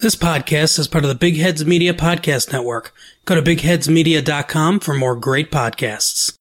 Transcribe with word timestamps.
This 0.00 0.16
podcast 0.16 0.78
is 0.78 0.88
part 0.88 1.04
of 1.04 1.08
the 1.08 1.14
Big 1.14 1.36
Heads 1.36 1.66
Media 1.66 1.92
Podcast 1.92 2.54
Network. 2.54 2.94
Go 3.26 3.34
to 3.34 3.42
bigheadsmedia.com 3.42 4.80
for 4.80 4.94
more 4.94 5.14
great 5.14 5.50
podcasts. 5.50 6.38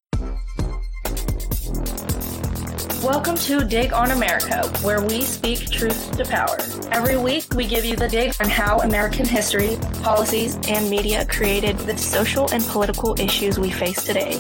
Welcome 3.04 3.36
to 3.36 3.66
Dig 3.66 3.92
on 3.92 4.12
America, 4.12 4.66
where 4.82 5.06
we 5.06 5.24
speak 5.24 5.70
truth 5.70 6.16
to 6.16 6.24
power. 6.24 6.56
Every 6.94 7.18
week, 7.18 7.54
we 7.54 7.68
give 7.68 7.84
you 7.84 7.98
the 7.98 8.08
dig 8.08 8.34
on 8.40 8.48
how 8.48 8.80
American 8.80 9.26
history, 9.26 9.78
policies, 10.04 10.58
and 10.70 10.90
media 10.90 11.26
created 11.26 11.78
the 11.80 11.98
social 11.98 12.50
and 12.54 12.64
political 12.64 13.20
issues 13.20 13.60
we 13.60 13.72
face 13.72 14.02
today. 14.06 14.40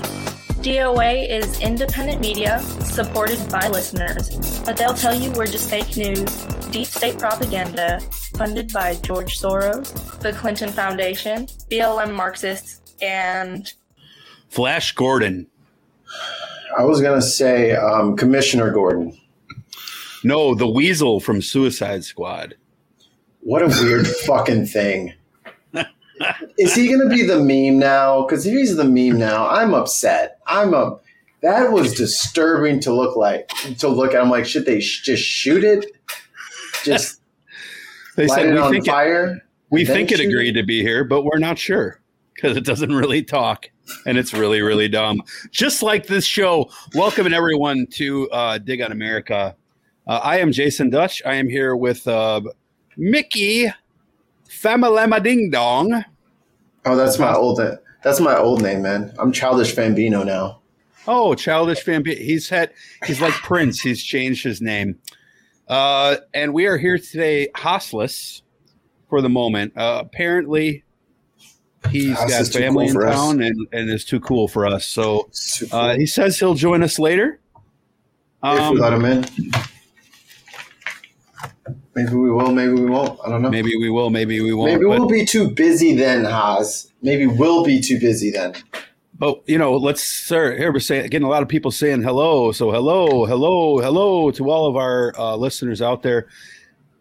DOA 0.61 1.29
is 1.29 1.61
independent 1.61 2.19
media 2.19 2.59
supported 2.83 3.39
by 3.49 3.69
listeners, 3.69 4.59
but 4.65 4.75
they'll 4.75 4.93
tell 4.93 5.15
you 5.15 5.31
we're 5.31 5.45
just 5.45 5.69
fake 5.69 5.95
news, 5.95 6.45
deep 6.71 6.85
state 6.85 7.17
propaganda, 7.17 8.01
funded 8.35 8.73
by 8.73 8.95
George 8.95 9.39
Soros, 9.39 10.19
the 10.19 10.33
Clinton 10.33 10.69
Foundation, 10.69 11.45
BLM 11.71 12.13
Marxists, 12.13 12.81
and 13.01 13.71
Flash 14.49 14.93
Gordon. 14.95 15.47
I 16.77 16.83
was 16.83 16.99
gonna 16.99 17.21
say 17.21 17.71
um, 17.71 18.17
Commissioner 18.17 18.69
Gordon. 18.71 19.17
No, 20.25 20.55
the 20.55 20.67
Weasel 20.67 21.21
from 21.21 21.41
Suicide 21.41 22.03
Squad. 22.03 22.55
What 23.39 23.61
a 23.61 23.67
weird 23.67 24.07
fucking 24.25 24.65
thing. 24.65 25.13
Is 26.57 26.75
he 26.75 26.89
gonna 26.89 27.09
be 27.09 27.23
the 27.23 27.39
meme 27.39 27.79
now? 27.79 28.23
Because 28.23 28.45
if 28.45 28.53
he's 28.53 28.75
the 28.75 28.83
meme 28.83 29.17
now, 29.19 29.47
I'm 29.47 29.73
upset. 29.73 30.39
I'm 30.47 30.73
a. 30.73 30.97
That 31.41 31.71
was 31.71 31.93
disturbing 31.93 32.81
to 32.81 32.93
look 32.93 33.15
like. 33.15 33.47
To 33.79 33.87
look 33.87 34.13
at. 34.13 34.21
I'm 34.21 34.29
like, 34.29 34.45
should 34.45 34.65
they 34.65 34.81
sh- 34.81 35.03
just 35.03 35.23
shoot 35.23 35.63
it? 35.63 35.85
Just 36.83 37.21
They 38.15 38.27
light 38.27 38.35
said 38.35 38.45
it 38.47 38.53
we 38.53 38.59
on 38.59 38.71
think 38.71 38.87
it, 38.87 38.91
fire? 38.91 39.39
we 39.69 39.85
think 39.85 40.11
it 40.11 40.19
agreed 40.19 40.53
to 40.53 40.63
be 40.63 40.81
here, 40.81 41.05
but 41.05 41.23
we're 41.23 41.37
not 41.39 41.57
sure 41.57 42.01
because 42.35 42.57
it 42.57 42.65
doesn't 42.65 42.91
really 42.93 43.23
talk 43.23 43.69
and 44.05 44.17
it's 44.17 44.33
really 44.33 44.61
really 44.61 44.89
dumb. 44.89 45.21
Just 45.51 45.81
like 45.81 46.07
this 46.07 46.25
show. 46.25 46.69
Welcome 46.95 47.31
everyone 47.33 47.87
to 47.91 48.29
uh, 48.31 48.57
Dig 48.57 48.81
on 48.81 48.91
America. 48.91 49.55
Uh, 50.05 50.19
I 50.21 50.39
am 50.39 50.51
Jason 50.51 50.89
Dutch. 50.89 51.21
I 51.25 51.35
am 51.35 51.47
here 51.47 51.75
with 51.77 52.05
uh, 52.07 52.41
Mickey 52.97 53.71
Famalama 54.49 55.23
Ding 55.23 55.49
Dong. 55.49 56.03
Oh, 56.85 56.95
that's 56.95 57.19
my 57.19 57.33
old. 57.33 57.59
That's 58.03 58.19
my 58.19 58.37
old 58.37 58.61
name, 58.61 58.81
man. 58.81 59.13
I'm 59.19 59.31
Childish 59.31 59.75
Fambino 59.75 60.25
now. 60.25 60.59
Oh, 61.07 61.33
childish 61.35 61.83
Fambino. 61.83 62.17
He's 62.17 62.49
had. 62.49 62.71
He's 63.05 63.21
like 63.21 63.33
Prince. 63.33 63.81
He's 63.81 64.03
changed 64.03 64.43
his 64.43 64.61
name. 64.61 64.97
Uh, 65.67 66.17
and 66.33 66.53
we 66.53 66.65
are 66.65 66.77
here 66.77 66.97
today, 66.97 67.49
hostless 67.55 68.41
for 69.09 69.21
the 69.21 69.29
moment. 69.29 69.77
Uh, 69.77 70.01
apparently, 70.03 70.83
he's 71.91 72.17
House 72.17 72.29
got 72.29 72.59
family 72.59 72.87
cool 72.91 73.01
in 73.03 73.07
us. 73.07 73.15
town 73.15 73.41
and, 73.41 73.67
and 73.71 73.89
is 73.89 74.03
too 74.03 74.19
cool 74.19 74.47
for 74.47 74.65
us. 74.65 74.85
So 74.85 75.29
uh, 75.71 75.95
he 75.95 76.05
says 76.05 76.39
he'll 76.39 76.55
join 76.55 76.81
us 76.83 76.97
later. 76.97 77.39
if 78.43 78.51
we 78.53 78.59
Um, 78.59 78.75
let 78.77 78.93
him 78.93 79.05
in, 79.05 79.25
maybe 81.95 82.13
we 82.13 82.31
will. 82.31 82.51
Maybe 82.51 82.73
we 82.73 82.85
won't. 82.85 83.19
I 83.25 83.29
don't 83.29 83.41
know. 83.41 83.49
maybe 83.49 83.75
we 83.77 83.89
will. 83.89 84.09
Maybe 84.09 84.39
we 84.41 84.53
won't. 84.53 84.71
Maybe 84.71 84.85
we'll 84.85 85.07
be 85.07 85.25
too 85.25 85.49
busy 85.49 85.93
then, 85.95 86.25
Haas. 86.25 86.91
Maybe 87.01 87.25
we'll 87.25 87.63
be 87.63 87.79
too 87.81 87.99
busy 87.99 88.31
then. 88.31 88.55
but 89.17 89.41
you 89.47 89.57
know, 89.57 89.75
let's 89.75 90.03
sir. 90.03 90.55
Here 90.57 90.71
we're 90.71 90.79
saying 90.79 91.09
getting 91.09 91.25
a 91.25 91.29
lot 91.29 91.43
of 91.43 91.49
people 91.49 91.71
saying 91.71 92.01
hello. 92.01 92.51
So 92.51 92.71
hello, 92.71 93.25
hello, 93.25 93.79
hello 93.79 94.31
to 94.31 94.49
all 94.49 94.67
of 94.67 94.75
our 94.75 95.13
uh, 95.17 95.35
listeners 95.35 95.81
out 95.81 96.03
there. 96.03 96.27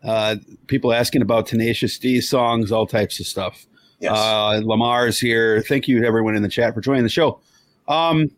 Uh, 0.03 0.36
people 0.66 0.92
asking 0.92 1.22
about 1.22 1.47
Tenacious 1.47 1.98
D 1.98 2.20
songs, 2.20 2.70
all 2.70 2.86
types 2.86 3.19
of 3.20 3.27
stuff. 3.27 3.66
Yes. 4.00 4.12
Uh, 4.16 4.61
Lamar's 4.64 5.19
here. 5.19 5.61
Thank 5.62 5.89
you 5.89 6.00
to 6.00 6.06
everyone 6.06 6.36
in 6.36 6.42
the 6.42 6.48
chat 6.48 6.75
for 6.75 6.81
joining 6.81 7.03
the 7.03 7.09
show. 7.09 7.41
Um, 7.89 8.31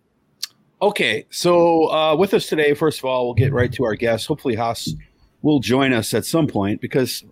okay, 0.81 1.27
so 1.31 1.91
uh, 1.93 2.16
with 2.16 2.33
us 2.33 2.47
today, 2.47 2.72
first 2.72 2.99
of 2.99 3.05
all, 3.05 3.27
we'll 3.27 3.34
get 3.34 3.53
right 3.53 3.71
to 3.72 3.84
our 3.84 3.94
guest. 3.94 4.27
Hopefully, 4.27 4.55
Haas 4.55 4.94
will 5.43 5.61
join 5.61 5.93
us 5.93 6.15
at 6.15 6.25
some 6.25 6.47
point 6.47 6.81
because 6.81 7.25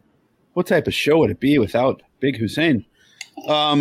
what 0.54 0.66
type 0.66 0.86
of 0.86 0.94
show 0.94 1.18
would 1.18 1.30
it 1.30 1.40
be 1.40 1.58
without 1.58 2.02
Big 2.20 2.36
Hussein? 2.36 2.84
Um, 3.46 3.80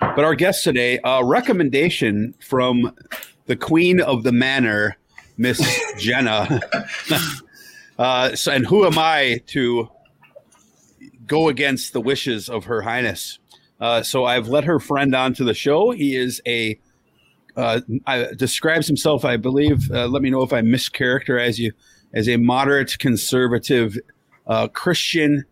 but 0.00 0.24
our 0.24 0.34
guest 0.34 0.64
today, 0.64 1.00
a 1.04 1.24
recommendation 1.24 2.34
from 2.40 2.94
the 3.46 3.56
Queen 3.56 4.00
of 4.00 4.22
the 4.22 4.32
Manor, 4.32 4.96
Miss 5.36 5.60
Jenna. 5.98 6.60
uh, 7.98 8.34
so, 8.34 8.52
and 8.52 8.66
who 8.66 8.84
am 8.84 8.98
I 8.98 9.40
to 9.48 9.88
go 11.26 11.48
against 11.48 11.92
the 11.92 12.00
wishes 12.00 12.48
of 12.48 12.64
Her 12.64 12.82
Highness? 12.82 13.38
Uh, 13.80 14.02
so 14.02 14.24
I've 14.24 14.48
let 14.48 14.64
her 14.64 14.80
friend 14.80 15.14
onto 15.14 15.44
the 15.44 15.54
show. 15.54 15.90
He 15.92 16.16
is 16.16 16.42
a 16.46 16.78
uh, 17.56 17.80
I, 18.06 18.28
describes 18.36 18.86
himself, 18.86 19.24
I 19.24 19.36
believe. 19.36 19.90
Uh, 19.90 20.06
let 20.06 20.22
me 20.22 20.30
know 20.30 20.42
if 20.42 20.52
I 20.52 20.60
mischaracterize 20.60 21.58
you 21.58 21.72
as 22.14 22.28
a 22.28 22.36
moderate 22.36 22.98
conservative 22.98 23.98
uh, 24.46 24.68
Christian 24.68 25.44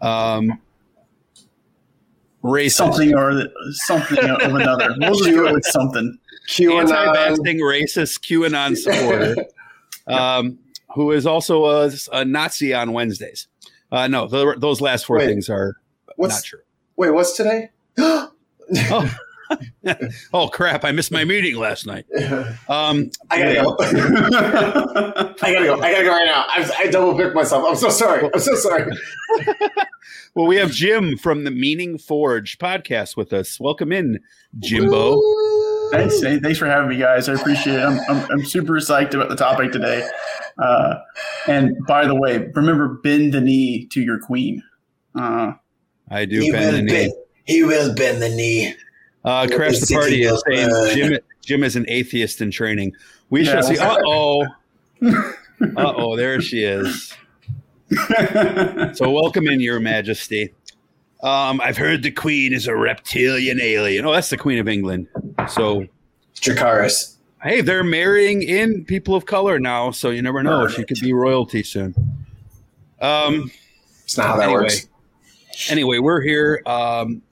um, 0.00 0.60
racist, 2.42 2.72
something 2.72 3.14
or 3.14 3.42
something 3.72 4.18
of 4.18 4.54
another. 4.54 4.94
We'll 4.98 5.14
just 5.14 5.30
go 5.30 5.52
with 5.52 5.64
something. 5.66 6.18
QAnon. 6.48 6.80
anti-vaxxing 6.90 7.58
racist 7.58 8.20
QAnon 8.20 8.74
supporter, 8.76 9.36
um, 10.06 10.58
who 10.94 11.12
is 11.12 11.26
also 11.26 11.66
a, 11.66 11.90
a 12.12 12.24
Nazi 12.24 12.72
on 12.72 12.92
Wednesdays. 12.92 13.48
Uh, 13.92 14.08
no, 14.08 14.26
th- 14.28 14.56
those 14.58 14.80
last 14.80 15.04
four 15.04 15.18
Wait, 15.18 15.26
things 15.26 15.50
are 15.50 15.76
not 16.18 16.42
true. 16.42 16.60
wait? 16.96 17.10
What's 17.10 17.36
today? 17.36 17.70
Oh. 18.90 19.16
oh 20.32 20.48
crap! 20.48 20.84
I 20.84 20.92
missed 20.92 21.10
my 21.10 21.24
meeting 21.24 21.56
last 21.56 21.86
night. 21.86 22.06
Um, 22.68 23.10
I 23.30 23.38
gotta 23.40 23.54
go. 23.54 23.76
I 25.42 25.52
gotta 25.52 25.64
go. 25.64 25.80
I 25.80 25.92
gotta 25.92 26.04
go 26.04 26.10
right 26.10 26.26
now. 26.26 26.44
I, 26.48 26.70
I 26.78 26.86
double 26.88 27.16
picked 27.16 27.34
myself. 27.34 27.64
I'm 27.66 27.76
so 27.76 27.88
sorry. 27.88 28.28
I'm 28.32 28.40
so 28.40 28.54
sorry. 28.56 28.90
well, 30.34 30.46
we 30.46 30.56
have 30.56 30.70
Jim 30.70 31.16
from 31.16 31.44
the 31.44 31.50
Meaning 31.50 31.96
Forge 31.98 32.58
podcast 32.58 33.16
with 33.16 33.32
us. 33.32 33.58
Welcome 33.58 33.92
in, 33.92 34.20
Jimbo. 34.58 35.20
Thanks, 35.92 36.20
hey, 36.22 36.38
thanks 36.38 36.58
for 36.58 36.66
having 36.66 36.90
me, 36.90 36.96
guys. 36.98 37.28
I 37.28 37.34
appreciate 37.34 37.76
it. 37.78 37.82
I'm, 37.82 37.98
I'm, 38.10 38.30
I'm 38.30 38.44
super 38.44 38.74
psyched 38.74 39.14
about 39.14 39.30
the 39.30 39.36
topic 39.36 39.72
today. 39.72 40.06
Uh, 40.58 40.96
and 41.46 41.74
by 41.86 42.06
the 42.06 42.14
way, 42.14 42.38
remember 42.54 42.88
bend 43.02 43.32
the 43.32 43.40
knee 43.40 43.86
to 43.92 44.02
your 44.02 44.18
queen. 44.18 44.62
Uh, 45.14 45.52
I 46.10 46.26
do 46.26 46.40
He 46.40 46.52
bend 46.52 46.76
the 46.76 46.82
knee. 46.82 46.92
bend. 46.92 47.12
He 47.44 47.64
will 47.64 47.94
bend 47.94 48.20
the 48.20 48.28
knee. 48.28 48.74
Uh, 49.24 49.46
Crash 49.48 49.78
the 49.80 49.86
the 49.86 49.94
party 49.94 50.22
is 50.22 50.42
saying 50.48 50.70
uh, 50.72 50.94
Jim, 50.94 51.18
Jim 51.44 51.64
is 51.64 51.76
an 51.76 51.84
atheist 51.88 52.40
in 52.40 52.50
training. 52.50 52.92
We 53.30 53.44
shall 53.44 53.62
see. 53.62 53.76
Uh 53.80 53.96
oh. 54.06 54.46
Uh 55.76 55.92
oh, 55.96 56.16
there 56.16 56.40
she 56.40 56.62
is. 56.64 57.14
So 58.94 59.10
welcome 59.10 59.46
in, 59.48 59.60
Your 59.60 59.80
Majesty. 59.80 60.52
Um, 61.22 61.60
I've 61.60 61.76
heard 61.76 62.02
the 62.02 62.10
Queen 62.10 62.52
is 62.52 62.66
a 62.68 62.76
reptilian 62.76 63.60
alien. 63.60 64.04
Oh, 64.06 64.12
that's 64.12 64.30
the 64.30 64.36
Queen 64.36 64.58
of 64.58 64.68
England. 64.68 65.08
So 65.48 65.86
Dracarys. 66.36 67.16
hey, 67.42 67.60
they're 67.60 67.82
marrying 67.84 68.42
in 68.42 68.84
people 68.84 69.14
of 69.14 69.26
color 69.26 69.58
now, 69.58 69.90
so 69.90 70.10
you 70.10 70.22
never 70.22 70.42
know. 70.42 70.68
She 70.68 70.84
could 70.84 71.00
be 71.00 71.12
royalty 71.12 71.62
soon. 71.64 71.94
Um, 73.00 73.50
It's 74.04 74.16
not 74.16 74.26
how 74.28 74.36
that 74.36 74.44
Anyway. 74.44 74.60
works. 74.62 74.88
anyway, 75.70 75.98
we're 75.98 76.20
here. 76.20 76.62
Um, 76.66 77.22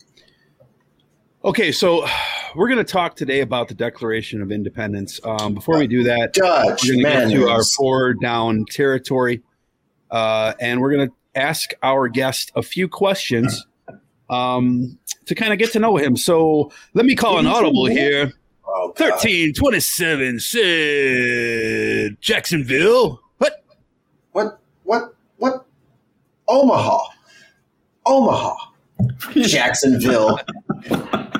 okay, 1.47 1.71
so 1.71 2.05
we're 2.57 2.67
going 2.67 2.85
to 2.85 2.93
talk 2.93 3.15
today 3.15 3.41
about 3.41 3.69
the 3.69 3.75
Declaration 3.75 4.43
of 4.43 4.51
Independence. 4.51 5.21
Um, 5.25 5.55
before 5.55 5.79
we 5.79 5.87
do 5.87 6.03
that, 6.03 6.35
Dutch 6.35 6.85
we're 6.85 7.01
going 7.03 7.05
to 7.05 7.29
get 7.29 7.37
to 7.37 7.43
our 7.43 7.49
manners. 7.49 7.75
four 7.75 8.15
down 8.15 8.65
territory, 8.69 9.43
uh, 10.11 10.55
and 10.61 10.81
we're 10.81 10.93
going 10.93 11.09
to 11.09 11.15
ask 11.37 11.71
our 11.83 12.09
guest 12.09 12.51
a 12.57 12.63
few 12.63 12.89
questions 12.89 13.65
um, 14.29 14.99
to 15.27 15.35
kind 15.35 15.53
of 15.53 15.59
get 15.59 15.73
to 15.73 15.79
know 15.79 15.97
him. 15.97 16.17
So 16.17 16.73
let 16.95 17.07
me 17.07 17.15
call 17.15 17.39
an 17.39 17.47
audible 17.47 17.87
here. 17.87 18.33
Oh, 18.67 18.89
God. 18.89 18.97
Thirteen 18.97 19.55
twenty-seven 19.55 20.41
said 20.41 22.21
Jacksonville. 22.21 23.21
What? 23.39 23.65
What? 24.33 24.61
What? 24.83 25.15
What? 25.37 25.65
Omaha. 26.49 26.99
Omaha. 28.05 28.55
Jacksonville. 29.35 30.41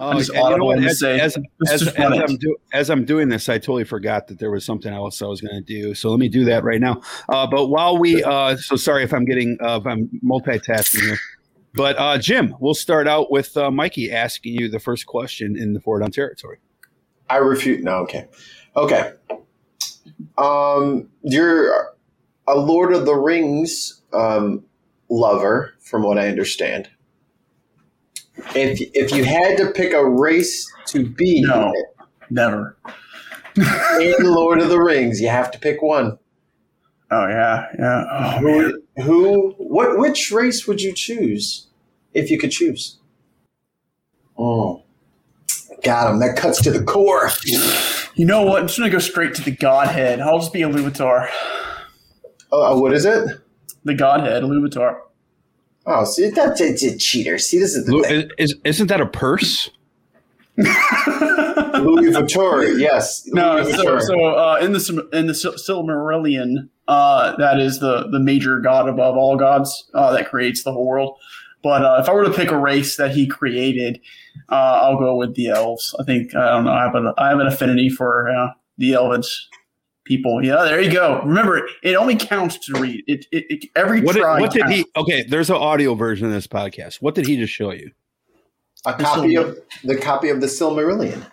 Oh, 0.00 0.10
I'm 0.10 0.18
just 0.18 0.30
and 0.30 0.48
you 0.50 0.58
know 0.58 0.64
what? 0.64 0.82
As, 0.84 1.00
say, 1.00 1.18
as, 1.18 1.36
as, 1.68 1.88
as. 1.88 1.98
I'm 1.98 2.36
do, 2.36 2.56
as 2.72 2.88
I'm 2.88 3.04
doing 3.04 3.28
this, 3.28 3.48
I 3.48 3.58
totally 3.58 3.84
forgot 3.84 4.28
that 4.28 4.38
there 4.38 4.50
was 4.50 4.64
something 4.64 4.92
else 4.92 5.20
I 5.20 5.26
was 5.26 5.40
going 5.40 5.56
to 5.56 5.60
do. 5.60 5.92
So 5.94 6.10
let 6.10 6.20
me 6.20 6.28
do 6.28 6.44
that 6.44 6.62
right 6.62 6.80
now. 6.80 7.02
Uh, 7.28 7.48
but 7.48 7.66
while 7.66 7.98
we, 7.98 8.22
uh, 8.22 8.56
so 8.56 8.76
sorry 8.76 9.02
if 9.02 9.12
I'm 9.12 9.24
getting, 9.24 9.58
uh, 9.60 9.78
if 9.80 9.86
I'm 9.86 10.08
multitasking 10.24 11.00
here. 11.00 11.18
But 11.74 11.98
uh, 11.98 12.18
Jim, 12.18 12.54
we'll 12.60 12.74
start 12.74 13.08
out 13.08 13.30
with 13.30 13.56
uh, 13.56 13.70
Mikey 13.70 14.12
asking 14.12 14.54
you 14.54 14.68
the 14.68 14.80
first 14.80 15.06
question 15.06 15.56
in 15.56 15.74
the 15.74 15.80
four 15.80 15.98
down 15.98 16.12
territory. 16.12 16.58
I 17.28 17.36
refute. 17.36 17.82
No. 17.82 17.96
Okay. 17.96 18.26
Okay. 18.76 19.12
Um, 20.38 21.08
you're 21.22 21.94
a 22.46 22.56
Lord 22.56 22.92
of 22.92 23.04
the 23.04 23.14
Rings 23.14 24.00
um, 24.12 24.64
lover, 25.10 25.74
from 25.80 26.02
what 26.02 26.18
I 26.18 26.28
understand. 26.28 26.88
If 28.54 28.80
if 28.94 29.12
you 29.12 29.24
had 29.24 29.56
to 29.58 29.70
pick 29.72 29.92
a 29.92 30.08
race 30.08 30.70
to 30.86 31.06
be 31.06 31.42
No. 31.42 31.72
Never. 32.30 32.76
in 33.56 34.14
Lord 34.20 34.60
of 34.60 34.68
the 34.68 34.80
Rings, 34.80 35.20
you 35.20 35.28
have 35.28 35.50
to 35.50 35.58
pick 35.58 35.82
one. 35.82 36.18
Oh 37.10 37.26
yeah, 37.26 37.66
yeah. 37.78 38.04
Oh. 38.10 38.30
Who, 38.38 38.82
who 39.02 39.54
what 39.58 39.98
which 39.98 40.30
race 40.30 40.66
would 40.66 40.82
you 40.82 40.92
choose 40.92 41.66
if 42.12 42.30
you 42.30 42.38
could 42.38 42.50
choose? 42.50 42.98
Oh, 44.36 44.82
got 45.82 46.10
him. 46.10 46.20
That 46.20 46.36
cuts 46.36 46.60
to 46.62 46.70
the 46.70 46.84
core. 46.84 47.30
You 48.14 48.26
know 48.26 48.42
what? 48.42 48.60
I'm 48.60 48.66
just 48.66 48.78
gonna 48.78 48.90
go 48.90 48.98
straight 48.98 49.34
to 49.36 49.42
the 49.42 49.50
Godhead. 49.50 50.20
I'll 50.20 50.38
just 50.38 50.52
be 50.52 50.62
a 50.62 50.68
Luvatar. 50.68 51.28
Oh, 52.52 52.76
uh, 52.76 52.80
what 52.80 52.92
is 52.92 53.04
it? 53.04 53.40
The 53.84 53.94
Godhead, 53.94 54.42
Luvatar. 54.42 55.00
Oh, 55.90 56.04
see, 56.04 56.28
that's 56.30 56.60
it's 56.60 56.82
a 56.82 56.96
cheater. 56.98 57.38
See, 57.38 57.58
this 57.58 57.74
is 57.74 57.86
the 57.86 57.92
Lu- 57.92 58.02
thing. 58.04 58.28
is, 58.38 58.54
isn't 58.64 58.88
that 58.88 59.00
a 59.00 59.06
purse? 59.06 59.70
Louis 60.58 60.66
Vuitton. 62.12 62.78
Yes, 62.80 63.22
No, 63.28 63.54
Louis 63.56 63.74
so, 63.74 63.98
so 64.00 64.24
uh, 64.34 64.58
in 64.60 64.72
the 64.72 64.80
Sim- 64.80 65.08
in 65.12 65.26
the 65.28 65.32
Silmarillion, 65.32 66.68
uh, 66.88 67.36
that 67.36 67.60
is 67.60 67.78
the 67.80 68.08
the 68.10 68.18
major 68.20 68.58
god 68.60 68.88
above 68.88 69.16
all 69.16 69.36
gods 69.36 69.88
uh, 69.94 70.12
that 70.12 70.28
creates 70.28 70.64
the 70.64 70.72
whole 70.72 70.86
world. 70.86 71.16
But 71.62 71.84
uh, 71.84 71.98
if 72.00 72.08
I 72.08 72.12
were 72.12 72.24
to 72.24 72.32
pick 72.32 72.50
a 72.50 72.58
race 72.58 72.96
that 72.96 73.12
he 73.12 73.26
created, 73.26 74.00
uh, 74.50 74.54
I'll 74.82 74.98
go 74.98 75.16
with 75.16 75.34
the 75.34 75.48
elves. 75.48 75.94
I 76.00 76.04
think 76.04 76.34
I 76.34 76.50
don't 76.50 76.64
know. 76.64 76.72
I 76.72 76.82
have 76.84 76.94
an 76.94 77.12
I 77.18 77.28
have 77.30 77.38
an 77.40 77.46
affinity 77.46 77.88
for 77.88 78.28
uh, 78.28 78.48
the 78.78 78.94
elves 78.94 79.48
people. 80.08 80.44
Yeah, 80.44 80.64
there 80.64 80.80
you 80.80 80.90
go. 80.90 81.20
Remember, 81.22 81.68
it 81.84 81.94
only 81.94 82.16
counts 82.16 82.58
to 82.66 82.80
read. 82.80 83.04
It, 83.06 83.26
it, 83.30 83.44
it 83.48 83.64
every 83.76 84.00
What 84.00 84.14
did, 84.14 84.22
try. 84.22 84.40
what 84.40 84.50
did 84.50 84.66
he? 84.66 84.84
Okay, 84.96 85.22
there's 85.28 85.50
an 85.50 85.56
audio 85.56 85.94
version 85.94 86.26
of 86.26 86.32
this 86.32 86.46
podcast. 86.48 86.96
What 87.02 87.14
did 87.14 87.26
he 87.26 87.36
just 87.36 87.52
show 87.52 87.70
you? 87.70 87.92
a 88.86 88.94
copy 88.94 89.36
of 89.36 89.58
the 89.84 89.96
copy 89.96 90.28
of 90.30 90.40
the 90.40 90.46
Silmarillion. 90.46 91.24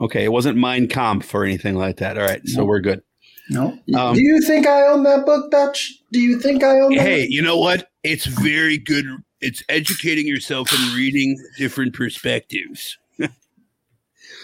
Okay, 0.00 0.24
it 0.24 0.32
wasn't 0.32 0.56
Mein 0.56 0.86
Kampf 0.88 1.34
or 1.34 1.44
anything 1.44 1.74
like 1.74 1.96
that. 1.96 2.16
All 2.16 2.24
right, 2.24 2.40
so 2.46 2.60
No. 2.60 2.66
we're 2.66 2.80
good. 2.80 3.02
No. 3.50 3.78
Um, 3.96 4.14
Do 4.14 4.22
you 4.22 4.40
think 4.42 4.66
I 4.66 4.86
own 4.86 5.02
that 5.04 5.24
book, 5.26 5.50
Dutch? 5.50 5.94
Do 6.12 6.20
you 6.20 6.38
think 6.38 6.62
I 6.62 6.78
own 6.80 6.94
that? 6.94 7.00
Hey, 7.06 7.26
you 7.28 7.42
know 7.42 7.58
what? 7.58 7.88
It's 8.04 8.26
very 8.26 8.78
good. 8.78 9.06
It's 9.40 9.62
educating 9.68 10.26
yourself 10.26 10.70
and 10.72 10.94
reading 10.94 11.36
different 11.56 11.94
perspectives. 11.94 12.96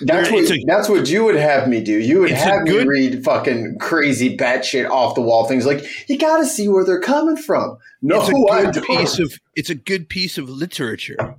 That's 0.02 0.31
what 0.31 0.50
a- 0.50 0.64
that's 0.67 0.88
what 0.88 1.08
you 1.08 1.25
would 1.25 1.37
have 1.37 1.69
me 1.69 1.81
do. 1.82 1.99
You 1.99 2.20
would 2.20 2.31
It's 2.31 2.41
a 2.43 2.44
have 2.44 2.62
me 2.62 2.85
read 2.85 3.25
fucking 3.25 3.76
crazy 3.81 4.37
batshit 4.37 4.88
off 4.91 5.14
the 5.14 5.20
wall 5.20 5.46
things 5.46 5.67
like 5.67 5.85
you 6.08 6.19
got 6.19 6.38
to 6.38 6.46
see 6.46 6.69
where 6.69 6.85
they're 6.85 7.00
coming 7.00 7.37
from. 7.37 7.76
No, 8.02 8.20
it's 8.20 8.29
a 8.31 8.52
I 8.52 8.62
good 8.64 8.75
don't. 8.75 8.87
piece 8.99 9.19
of 9.19 9.32
it's 9.55 9.70
a 9.70 9.75
good 9.75 10.08
piece 10.08 10.37
of 10.38 10.49
literature. 10.49 11.37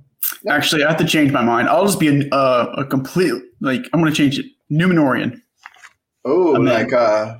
Actually, 0.48 0.84
I 0.84 0.88
have 0.88 0.98
to 0.98 1.04
change 1.06 1.30
my 1.32 1.42
mind. 1.42 1.68
I'll 1.68 1.84
just 1.86 2.00
be 2.00 2.08
a, 2.08 2.28
uh, 2.34 2.74
a 2.78 2.84
complete 2.84 3.34
like 3.60 3.84
I'm 3.92 4.00
going 4.00 4.12
to 4.12 4.16
change 4.16 4.38
it. 4.38 4.46
Numenorean, 4.72 5.40
oh, 6.24 6.54
I 6.56 6.58
mean- 6.58 6.66
like 6.68 6.92
uh, 6.92 7.36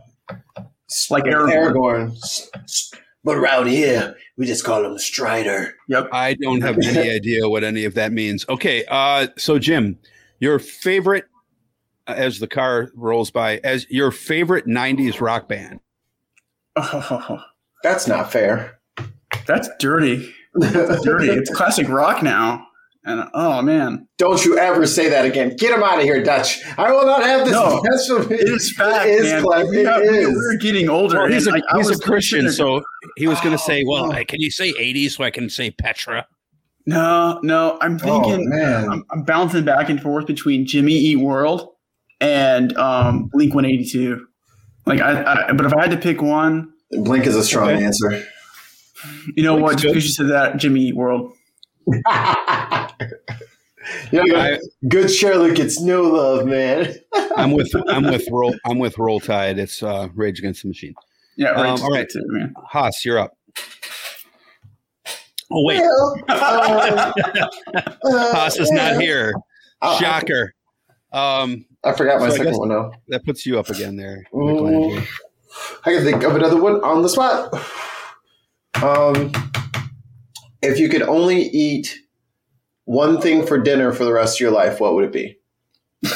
like 1.11 1.25
Aragorn. 1.25 1.73
Aragorn. 1.73 2.13
S- 2.13 2.51
s- 2.65 2.91
But 3.25 3.37
around 3.37 3.67
here, 3.67 4.15
we 4.37 4.47
just 4.47 4.65
call 4.65 4.85
him 4.85 4.97
Strider. 4.99 5.75
Yep. 5.89 6.11
I 6.13 6.35
don't 6.35 6.61
have 6.61 6.79
any 6.79 7.11
idea 7.17 7.49
what 7.49 7.65
any 7.65 7.85
of 7.85 7.95
that 7.95 8.13
means. 8.13 8.47
Okay, 8.49 8.85
uh, 8.89 9.27
so 9.37 9.59
Jim, 9.59 9.99
your 10.41 10.59
favorite, 10.59 11.25
uh, 12.07 12.15
as 12.17 12.39
the 12.39 12.47
car 12.47 12.91
rolls 12.95 13.31
by, 13.31 13.59
as 13.65 13.87
your 13.91 14.11
favorite 14.11 14.67
'90s 14.67 15.21
rock 15.21 15.49
band. 15.49 15.81
Oh, 16.77 17.43
That's 17.83 18.07
not 18.09 18.33
fair. 18.33 18.79
that's 19.47 19.69
dirty. 19.79 20.33
dirty. 20.59 21.29
It's 21.29 21.51
classic 21.55 21.89
rock 21.89 22.23
now. 22.23 22.67
And 23.05 23.29
oh 23.35 23.63
man, 23.63 24.09
Don't 24.19 24.45
you 24.45 24.59
ever 24.59 24.85
say 24.85 25.09
that 25.11 25.25
again. 25.25 25.55
Get 25.57 25.73
him 25.73 25.85
out 25.85 25.99
of 25.99 26.03
here, 26.03 26.21
Dutch. 26.25 26.59
I 26.77 26.91
will 26.91 27.05
not 27.07 27.23
have 27.23 27.45
this. 27.45 27.53
No, 27.53 27.81
That's 27.89 28.11
what- 28.11 28.33
it 28.33 28.49
is 28.49 28.73
fact, 28.73 29.07
It 29.07 29.11
is 29.25 29.33
man. 29.33 29.43
class- 29.45 29.69
We 29.69 29.79
it 29.79 29.85
got- 29.85 30.01
we- 30.03 30.09
is. 30.09 30.29
We're 30.35 30.57
getting 30.57 30.89
older. 30.89 31.19
Well, 31.19 31.29
he's 31.29 31.47
a 31.47 31.53
like, 31.53 31.63
he's 31.77 31.91
a 31.91 31.99
Christian, 32.01 32.51
so 32.51 32.83
he 33.17 33.29
was 33.29 33.39
going 33.43 33.53
to 33.57 33.63
say, 33.63 33.85
"Well, 33.87 34.03
Well, 34.05 34.11
like, 34.11 34.27
can 34.27 34.41
you 34.41 34.51
say 34.51 34.73
'80s 34.73 35.13
so 35.13 35.23
I 35.23 35.31
can 35.31 35.49
say 35.49 35.71
Petra? 35.71 36.27
No, 36.87 37.41
no. 37.43 37.79
I'm 37.81 37.99
Oh 38.03 38.23
thinking. 38.23 38.49
man, 38.49 38.89
I'm, 38.89 39.05
I'm 39.11 39.23
bouncing 39.25 39.65
back 39.65 39.89
and 39.89 40.01
forth 40.01 40.27
between 40.27 40.67
Jimmy 40.67 40.93
Eat 40.93 41.17
World 41.17 41.75
and 42.21 42.77
um, 42.77 43.29
Blink 43.33 43.55
182. 43.55 44.27
Like 44.87 45.01
I, 45.01 45.49
I, 45.49 45.53
but 45.53 45.67
if 45.67 45.75
I 45.75 45.83
had 45.83 45.91
to 45.91 45.97
pick 45.97 46.23
one, 46.23 46.73
Blink 46.93 47.27
is 47.27 47.35
a 47.37 47.43
strong 47.45 47.71
Okay. 47.71 47.85
answer. 47.85 48.25
you 49.37 49.43
know 49.43 49.55
what? 49.55 49.79
Blink's 49.79 49.83
Just 49.83 49.83
good. 49.83 49.89
because 49.95 50.05
you 50.05 50.11
said 50.15 50.29
that, 50.31 50.57
Jimmy 50.59 50.81
Eat 50.83 50.97
World. 50.97 51.33
you 51.87 52.03
know, 54.25 54.37
I- 54.37 54.59
good 54.89 55.11
Charlotte 55.11 55.57
gets 55.57 55.81
no 55.81 56.03
love, 56.03 56.47
man. 56.47 56.95
I'm 57.37 57.53
with 57.53 57.71
I'm 57.89 58.05
with 58.05 58.27
roll 58.31 58.55
I'm 58.65 58.79
with 58.79 58.97
Roll 58.99 59.21
Tide. 59.21 59.59
It's 59.59 59.83
uh, 59.83 60.09
Rage 60.15 60.39
Against 60.39 60.63
the 60.63 60.69
Machine. 60.69 60.95
Yeah, 61.37 61.51
right. 61.51 61.67
Um, 61.67 61.83
all 61.83 61.91
right. 61.91 62.09
too, 62.09 62.23
man. 62.29 62.55
Haas, 62.71 63.05
you're 63.05 63.19
up. 63.19 63.37
Oh 65.51 65.63
wait, 65.65 65.81
Well, 65.81 66.17
uh, 66.29 67.13
uh, 67.75 68.33
Haas 68.35 68.59
is 68.59 68.71
not 68.73 69.01
here. 69.01 69.33
Shocker. 70.01 70.55
Um, 71.13 71.65
I, 71.85 71.91
I 71.91 71.93
forgot 71.95 72.21
my 72.21 72.31
So 72.31 72.37
second 72.37 72.57
one 72.59 72.69
now. 72.69 72.91
that 73.09 73.25
puts 73.25 73.47
you 73.47 73.59
up 73.59 73.69
again 73.71 73.97
there. 73.97 74.27
Mm. 74.33 75.07
I 75.85 75.93
can 75.95 76.03
think 76.05 76.23
of 76.25 76.35
another 76.35 76.61
one 76.61 76.83
on 76.83 77.03
the 77.03 77.09
spot. 77.09 77.55
Um, 78.83 79.33
if 80.63 80.79
you 80.81 80.89
could 80.89 81.03
only 81.03 81.43
eat 81.43 81.97
one 82.85 83.21
thing 83.21 83.47
for 83.47 83.57
dinner 83.59 83.93
for 83.93 84.05
the 84.05 84.13
rest 84.13 84.37
of 84.37 84.41
your 84.41 84.51
life, 84.51 84.81
what 84.81 84.95
would 84.95 85.05
it 85.05 85.13
be? 85.13 85.39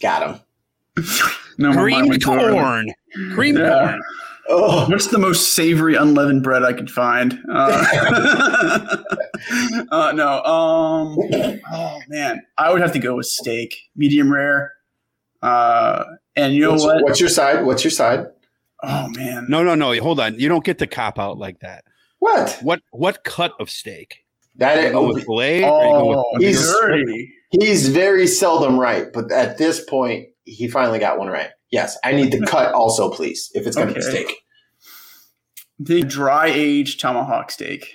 Got 0.00 0.30
him. 0.96 1.04
No, 1.58 1.72
Green 1.72 2.08
went 2.08 2.22
to 2.22 2.32
it. 2.34 2.52
corn, 2.52 2.86
green 3.34 3.56
Yeah. 3.56 3.68
corn. 3.90 4.02
Oh, 4.50 4.88
What's 4.88 5.08
the 5.08 5.18
most 5.18 5.52
savory 5.54 5.94
unleavened 5.94 6.42
bread 6.42 6.62
I 6.64 6.72
could 6.72 6.90
find? 6.90 7.38
Uh, 7.52 8.96
uh, 9.90 10.12
no. 10.14 10.42
Um. 10.44 11.16
Oh 11.72 12.00
man, 12.08 12.40
I 12.56 12.70
would 12.72 12.80
have 12.80 12.92
to 12.92 12.98
go 12.98 13.16
with 13.16 13.26
steak, 13.26 13.76
medium 13.96 14.32
rare. 14.32 14.72
Uh, 15.42 16.04
and 16.34 16.54
you 16.54 16.62
know 16.62 16.72
what's, 16.72 16.84
what? 16.84 17.02
what's 17.02 17.20
your 17.20 17.28
side? 17.28 17.64
What's 17.64 17.84
your 17.84 17.90
side? 17.90 18.26
Oh 18.82 19.08
man, 19.14 19.46
No, 19.48 19.62
no, 19.64 19.74
no. 19.74 19.92
Hold 20.00 20.20
on. 20.20 20.38
You 20.38 20.48
don't 20.48 20.64
get 20.64 20.78
to 20.78 20.86
cop 20.86 21.18
out 21.18 21.36
like 21.38 21.60
that. 21.60 21.84
What? 22.20 22.58
What 22.62 22.80
what 22.92 23.24
cut 23.24 23.52
of 23.60 23.70
steak? 23.70 24.24
That 24.56 24.78
Are 24.78 24.80
you 24.80 24.86
is, 24.88 24.92
going 24.92 25.14
with 25.14 25.24
filet? 25.24 25.62
Or 25.64 25.72
are 25.72 25.84
you 25.86 25.92
going 25.92 26.18
Oh, 26.18 26.30
with 26.34 26.42
he's- 26.42 26.72
dirty. 26.80 27.32
he's 27.50 27.88
very 27.88 28.26
seldom 28.26 28.78
right, 28.78 29.06
but 29.12 29.30
at 29.30 29.58
this 29.58 29.84
point, 29.84 30.28
he 30.44 30.68
finally 30.68 30.98
got 30.98 31.18
one 31.18 31.28
right. 31.28 31.50
Yes, 31.70 31.98
I 32.04 32.12
need 32.12 32.32
the 32.32 32.46
cut 32.46 32.72
also, 32.74 33.10
please, 33.10 33.50
if 33.54 33.66
it's 33.66 33.76
going 33.76 33.88
to 33.88 33.94
be 33.94 34.00
steak. 34.00 34.32
The 35.78 36.02
dry 36.02 36.46
aged 36.48 37.00
tomahawk 37.00 37.50
steak. 37.50 37.92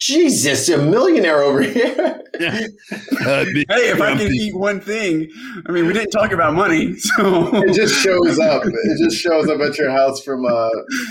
Jesus, 0.00 0.68
a 0.68 0.78
millionaire 0.78 1.42
over 1.42 1.62
here. 1.62 1.94
Uh, 1.98 2.18
Hey, 3.22 3.90
if 3.90 4.00
I 4.00 4.16
can 4.16 4.32
eat 4.32 4.54
one 4.56 4.80
thing, 4.80 5.28
I 5.66 5.70
mean, 5.70 5.86
we 5.86 5.92
didn't 5.92 6.10
talk 6.10 6.32
about 6.32 6.54
money, 6.54 6.94
so 6.98 7.54
it 7.62 7.72
just 7.74 7.94
shows 8.02 8.38
up. 8.40 8.64
It 8.66 8.98
just 9.04 9.16
shows 9.22 9.48
up 9.48 9.60
at 9.60 9.78
your 9.78 9.90
house 9.92 10.22
from 10.24 10.44
uh, 10.44 10.68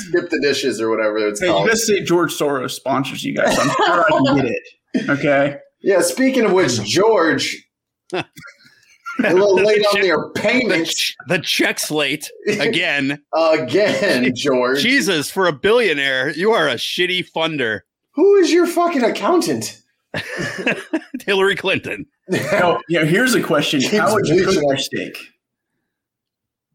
Skip 0.08 0.30
the 0.30 0.40
Dishes 0.42 0.82
or 0.82 0.90
whatever 0.90 1.20
it's 1.20 1.40
hey, 1.40 1.48
you 1.48 1.54
called. 1.54 1.70
just 1.70 1.88
say 1.88 2.04
George 2.04 2.34
Soros 2.34 2.72
sponsors 2.72 3.24
you 3.24 3.34
guys. 3.34 3.56
So 3.56 3.62
I'm 3.62 3.70
sure 3.70 4.02
I 4.02 4.08
can 4.10 4.36
get 4.36 4.46
it. 4.46 5.10
Okay. 5.10 5.58
Yeah, 5.82 6.02
speaking 6.02 6.44
of 6.46 6.52
which, 6.52 6.82
George, 6.84 7.66
a 9.24 9.34
little 9.34 9.56
late 9.56 9.84
on 9.94 10.02
their 10.02 10.18
the, 10.18 10.30
payments 10.36 10.94
ch- 10.96 11.16
the 11.28 11.40
check's 11.40 11.92
late 11.92 12.32
again. 12.60 13.22
again, 13.34 14.34
George. 14.36 14.82
Jesus, 14.82 15.30
for 15.30 15.48
a 15.48 15.54
billionaire, 15.54 16.32
you 16.32 16.52
are 16.52 16.68
a 16.68 16.76
shitty 16.76 17.30
funder. 17.32 17.82
Who 18.12 18.36
is 18.36 18.52
your 18.52 18.68
fucking 18.68 19.04
accountant? 19.04 19.82
Hillary 21.26 21.56
Clinton. 21.56 22.06
No, 22.30 22.82
yeah, 22.90 23.06
here's 23.06 23.34
a 23.34 23.42
question. 23.42 23.80
Keeps 23.80 23.98
How 23.98 24.14
would 24.14 24.28
you 24.28 24.44
cook 24.46 24.54
bleaching 24.56 24.70
your 24.70 24.78
steak? 24.78 25.18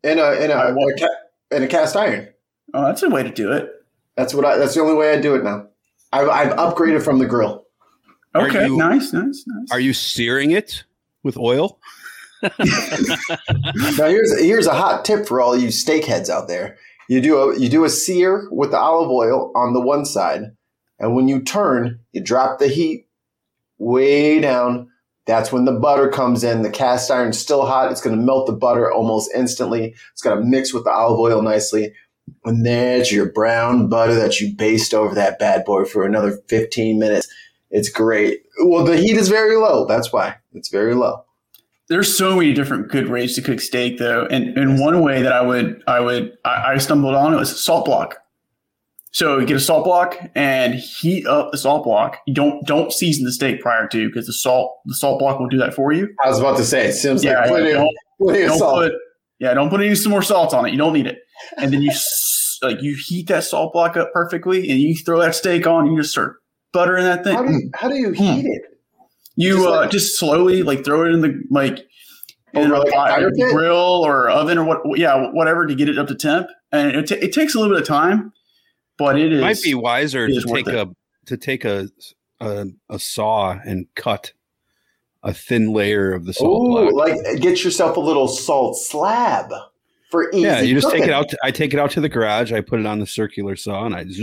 in 0.02 0.18
a 0.18 0.32
in 0.32 0.50
a, 0.50 0.54
I 0.54 0.70
in 0.70 0.76
a, 0.78 1.56
in 1.56 1.62
a 1.64 1.66
cast 1.66 1.96
iron. 1.96 2.28
Oh, 2.74 2.84
that's 2.86 3.02
a 3.02 3.10
way 3.10 3.22
to 3.22 3.30
do 3.30 3.52
it. 3.52 3.70
That's 4.16 4.32
what 4.34 4.44
I. 4.44 4.56
That's 4.56 4.74
the 4.74 4.80
only 4.80 4.94
way 4.94 5.12
I 5.12 5.20
do 5.20 5.34
it 5.34 5.42
now. 5.44 5.66
I've, 6.12 6.28
I've 6.28 6.52
upgraded 6.56 7.02
from 7.02 7.18
the 7.18 7.26
grill. 7.26 7.64
Okay, 8.34 8.66
you- 8.66 8.76
nice, 8.76 9.12
nice, 9.12 9.44
nice. 9.46 9.68
Are 9.70 9.80
you 9.80 9.92
searing 9.92 10.50
it 10.52 10.84
with 11.22 11.36
oil? 11.36 11.78
Now 13.98 14.08
here's 14.08 14.40
here's 14.40 14.66
a 14.66 14.74
hot 14.74 15.04
tip 15.04 15.26
for 15.26 15.40
all 15.40 15.56
you 15.56 15.70
steak 15.70 16.04
heads 16.04 16.30
out 16.30 16.48
there. 16.48 16.76
You 17.08 17.20
do 17.20 17.38
a 17.38 17.58
you 17.58 17.68
do 17.68 17.84
a 17.84 17.90
sear 17.90 18.48
with 18.50 18.70
the 18.72 18.78
olive 18.78 19.10
oil 19.10 19.52
on 19.54 19.72
the 19.74 19.80
one 19.80 20.04
side, 20.04 20.56
and 20.98 21.14
when 21.14 21.28
you 21.28 21.42
turn, 21.42 22.00
you 22.12 22.20
drop 22.20 22.58
the 22.58 22.68
heat 22.68 23.06
way 23.78 24.40
down, 24.40 24.88
That's 25.26 25.50
when 25.50 25.64
the 25.64 25.72
butter 25.72 26.08
comes 26.08 26.44
in. 26.44 26.62
The 26.62 26.70
cast 26.70 27.10
iron's 27.10 27.38
still 27.38 27.66
hot. 27.66 27.90
It's 27.90 28.00
going 28.00 28.16
to 28.16 28.22
melt 28.22 28.46
the 28.46 28.52
butter 28.52 28.90
almost 28.90 29.30
instantly. 29.34 29.94
It's 30.12 30.22
going 30.22 30.38
to 30.38 30.44
mix 30.44 30.72
with 30.72 30.84
the 30.84 30.90
olive 30.90 31.18
oil 31.18 31.42
nicely. 31.42 31.92
And 32.44 32.64
there's 32.64 33.12
your 33.12 33.30
brown 33.32 33.88
butter 33.88 34.14
that 34.14 34.40
you 34.40 34.54
baste 34.54 34.94
over 34.94 35.14
that 35.14 35.38
bad 35.38 35.64
boy 35.64 35.84
for 35.84 36.04
another 36.04 36.38
15 36.48 36.98
minutes. 36.98 37.28
It's 37.70 37.88
great. 37.90 38.42
Well, 38.64 38.84
the 38.84 38.96
heat 38.96 39.16
is 39.16 39.28
very 39.28 39.56
low. 39.56 39.84
That's 39.86 40.12
why 40.12 40.36
it's 40.52 40.68
very 40.68 40.94
low. 40.94 41.25
There's 41.88 42.16
so 42.16 42.36
many 42.36 42.52
different 42.52 42.88
good 42.88 43.08
ways 43.08 43.34
to 43.36 43.42
cook 43.42 43.60
steak, 43.60 43.98
though, 43.98 44.26
and 44.26 44.56
and 44.58 44.80
one 44.80 45.02
way 45.02 45.22
that 45.22 45.32
I 45.32 45.40
would 45.42 45.82
I 45.86 46.00
would 46.00 46.36
I, 46.44 46.72
I 46.72 46.78
stumbled 46.78 47.14
on 47.14 47.32
it 47.32 47.36
was 47.36 47.62
salt 47.64 47.84
block. 47.86 48.16
So 49.12 49.38
you 49.38 49.46
get 49.46 49.56
a 49.56 49.60
salt 49.60 49.84
block 49.84 50.18
and 50.34 50.74
heat 50.74 51.26
up 51.26 51.50
the 51.52 51.58
salt 51.58 51.84
block. 51.84 52.18
You 52.26 52.34
don't 52.34 52.66
don't 52.66 52.92
season 52.92 53.24
the 53.24 53.32
steak 53.32 53.60
prior 53.60 53.86
to 53.88 54.08
because 54.08 54.26
the 54.26 54.32
salt 54.32 54.76
the 54.84 54.94
salt 54.94 55.18
block 55.20 55.38
will 55.40 55.48
do 55.48 55.56
that 55.58 55.74
for 55.74 55.92
you. 55.92 56.08
I 56.24 56.28
was 56.28 56.38
about 56.38 56.56
to 56.58 56.64
say, 56.64 56.86
it 56.88 56.92
seems 56.94 57.24
Yeah, 57.24 57.38
like 57.40 57.48
plenty, 57.48 57.72
don't- 57.72 57.96
plenty 58.20 58.40
Don't 58.46 58.58
salt. 58.58 58.76
put 58.82 58.92
yeah, 59.38 59.54
don't 59.54 59.70
put 59.70 59.80
any 59.80 59.94
some 59.94 60.10
more 60.10 60.22
salt 60.22 60.52
on 60.52 60.66
it. 60.66 60.72
You 60.72 60.78
don't 60.78 60.92
need 60.92 61.06
it. 61.06 61.18
And 61.56 61.72
then 61.72 61.82
you 61.82 61.90
s- 61.90 62.58
like 62.62 62.82
you 62.82 62.96
heat 63.06 63.28
that 63.28 63.44
salt 63.44 63.72
block 63.72 63.96
up 63.96 64.12
perfectly, 64.12 64.68
and 64.70 64.80
you 64.80 64.94
throw 64.96 65.20
that 65.20 65.34
steak 65.34 65.66
on. 65.66 65.84
and 65.86 65.94
You 65.94 66.00
just 66.02 66.12
start 66.12 66.36
buttering 66.72 67.04
that 67.04 67.22
thing. 67.24 67.34
how, 67.34 67.42
do 67.42 67.52
you, 67.52 67.70
how 67.74 67.88
do 67.88 67.94
you 67.94 68.08
hmm. 68.08 68.14
heat 68.14 68.46
it? 68.46 68.62
You 69.36 69.56
Just 69.56 69.66
uh, 69.68 69.70
like- 69.70 69.90
just 69.90 70.18
slowly 70.18 70.62
like 70.62 70.84
throw 70.84 71.04
it 71.06 71.12
in 71.12 71.20
the 71.20 71.42
like 71.50 71.86
in 72.54 72.72
Over 72.72 72.74
a 72.74 72.78
like 72.78 72.88
a 72.88 72.90
fire- 72.92 73.30
fire 73.36 73.50
grill 73.52 73.76
or 74.06 74.28
oven 74.30 74.56
or 74.58 74.64
what 74.64 74.98
yeah 74.98 75.30
whatever 75.32 75.66
to 75.66 75.74
get 75.74 75.88
it 75.88 75.98
up 75.98 76.08
to 76.08 76.14
temp 76.14 76.48
and 76.72 76.96
it, 76.96 77.06
ta- 77.08 77.16
it 77.20 77.32
takes 77.32 77.54
a 77.54 77.58
little 77.60 77.74
bit 77.74 77.82
of 77.82 77.86
time 77.86 78.32
but 78.96 79.18
it 79.18 79.30
is 79.32 79.40
might 79.42 79.60
be 79.62 79.74
wiser 79.74 80.26
to 80.26 80.40
take 80.40 80.66
a 80.68 80.88
to 81.26 81.36
take 81.36 81.64
a, 81.66 81.88
a 82.40 82.66
a 82.88 82.98
saw 82.98 83.50
and 83.64 83.86
cut 83.94 84.32
a 85.22 85.34
thin 85.34 85.72
layer 85.74 86.14
of 86.14 86.24
the 86.24 86.32
salt 86.32 86.78
Oh, 86.78 86.90
block. 86.90 87.08
like 87.08 87.40
get 87.42 87.62
yourself 87.62 87.96
a 87.96 88.00
little 88.00 88.28
salt 88.28 88.78
slab 88.78 89.50
for 90.10 90.30
easy. 90.32 90.42
Yeah, 90.42 90.60
you 90.60 90.74
just 90.80 90.90
take 90.90 91.02
it 91.02 91.10
out. 91.10 91.28
To, 91.30 91.38
I 91.42 91.50
take 91.50 91.74
it 91.74 91.80
out 91.80 91.90
to 91.90 92.00
the 92.00 92.08
garage. 92.08 92.52
I 92.52 92.60
put 92.60 92.78
it 92.78 92.86
on 92.86 93.00
the 93.00 93.06
circular 93.08 93.56
saw, 93.56 93.84
and 93.86 93.94
I 93.94 94.04
zzz, 94.04 94.20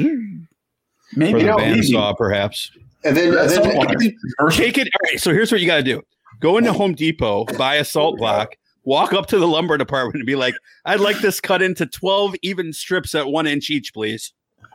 maybe 1.14 1.44
or 1.44 1.52
the 1.52 1.56
band 1.58 1.84
saw, 1.84 2.14
perhaps. 2.14 2.72
And 3.04 3.18
then, 3.18 3.38
and 3.38 3.50
then 3.50 3.62
Take 4.52 4.78
it. 4.78 4.88
All 4.88 5.10
right. 5.10 5.20
So 5.20 5.32
here's 5.32 5.52
what 5.52 5.62
you 5.62 5.68
got 5.68 5.78
to 5.78 5.84
do: 5.84 6.02
go 6.40 6.58
into 6.58 6.74
Home 6.74 6.94
Depot, 6.94 7.46
buy 7.58 7.76
a 7.76 7.86
salt 7.86 8.18
block, 8.18 8.56
walk 8.84 9.14
up 9.14 9.28
to 9.28 9.38
the 9.38 9.48
lumber 9.48 9.78
department, 9.78 10.16
and 10.16 10.26
be 10.26 10.36
like, 10.36 10.56
"I'd 10.86 11.00
like 11.00 11.20
this 11.20 11.40
cut 11.40 11.62
into 11.62 11.86
twelve 11.86 12.36
even 12.42 12.74
strips 12.74 13.16
at 13.16 13.28
one 13.28 13.48
inch 13.48 13.70
each, 13.70 13.94
please." 13.94 14.34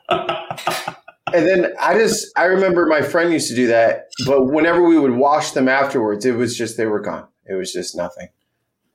And 0.08 1.47
then 1.47 1.73
I 1.80 1.94
just 1.94 2.26
I 2.38 2.44
remember 2.44 2.87
my 2.87 3.02
friend 3.02 3.32
used 3.32 3.49
to 3.49 3.54
do 3.54 3.66
that, 3.68 4.08
but 4.26 4.47
whenever 4.47 4.82
we 4.82 4.99
would 4.99 5.12
wash 5.12 5.52
them 5.52 5.68
afterwards, 5.68 6.25
it 6.25 6.37
was 6.37 6.56
just 6.56 6.76
they 6.76 6.87
were 6.87 7.00
gone. 7.00 7.26
It 7.47 7.54
was 7.54 7.73
just 7.73 7.97
nothing. 7.97 8.28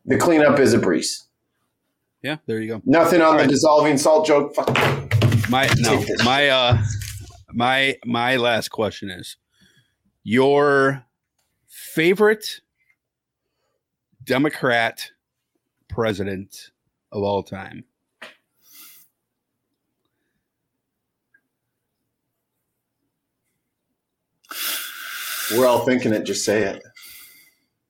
The 0.05 0.17
cleanup 0.17 0.59
is 0.59 0.73
a 0.73 0.79
breeze. 0.79 1.25
Yeah, 2.21 2.37
there 2.45 2.59
you 2.59 2.69
go. 2.69 2.81
Nothing 2.85 3.21
on 3.21 3.37
the 3.37 3.47
dissolving 3.47 3.97
salt 3.97 4.25
joke. 4.25 4.55
Fuck. 4.55 4.69
My 5.49 5.69
no, 5.77 6.03
my 6.23 6.47
uh, 6.49 6.81
my 7.53 7.97
my 8.05 8.37
last 8.37 8.69
question 8.69 9.09
is 9.09 9.37
your 10.23 11.05
favorite 11.67 12.61
Democrat 14.23 15.11
president 15.89 16.71
of 17.11 17.23
all 17.23 17.43
time. 17.43 17.83
We're 25.55 25.67
all 25.67 25.85
thinking 25.85 26.13
it. 26.13 26.23
Just 26.25 26.45
say 26.45 26.63
it. 26.63 26.81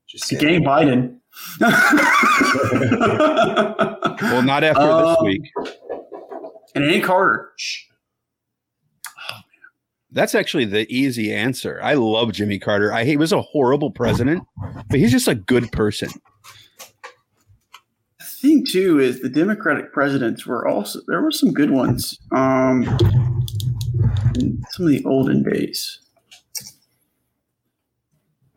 Just 0.07 0.25
say 0.25 0.37
Game 0.37 0.63
Biden. 0.63 1.17
Well, 4.21 4.41
not 4.41 4.63
after 4.63 4.81
this 4.83 5.17
Um, 5.19 5.25
week. 5.25 5.41
and 6.75 6.83
it 6.85 6.93
ain't 6.95 7.03
Carter. 7.03 7.51
That's 10.13 10.35
actually 10.35 10.65
the 10.65 10.91
easy 10.93 11.33
answer. 11.33 11.79
I 11.81 11.95
love 11.95 12.31
Jimmy 12.31 12.59
Carter. 12.59 12.93
I 12.93 13.03
he 13.03 13.17
was 13.17 13.31
a 13.31 13.41
horrible 13.41 13.91
president, 13.91 14.43
but 14.89 14.99
he's 14.99 15.11
just 15.11 15.27
a 15.27 15.35
good 15.35 15.71
person. 15.71 16.09
The 18.19 18.25
thing 18.25 18.65
too 18.65 18.99
is 18.99 19.21
the 19.21 19.29
Democratic 19.29 19.91
presidents 19.91 20.45
were 20.45 20.67
also 20.67 20.99
there 21.07 21.21
were 21.21 21.31
some 21.31 21.51
good 21.51 21.71
ones. 21.71 22.19
Um, 22.31 22.83
in 24.35 24.63
some 24.71 24.85
of 24.85 24.91
the 24.91 25.03
olden 25.05 25.43
days. 25.43 25.99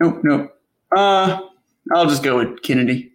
Nope, 0.00 0.20
nope. 0.22 0.52
Uh, 0.94 1.40
I'll 1.94 2.06
just 2.06 2.22
go 2.22 2.38
with 2.38 2.62
Kennedy. 2.62 3.12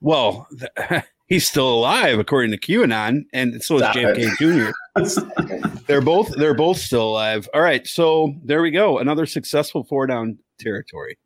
Well, 0.00 0.46
th- 0.58 1.02
he's 1.26 1.48
still 1.48 1.68
alive 1.68 2.18
according 2.18 2.50
to 2.52 2.58
QAnon, 2.58 3.24
and 3.32 3.62
so 3.62 3.76
is 3.76 3.82
Stop 3.82 3.96
JFK 3.96 4.36
Jr. 4.38 5.80
they're 5.86 6.00
both 6.00 6.34
they're 6.36 6.54
both 6.54 6.78
still 6.78 7.08
alive. 7.08 7.48
All 7.54 7.60
right, 7.60 7.86
so 7.86 8.34
there 8.44 8.62
we 8.62 8.70
go. 8.70 8.98
Another 8.98 9.26
successful 9.26 9.84
four 9.84 10.06
down 10.06 10.38
territory 10.58 11.18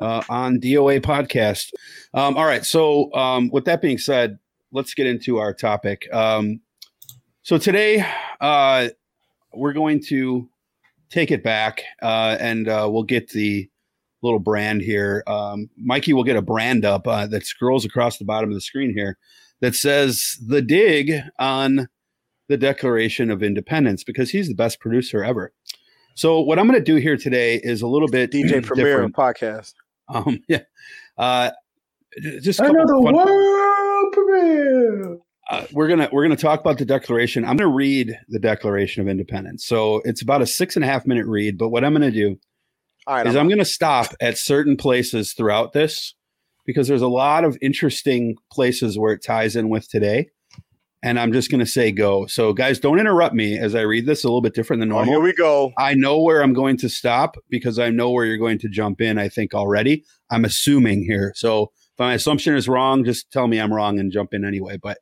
uh, 0.00 0.22
on 0.28 0.60
DOA 0.60 1.00
podcast. 1.00 1.72
Um, 2.14 2.36
all 2.36 2.46
right, 2.46 2.64
so 2.64 3.12
um, 3.14 3.50
with 3.50 3.64
that 3.66 3.82
being 3.82 3.98
said, 3.98 4.38
let's 4.72 4.94
get 4.94 5.06
into 5.06 5.38
our 5.38 5.52
topic. 5.52 6.08
Um, 6.12 6.60
so 7.42 7.58
today 7.58 8.04
uh, 8.40 8.88
we're 9.52 9.72
going 9.72 10.02
to 10.04 10.48
take 11.10 11.30
it 11.30 11.42
back 11.42 11.82
uh, 12.02 12.36
and 12.40 12.68
uh, 12.68 12.88
we'll 12.90 13.04
get 13.04 13.28
the 13.30 13.70
little 14.22 14.38
brand 14.38 14.82
here. 14.82 15.22
Um, 15.26 15.68
Mikey 15.76 16.12
will 16.12 16.24
get 16.24 16.36
a 16.36 16.42
brand 16.42 16.84
up 16.84 17.06
uh, 17.06 17.26
that 17.28 17.46
scrolls 17.46 17.84
across 17.84 18.18
the 18.18 18.24
bottom 18.24 18.50
of 18.50 18.54
the 18.54 18.60
screen 18.60 18.92
here 18.94 19.18
that 19.60 19.74
says 19.74 20.38
the 20.46 20.62
dig 20.62 21.20
on 21.38 21.88
the 22.48 22.56
Declaration 22.56 23.30
of 23.30 23.42
Independence 23.42 24.04
because 24.04 24.30
he's 24.30 24.48
the 24.48 24.54
best 24.54 24.80
producer 24.80 25.24
ever. 25.24 25.52
So 26.14 26.40
what 26.40 26.58
I'm 26.58 26.66
going 26.66 26.78
to 26.78 26.84
do 26.84 26.96
here 26.96 27.16
today 27.16 27.60
is 27.62 27.82
a 27.82 27.86
little 27.86 28.08
bit 28.08 28.30
DJ 28.30 28.64
Premier 28.64 29.08
podcast. 29.08 29.74
Um, 30.08 30.42
yeah, 30.48 30.62
uh, 31.18 31.50
just 32.40 32.60
Another 32.60 32.98
world 32.98 34.12
premiere. 34.12 35.18
uh, 35.50 35.66
we're 35.72 35.88
gonna 35.88 36.08
we're 36.12 36.22
gonna 36.22 36.36
talk 36.36 36.60
about 36.60 36.78
the 36.78 36.84
Declaration. 36.84 37.44
I'm 37.44 37.56
gonna 37.56 37.70
read 37.70 38.18
the 38.28 38.38
Declaration 38.38 39.02
of 39.02 39.08
Independence. 39.08 39.66
So 39.66 40.00
it's 40.04 40.22
about 40.22 40.40
a 40.40 40.46
six 40.46 40.76
and 40.76 40.84
a 40.84 40.88
half 40.88 41.06
minute 41.06 41.26
read. 41.26 41.58
But 41.58 41.68
what 41.68 41.84
I'm 41.84 41.92
gonna 41.92 42.10
do 42.10 42.38
All 43.06 43.14
right, 43.16 43.26
is 43.26 43.36
I'm, 43.36 43.42
I'm 43.42 43.48
going 43.48 43.58
to 43.58 43.64
stop 43.64 44.14
at 44.20 44.36
certain 44.36 44.76
places 44.76 45.32
throughout 45.32 45.72
this 45.72 46.14
because 46.64 46.88
there's 46.88 47.02
a 47.02 47.08
lot 47.08 47.44
of 47.44 47.56
interesting 47.62 48.36
places 48.50 48.98
where 48.98 49.12
it 49.12 49.22
ties 49.22 49.56
in 49.56 49.68
with 49.68 49.88
today. 49.88 50.30
And 51.02 51.20
I'm 51.20 51.32
just 51.32 51.50
going 51.50 51.60
to 51.60 51.66
say 51.66 51.92
go. 51.92 52.26
So, 52.26 52.52
guys, 52.52 52.80
don't 52.80 52.98
interrupt 52.98 53.32
me 53.32 53.56
as 53.56 53.76
I 53.76 53.82
read 53.82 54.06
this 54.06 54.24
a 54.24 54.26
little 54.26 54.40
bit 54.40 54.54
different 54.54 54.80
than 54.80 54.90
oh, 54.90 54.96
normal. 54.96 55.12
here 55.14 55.22
we 55.22 55.34
go. 55.34 55.72
I 55.78 55.94
know 55.94 56.20
where 56.20 56.42
I'm 56.42 56.52
going 56.52 56.76
to 56.78 56.88
stop 56.88 57.36
because 57.48 57.78
I 57.78 57.90
know 57.90 58.10
where 58.10 58.24
you're 58.24 58.38
going 58.38 58.58
to 58.58 58.68
jump 58.68 59.00
in, 59.00 59.16
I 59.16 59.28
think 59.28 59.54
already. 59.54 60.04
I'm 60.30 60.44
assuming 60.44 61.04
here. 61.04 61.32
So, 61.36 61.64
if 61.64 61.98
my 61.98 62.14
assumption 62.14 62.56
is 62.56 62.66
wrong, 62.68 63.04
just 63.04 63.30
tell 63.30 63.46
me 63.46 63.60
I'm 63.60 63.72
wrong 63.72 64.00
and 64.00 64.10
jump 64.10 64.34
in 64.34 64.44
anyway. 64.44 64.78
But, 64.82 64.98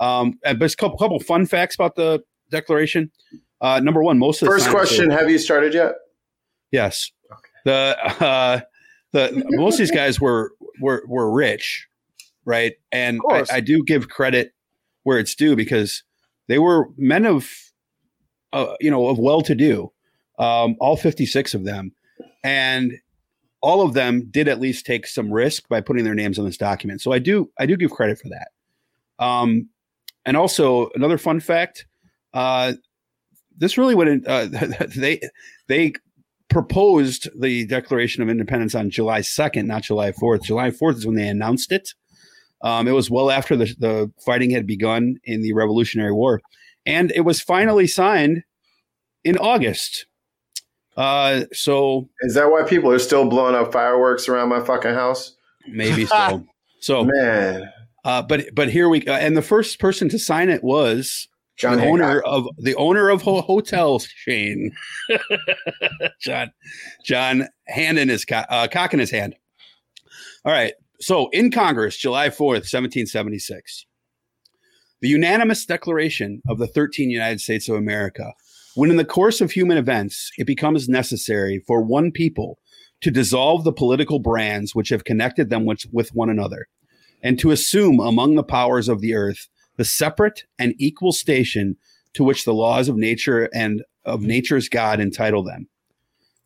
um, 0.00 0.38
and 0.44 0.60
just 0.60 0.74
a 0.74 0.76
couple, 0.76 0.98
couple 0.98 1.18
fun 1.20 1.46
facts 1.46 1.76
about 1.76 1.94
the 1.94 2.22
Declaration. 2.50 3.10
Uh, 3.60 3.80
number 3.80 4.02
one, 4.02 4.18
most 4.18 4.42
of 4.42 4.46
the 4.46 4.54
First 4.54 4.70
question: 4.70 5.10
Have 5.10 5.30
you 5.30 5.38
started 5.38 5.72
yet? 5.72 5.94
Yes. 6.70 7.10
The 7.68 7.98
uh 8.24 8.60
the 9.12 9.44
most 9.50 9.74
of 9.74 9.78
these 9.78 9.90
guys 9.90 10.18
were 10.18 10.52
were 10.80 11.02
were 11.06 11.30
rich, 11.30 11.86
right? 12.46 12.74
And 12.90 13.20
I. 13.30 13.44
I 13.52 13.60
do 13.60 13.84
give 13.84 14.08
credit 14.08 14.54
where 15.02 15.18
it's 15.18 15.34
due 15.34 15.54
because 15.54 16.02
they 16.46 16.58
were 16.58 16.88
men 16.96 17.26
of 17.26 17.50
uh, 18.54 18.74
you 18.80 18.90
know 18.90 19.08
of 19.08 19.18
well 19.18 19.42
to 19.42 19.54
do. 19.54 19.92
Um, 20.38 20.76
all 20.80 20.96
56 20.96 21.52
of 21.52 21.64
them. 21.64 21.92
And 22.44 23.00
all 23.60 23.82
of 23.82 23.92
them 23.92 24.28
did 24.30 24.48
at 24.48 24.60
least 24.60 24.86
take 24.86 25.06
some 25.06 25.32
risk 25.32 25.68
by 25.68 25.80
putting 25.80 26.04
their 26.04 26.14
names 26.14 26.38
on 26.38 26.44
this 26.44 26.56
document. 26.56 27.02
So 27.02 27.12
I 27.12 27.18
do 27.18 27.50
I 27.58 27.66
do 27.66 27.76
give 27.76 27.90
credit 27.90 28.18
for 28.18 28.28
that. 28.28 28.48
Um, 29.22 29.68
and 30.24 30.36
also 30.36 30.88
another 30.94 31.18
fun 31.18 31.40
fact, 31.40 31.86
uh, 32.32 32.74
this 33.58 33.76
really 33.76 33.94
went. 33.94 34.26
Uh, 34.26 34.46
they 34.96 35.20
they 35.66 35.92
proposed 36.48 37.28
the 37.38 37.66
Declaration 37.66 38.22
of 38.22 38.28
Independence 38.28 38.74
on 38.74 38.90
July 38.90 39.20
second, 39.20 39.66
not 39.66 39.82
July 39.82 40.12
fourth. 40.12 40.42
July 40.42 40.70
fourth 40.70 40.96
is 40.96 41.06
when 41.06 41.16
they 41.16 41.28
announced 41.28 41.72
it. 41.72 41.94
Um, 42.62 42.88
it 42.88 42.92
was 42.92 43.10
well 43.10 43.30
after 43.30 43.56
the 43.56 43.74
the 43.78 44.10
fighting 44.24 44.50
had 44.50 44.66
begun 44.66 45.18
in 45.24 45.42
the 45.42 45.52
Revolutionary 45.52 46.12
War, 46.12 46.40
and 46.86 47.12
it 47.12 47.20
was 47.20 47.40
finally 47.40 47.86
signed 47.86 48.42
in 49.24 49.36
August. 49.38 50.06
Uh, 50.96 51.42
so 51.52 52.08
Is 52.22 52.34
that 52.34 52.50
why 52.50 52.64
people 52.64 52.90
are 52.90 52.98
still 52.98 53.28
blowing 53.28 53.54
up 53.54 53.72
fireworks 53.72 54.28
around 54.28 54.48
my 54.48 54.60
fucking 54.60 54.94
house? 54.94 55.36
maybe 55.68 56.06
so. 56.06 56.44
So 56.80 57.04
Man, 57.04 57.70
Uh, 58.04 58.22
but 58.22 58.46
but 58.54 58.70
here 58.70 58.88
we 58.88 59.06
uh, 59.06 59.16
and 59.16 59.36
the 59.36 59.42
first 59.42 59.78
person 59.78 60.08
to 60.08 60.18
sign 60.18 60.48
it 60.48 60.64
was 60.64 61.28
John 61.58 61.76
the 61.76 61.82
Hancock. 61.82 61.92
owner 61.92 62.20
of 62.20 62.46
the 62.58 62.74
owner 62.76 63.08
of 63.10 63.22
ho- 63.22 63.40
hotel 63.40 63.98
chain, 63.98 64.70
John 66.20 66.52
John 67.04 67.48
hand 67.66 67.98
in 67.98 68.08
his 68.08 68.24
co- 68.24 68.44
uh, 68.48 68.68
cock 68.68 68.92
in 68.94 69.00
his 69.00 69.10
hand. 69.10 69.34
All 70.44 70.52
right. 70.52 70.74
So 71.00 71.28
in 71.30 71.50
Congress, 71.50 71.96
July 71.96 72.30
fourth, 72.30 72.66
seventeen 72.66 73.06
seventy 73.06 73.38
six, 73.38 73.86
the 75.00 75.08
unanimous 75.08 75.64
declaration 75.66 76.42
of 76.48 76.58
the 76.58 76.66
thirteen 76.66 77.10
United 77.10 77.40
States 77.40 77.68
of 77.68 77.76
America. 77.76 78.32
When 78.74 78.90
in 78.90 78.96
the 78.96 79.04
course 79.04 79.40
of 79.40 79.50
human 79.50 79.76
events 79.76 80.30
it 80.38 80.46
becomes 80.46 80.88
necessary 80.88 81.62
for 81.66 81.82
one 81.82 82.12
people 82.12 82.58
to 83.00 83.10
dissolve 83.10 83.64
the 83.64 83.72
political 83.72 84.18
brands 84.20 84.74
which 84.74 84.88
have 84.90 85.04
connected 85.04 85.50
them 85.50 85.64
with, 85.64 85.84
with 85.92 86.10
one 86.14 86.30
another, 86.30 86.68
and 87.22 87.38
to 87.40 87.50
assume 87.50 87.98
among 87.98 88.34
the 88.36 88.42
powers 88.44 88.88
of 88.88 89.00
the 89.00 89.14
earth 89.14 89.48
the 89.78 89.84
separate 89.84 90.44
and 90.58 90.74
equal 90.76 91.12
station 91.12 91.76
to 92.12 92.24
which 92.24 92.44
the 92.44 92.52
laws 92.52 92.88
of 92.88 92.96
nature 92.96 93.48
and 93.54 93.82
of 94.04 94.22
nature's 94.22 94.68
God 94.68 95.00
entitle 95.00 95.42
them. 95.42 95.68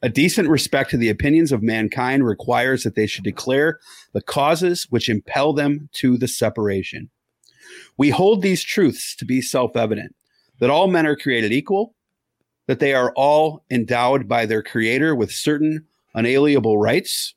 A 0.02 0.08
decent 0.08 0.48
respect 0.48 0.90
to 0.90 0.96
the 0.96 1.08
opinions 1.08 1.50
of 1.50 1.62
mankind 1.62 2.26
requires 2.26 2.82
that 2.82 2.94
they 2.94 3.06
should 3.06 3.24
declare 3.24 3.78
the 4.12 4.20
causes 4.20 4.86
which 4.90 5.08
impel 5.08 5.52
them 5.52 5.88
to 5.94 6.18
the 6.18 6.28
separation. 6.28 7.10
We 7.96 8.10
hold 8.10 8.42
these 8.42 8.62
truths 8.62 9.16
to 9.16 9.24
be 9.24 9.40
self 9.40 9.76
evident 9.76 10.14
that 10.58 10.70
all 10.70 10.88
men 10.88 11.06
are 11.06 11.16
created 11.16 11.52
equal, 11.52 11.94
that 12.66 12.80
they 12.80 12.92
are 12.92 13.12
all 13.16 13.64
endowed 13.70 14.28
by 14.28 14.44
their 14.44 14.62
Creator 14.62 15.14
with 15.14 15.32
certain 15.32 15.86
unalienable 16.14 16.78
rights, 16.78 17.34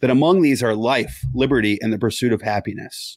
that 0.00 0.10
among 0.10 0.42
these 0.42 0.62
are 0.62 0.74
life, 0.74 1.24
liberty, 1.32 1.78
and 1.80 1.92
the 1.92 1.98
pursuit 1.98 2.32
of 2.32 2.42
happiness 2.42 3.16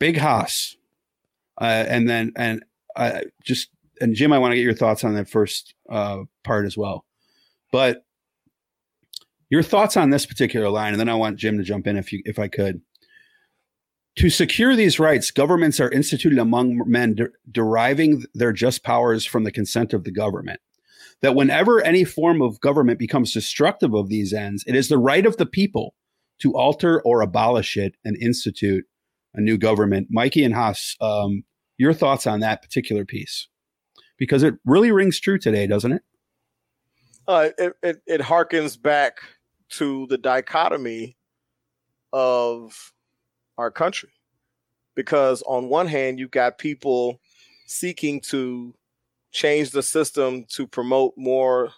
Big 0.00 0.16
Haas, 0.16 0.76
uh, 1.60 1.84
and 1.86 2.08
then 2.08 2.32
and 2.34 2.64
uh, 2.96 3.20
just 3.44 3.68
and 4.00 4.14
Jim, 4.14 4.32
I 4.32 4.38
want 4.38 4.52
to 4.52 4.56
get 4.56 4.64
your 4.64 4.74
thoughts 4.74 5.04
on 5.04 5.14
that 5.14 5.28
first 5.28 5.74
uh, 5.88 6.22
part 6.42 6.66
as 6.66 6.76
well. 6.76 7.04
But 7.70 8.04
your 9.50 9.62
thoughts 9.62 9.96
on 9.96 10.10
this 10.10 10.26
particular 10.26 10.70
line, 10.70 10.94
and 10.94 11.00
then 11.00 11.08
I 11.08 11.14
want 11.14 11.38
Jim 11.38 11.58
to 11.58 11.64
jump 11.64 11.86
in 11.86 11.96
if 11.96 12.12
you 12.12 12.22
if 12.24 12.38
I 12.38 12.48
could. 12.48 12.80
To 14.16 14.30
secure 14.30 14.74
these 14.74 14.98
rights, 14.98 15.30
governments 15.30 15.78
are 15.78 15.90
instituted 15.90 16.38
among 16.38 16.82
men, 16.86 17.14
de- 17.14 17.28
deriving 17.50 18.24
their 18.34 18.52
just 18.52 18.82
powers 18.82 19.24
from 19.24 19.44
the 19.44 19.52
consent 19.52 19.92
of 19.92 20.04
the 20.04 20.10
government. 20.10 20.60
That 21.22 21.34
whenever 21.34 21.80
any 21.82 22.04
form 22.04 22.42
of 22.42 22.60
government 22.60 22.98
becomes 22.98 23.32
destructive 23.32 23.94
of 23.94 24.08
these 24.08 24.32
ends, 24.32 24.64
it 24.66 24.74
is 24.74 24.88
the 24.88 24.98
right 24.98 25.26
of 25.26 25.36
the 25.36 25.46
people 25.46 25.94
to 26.40 26.56
alter 26.56 27.00
or 27.02 27.20
abolish 27.20 27.76
it 27.76 27.94
and 28.04 28.16
institute 28.16 28.86
a 29.34 29.40
new 29.40 29.58
government. 29.58 30.08
Mikey 30.10 30.44
and 30.44 30.54
Haas, 30.54 30.96
um, 31.00 31.44
your 31.78 31.92
thoughts 31.92 32.26
on 32.26 32.40
that 32.40 32.62
particular 32.62 33.04
piece? 33.04 33.48
Because 34.18 34.42
it 34.42 34.54
really 34.64 34.92
rings 34.92 35.18
true 35.18 35.38
today, 35.38 35.66
doesn't 35.66 35.92
it? 35.92 36.02
Uh, 37.28 37.48
it, 37.58 37.72
it 37.82 38.02
it 38.06 38.20
harkens 38.20 38.80
back 38.80 39.20
to 39.70 40.06
the 40.08 40.18
dichotomy 40.18 41.16
of 42.12 42.92
our 43.56 43.70
country, 43.70 44.10
because 44.96 45.42
on 45.42 45.68
one 45.68 45.86
hand 45.86 46.18
you've 46.18 46.32
got 46.32 46.58
people 46.58 47.20
seeking 47.66 48.20
to 48.20 48.74
change 49.30 49.70
the 49.70 49.82
system 49.82 50.44
to 50.48 50.66
promote 50.66 51.14
more 51.16 51.70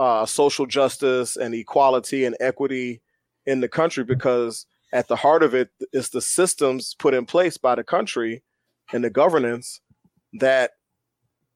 uh, 0.00 0.24
social 0.24 0.64
justice 0.64 1.36
and 1.36 1.54
equality 1.54 2.24
and 2.24 2.34
equity 2.40 3.02
in 3.44 3.60
the 3.60 3.68
country, 3.68 4.04
because 4.04 4.66
at 4.96 5.08
the 5.08 5.16
heart 5.16 5.42
of 5.42 5.54
it 5.54 5.68
is 5.92 6.08
the 6.08 6.22
systems 6.22 6.96
put 6.98 7.12
in 7.12 7.26
place 7.26 7.58
by 7.58 7.74
the 7.74 7.84
country 7.84 8.42
and 8.94 9.04
the 9.04 9.10
governance 9.10 9.82
that 10.32 10.70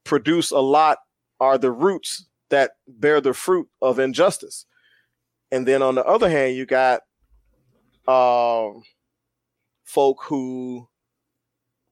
produce 0.05 0.51
a 0.51 0.59
lot 0.59 0.99
are 1.41 1.57
the 1.57 1.73
roots 1.73 2.29
that 2.51 2.73
bear 2.87 3.19
the 3.19 3.33
fruit 3.33 3.67
of 3.81 3.99
injustice. 3.99 4.67
And 5.51 5.67
then 5.67 5.81
on 5.81 5.95
the 5.95 6.05
other 6.05 6.29
hand, 6.29 6.55
you 6.55 6.67
got 6.67 7.01
um, 8.07 8.83
folk 9.85 10.19
who 10.25 10.87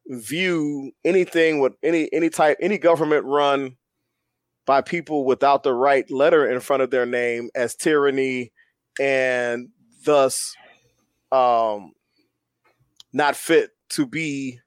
view 0.06 0.92
anything 1.02 1.60
with 1.60 1.72
any 1.82 2.12
any 2.12 2.28
type 2.30 2.56
any 2.60 2.78
government 2.78 3.24
run 3.24 3.76
by 4.66 4.82
people 4.82 5.24
without 5.24 5.62
the 5.62 5.72
right 5.72 6.10
letter 6.10 6.50
in 6.50 6.60
front 6.60 6.82
of 6.82 6.90
their 6.90 7.04
name 7.06 7.50
as 7.54 7.74
tyranny 7.74 8.52
and 8.98 9.68
thus 10.04 10.54
um 11.32 11.92
not 13.12 13.36
fit 13.36 13.70
to 13.90 14.06
be 14.06 14.60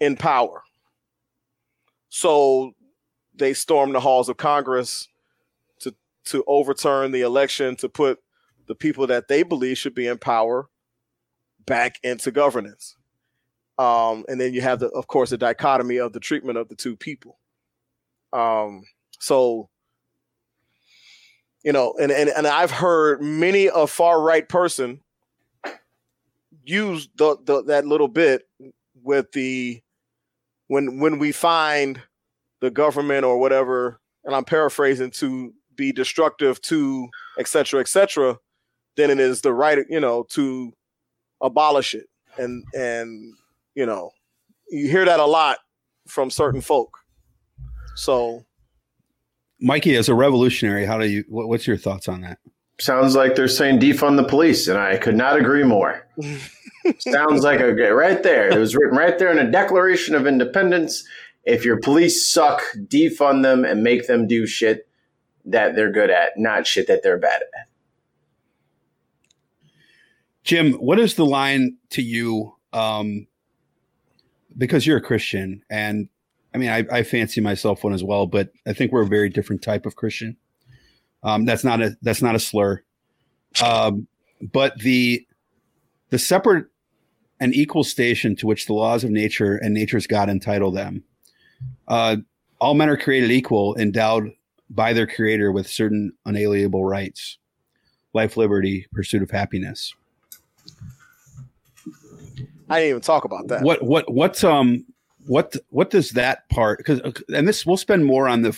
in 0.00 0.16
power. 0.16 0.62
So 2.08 2.72
they 3.34 3.54
stormed 3.54 3.94
the 3.94 4.00
halls 4.00 4.28
of 4.28 4.36
Congress 4.36 5.08
to 5.80 5.94
to 6.26 6.44
overturn 6.46 7.12
the 7.12 7.20
election 7.22 7.76
to 7.76 7.88
put 7.88 8.18
the 8.66 8.74
people 8.74 9.06
that 9.08 9.28
they 9.28 9.42
believe 9.42 9.78
should 9.78 9.94
be 9.94 10.06
in 10.06 10.18
power 10.18 10.68
back 11.66 11.98
into 12.02 12.30
governance. 12.30 12.96
Um, 13.78 14.24
and 14.28 14.40
then 14.40 14.52
you 14.52 14.60
have 14.60 14.78
the, 14.78 14.88
of 14.88 15.06
course, 15.06 15.30
the 15.30 15.38
dichotomy 15.38 15.96
of 15.96 16.12
the 16.12 16.20
treatment 16.20 16.58
of 16.58 16.68
the 16.68 16.76
two 16.76 16.96
people. 16.96 17.38
Um, 18.32 18.82
so, 19.18 19.70
you 21.64 21.72
know, 21.72 21.94
and, 22.00 22.12
and 22.12 22.28
and 22.28 22.46
I've 22.46 22.70
heard 22.70 23.22
many 23.22 23.66
a 23.66 23.86
far 23.86 24.20
right 24.20 24.48
person 24.48 25.00
use 26.64 27.08
the, 27.16 27.36
the 27.44 27.62
that 27.64 27.86
little 27.86 28.08
bit 28.08 28.48
with 29.02 29.32
the 29.32 29.80
when 30.68 31.00
when 31.00 31.18
we 31.18 31.32
find 31.32 32.00
the 32.60 32.70
government 32.70 33.24
or 33.24 33.38
whatever, 33.38 34.00
and 34.24 34.34
I'm 34.34 34.44
paraphrasing 34.44 35.10
to 35.12 35.52
be 35.74 35.92
destructive 35.92 36.60
to 36.62 37.08
et 37.38 37.48
cetera, 37.48 37.80
et 37.80 37.88
cetera, 37.88 38.38
then 38.96 39.10
it 39.10 39.18
is 39.18 39.40
the 39.40 39.52
right, 39.52 39.78
you 39.88 40.00
know, 40.00 40.24
to 40.30 40.72
abolish 41.40 41.94
it. 41.94 42.06
And 42.36 42.64
and 42.74 43.34
you 43.74 43.86
know, 43.86 44.10
you 44.70 44.88
hear 44.88 45.04
that 45.04 45.20
a 45.20 45.26
lot 45.26 45.58
from 46.06 46.30
certain 46.30 46.60
folk. 46.60 46.96
So 47.96 48.44
Mikey, 49.60 49.96
as 49.96 50.08
a 50.08 50.14
revolutionary, 50.14 50.86
how 50.86 50.98
do 50.98 51.06
you? 51.06 51.24
What, 51.28 51.48
what's 51.48 51.66
your 51.66 51.76
thoughts 51.76 52.08
on 52.08 52.22
that? 52.22 52.38
Sounds 52.80 53.14
like 53.14 53.34
they're 53.34 53.46
saying 53.46 53.78
defund 53.78 54.16
the 54.16 54.24
police, 54.24 54.66
and 54.66 54.78
I 54.78 54.96
could 54.96 55.16
not 55.16 55.38
agree 55.38 55.64
more. 55.64 56.06
Sounds 56.98 57.42
like 57.42 57.60
a 57.60 57.74
right 57.94 58.22
there. 58.22 58.48
It 58.48 58.58
was 58.58 58.74
written 58.74 58.96
right 58.96 59.18
there 59.18 59.30
in 59.30 59.38
a 59.38 59.50
Declaration 59.50 60.14
of 60.14 60.26
Independence. 60.26 61.04
If 61.44 61.64
your 61.64 61.78
police 61.78 62.32
suck, 62.32 62.62
defund 62.76 63.42
them 63.42 63.66
and 63.66 63.82
make 63.82 64.06
them 64.06 64.26
do 64.26 64.46
shit 64.46 64.88
that 65.44 65.74
they're 65.74 65.92
good 65.92 66.10
at, 66.10 66.38
not 66.38 66.66
shit 66.66 66.86
that 66.86 67.02
they're 67.02 67.18
bad 67.18 67.42
at. 67.42 67.68
Jim, 70.42 70.72
what 70.74 70.98
is 70.98 71.16
the 71.16 71.26
line 71.26 71.76
to 71.90 72.02
you? 72.02 72.54
Um, 72.72 73.26
because 74.56 74.86
you're 74.86 74.96
a 74.96 75.02
Christian, 75.02 75.62
and 75.68 76.08
I 76.54 76.58
mean, 76.58 76.70
I, 76.70 76.86
I 76.90 77.02
fancy 77.02 77.40
myself 77.40 77.84
one 77.84 77.92
as 77.92 78.02
well, 78.02 78.26
but 78.26 78.52
I 78.66 78.72
think 78.72 78.90
we're 78.90 79.02
a 79.02 79.08
very 79.08 79.28
different 79.28 79.62
type 79.62 79.84
of 79.86 79.96
Christian. 79.96 80.36
Um, 81.22 81.44
that's 81.44 81.64
not 81.64 81.80
a 81.80 81.96
that's 82.02 82.22
not 82.22 82.34
a 82.34 82.38
slur. 82.38 82.82
Um, 83.62 84.06
but 84.52 84.78
the 84.78 85.26
the 86.10 86.18
separate 86.18 86.66
and 87.40 87.54
equal 87.54 87.84
station 87.84 88.36
to 88.36 88.46
which 88.46 88.66
the 88.66 88.74
laws 88.74 89.04
of 89.04 89.10
nature 89.10 89.56
and 89.56 89.74
nature's 89.74 90.06
God 90.06 90.28
entitle 90.28 90.70
them. 90.70 91.02
Uh, 91.88 92.16
all 92.60 92.74
men 92.74 92.88
are 92.88 92.96
created 92.96 93.30
equal, 93.30 93.74
endowed 93.76 94.30
by 94.68 94.92
their 94.92 95.06
Creator 95.06 95.50
with 95.52 95.66
certain 95.66 96.12
unalienable 96.26 96.84
rights, 96.84 97.38
life, 98.12 98.36
liberty, 98.36 98.86
pursuit 98.92 99.22
of 99.22 99.30
happiness. 99.30 99.94
I 102.68 102.78
didn't 102.78 102.90
even 102.90 103.00
talk 103.00 103.24
about 103.24 103.48
that. 103.48 103.62
What 103.62 103.82
what 103.82 104.12
what 104.12 104.44
um 104.44 104.86
what 105.26 105.56
what 105.70 105.90
does 105.90 106.10
that 106.10 106.48
part 106.50 106.78
because 106.78 107.00
and 107.28 107.48
this 107.48 107.66
we'll 107.66 107.76
spend 107.76 108.04
more 108.04 108.28
on 108.28 108.42
the 108.42 108.56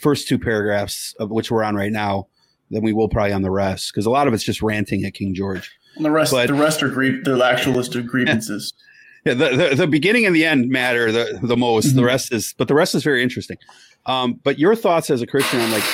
first 0.00 0.28
two 0.28 0.38
paragraphs 0.38 1.14
of 1.20 1.30
which 1.30 1.50
we're 1.50 1.62
on 1.62 1.74
right 1.74 1.92
now 1.92 2.26
than 2.70 2.82
we 2.82 2.92
will 2.92 3.08
probably 3.08 3.32
on 3.32 3.42
the 3.42 3.50
rest 3.50 3.92
because 3.92 4.06
a 4.06 4.10
lot 4.10 4.26
of 4.28 4.34
it's 4.34 4.44
just 4.44 4.62
ranting 4.62 5.04
at 5.04 5.14
King 5.14 5.34
George. 5.34 5.70
And 5.96 6.04
the 6.04 6.10
rest, 6.10 6.32
But- 6.32 6.46
the 6.48 6.54
rest 6.54 6.82
are 6.82 6.88
grief. 6.88 7.24
The 7.24 7.42
actual 7.44 7.72
list 7.74 7.94
of 7.94 8.06
grievances. 8.06 8.72
Yeah, 9.26 9.34
the, 9.34 9.50
the, 9.54 9.74
the 9.76 9.86
beginning 9.86 10.24
and 10.24 10.34
the 10.34 10.46
end 10.46 10.70
matter 10.70 11.12
the, 11.12 11.40
the 11.42 11.54
most. 11.54 11.94
The 11.94 12.00
Mhm. 12.00 12.06
rest 12.06 12.32
is, 12.32 12.54
but 12.56 12.68
the 12.68 12.74
rest 12.74 12.94
is 12.94 13.02
very 13.04 13.22
interesting. 13.22 13.58
Um, 14.06 14.40
but 14.42 14.58
your 14.58 14.74
thoughts 14.74 15.10
as 15.10 15.20
a 15.20 15.26
Christian 15.26 15.60
on 15.60 15.70
like, 15.70 15.84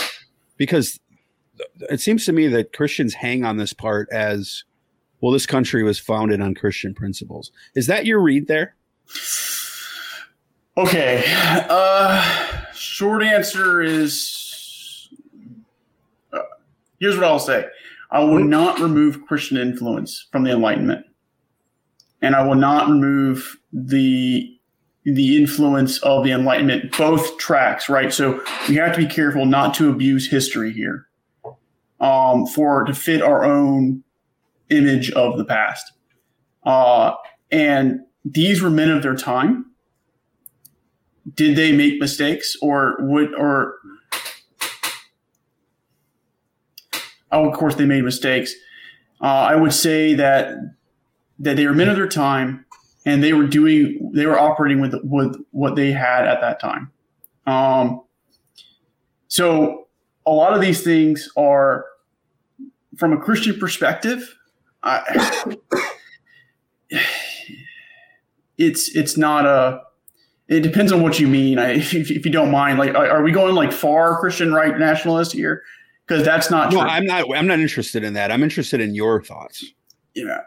because 0.56 1.00
it 1.90 2.00
seems 2.00 2.24
to 2.26 2.32
me 2.32 2.46
that 2.46 2.72
Christians 2.72 3.14
hang 3.14 3.44
on 3.44 3.56
this 3.56 3.72
part 3.72 4.08
as, 4.12 4.62
well, 5.20 5.32
this 5.32 5.44
country 5.44 5.82
was 5.82 5.98
founded 5.98 6.40
on 6.40 6.54
Christian 6.54 6.94
principles. 6.94 7.50
Is 7.74 7.88
that 7.88 8.06
your 8.06 8.20
read 8.20 8.46
there? 8.46 8.76
Okay. 10.76 11.24
Uh, 11.68 12.62
short 12.76 13.22
answer 13.22 13.82
is 13.82 15.08
uh, 16.32 16.40
here's 17.00 17.16
what 17.16 17.24
I'll 17.24 17.38
say 17.38 17.66
I 18.10 18.20
will 18.20 18.44
not 18.44 18.78
remove 18.78 19.26
Christian 19.26 19.56
influence 19.56 20.26
from 20.30 20.44
the 20.44 20.52
Enlightenment, 20.52 21.06
and 22.22 22.34
I 22.36 22.46
will 22.46 22.54
not 22.54 22.88
remove 22.88 23.56
the 23.72 24.52
the 25.04 25.36
influence 25.36 25.98
of 25.98 26.24
the 26.24 26.32
Enlightenment. 26.32 26.96
Both 26.96 27.38
tracks, 27.38 27.88
right? 27.88 28.12
So 28.12 28.42
we 28.68 28.76
have 28.76 28.94
to 28.96 28.98
be 28.98 29.06
careful 29.06 29.46
not 29.46 29.74
to 29.74 29.90
abuse 29.90 30.28
history 30.28 30.72
here, 30.72 31.06
um, 32.00 32.46
for 32.46 32.84
to 32.84 32.94
fit 32.94 33.22
our 33.22 33.44
own 33.44 34.02
image 34.70 35.10
of 35.12 35.38
the 35.38 35.44
past. 35.44 35.92
Uh, 36.64 37.14
and 37.52 38.00
these 38.24 38.60
were 38.60 38.70
men 38.70 38.90
of 38.90 39.02
their 39.02 39.14
time 39.14 39.66
did 41.34 41.56
they 41.56 41.72
make 41.72 42.00
mistakes 42.00 42.56
or 42.62 42.96
would 43.00 43.34
or 43.34 43.74
oh 47.32 47.48
of 47.48 47.56
course 47.56 47.74
they 47.74 47.86
made 47.86 48.04
mistakes. 48.04 48.54
Uh, 49.20 49.48
i 49.50 49.56
would 49.56 49.72
say 49.72 50.14
that 50.14 50.54
that 51.38 51.56
they 51.56 51.66
were 51.66 51.74
men 51.74 51.88
of 51.88 51.96
their 51.96 52.08
time 52.08 52.64
and 53.04 53.22
they 53.22 53.32
were 53.32 53.46
doing 53.46 54.12
they 54.14 54.26
were 54.26 54.38
operating 54.38 54.80
with 54.80 54.94
with 55.02 55.36
what 55.50 55.76
they 55.76 55.92
had 55.92 56.26
at 56.26 56.40
that 56.40 56.60
time. 56.60 56.90
Um, 57.46 58.02
so 59.28 59.86
a 60.26 60.30
lot 60.30 60.52
of 60.54 60.60
these 60.60 60.82
things 60.82 61.30
are 61.36 61.84
from 62.96 63.12
a 63.12 63.18
christian 63.18 63.58
perspective 63.58 64.36
I, 64.82 65.56
it's 68.58 68.94
it's 68.94 69.16
not 69.16 69.44
a 69.46 69.80
it 70.48 70.60
depends 70.60 70.92
on 70.92 71.02
what 71.02 71.18
you 71.18 71.28
mean. 71.28 71.58
I, 71.58 71.70
if, 71.76 71.94
if 71.94 72.24
you 72.24 72.32
don't 72.32 72.50
mind, 72.50 72.78
like, 72.78 72.94
are, 72.94 73.22
we 73.22 73.32
going 73.32 73.54
like 73.54 73.72
far 73.72 74.18
Christian 74.18 74.52
right 74.52 74.78
nationalist 74.78 75.32
here? 75.32 75.62
Because 76.06 76.24
that's 76.24 76.50
not 76.50 76.72
No, 76.72 76.80
true. 76.80 76.88
I'm 76.88 77.04
not. 77.04 77.24
I'm 77.34 77.46
not 77.46 77.58
interested 77.58 78.04
in 78.04 78.14
that. 78.14 78.30
I'm 78.30 78.42
interested 78.44 78.80
in 78.80 78.94
your 78.94 79.22
thoughts. 79.22 79.64
yeah, 80.14 80.42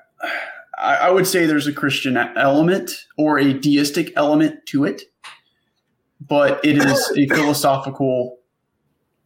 I, 0.78 0.96
I 0.96 1.10
would 1.12 1.28
say 1.28 1.46
there's 1.46 1.68
a 1.68 1.74
Christian 1.74 2.16
element 2.16 2.92
or 3.18 3.38
a 3.40 3.54
deistic 3.54 4.14
element 4.16 4.66
to 4.68 4.86
it, 4.86 5.02
but 6.26 6.64
it 6.64 6.78
is 6.78 7.12
a 7.18 7.28
philosophical 7.36 8.38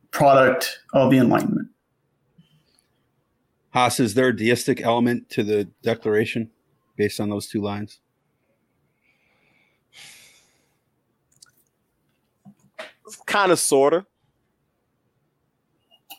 product 0.09 0.79
of 0.93 1.11
the 1.11 1.17
Enlightenment. 1.17 1.67
Haas, 3.71 3.99
is 3.99 4.13
there 4.15 4.29
a 4.29 4.35
deistic 4.35 4.81
element 4.81 5.29
to 5.31 5.43
the 5.43 5.65
Declaration 5.83 6.49
based 6.95 7.19
on 7.19 7.29
those 7.29 7.47
two 7.47 7.61
lines? 7.61 7.99
Kind 13.25 13.51
of, 13.51 13.59
sort 13.59 13.93
of. 13.93 14.05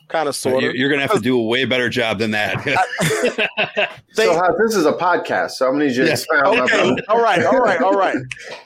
Kind 0.07 0.29
of, 0.29 0.35
sort 0.35 0.61
You're, 0.61 0.69
of. 0.71 0.75
you're 0.77 0.89
going 0.89 1.01
to 1.01 1.07
have 1.07 1.15
to 1.15 1.21
do 1.21 1.37
a 1.39 1.43
way 1.43 1.65
better 1.65 1.89
job 1.89 2.19
than 2.19 2.31
that. 2.31 2.63
They- 4.15 4.25
so, 4.27 4.33
Hal, 4.33 4.55
this 4.57 4.75
is 4.75 4.85
a 4.85 4.93
podcast, 4.93 5.51
so 5.51 5.67
I'm 5.67 5.73
going 5.77 5.89
to 5.89 5.93
just 5.93 6.25
Yeah. 6.31 6.47
okay, 6.63 6.95
all 7.09 7.21
right, 7.21 7.43
all 7.43 7.59
right, 7.59 7.81
all 7.81 7.93
right. 7.93 8.15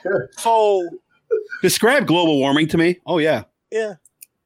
So, 0.38 0.86
Describe 1.62 2.06
global 2.06 2.38
warming 2.38 2.68
to 2.68 2.78
me. 2.78 2.98
Oh 3.06 3.18
yeah, 3.18 3.44
yeah, 3.72 3.94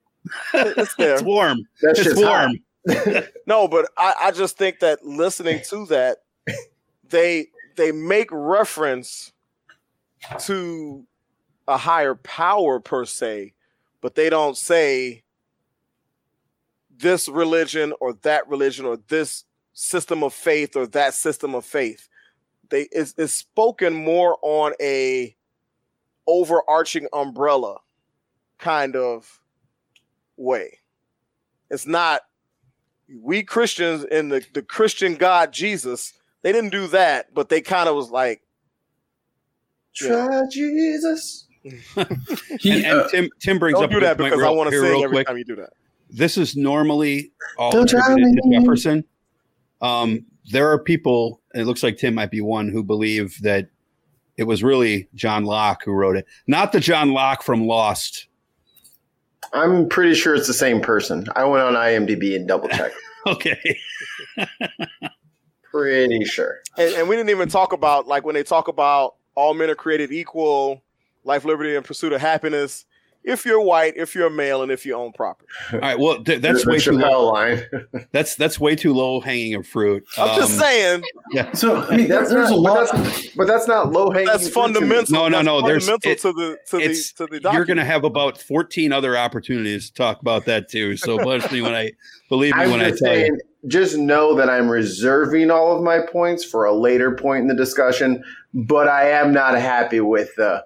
it's 0.55 0.95
there. 0.97 1.15
it's 1.15 1.23
warm. 1.23 1.59
that 1.83 1.99
It's 1.99 2.21
warm. 2.21 3.35
No, 3.47 3.69
but 3.69 3.91
I, 3.99 4.15
I 4.21 4.31
just 4.31 4.57
think 4.57 4.81
that 4.81 5.05
listening 5.05 5.61
to 5.71 5.87
that, 5.87 6.19
they 7.09 7.49
they 7.77 7.93
make 7.93 8.29
reference 8.33 9.33
to 10.41 11.05
a 11.69 11.77
higher 11.77 12.15
power 12.15 12.81
per 12.81 13.05
se, 13.05 13.53
but 14.05 14.17
they 14.17 14.29
don't 14.29 14.59
say 14.59 15.25
this 16.95 17.27
religion 17.27 17.95
or 18.03 18.13
that 18.21 18.47
religion 18.47 18.85
or 18.85 18.99
this 19.09 19.45
system 19.73 20.23
of 20.23 20.35
faith 20.35 20.77
or 20.77 20.87
that 20.87 21.15
system 21.15 21.55
of 21.55 21.65
faith. 21.65 22.07
They 22.69 22.87
it's 22.93 23.33
spoken 23.33 23.95
more 23.95 24.37
on 24.43 24.75
a 24.79 25.35
overarching 26.27 27.09
umbrella 27.15 27.79
kind 28.59 28.95
of 28.95 29.41
way. 30.37 30.81
It's 31.71 31.87
not 31.87 32.21
we 33.09 33.43
Christians 33.43 34.05
in 34.05 34.29
the, 34.29 34.45
the 34.53 34.61
Christian 34.61 35.15
God 35.15 35.51
Jesus, 35.51 36.13
they 36.43 36.53
didn't 36.53 36.73
do 36.73 36.89
that, 36.89 37.33
but 37.33 37.49
they 37.49 37.63
kind 37.63 37.89
of 37.89 37.97
was 37.97 38.11
like, 38.11 38.43
Try 39.95 40.43
Jesus. 40.53 41.47
He, 41.65 42.71
And, 42.71 42.85
and 42.85 43.01
uh, 43.01 43.09
Tim 43.09 43.31
Tim 43.41 43.59
brings 43.59 43.75
don't 43.75 43.85
up 43.85 43.91
do 43.91 43.97
a 43.97 44.01
good 44.01 44.07
that 44.07 44.19
point 44.19 44.33
because 44.33 44.45
I 44.45 44.51
want 44.51 44.69
to 44.69 44.75
here 44.77 44.83
sing 44.83 44.91
real 44.93 45.05
every 45.05 45.17
quick. 45.17 45.27
time 45.27 45.39
you 45.39 45.45
do 45.45 45.57
that. 45.57 45.71
This 46.11 46.37
is 46.37 46.57
normally 46.57 47.33
all 47.59 47.71
attributed 47.71 48.37
to. 48.43 48.51
Jefferson. 48.53 49.05
Um, 49.81 50.27
there 50.51 50.71
are 50.71 50.79
people, 50.79 51.41
and 51.53 51.63
it 51.63 51.67
looks 51.67 51.83
like 51.83 51.97
Tim 51.97 52.15
might 52.15 52.31
be 52.31 52.41
one, 52.41 52.69
who 52.69 52.83
believe 52.83 53.41
that 53.43 53.69
it 54.37 54.45
was 54.45 54.63
really 54.63 55.09
John 55.15 55.45
Locke 55.45 55.83
who 55.85 55.93
wrote 55.93 56.17
it, 56.17 56.27
not 56.47 56.73
the 56.73 56.81
John 56.81 57.13
Locke 57.13 57.43
from 57.43 57.67
Lost. 57.67 58.29
I'm 59.53 59.89
pretty 59.89 60.15
sure 60.15 60.35
it's 60.35 60.47
the 60.47 60.55
same 60.55 60.81
person. 60.81 61.27
I 61.37 61.45
went 61.45 61.63
on 61.63 61.75
IMDb 61.75 62.37
and 62.37 62.47
double 62.47 62.69
checked. 62.69 62.97
Okay. 63.27 63.79
pretty 65.71 66.27
sure. 66.27 66.59
And, 66.77 66.95
and 66.95 67.09
we 67.09 67.17
didn't 67.17 67.31
even 67.31 67.49
talk 67.49 67.73
about 67.73 68.07
like 68.07 68.27
when 68.27 68.35
they 68.35 68.43
talk 68.43 68.69
about 68.69 69.15
all 69.35 69.55
men 69.55 69.71
are 69.71 69.75
created 69.75 70.13
equal, 70.13 70.83
life, 71.25 71.45
liberty, 71.45 71.75
and 71.75 71.85
pursuit 71.85 72.13
of 72.13 72.21
happiness. 72.21 72.85
If 73.27 73.47
you're 73.47 73.59
white, 73.63 73.97
if 73.97 74.15
you're 74.15 74.27
a 74.27 74.31
male, 74.31 74.63
and 74.63 74.71
if 74.71 74.85
you 74.85 74.95
own 74.95 75.11
property. 75.13 75.49
All 75.73 75.79
right. 75.79 75.99
Well, 75.99 76.23
th- 76.23 76.43
that's 76.43 76.67
way 76.67 76.79
too 76.79 76.93
low. 76.93 77.33
line. 77.33 77.63
That's 78.13 78.35
that's 78.37 78.61
way 78.61 78.77
too 78.77 78.93
low 78.93 79.19
hanging 79.19 79.55
of 79.55 79.67
fruit. 79.67 80.05
I'm 80.19 80.37
just 80.39 80.53
um, 80.53 80.59
saying. 80.59 81.03
Yeah. 81.33 81.51
so 81.53 81.77
I 81.77 81.97
mean, 81.97 82.09
That's 82.09 82.29
there's 82.29 82.51
not, 82.51 82.53
a 82.53 82.61
lot. 82.61 82.89
But 82.93 83.03
that's, 83.03 83.29
but 83.29 83.47
that's 83.47 83.67
not 83.67 83.93
low 83.93 84.11
hanging. 84.11 84.27
that's 84.27 84.47
fundamental. 84.51 85.15
No, 85.15 85.29
no, 85.29 85.39
that's 85.39 85.47
no, 85.47 85.63
there's- 85.63 85.87
fundamental 85.87 86.11
it- 86.13 86.19
to 86.21 86.33
the 86.35 86.59
to 86.69 86.77
the 86.87 87.13
to 87.41 87.41
the 87.41 87.51
You're 87.55 87.65
going 87.65 87.79
to 87.79 87.85
have 87.85 88.05
about 88.05 88.37
14 88.37 88.93
other 88.93 89.17
opportunities 89.17 89.89
to 89.89 89.95
talk 89.95 90.21
about 90.21 90.45
that 90.45 90.69
too. 90.69 90.99
So 90.99 91.17
believe 91.25 91.51
me 91.51 91.63
when 91.63 91.75
I 91.75 91.93
believe 92.29 92.55
me 92.55 92.65
I'm 92.65 92.71
when 92.73 92.81
I 92.83 92.91
just 92.91 93.03
tell 93.03 93.11
saying, 93.15 93.39
you. 93.63 93.69
just 93.71 93.97
know 93.97 94.35
that 94.35 94.51
I'm 94.51 94.69
reserving 94.69 95.51
all 95.51 95.75
of 95.75 95.83
my 95.83 96.01
points 96.01 96.45
for 96.45 96.67
a 96.67 96.75
later 96.75 97.13
point 97.17 97.41
in 97.41 97.49
the 97.49 97.55
discussion, 97.57 98.23
but 98.53 98.87
I 98.87 99.09
am 99.09 99.33
not 99.33 99.55
happy 99.59 100.01
with 100.01 100.35
the 100.37 100.63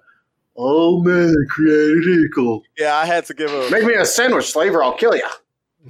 oh 0.61 1.01
man, 1.01 1.27
they're 1.27 1.45
created 1.49 2.25
equal. 2.25 2.61
yeah, 2.77 2.95
I 2.97 3.05
had 3.05 3.25
to 3.27 3.33
give 3.33 3.51
a 3.51 3.69
Make 3.71 3.85
me 3.85 3.93
a 3.95 4.05
sandwich, 4.05 4.51
slaver. 4.51 4.83
I'll 4.83 4.93
kill 4.97 5.15
you. 5.15 5.25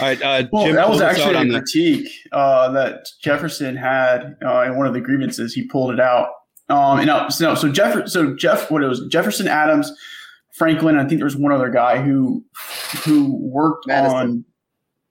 All 0.00 0.08
right, 0.08 0.20
uh, 0.22 0.44
Well, 0.52 0.66
Jim, 0.66 0.76
that 0.76 0.88
was 0.88 0.98
close 0.98 1.00
us 1.00 1.02
out 1.02 1.10
actually 1.10 1.34
a 1.34 1.38
on 1.38 1.48
the- 1.48 1.58
critique 1.60 2.08
uh, 2.32 2.70
that 2.72 3.06
Jefferson 3.22 3.76
had 3.76 4.36
uh, 4.44 4.62
in 4.62 4.76
one 4.76 4.86
of 4.86 4.94
the 4.94 5.00
grievances. 5.00 5.54
He 5.54 5.66
pulled 5.66 5.92
it 5.92 6.00
out. 6.00 6.28
Um, 6.68 6.98
and 6.98 7.06
now, 7.06 7.28
so, 7.28 7.54
so 7.54 7.70
Jeff, 7.70 8.08
so 8.08 8.34
Jeff, 8.34 8.70
what 8.70 8.82
it 8.82 8.86
was 8.88 9.06
Jefferson, 9.08 9.48
Adams, 9.48 9.92
Franklin. 10.54 10.96
I 10.96 11.06
think 11.06 11.18
there 11.18 11.24
was 11.26 11.36
one 11.36 11.52
other 11.52 11.70
guy 11.70 12.00
who 12.00 12.44
who 13.04 13.34
worked 13.36 13.86
Madison. 13.86 14.16
on 14.16 14.44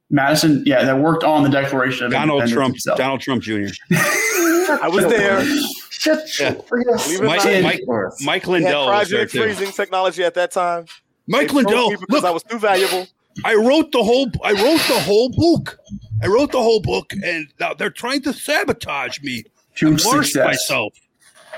Madison. 0.10 0.64
Yeah, 0.66 0.84
that 0.86 1.00
worked 1.00 1.24
on 1.24 1.44
the 1.44 1.50
Declaration 1.50 2.06
of 2.06 2.12
Donald 2.12 2.42
Independence 2.44 2.54
Trump, 2.54 2.74
himself. 2.76 2.98
Donald 2.98 3.22
Trump 3.22 3.44
Jr. 3.44 3.74
I 3.92 4.90
was 4.92 5.06
there. 5.06 5.46
Shut 6.02 6.40
Yeah. 6.40 6.54
Believe 6.68 6.88
it 6.88 7.22
or 7.22 7.26
Mike, 7.26 7.64
Mike, 7.64 7.82
Mike 8.22 8.46
We 8.48 8.54
had 8.54 8.64
Lindell 8.64 8.88
was 8.88 9.10
there 9.10 9.26
cryogenic 9.28 9.32
too. 9.32 9.42
freezing 9.44 9.72
technology 9.72 10.24
at 10.24 10.34
that 10.34 10.50
time. 10.52 10.86
Mike 11.28 11.50
They 11.50 11.54
Lindell, 11.54 11.92
because 11.92 12.06
look, 12.10 12.24
I 12.26 12.32
was 12.32 12.42
too 12.44 12.58
valuable. 12.58 13.08
I 13.46 13.54
wrote 13.54 13.92
the 13.92 14.04
whole. 14.04 14.30
I 14.44 14.52
wrote 14.54 14.82
the 14.88 15.00
whole 15.00 15.30
book. 15.30 15.78
I 16.24 16.28
wrote 16.28 16.52
the 16.52 16.62
whole 16.62 16.82
book, 16.82 17.14
and 17.24 17.48
now 17.60 17.76
they're 17.76 17.92
trying 17.92 18.24
to 18.24 18.34
sabotage 18.34 19.22
me. 19.22 19.44
Huge 19.76 20.02
I 20.06 20.22
success. 20.24 20.46
myself. 20.48 20.94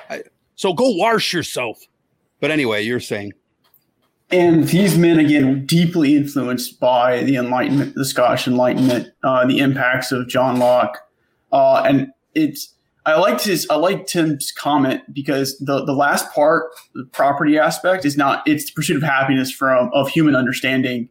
I, 0.09 0.23
so 0.55 0.73
go 0.73 0.89
wash 0.89 1.31
yourself. 1.33 1.79
but 2.41 2.51
anyway, 2.51 2.83
you're 2.83 2.99
saying 2.99 3.31
And 4.29 4.65
these 4.65 4.97
men, 4.97 5.19
again, 5.19 5.65
deeply 5.65 6.15
influenced 6.17 6.79
by 6.81 7.23
the 7.23 7.37
Enlightenment, 7.37 7.95
the 7.95 8.05
Scottish 8.05 8.45
Enlightenment, 8.47 9.07
uh, 9.23 9.45
the 9.47 9.59
impacts 9.59 10.11
of 10.11 10.27
John 10.27 10.59
Locke, 10.59 10.97
uh, 11.53 11.81
and 11.87 12.09
it's. 12.35 12.72
I 13.05 13.19
liked 13.19 13.43
his. 13.43 13.67
I 13.69 13.75
liked 13.75 14.09
Tim's 14.09 14.51
comment 14.51 15.01
because 15.13 15.57
the 15.59 15.83
the 15.83 15.93
last 15.93 16.31
part, 16.31 16.71
the 16.93 17.05
property 17.11 17.57
aspect, 17.57 18.05
is 18.05 18.15
not. 18.17 18.47
It's 18.47 18.65
the 18.65 18.71
pursuit 18.73 18.97
of 18.97 19.03
happiness 19.03 19.51
from 19.51 19.89
of 19.93 20.09
human 20.09 20.35
understanding 20.35 21.09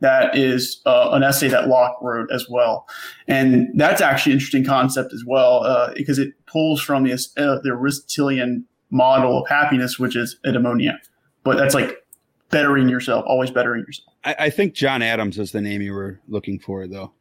that 0.00 0.36
is 0.36 0.80
uh, 0.86 1.10
an 1.12 1.22
essay 1.22 1.48
that 1.48 1.68
Locke 1.68 1.96
wrote 2.00 2.28
as 2.32 2.46
well, 2.48 2.86
and 3.26 3.68
that's 3.74 4.00
actually 4.00 4.32
an 4.32 4.38
interesting 4.38 4.64
concept 4.64 5.12
as 5.12 5.24
well 5.26 5.64
uh, 5.64 5.92
because 5.94 6.18
it 6.18 6.32
pulls 6.46 6.80
from 6.80 7.04
the 7.04 7.12
uh, 7.12 7.58
the 7.62 7.70
Aristotelian 7.70 8.64
model 8.90 9.42
of 9.42 9.48
happiness, 9.48 9.98
which 9.98 10.14
is 10.14 10.38
eudaimonia, 10.46 10.94
but 11.42 11.56
that's 11.56 11.74
like 11.74 12.04
bettering 12.50 12.88
yourself, 12.88 13.24
always 13.26 13.50
bettering 13.50 13.82
yourself. 13.86 14.14
I, 14.24 14.36
I 14.38 14.50
think 14.50 14.74
John 14.74 15.02
Adams 15.02 15.38
is 15.38 15.50
the 15.50 15.60
name 15.60 15.82
you 15.82 15.92
were 15.92 16.20
looking 16.28 16.60
for, 16.60 16.86
though. 16.86 17.12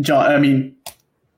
John, 0.00 0.30
I 0.30 0.38
mean, 0.38 0.76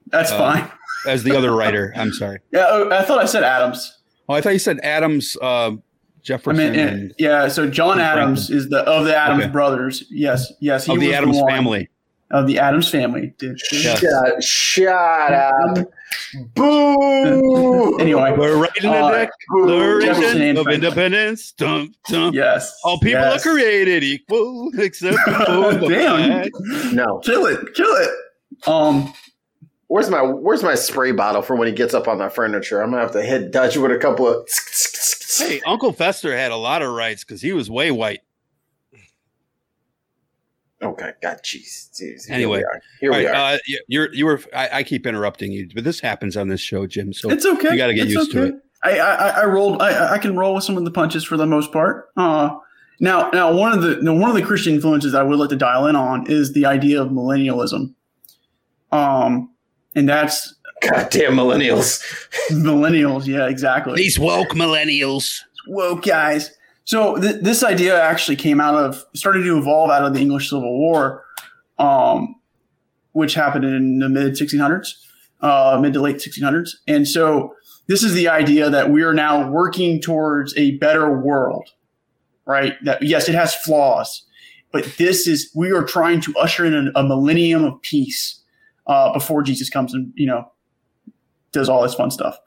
that's 0.09 0.31
Uh, 0.33 0.39
fine. 0.39 0.71
As 1.07 1.23
the 1.23 1.37
other 1.37 1.53
writer, 1.53 1.93
I'm 1.97 2.13
sorry. 2.13 2.39
Yeah, 2.53 2.67
oh, 2.71 2.91
I 2.91 3.03
thought 3.05 3.19
I 3.19 3.27
said 3.27 3.43
Adams. 3.45 3.99
Oh, 4.29 4.35
I 4.35 4.41
thought 4.41 4.53
you 4.55 4.59
said 4.59 4.81
Adams, 4.83 5.37
uh, 5.43 5.73
I 5.73 5.77
Jefferson, 6.23 6.57
mean, 6.73 6.75
eh, 6.79 6.89
and 6.89 7.15
yeah. 7.19 7.49
So 7.49 7.69
John 7.69 7.93
and 7.93 8.01
Adams 8.01 8.49
is 8.51 8.71
the 8.71 8.79
of 8.85 9.05
the 9.05 9.15
Adams 9.15 9.43
Okay. 9.45 9.53
brothers. 9.53 10.05
Yes, 10.11 10.51
yes. 10.61 10.87
He 10.87 10.93
of 10.93 10.99
was 10.99 11.07
the 11.07 11.15
Adams 11.15 11.37
one 11.37 11.51
family. 11.51 11.91
of 12.31 12.47
the 12.47 12.59
Adams 12.59 12.89
family. 12.89 13.35
Did- 13.39 13.61
Yeah. 13.71 13.95
Shut, 13.97 14.43
shut 14.43 15.33
up. 15.33 15.79
Boo. 16.55 17.99
Anyway, 18.01 18.35
We're 18.37 18.57
writing 18.57 18.91
Uh, 18.91 19.11
the 19.11 19.29
Jefferson 20.07 20.39
Declaration 20.39 20.57
of 20.57 20.65
Franklin. 20.65 20.75
Independence. 20.75 21.53
Dum, 21.53 21.95
dum. 22.09 22.35
Yes. 22.35 22.75
All 22.85 22.99
people 22.99 23.21
yes. 23.21 23.45
are 23.47 23.51
created 23.51 24.03
equal 24.03 24.71
except 24.79 25.17
for 25.19 25.75
the 25.75 25.87
Damn. 25.89 26.51
flag. 26.51 26.93
No. 26.95 27.19
Kill 27.19 27.47
it, 27.47 27.75
kill 27.75 27.95
it. 27.97 28.11
Um, 28.67 29.13
Where's 29.89 30.09
my 30.11 30.23
Where's 30.23 30.63
my 30.63 30.75
spray 30.75 31.13
bottle 31.13 31.43
for 31.43 31.57
when 31.57 31.69
he 31.69 31.75
gets 31.75 31.95
up 31.95 32.09
on 32.09 32.19
that 32.19 32.35
furniture? 32.35 32.81
I'm 32.83 32.91
gonna 32.91 33.03
have 33.03 33.13
to 33.13 33.23
hit 33.23 33.51
Dutch 33.53 33.77
with 33.77 33.93
a 33.93 33.99
couple 33.99 34.27
of. 34.27 34.49
Hey, 35.37 35.61
Uncle 35.67 35.93
Fester 35.93 36.37
had 36.37 36.53
a 36.53 36.57
lot 36.57 36.81
of 36.83 36.93
rights 36.93 37.25
because 37.25 37.43
he 37.43 37.53
was 37.53 37.71
way 37.71 37.91
white. 37.91 38.21
Okay, 40.83 41.13
God, 41.23 41.39
jeez, 41.43 41.91
jeez. 41.93 42.27
Here 42.27 42.35
Anyway. 42.35 42.59
we 42.59 42.65
are. 42.65 42.83
Here 43.01 43.13
All 43.13 43.19
we 43.19 43.27
right, 43.27 43.35
are. 43.35 43.55
uh, 43.55 43.59
you- 43.67 43.81
you're 43.89 44.13
you 44.15 44.27
were. 44.27 44.41
I, 44.55 44.69
I 44.79 44.83
keep 44.83 45.07
interrupting 45.07 45.51
you, 45.53 45.69
but 45.75 45.85
this 45.85 45.99
happens 46.01 46.37
on 46.37 46.49
this 46.49 46.61
show, 46.61 46.87
Jim. 46.87 47.13
So 47.13 47.31
it's 47.31 47.47
okay. 47.47 47.71
you 47.73 47.77
gotta 47.77 47.95
get 47.95 48.05
It's 48.07 48.15
used 48.15 48.33
to 48.33 48.43
it. 48.45 48.55
I, 48.83 48.99
I 48.99 49.29
I 49.29 49.45
rolled. 49.47 49.81
I 49.81 50.15
I 50.15 50.19
can 50.19 50.37
roll 50.37 50.55
with 50.55 50.65
some 50.65 50.77
of 50.77 50.85
the 50.85 50.91
punches 50.91 51.25
for 51.25 51.37
the 51.39 51.47
most 51.47 51.73
part. 51.73 52.11
Uh, 52.19 52.57
now 53.01 53.31
now 53.31 53.53
one 53.55 53.73
of 53.73 53.83
the 53.83 53.97
now, 54.03 54.13
one 54.15 54.29
of 54.29 54.37
the 54.37 54.43
Christian 54.43 54.75
influences 54.75 55.15
I 55.15 55.23
would 55.23 55.39
like 55.39 55.49
to 55.51 55.57
dial 55.57 55.87
in 55.87 55.97
on 55.97 56.31
is 56.31 56.53
the 56.53 56.67
idea 56.67 57.01
of 57.01 57.09
millennialism. 57.09 57.95
Um, 58.93 59.54
and 59.95 60.09
that's 60.09 60.55
Goddamn 60.81 61.33
millennials. 61.33 62.03
millennials. 62.51 63.27
Yeah, 63.27 63.49
exactly. 63.49 63.97
These 63.97 64.19
woke 64.19 64.51
millennials. 64.51 65.41
woke 65.67 66.05
guys. 66.05 66.51
So 66.85 67.17
th- 67.17 67.43
this 67.43 67.63
idea 67.63 68.01
actually 68.01 68.37
came 68.37 68.61
out 68.61 68.75
of 68.75 69.05
started 69.15 69.45
to 69.45 69.57
evolve 69.59 69.91
out 69.91 70.05
of 70.05 70.13
the 70.15 70.21
English 70.21 70.51
Civil 70.51 70.79
War, 70.79 71.25
um, 71.79 72.35
which 73.13 73.35
happened 73.35 73.65
in 73.65 74.01
the 74.01 74.09
mid 74.09 74.35
1600s, 74.35 74.89
uh, 75.41 75.79
mid 75.81 75.95
to 75.95 76.01
late 76.01 76.17
1600s. 76.17 76.71
And 76.87 77.09
so 77.09 77.55
this 77.87 78.03
is 78.03 78.13
the 78.13 78.29
idea 78.29 78.69
that 78.69 78.91
we 78.91 79.03
are 79.03 79.15
now 79.15 79.49
working 79.51 80.01
towards 80.01 80.55
a 80.59 80.73
better 80.79 81.19
world, 81.19 81.71
right? 82.45 82.75
That 82.85 83.03
yes, 83.03 83.29
it 83.29 83.35
has 83.35 83.55
flaws, 83.55 84.27
but 84.73 84.85
this 84.99 85.27
is 85.27 85.51
we 85.55 85.71
are 85.71 85.85
trying 85.85 86.21
to 86.23 86.35
usher 86.37 86.67
in 86.67 86.75
a, 86.75 87.01
a 87.01 87.03
millennium 87.03 87.65
of 87.65 87.81
peace 87.81 88.43
uh, 88.87 89.13
before 89.13 89.43
Jesus 89.43 89.69
comes 89.71 89.95
and 89.95 90.13
you 90.15 90.27
know 90.27 90.51
does 91.53 91.69
all 91.69 91.83
this 91.83 91.95
fun 91.95 92.11
stuff 92.11 92.39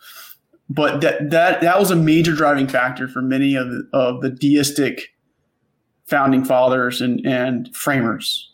but 0.69 0.99
that 1.01 1.29
that 1.29 1.61
that 1.61 1.79
was 1.79 1.91
a 1.91 1.95
major 1.95 2.33
driving 2.35 2.67
factor 2.67 3.07
for 3.07 3.21
many 3.21 3.55
of 3.55 3.69
the, 3.69 3.87
of 3.93 4.21
the 4.21 4.29
deistic 4.29 5.13
founding 6.05 6.43
fathers 6.43 6.99
and 7.01 7.25
and 7.25 7.73
framers. 7.75 8.51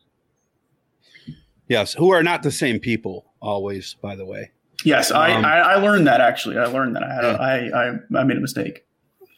yes, 1.67 1.93
who 1.93 2.12
are 2.12 2.24
not 2.24 2.43
the 2.43 2.52
same 2.52 2.80
people 2.80 3.26
always, 3.41 3.96
by 3.96 4.15
the 4.15 4.26
way. 4.26 4.52
Yes, 4.84 5.12
I, 5.12 5.34
Um, 5.34 5.46
I 5.46 5.60
I 5.60 5.76
learned 5.76 6.08
that 6.08 6.22
actually. 6.22 6.58
I 6.58 6.65
learned 6.65 6.96
that 6.96 7.04
I 7.04 7.13
had 7.13 7.24
Yeah. 7.24 7.36
a, 7.36 7.39
I, 7.39 7.88
I 7.89 8.19
I 8.19 8.24
made 8.24 8.38
a 8.38 8.41
mistake. 8.41 8.86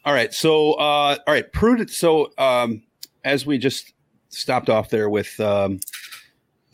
All 0.04 0.14
right. 0.14 0.34
So, 0.34 0.74
uh, 0.74 1.18
all 1.26 1.34
right, 1.34 1.52
prudent. 1.52 1.90
So, 1.92 2.32
um, 2.38 2.84
as 3.24 3.46
we 3.46 3.58
just 3.58 3.94
stopped 4.30 4.70
off 4.70 4.90
there 4.90 5.10
with 5.10 5.40
um, 5.40 5.80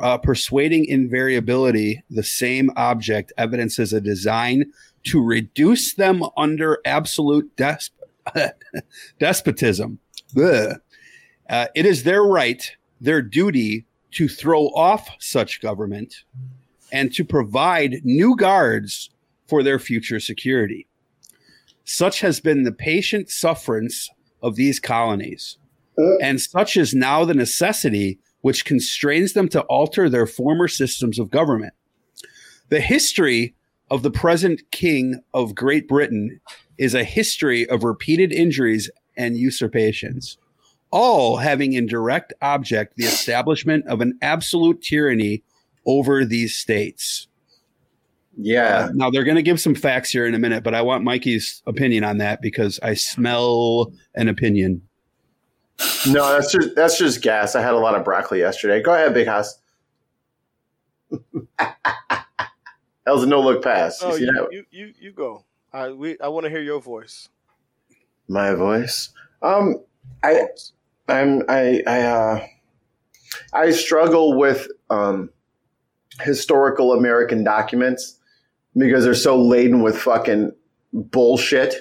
uh, 0.00 0.18
persuading 0.18 0.86
invariability, 0.86 2.02
the 2.10 2.22
same 2.22 2.70
object 2.76 3.32
evidences 3.36 3.92
a 3.92 4.00
design 4.00 4.72
to 5.04 5.22
reduce 5.22 5.94
them 5.94 6.22
under 6.36 6.78
absolute 6.84 7.54
desp- 7.56 7.90
despotism. 9.18 9.98
Uh, 10.36 11.66
it 11.74 11.84
is 11.84 12.04
their 12.04 12.22
right, 12.22 12.76
their 13.00 13.20
duty 13.20 13.84
to 14.12 14.28
throw 14.28 14.66
off 14.68 15.08
such 15.18 15.60
government 15.60 16.24
and 16.92 17.12
to 17.14 17.24
provide 17.24 18.00
new 18.04 18.36
guards 18.36 19.10
for 19.48 19.62
their 19.62 19.78
future 19.78 20.20
security. 20.20 20.86
Such 21.84 22.20
has 22.20 22.40
been 22.40 22.62
the 22.62 22.72
patient 22.72 23.28
sufferance 23.30 24.08
of 24.42 24.56
these 24.56 24.78
colonies. 24.78 25.58
And 26.22 26.40
such 26.40 26.76
is 26.76 26.94
now 26.94 27.24
the 27.24 27.34
necessity 27.34 28.18
which 28.42 28.64
constrains 28.64 29.32
them 29.32 29.48
to 29.48 29.62
alter 29.62 30.08
their 30.08 30.26
former 30.26 30.68
systems 30.68 31.18
of 31.18 31.30
government. 31.30 31.72
The 32.68 32.80
history 32.80 33.54
of 33.90 34.02
the 34.02 34.10
present 34.10 34.62
king 34.70 35.22
of 35.34 35.54
Great 35.54 35.88
Britain 35.88 36.40
is 36.78 36.94
a 36.94 37.04
history 37.04 37.68
of 37.68 37.84
repeated 37.84 38.32
injuries 38.32 38.90
and 39.16 39.36
usurpations, 39.36 40.38
all 40.90 41.36
having 41.36 41.72
in 41.72 41.86
direct 41.86 42.32
object 42.42 42.96
the 42.96 43.04
establishment 43.04 43.86
of 43.86 44.00
an 44.00 44.18
absolute 44.22 44.82
tyranny 44.82 45.42
over 45.86 46.24
these 46.24 46.54
states. 46.54 47.28
Yeah. 48.36 48.86
Uh, 48.86 48.90
now 48.94 49.10
they're 49.10 49.24
going 49.24 49.36
to 49.36 49.42
give 49.42 49.60
some 49.60 49.74
facts 49.74 50.10
here 50.10 50.26
in 50.26 50.34
a 50.34 50.38
minute, 50.38 50.64
but 50.64 50.74
I 50.74 50.82
want 50.82 51.04
Mikey's 51.04 51.62
opinion 51.66 52.04
on 52.04 52.18
that 52.18 52.40
because 52.40 52.80
I 52.82 52.94
smell 52.94 53.92
an 54.14 54.28
opinion. 54.28 54.82
No, 56.06 56.32
that's 56.32 56.52
just 56.52 56.74
that's 56.74 56.98
just 56.98 57.22
gas. 57.22 57.54
I 57.54 57.62
had 57.62 57.74
a 57.74 57.78
lot 57.78 57.94
of 57.94 58.04
broccoli 58.04 58.40
yesterday. 58.40 58.82
Go 58.82 58.92
ahead, 58.92 59.14
Big 59.14 59.26
Haas. 59.26 59.58
that 61.58 62.26
was 63.06 63.22
a 63.22 63.26
no 63.26 63.40
look 63.40 63.62
pass. 63.62 64.02
You 64.02 64.12
see 64.12 64.20
you, 64.20 64.26
that? 64.32 64.48
you, 64.50 64.64
you, 64.70 64.94
you 65.00 65.12
go. 65.12 65.44
I 65.72 65.90
we 65.90 66.18
I 66.20 66.28
want 66.28 66.44
to 66.44 66.50
hear 66.50 66.60
your 66.60 66.80
voice. 66.80 67.28
My 68.28 68.54
voice. 68.54 69.10
Um, 69.42 69.76
I, 70.22 70.46
I'm 71.08 71.42
I 71.48 71.82
I 71.86 72.02
uh, 72.02 72.46
I 73.52 73.70
struggle 73.70 74.36
with 74.36 74.68
um 74.90 75.30
historical 76.20 76.92
American 76.92 77.44
documents 77.44 78.18
because 78.76 79.04
they're 79.04 79.14
so 79.14 79.40
laden 79.40 79.82
with 79.82 79.98
fucking 79.98 80.52
bullshit 80.92 81.74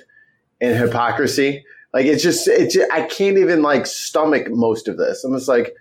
and 0.59 0.77
hypocrisy. 0.77 1.63
Like 1.93 2.05
it's 2.05 2.23
just 2.23 2.47
it's 2.47 2.77
I 2.91 3.03
can't 3.03 3.37
even 3.37 3.61
like 3.61 3.85
stomach 3.85 4.49
most 4.49 4.87
of 4.87 4.97
this. 4.97 5.23
I'm 5.23 5.33
just 5.33 5.47
like, 5.47 5.75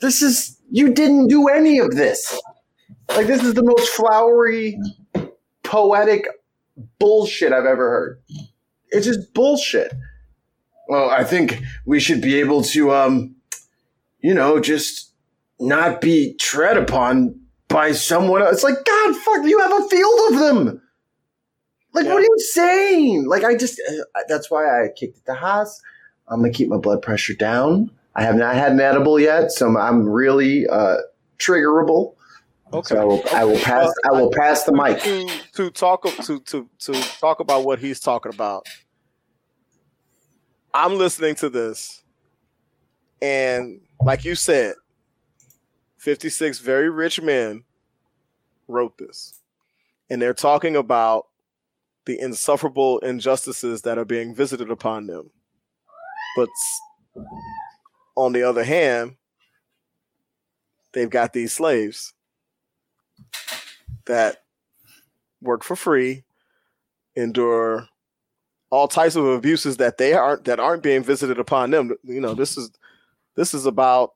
this 0.00 0.22
is 0.22 0.58
you 0.70 0.92
didn't 0.92 1.28
do 1.28 1.48
any 1.48 1.78
of 1.78 1.90
this. 1.90 2.40
Like 3.10 3.26
this 3.26 3.42
is 3.42 3.54
the 3.54 3.62
most 3.62 3.88
flowery, 3.90 4.78
poetic 5.62 6.26
bullshit 6.98 7.52
I've 7.52 7.66
ever 7.66 7.90
heard. 7.90 8.22
It's 8.88 9.06
just 9.06 9.34
bullshit. 9.34 9.92
Well, 10.88 11.10
I 11.10 11.24
think 11.24 11.62
we 11.84 11.98
should 11.98 12.20
be 12.20 12.38
able 12.38 12.62
to, 12.62 12.92
um, 12.94 13.34
you 14.20 14.32
know, 14.34 14.60
just 14.60 15.12
not 15.58 16.00
be 16.00 16.34
tread 16.34 16.76
upon 16.76 17.40
by 17.68 17.92
someone 17.92 18.42
else. 18.42 18.54
It's 18.54 18.64
like, 18.64 18.84
God, 18.84 19.16
fuck, 19.16 19.44
you 19.44 19.58
have 19.58 19.72
a 19.72 19.88
field 19.88 20.20
of 20.30 20.38
them. 20.38 20.82
Like, 21.96 22.06
what 22.06 22.18
are 22.18 22.20
you 22.20 22.38
saying? 22.38 23.26
Like, 23.26 23.42
I 23.42 23.56
just, 23.56 23.80
uh, 23.88 24.20
that's 24.28 24.50
why 24.50 24.64
I 24.66 24.88
kicked 24.88 25.18
it 25.18 25.26
to 25.26 25.34
Haas. 25.34 25.80
I'm 26.28 26.40
going 26.40 26.52
to 26.52 26.56
keep 26.56 26.68
my 26.68 26.76
blood 26.76 27.02
pressure 27.02 27.34
down. 27.34 27.90
I 28.14 28.22
have 28.22 28.36
not 28.36 28.54
had 28.54 28.72
an 28.72 28.80
edible 28.80 29.18
yet, 29.18 29.50
so 29.50 29.76
I'm 29.78 30.08
really 30.08 30.66
uh, 30.66 30.98
triggerable. 31.38 32.14
Okay. 32.72 32.94
So 32.94 33.00
I 33.00 33.04
will, 33.04 33.22
I 33.32 33.44
will 33.44 33.58
pass. 33.58 33.94
I 34.08 34.12
will 34.12 34.30
pass 34.30 34.64
the 34.64 34.72
mic. 34.72 35.00
to, 35.02 35.28
to 35.54 35.70
talk 35.70 36.02
to 36.02 36.40
to 36.40 36.68
to 36.78 36.92
talk 37.20 37.40
about 37.40 37.64
what 37.64 37.78
he's 37.78 38.00
talking 38.00 38.32
about. 38.34 38.66
I'm 40.74 40.98
listening 40.98 41.36
to 41.36 41.48
this, 41.48 42.02
and 43.22 43.80
like 44.00 44.24
you 44.24 44.34
said, 44.34 44.74
56 45.98 46.58
very 46.58 46.90
rich 46.90 47.20
men 47.20 47.64
wrote 48.68 48.98
this. 48.98 49.40
And 50.10 50.20
they're 50.20 50.34
talking 50.34 50.76
about 50.76 51.26
the 52.06 52.18
insufferable 52.18 52.98
injustices 53.00 53.82
that 53.82 53.98
are 53.98 54.04
being 54.04 54.34
visited 54.34 54.70
upon 54.70 55.06
them. 55.06 55.30
But 56.36 56.48
on 58.16 58.32
the 58.32 58.42
other 58.42 58.64
hand, 58.64 59.16
they've 60.92 61.10
got 61.10 61.32
these 61.32 61.52
slaves 61.52 62.14
that 64.06 64.44
work 65.42 65.62
for 65.62 65.76
free, 65.76 66.24
endure 67.14 67.88
all 68.70 68.88
types 68.88 69.16
of 69.16 69.24
abuses 69.24 69.76
that 69.76 69.98
they 69.98 70.12
aren't 70.12 70.44
that 70.44 70.60
aren't 70.60 70.82
being 70.82 71.02
visited 71.02 71.38
upon 71.38 71.70
them. 71.70 71.92
You 72.02 72.20
know, 72.20 72.34
this 72.34 72.56
is 72.56 72.70
this 73.34 73.54
is 73.54 73.66
about 73.66 74.12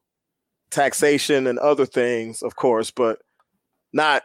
taxation 0.70 1.46
and 1.46 1.58
other 1.58 1.86
things, 1.86 2.42
of 2.42 2.56
course, 2.56 2.90
but 2.90 3.20
not 3.92 4.22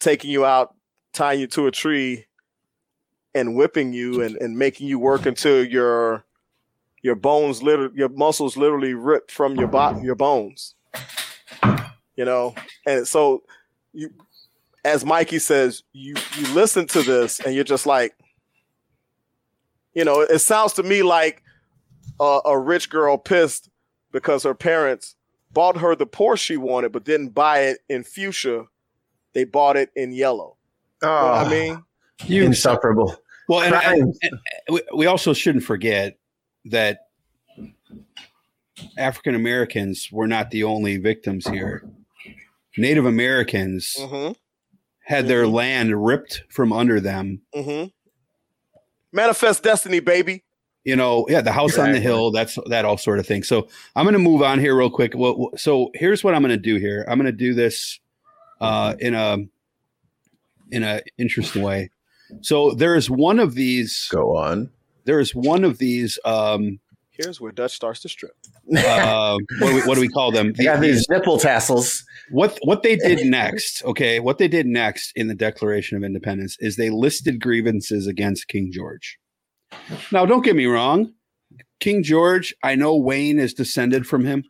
taking 0.00 0.30
you 0.30 0.44
out, 0.44 0.74
tying 1.12 1.40
you 1.40 1.46
to 1.48 1.66
a 1.66 1.70
tree, 1.70 2.26
and 3.34 3.56
whipping 3.56 3.92
you 3.92 4.22
and, 4.22 4.36
and 4.36 4.58
making 4.58 4.86
you 4.86 4.98
work 4.98 5.26
until 5.26 5.64
your 5.64 6.24
your 7.02 7.14
bones 7.14 7.62
literally 7.62 7.94
your 7.96 8.08
muscles 8.10 8.56
literally 8.56 8.94
rip 8.94 9.30
from 9.30 9.56
your 9.56 9.68
bo- 9.68 10.00
your 10.02 10.14
bones. 10.14 10.74
You 12.14 12.24
know, 12.26 12.54
and 12.86 13.08
so 13.08 13.42
you 13.92 14.10
as 14.84 15.04
Mikey 15.04 15.38
says, 15.38 15.82
you 15.92 16.14
you 16.36 16.46
listen 16.54 16.86
to 16.88 17.02
this 17.02 17.40
and 17.40 17.54
you're 17.54 17.64
just 17.64 17.86
like, 17.86 18.14
you 19.94 20.04
know, 20.04 20.20
it 20.20 20.40
sounds 20.40 20.72
to 20.74 20.82
me 20.82 21.02
like 21.02 21.42
a, 22.20 22.40
a 22.44 22.58
rich 22.58 22.90
girl 22.90 23.16
pissed 23.16 23.70
because 24.10 24.42
her 24.42 24.54
parents 24.54 25.16
bought 25.52 25.78
her 25.78 25.94
the 25.94 26.06
Porsche 26.06 26.38
she 26.38 26.56
wanted, 26.56 26.92
but 26.92 27.04
didn't 27.04 27.30
buy 27.30 27.60
it 27.60 27.78
in 27.88 28.04
fuchsia. 28.04 28.64
They 29.34 29.44
bought 29.44 29.76
it 29.76 29.90
in 29.96 30.12
yellow. 30.12 30.56
You 31.02 31.08
know 31.08 31.14
what 31.14 31.34
I 31.34 31.44
ah. 31.44 31.48
mean? 31.48 31.84
You 32.26 32.44
insufferable. 32.44 33.16
Well, 33.48 33.62
and, 33.62 33.74
and- 33.74 34.14
and 34.22 34.38
we, 34.68 34.82
we 34.96 35.06
also 35.06 35.32
shouldn't 35.32 35.64
forget 35.64 36.18
that 36.66 37.00
African 38.96 39.34
Americans 39.34 40.08
were 40.12 40.26
not 40.26 40.50
the 40.50 40.64
only 40.64 40.96
victims 40.96 41.46
here. 41.46 41.84
Native 42.76 43.06
Americans 43.06 43.94
Mm-hmm. 43.98 44.32
had 45.04 45.28
their 45.28 45.46
land 45.46 46.04
ripped 46.04 46.42
from 46.50 46.72
under 46.72 47.00
them. 47.00 47.42
Mm-hmm. 47.54 47.88
Manifest 49.12 49.62
destiny, 49.62 50.00
baby. 50.00 50.42
You 50.84 50.96
know, 50.96 51.26
yeah, 51.28 51.42
the 51.42 51.52
house 51.52 51.78
on 51.78 51.92
the 51.92 52.00
hill, 52.00 52.32
that's 52.32 52.58
that 52.66 52.84
all 52.84 52.96
sort 52.96 53.20
of 53.20 53.26
thing. 53.26 53.44
So 53.44 53.68
I'm 53.94 54.04
going 54.04 54.14
to 54.14 54.18
move 54.18 54.42
on 54.42 54.58
here 54.58 54.76
real 54.76 54.90
quick. 54.90 55.12
Well, 55.14 55.50
so 55.56 55.90
here's 55.94 56.24
what 56.24 56.34
I'm 56.34 56.42
going 56.42 56.50
to 56.50 56.56
do 56.56 56.74
here. 56.76 57.04
I'm 57.06 57.18
going 57.18 57.26
to 57.30 57.32
do 57.36 57.54
this 57.54 58.00
uh, 58.60 58.94
in 58.98 59.14
a 59.14 59.36
in 60.72 60.82
a 60.82 61.00
interesting 61.18 61.62
way. 61.62 61.90
So 62.40 62.72
there's 62.72 63.10
one 63.10 63.38
of 63.38 63.54
these. 63.54 64.08
Go 64.10 64.36
on. 64.36 64.70
There 65.04 65.20
is 65.20 65.34
one 65.34 65.64
of 65.64 65.78
these. 65.78 66.18
Um, 66.24 66.78
Here's 67.10 67.40
where 67.40 67.52
Dutch 67.52 67.72
starts 67.74 68.00
to 68.00 68.08
strip. 68.08 68.34
uh, 68.76 69.36
what, 69.60 69.68
do 69.68 69.74
we, 69.74 69.80
what 69.82 69.94
do 69.96 70.00
we 70.00 70.08
call 70.08 70.32
them? 70.32 70.54
I 70.60 70.64
got 70.64 70.80
these 70.80 71.06
nipple 71.10 71.38
tassels. 71.38 72.04
what 72.30 72.58
what 72.62 72.82
they 72.82 72.96
did 72.96 73.26
next 73.26 73.84
okay 73.84 74.18
what 74.20 74.38
they 74.38 74.48
did 74.48 74.66
next 74.66 75.12
in 75.16 75.26
the 75.28 75.34
declaration 75.34 75.96
of 75.96 76.04
independence 76.04 76.56
is 76.60 76.76
they 76.76 76.88
listed 76.88 77.40
grievances 77.40 78.06
against 78.06 78.48
king 78.48 78.70
george 78.72 79.18
now 80.12 80.24
don't 80.24 80.44
get 80.44 80.56
me 80.56 80.64
wrong 80.66 81.12
king 81.80 82.02
george 82.02 82.54
i 82.62 82.74
know 82.74 82.96
wayne 82.96 83.38
is 83.38 83.52
descended 83.52 84.06
from 84.06 84.24
him 84.24 84.44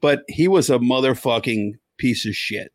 but 0.00 0.22
he 0.28 0.46
was 0.48 0.70
a 0.70 0.78
motherfucking 0.78 1.72
piece 1.98 2.24
of 2.24 2.34
shit 2.34 2.72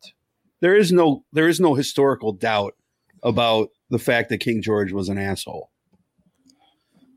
there 0.60 0.76
is 0.76 0.92
no 0.92 1.24
there 1.32 1.48
is 1.48 1.58
no 1.58 1.74
historical 1.74 2.32
doubt 2.32 2.74
about 3.22 3.70
the 3.90 3.98
fact 3.98 4.28
that 4.28 4.38
king 4.38 4.62
george 4.62 4.92
was 4.92 5.08
an 5.08 5.18
asshole 5.18 5.70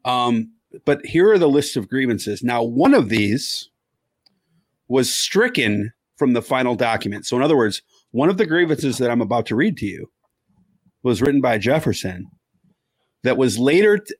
um 0.05 0.51
but 0.85 1.05
here 1.05 1.31
are 1.31 1.37
the 1.39 1.49
list 1.49 1.75
of 1.77 1.89
grievances 1.89 2.43
now 2.43 2.63
one 2.63 2.93
of 2.93 3.09
these 3.09 3.69
was 4.87 5.13
stricken 5.13 5.91
from 6.15 6.33
the 6.33 6.41
final 6.41 6.75
document. 6.75 7.25
So, 7.25 7.35
in 7.37 7.43
other 7.43 7.57
words, 7.57 7.81
one 8.11 8.29
of 8.29 8.37
the 8.37 8.45
grievances 8.45 8.97
that 8.97 9.11
I'm 9.11 9.21
about 9.21 9.45
to 9.47 9.55
read 9.55 9.77
to 9.77 9.85
you 9.85 10.09
was 11.03 11.21
written 11.21 11.41
by 11.41 11.57
Jefferson 11.57 12.27
that 13.23 13.37
was 13.37 13.59
later 13.59 13.97
t- 13.99 14.15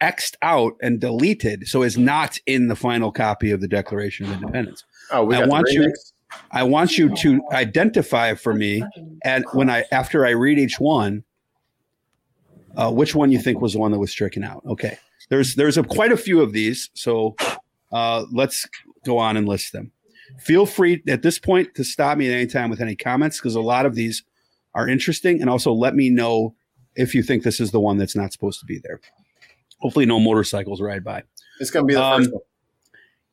X'd 0.00 0.36
out 0.42 0.74
and 0.82 1.00
deleted, 1.00 1.66
so 1.66 1.82
is 1.82 1.96
not 1.96 2.38
in 2.46 2.68
the 2.68 2.76
final 2.76 3.10
copy 3.10 3.50
of 3.50 3.60
the 3.60 3.68
Declaration 3.68 4.26
of 4.26 4.32
Independence. 4.32 4.84
Oh, 5.10 5.24
we 5.24 5.34
I 5.36 5.46
want 5.46 5.66
you- 5.70 5.92
I 6.50 6.62
want 6.62 6.96
you 6.96 7.14
to 7.16 7.42
identify 7.52 8.34
for 8.34 8.54
me, 8.54 8.82
and 9.24 9.44
when 9.52 9.68
I 9.68 9.84
after 9.92 10.24
I 10.26 10.30
read 10.30 10.58
each 10.58 10.78
one, 10.78 11.24
uh, 12.76 12.90
which 12.90 13.14
one 13.14 13.32
you 13.32 13.38
think 13.38 13.60
was 13.60 13.72
the 13.74 13.78
one 13.78 13.92
that 13.92 13.98
was 13.98 14.10
stricken 14.10 14.44
out. 14.44 14.62
Okay, 14.66 14.98
there's 15.28 15.54
there's 15.54 15.78
a, 15.78 15.82
quite 15.82 16.12
a 16.12 16.16
few 16.16 16.40
of 16.40 16.52
these, 16.52 16.90
so 16.94 17.36
uh, 17.92 18.24
let's 18.32 18.68
go 19.04 19.18
on 19.18 19.36
and 19.36 19.48
list 19.48 19.72
them. 19.72 19.92
Feel 20.38 20.66
free 20.66 21.02
at 21.08 21.22
this 21.22 21.38
point 21.38 21.74
to 21.74 21.84
stop 21.84 22.16
me 22.16 22.28
at 22.28 22.34
any 22.34 22.46
time 22.46 22.70
with 22.70 22.80
any 22.80 22.96
comments 22.96 23.38
because 23.38 23.54
a 23.54 23.60
lot 23.60 23.84
of 23.86 23.94
these 23.94 24.22
are 24.74 24.88
interesting, 24.88 25.40
and 25.40 25.50
also 25.50 25.72
let 25.72 25.94
me 25.94 26.08
know 26.08 26.54
if 26.96 27.14
you 27.14 27.22
think 27.22 27.42
this 27.42 27.60
is 27.60 27.70
the 27.70 27.80
one 27.80 27.98
that's 27.98 28.16
not 28.16 28.32
supposed 28.32 28.60
to 28.60 28.66
be 28.66 28.78
there. 28.82 29.00
Hopefully, 29.80 30.06
no 30.06 30.18
motorcycles 30.20 30.80
ride 30.80 31.04
by. 31.04 31.22
It's 31.60 31.70
gonna 31.70 31.86
be 31.86 31.94
the 31.94 32.02
Um, 32.02 32.22
first 32.22 32.32
one. 32.32 32.42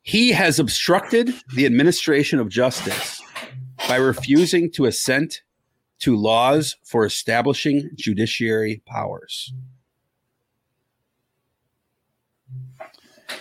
He 0.01 0.31
has 0.31 0.59
obstructed 0.59 1.33
the 1.55 1.65
administration 1.65 2.39
of 2.39 2.49
justice 2.49 3.21
by 3.87 3.97
refusing 3.97 4.71
to 4.71 4.85
assent 4.85 5.41
to 5.99 6.15
laws 6.15 6.77
for 6.83 7.05
establishing 7.05 7.89
judiciary 7.95 8.81
powers. 8.85 9.53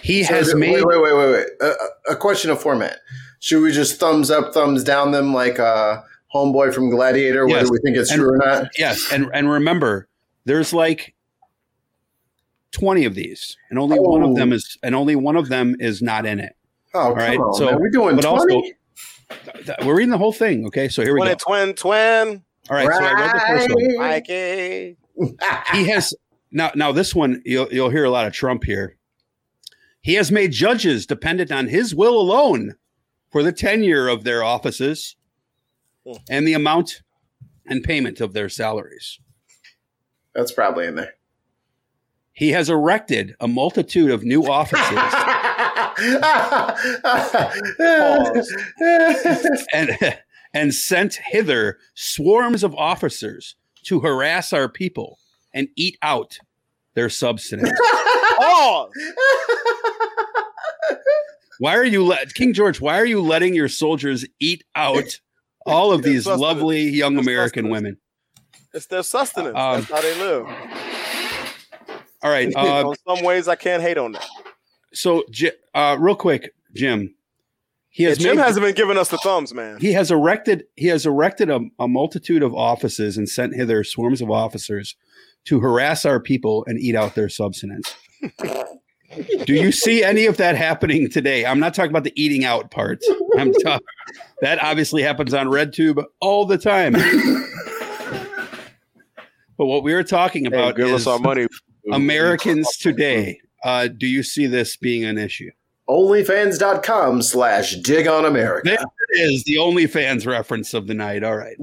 He 0.03 0.25
So 0.25 0.35
has 0.35 0.49
it- 0.51 0.57
made 0.59 0.73
Wait, 0.75 0.85
wait, 0.85 1.01
wait, 1.03 1.13
wait, 1.15 1.31
wait. 1.33 1.47
A, 1.61 2.13
a 2.13 2.17
question 2.17 2.51
of 2.51 2.61
format. 2.61 2.99
Should 3.41 3.63
we 3.63 3.73
just 3.73 3.99
thumbs 4.01 4.31
up, 4.31 4.53
thumbs 4.53 4.85
down 4.85 5.13
them 5.13 5.33
like 5.33 5.59
uh, 5.59 6.03
homeboy 6.35 6.75
from 6.75 6.91
Gladiator, 6.91 7.47
whether 7.47 7.61
Yes. 7.61 7.71
we 7.71 7.79
think 7.85 7.97
it's 7.97 8.11
And- 8.11 8.21
true 8.21 8.35
or 8.35 8.37
not? 8.39 8.69
yes, 8.77 9.11
and 9.13 9.31
and 9.33 9.49
remember, 9.51 10.09
there's 10.45 10.73
like 10.73 11.15
twenty 12.73 13.05
of 13.05 13.15
these, 13.15 13.57
and 13.71 13.79
only 13.79 13.99
one 13.99 14.23
Oh. 14.23 14.31
of 14.31 14.37
them 14.37 14.53
is, 14.53 14.77
and 14.83 14.95
only 14.95 15.15
one 15.17 15.37
of 15.37 15.49
them 15.49 15.77
is 15.79 16.03
not 16.03 16.27
in 16.27 16.41
it. 16.41 16.55
Oh, 16.95 17.11
come 17.11 17.15
right, 17.15 17.39
on, 17.39 17.55
so- 17.55 17.67
man. 17.67 17.81
We're 17.81 17.91
doing 17.91 18.17
but 18.17 18.25
also- 18.25 18.45
20? 18.47 18.75
We're 19.85 19.95
reading 19.95 20.11
the 20.11 20.19
whole 20.19 20.33
thing, 20.33 20.67
okay? 20.67 20.89
So 20.89 21.03
here 21.03 21.15
we 21.15 21.23
go. 21.23 21.35
twin, 21.35 21.75
twin. 21.75 22.45
All 22.71 22.77
right, 22.77 22.87
so 22.87 23.05
I 23.05 23.13
read 23.13 23.35
the 23.35 23.41
first 23.47 23.75
one. 23.75 23.99
Mikey. 23.99 24.97
he 25.73 25.89
has 25.89 26.15
now 26.51 26.71
now 26.75 26.93
this 26.93 27.15
one 27.15 27.43
you'll 27.45 27.73
you'll 27.73 27.91
hear 27.91 28.05
a 28.05 28.11
lot 28.11 28.27
of 28.27 28.33
Trump 28.33 28.65
here. 28.65 28.97
He 30.01 30.15
has 30.15 30.31
made 30.31 30.53
judges 30.53 31.07
dependent 31.07 31.51
on 31.51 31.69
his 31.69 31.95
will 31.95 32.19
alone 32.19 32.77
for 33.31 33.43
the 33.43 33.53
tenure 33.53 34.09
of 34.09 34.25
their 34.25 34.43
offices 34.43 35.17
hmm. 36.07 36.15
and 36.31 36.47
the 36.47 36.55
amount 36.55 37.03
and 37.67 37.83
payment 37.83 38.21
of 38.21 38.33
their 38.33 38.49
salaries. 38.49 39.19
That's 40.35 40.53
probably 40.53 40.87
in 40.87 40.95
there. 40.95 41.15
He 42.33 42.51
has 42.51 42.71
erected 42.71 43.35
a 43.41 43.49
multitude 43.49 44.13
of 44.13 44.23
new 44.23 44.47
offices 44.47 44.87
and 49.73 49.99
and 50.55 50.75
sent 50.75 51.15
hither 51.17 51.79
swarms 51.95 52.63
of 52.65 52.75
officers 52.75 53.55
to 53.85 54.01
harass 54.01 54.53
our 54.53 54.69
people 54.69 55.19
and 55.55 55.69
eat 55.77 55.97
out 56.03 56.39
their 56.95 57.09
substance. 57.09 57.71
Pause. 58.39 58.91
Why 61.59 61.75
are 61.77 61.85
you 61.85 62.05
let 62.05 62.35
King 62.35 62.53
George? 62.53 62.81
Why 62.81 62.99
are 63.01 63.05
you 63.07 63.21
letting 63.21 63.55
your 63.55 63.69
soldiers 63.69 64.25
eat 64.39 64.63
out 64.77 65.19
all 65.67 65.93
of 65.93 66.03
these 66.03 66.25
Sustenance. 66.25 66.41
lovely 66.41 66.83
young 66.89 67.19
It's 67.19 67.27
American 67.27 67.65
sustenance. 67.65 67.73
women? 67.73 67.97
It's 68.75 68.87
their 68.87 69.03
sustenance. 69.03 69.57
Um, 69.57 69.81
That's 69.81 69.91
how 69.91 70.01
they 70.01 70.19
live. 70.19 70.47
All 72.23 72.31
right. 72.31 72.53
Uh, 72.57 72.91
In 72.91 73.17
some 73.17 73.25
ways, 73.25 73.49
I 73.49 73.55
can't 73.57 73.83
hate 73.83 73.99
on 73.99 74.13
that. 74.13 74.27
so, 74.93 75.25
uh, 75.75 75.97
real 75.99 76.15
quick, 76.17 76.55
Jim. 76.75 77.15
He 77.99 78.05
Yeah, 78.05 78.11
has 78.11 78.19
Jim 78.19 78.37
made- 78.37 78.43
hasn't 78.45 78.65
been 78.65 78.77
giving 78.77 78.97
us 78.97 79.09
the 79.09 79.19
thumbs, 79.19 79.53
man. 79.53 79.77
he 79.81 79.93
has 79.93 80.13
erected 80.13 80.63
he 80.77 80.87
has 80.87 81.05
erected 81.05 81.51
a, 81.51 81.59
a 81.81 81.89
multitude 81.89 82.45
of 82.45 82.55
offices 82.55 83.17
and 83.19 83.29
sent 83.29 83.57
hither 83.57 83.83
swarms 83.83 84.23
of 84.23 84.31
officers 84.31 84.95
to 85.47 85.59
harass 85.59 86.05
our 86.05 86.21
people 86.21 86.65
and 86.69 86.79
eat 86.79 86.95
out 86.95 87.17
their 87.17 87.29
subsistence. 87.29 87.93
Do 89.47 89.53
you 89.55 89.73
see 89.73 90.05
any 90.05 90.27
of 90.27 90.37
that 90.37 90.55
happening 90.55 91.11
today? 91.11 91.45
I'm 91.45 91.59
not 91.59 91.75
talking 91.75 91.91
about 91.91 92.05
the 92.05 92.13
eating 92.15 92.45
out 92.45 92.71
part. 92.71 93.01
I'm 93.37 93.53
talking 93.55 93.87
that 94.43 94.63
obviously 94.63 95.03
happens 95.03 95.35
on 95.35 95.49
RedTube 95.49 96.01
all 96.21 96.45
the 96.47 96.57
time. 96.59 96.93
but 99.57 99.67
what 99.67 99.83
we 99.83 99.93
are 99.95 100.05
talking 100.05 100.45
Hey, 100.45 100.49
about 100.49 100.77
give 100.77 100.87
is 100.89 100.95
us 100.95 101.07
our 101.09 101.19
money. 101.19 101.49
Americans 101.93 102.77
today. 102.77 103.41
Uh, 103.65 103.89
do 103.89 104.07
you 104.07 104.23
see 104.23 104.47
this 104.47 104.77
being 104.77 105.05
an 105.05 105.19
issue? 105.19 105.51
onlyfans.com 105.89 107.23
slash 107.23 107.77
dig 107.77 108.07
on 108.07 108.25
America. 108.25 108.65
There 108.65 108.77
it 108.77 109.33
is, 109.33 109.45
the 109.45 109.57
OnlyFans 109.57 110.27
reference 110.27 110.75
of 110.75 110.87
the 110.87 110.95
night. 110.95 111.25
All 111.25 111.37
right. 111.37 111.57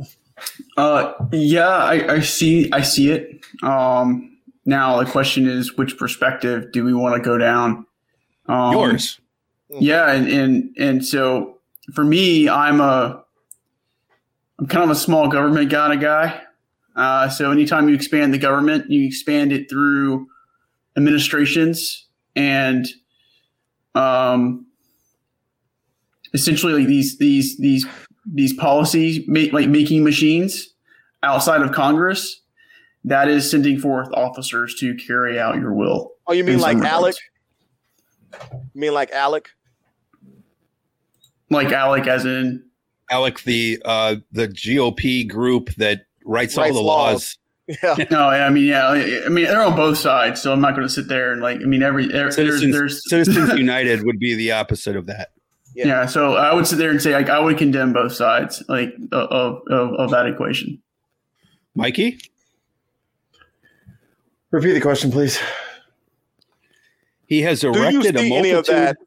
Uh, 0.78 1.14
yeah, 1.32 1.68
I, 1.68 2.16
I 2.16 2.20
see. 2.20 2.70
I 2.72 2.82
see 2.82 3.12
it. 3.12 3.46
Um, 3.64 4.38
now 4.66 5.02
the 5.02 5.10
question 5.10 5.48
is, 5.48 5.78
which 5.78 5.98
perspective 5.98 6.72
do 6.72 6.84
we 6.84 6.94
want 6.94 7.16
to 7.16 7.22
go 7.22 7.38
down? 7.38 7.86
Um, 8.48 8.74
Yours. 8.74 9.20
Yeah, 9.70 10.12
and, 10.12 10.28
and 10.28 10.76
and 10.78 11.06
so 11.06 11.60
for 11.94 12.04
me, 12.04 12.50
I'm 12.50 12.82
a 12.82 13.24
I'm 14.60 14.68
kind 14.68 14.84
of 14.84 14.90
a 14.90 14.96
small 14.96 15.28
government 15.28 15.72
kind 15.72 15.94
of 15.94 16.00
guy. 16.00 16.42
Uh, 16.96 17.30
so 17.30 17.52
anytime 17.52 17.90
you 17.90 17.96
expand 17.96 18.34
the 18.34 18.38
government, 18.38 18.90
you 18.90 19.06
expand 19.06 19.52
it 19.52 19.70
through 19.70 20.28
administrations 20.98 22.06
and 22.36 22.88
um, 23.96 24.66
essentially 26.34 26.74
like 26.74 26.88
these 26.88 27.18
these 27.18 27.58
these 27.58 27.86
these 28.32 28.54
policies 28.54 29.26
make 29.28 29.54
like 29.54 29.70
making 29.70 30.04
machines 30.04 30.74
outside 31.24 31.62
of 31.62 31.72
Congress. 31.72 32.42
That 33.04 33.28
is 33.28 33.50
sending 33.50 33.80
forth 33.80 34.10
officers 34.14 34.76
to 34.80 34.96
carry 34.96 35.40
out 35.40 35.56
your 35.58 35.74
will. 35.74 36.14
Oh, 36.26 36.34
you 36.34 36.44
mean 36.44 36.60
like 36.60 36.78
some 36.78 36.86
Alec? 36.88 37.16
You 38.52 38.82
mean 38.82 38.94
like 38.94 39.12
Alec? 39.12 39.50
Like 41.52 41.72
Alec, 41.72 42.08
as 42.08 42.26
in 42.26 42.66
Alec, 43.12 43.42
the 43.42 43.82
uh, 43.86 44.16
the 44.32 44.48
GOP 44.48 45.28
group 45.28 45.70
that 45.76 46.06
writes 46.26 46.58
all 46.58 46.66
the 46.66 46.74
laws. 46.74 46.84
laws. 46.84 47.38
Yeah. 47.68 47.96
No, 48.12 48.28
I 48.28 48.50
mean, 48.50 48.66
yeah, 48.66 48.88
I 48.90 49.30
mean, 49.30 49.46
they're 49.46 49.64
on 49.64 49.76
both 49.76 49.98
sides, 49.98 50.42
so 50.42 50.54
I'm 50.54 50.62
not 50.62 50.76
going 50.76 50.88
to 50.88 50.94
sit 50.94 51.08
there 51.08 51.32
and 51.32 51.42
like, 51.42 51.58
I 51.62 51.64
mean, 51.66 51.82
every 51.82 52.06
there, 52.08 52.24
there's, 52.24 52.36
Citizens, 52.36 52.74
there's, 52.76 53.10
Citizens 53.10 53.54
United 53.58 54.06
would 54.06 54.20
be 54.20 54.36
the 54.36 54.52
opposite 54.52 54.96
of 54.96 55.08
that. 55.08 55.32
Yeah. 55.76 55.88
yeah. 55.88 56.06
So 56.06 56.36
I 56.36 56.54
would 56.54 56.68
sit 56.68 56.78
there 56.78 56.92
and 56.92 57.02
say, 57.02 57.14
like, 57.14 57.28
I 57.30 57.40
would 57.40 57.58
condemn 57.58 57.92
both 57.92 58.14
sides, 58.14 58.62
like, 58.70 58.94
of 59.12 59.62
of, 59.70 59.94
of 59.96 60.12
that 60.12 60.28
equation. 60.28 60.80
Mikey, 61.74 62.20
Repeat 64.52 64.74
the 64.74 64.80
question, 64.82 65.12
please. 65.12 65.38
he 67.26 67.42
has 67.42 67.64
you 67.64 67.74
erected 67.74 68.16
a 68.16 68.20
see 68.20 68.34
any 68.36 68.50
of 68.52 68.56
multitude. 68.68 68.76
that? 68.76 68.98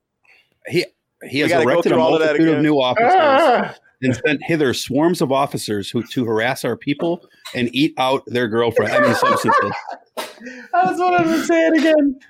He 0.67 0.85
he 1.25 1.43
We 1.45 1.51
has 1.51 1.63
erected 1.63 1.93
a 1.93 1.95
through 1.95 2.03
all 2.03 2.15
of 2.15 2.21
that 2.21 2.27
multitude 2.37 2.57
of 2.57 2.63
new 2.63 2.75
officers 2.81 3.13
Ah! 3.15 3.75
And 4.03 4.17
sent 4.27 4.43
hither 4.45 4.73
swarms 4.75 5.21
of 5.21 5.33
officers 5.33 5.91
who 5.91 6.03
to 6.03 6.25
harass 6.25 6.65
our 6.65 6.77
people 6.77 7.25
and 7.55 7.69
eat 7.75 7.95
out 7.99 8.23
their 8.27 8.49
girlfriend. 8.49 8.93
I 8.93 9.01
mean, 9.01 9.15
substances 9.15 9.73
That's 10.17 10.99
what 10.99 11.21
I've 11.21 11.27
been 11.27 11.45
saying 11.45 11.79
again. 11.79 12.21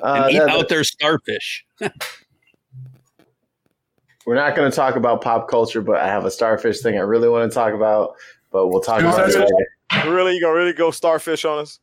Uh, 0.00 0.22
and 0.24 0.34
eat 0.34 0.38
that- 0.38 0.48
out 0.50 0.68
their 0.68 0.84
starfish. 0.84 1.66
we're 4.26 4.34
not 4.34 4.54
going 4.54 4.70
to 4.70 4.76
talk 4.76 4.96
about 4.96 5.22
pop 5.22 5.48
culture, 5.48 5.80
but 5.82 5.96
I 5.96 6.06
have 6.06 6.24
a 6.24 6.30
starfish 6.30 6.80
thing 6.80 6.96
I 6.96 7.02
really 7.02 7.28
want 7.28 7.50
to 7.50 7.54
talk 7.54 7.72
about. 7.72 8.14
But 8.50 8.68
we'll 8.68 8.80
talk 8.80 9.00
about 9.00 9.28
it 9.28 9.34
later. 9.34 10.10
Really? 10.10 10.34
You 10.34 10.40
gonna 10.40 10.54
really 10.54 10.72
go 10.72 10.90
starfish 10.90 11.44
on 11.44 11.58
us? 11.58 11.80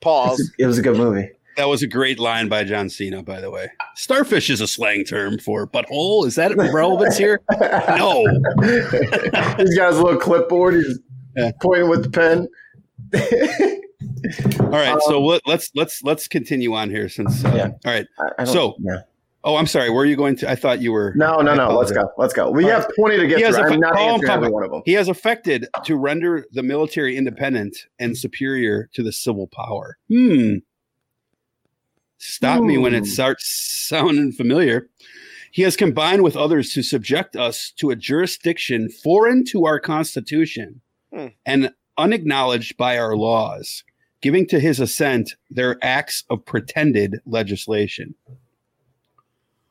Pause. 0.00 0.52
It 0.58 0.66
was 0.66 0.78
a 0.78 0.82
good 0.82 0.96
movie. 0.96 1.30
That 1.58 1.66
was 1.68 1.82
a 1.82 1.88
great 1.88 2.20
line 2.20 2.48
by 2.48 2.62
John 2.62 2.88
Cena, 2.88 3.20
by 3.20 3.40
the 3.40 3.50
way. 3.50 3.68
Starfish 3.96 4.48
is 4.48 4.60
a 4.60 4.68
slang 4.68 5.02
term 5.02 5.40
for 5.40 5.66
butthole. 5.66 6.24
Is 6.24 6.36
that 6.36 6.56
relevance 6.56 7.18
here? 7.18 7.40
No. 7.98 8.24
He's 8.62 9.76
got 9.76 9.92
his 9.92 10.00
little 10.00 10.16
clipboard. 10.20 10.74
He's 10.74 11.00
Yeah. 11.36 11.50
pointing 11.60 11.88
with 11.90 12.04
the 12.04 12.10
pen. 12.10 12.46
All 14.60 14.68
right, 14.70 14.96
so 15.06 15.20
let, 15.20 15.42
let's 15.46 15.70
let's 15.74 16.02
let's 16.04 16.28
continue 16.28 16.74
on 16.74 16.90
here. 16.90 17.08
Since 17.08 17.44
uh, 17.44 17.52
Yeah. 17.56 17.64
all 17.84 17.92
right. 17.92 18.06
I- 18.20 18.42
I 18.42 18.44
So- 18.44 18.76
yeah. 18.80 19.00
Oh, 19.44 19.56
I'm 19.56 19.66
sorry. 19.66 19.88
Where 19.90 20.02
are 20.02 20.06
you 20.06 20.16
going 20.16 20.36
to? 20.36 20.50
I 20.50 20.54
thought 20.56 20.80
you 20.82 20.92
were. 20.92 21.12
no, 21.16 21.36
no, 21.40 21.54
no. 21.54 21.76
Let's 21.76 21.90
go. 21.92 22.10
Let's 22.18 22.34
go. 22.34 22.50
We 22.50 22.64
All 22.64 22.70
have 22.70 22.88
20 22.98 23.16
to 23.18 23.26
get 23.26 23.38
He 23.38 23.44
has 23.44 23.56
through. 23.56 23.64
a- 23.68 23.72
I'm 23.72 23.80
not 23.80 23.96
him 23.98 24.08
answering 24.14 24.30
every 24.32 24.50
one 24.50 24.62
of 24.64 24.70
them. 24.70 24.82
He 24.84 24.92
has 24.92 25.08
affected 25.08 25.66
to 25.84 25.96
render 25.96 26.44
the 26.52 26.62
military 26.62 27.16
independent 27.16 27.86
and 27.98 28.16
superior 28.18 28.88
to 28.94 29.02
the 29.02 29.12
civil 29.12 29.46
power. 29.48 29.96
Hmm. 30.08 30.56
Stop 32.18 32.62
me 32.62 32.76
when 32.78 32.94
it 32.94 33.06
starts 33.06 33.46
sounding 33.88 34.32
familiar. 34.32 34.88
He 35.50 35.62
has 35.62 35.76
combined 35.76 36.22
with 36.22 36.36
others 36.36 36.72
to 36.74 36.82
subject 36.82 37.36
us 37.36 37.72
to 37.78 37.90
a 37.90 37.96
jurisdiction 37.96 38.90
foreign 38.90 39.44
to 39.46 39.64
our 39.66 39.80
Constitution 39.80 40.80
Hmm. 41.12 41.28
and 41.46 41.72
unacknowledged 41.96 42.76
by 42.76 42.98
our 42.98 43.16
laws, 43.16 43.82
giving 44.20 44.46
to 44.48 44.60
his 44.60 44.78
assent 44.78 45.34
their 45.50 45.78
acts 45.82 46.24
of 46.28 46.44
pretended 46.44 47.20
legislation 47.24 48.14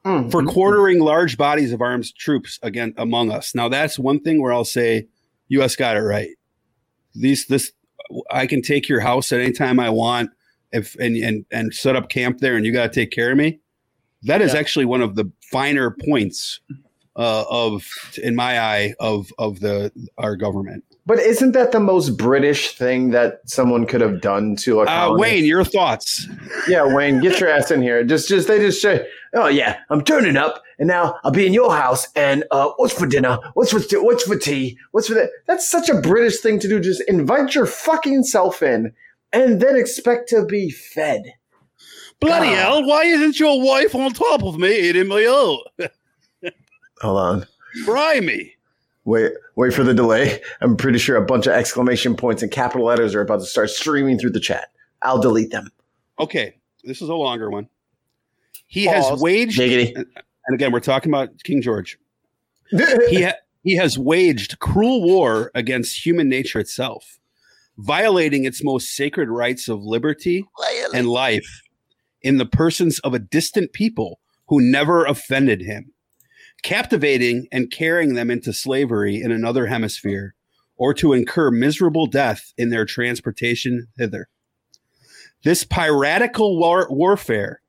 Mm. 0.06 0.32
for 0.32 0.43
quartering 0.43 1.00
large 1.00 1.38
bodies 1.38 1.72
of 1.74 1.82
armed 1.82 2.16
troops 2.16 2.60
again 2.64 2.93
among 2.98 3.30
us. 3.30 3.54
Now 3.54 3.68
that's 3.70 4.00
one 4.00 4.20
thing 4.22 4.41
where 4.41 4.54
I'll 4.54 4.64
say 4.66 5.08
US 5.50 5.76
got 5.76 5.98
it 5.98 6.02
right. 6.02 6.30
These 7.14 7.45
this 7.48 7.72
I 8.32 8.48
can 8.48 8.62
take 8.62 8.88
your 8.88 9.02
house 9.02 9.32
at 9.34 9.41
any 9.41 9.52
time 9.52 9.80
I 9.80 9.89
want 9.89 10.32
if 10.72 10.95
and 10.95 11.15
and 11.18 11.45
and 11.51 11.74
set 11.74 11.95
up 11.95 12.09
camp 12.09 12.39
there 12.39 12.55
and 12.55 12.65
you 12.65 12.74
got 12.74 12.91
to 12.91 12.99
take 12.99 13.11
care 13.11 13.32
of 13.32 13.38
me. 13.38 13.59
That 14.24 14.41
is 14.41 14.53
Yeah. 14.53 14.59
actually 14.59 14.86
one 14.86 15.01
of 15.01 15.15
the 15.15 15.32
finer 15.51 15.91
points 15.91 16.59
uh, 17.15 17.45
of 17.49 17.84
in 18.22 18.36
my 18.36 18.59
eye 18.59 18.93
of 18.99 19.32
of 19.38 19.59
the 19.59 19.91
our 20.18 20.36
government. 20.36 20.84
But 21.05 21.20
isn't 21.20 21.53
that 21.53 21.72
the 21.72 21.80
most 21.80 22.18
British 22.18 22.72
thing 22.76 23.11
that 23.11 23.39
someone 23.45 23.86
could 23.86 24.01
have 24.01 24.20
done 24.20 24.57
to 24.57 24.82
a 24.82 24.86
Uh. 24.86 25.15
Wayne, 25.18 25.45
your 25.45 25.63
thoughts? 25.63 26.28
Yeah, 26.68 26.93
Wayne, 26.93 27.22
get 27.22 27.39
your 27.39 27.49
ass 27.49 27.72
in 27.72 27.82
here. 27.82 28.03
Just, 28.03 28.28
just 28.28 28.49
they 28.49 28.59
just 28.59 28.82
say, 28.82 29.07
"Oh 29.34 29.47
yeah, 29.47 29.78
I'm 29.89 30.03
turning 30.03 30.36
up, 30.36 30.61
and 30.80 30.88
now 30.89 31.18
I'll 31.24 31.32
be 31.32 31.47
in 31.47 31.53
your 31.53 31.72
house. 31.74 32.09
And 32.18 32.43
uh, 32.51 32.72
what's 32.76 32.93
for 32.93 33.07
dinner? 33.07 33.38
What's 33.53 33.72
for 33.72 33.80
what's 34.03 34.24
for 34.24 34.36
tea? 34.36 34.78
What's 34.91 35.07
for 35.07 35.13
that?" 35.13 35.30
That's 35.47 35.65
such 35.68 35.88
a 35.89 36.01
British 36.01 36.41
thing 36.41 36.59
to 36.59 36.68
do. 36.68 36.80
Just 36.82 37.01
invite 37.07 37.55
your 37.55 37.68
fucking 37.68 38.24
self 38.24 38.61
in, 38.61 38.91
and 39.34 39.59
then 39.61 39.75
expect 39.75 40.30
to 40.30 40.45
be 40.45 40.69
fed. 40.69 41.23
Bloody 42.19 42.47
God. 42.47 42.55
hell! 42.55 42.86
Why 42.88 43.03
isn't 43.03 43.39
your 43.39 43.61
wife 43.63 43.93
on 43.93 44.11
top 44.13 44.43
of 44.43 44.57
me 44.57 44.89
eating 44.89 45.07
me 45.07 45.28
out? 45.28 45.59
Hold 47.01 47.17
on, 47.19 47.45
Fry 47.86 48.19
me. 48.21 48.55
wait, 49.05 49.34
wait 49.55 49.73
for 49.73 49.84
the 49.84 49.93
delay. 49.93 50.41
I'm 50.61 50.75
pretty 50.75 50.97
sure 50.97 51.15
a 51.15 51.25
bunch 51.25 51.45
of 51.45 51.53
exclamation 51.53 52.15
points 52.15 52.41
and 52.41 52.51
capital 52.51 52.88
letters 52.88 53.13
are 53.13 53.21
about 53.21 53.39
to 53.41 53.45
start 53.45 53.69
streaming 53.69 54.17
through 54.17 54.32
the 54.32 54.39
chat. 54.39 54.69
I'll 55.03 55.21
delete 55.21 55.51
them. 55.51 55.69
Okay, 56.19 56.55
this 56.84 57.03
is 57.03 57.09
a 57.09 57.13
longer 57.13 57.51
one. 57.51 57.69
He 58.65 58.88
Pause. 58.88 59.09
has 59.11 59.21
waged, 59.21 59.59
Giggity. 59.59 59.95
and 59.95 60.07
again, 60.55 60.71
we're 60.71 60.80
talking 60.80 61.11
about 61.11 61.30
King 61.43 61.61
George. 61.61 61.99
He 63.09 63.21
ha- 63.21 63.36
he 63.63 63.75
has 63.75 63.97
waged 63.99 64.57
cruel 64.59 65.03
war 65.03 65.51
against 65.55 66.03
human 66.05 66.28
nature 66.30 66.59
itself, 66.59 67.16
violating 67.78 68.45
its 68.45 68.63
most 68.63 68.95
sacred 68.95 69.30
rights 69.30 69.67
of 69.67 69.84
liberty 69.84 70.45
and 70.93 71.07
life 71.07 71.61
in 72.21 72.38
the 72.38 72.45
persons 72.45 72.99
of 72.99 73.13
a 73.13 73.19
distant 73.19 73.73
people 73.73 74.19
who 74.47 74.59
never 74.61 75.05
offended 75.05 75.61
him, 75.61 75.93
captivating 76.63 77.47
and 77.51 77.71
carrying 77.71 78.15
them 78.15 78.32
into 78.32 78.51
slavery 78.53 79.21
in 79.21 79.32
another 79.32 79.67
hemisphere, 79.67 80.34
or 80.78 80.93
to 80.93 81.13
incur 81.13 81.51
miserable 81.51 82.07
death 82.07 82.53
in 82.57 82.69
their 82.69 82.86
transportation 82.86 83.88
thither. 83.97 84.30
This 85.43 85.63
piratical 85.63 86.57
war- 86.57 86.88
warfare 86.89 87.61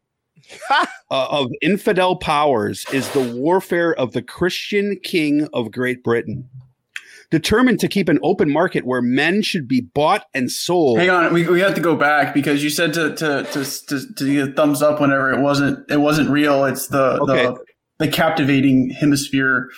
uh, 0.70 0.86
of 1.10 1.50
infidel 1.60 2.16
powers 2.16 2.84
is 2.92 3.08
the 3.10 3.34
warfare 3.34 3.94
of 3.94 4.12
the 4.12 4.22
Christian 4.22 4.98
king 5.02 5.48
of 5.52 5.70
Great 5.70 6.02
Britain. 6.02 6.48
Determined 7.30 7.78
to 7.80 7.88
keep 7.88 8.08
an 8.08 8.18
open 8.22 8.50
market 8.50 8.86
where 8.86 9.02
men 9.02 9.42
should 9.42 9.68
be 9.68 9.82
bought 9.82 10.24
and 10.32 10.50
sold. 10.50 10.98
Hang 10.98 11.10
on, 11.10 11.34
we, 11.34 11.46
we 11.46 11.60
have 11.60 11.74
to 11.74 11.80
go 11.80 11.94
back 11.94 12.32
because 12.32 12.64
you 12.64 12.70
said 12.70 12.94
to 12.94 13.14
to 13.16 13.42
to 13.52 13.86
to, 13.86 14.14
to 14.14 14.32
get 14.34 14.48
a 14.48 14.52
thumbs 14.52 14.80
up 14.80 14.98
whenever 15.00 15.30
it 15.32 15.40
wasn't 15.40 15.90
it 15.90 15.98
wasn't 15.98 16.30
real. 16.30 16.64
It's 16.64 16.86
the 16.88 17.20
Okay. 17.20 17.44
the 17.46 17.58
the 17.98 18.08
captivating 18.08 18.88
hemisphere 18.90 19.68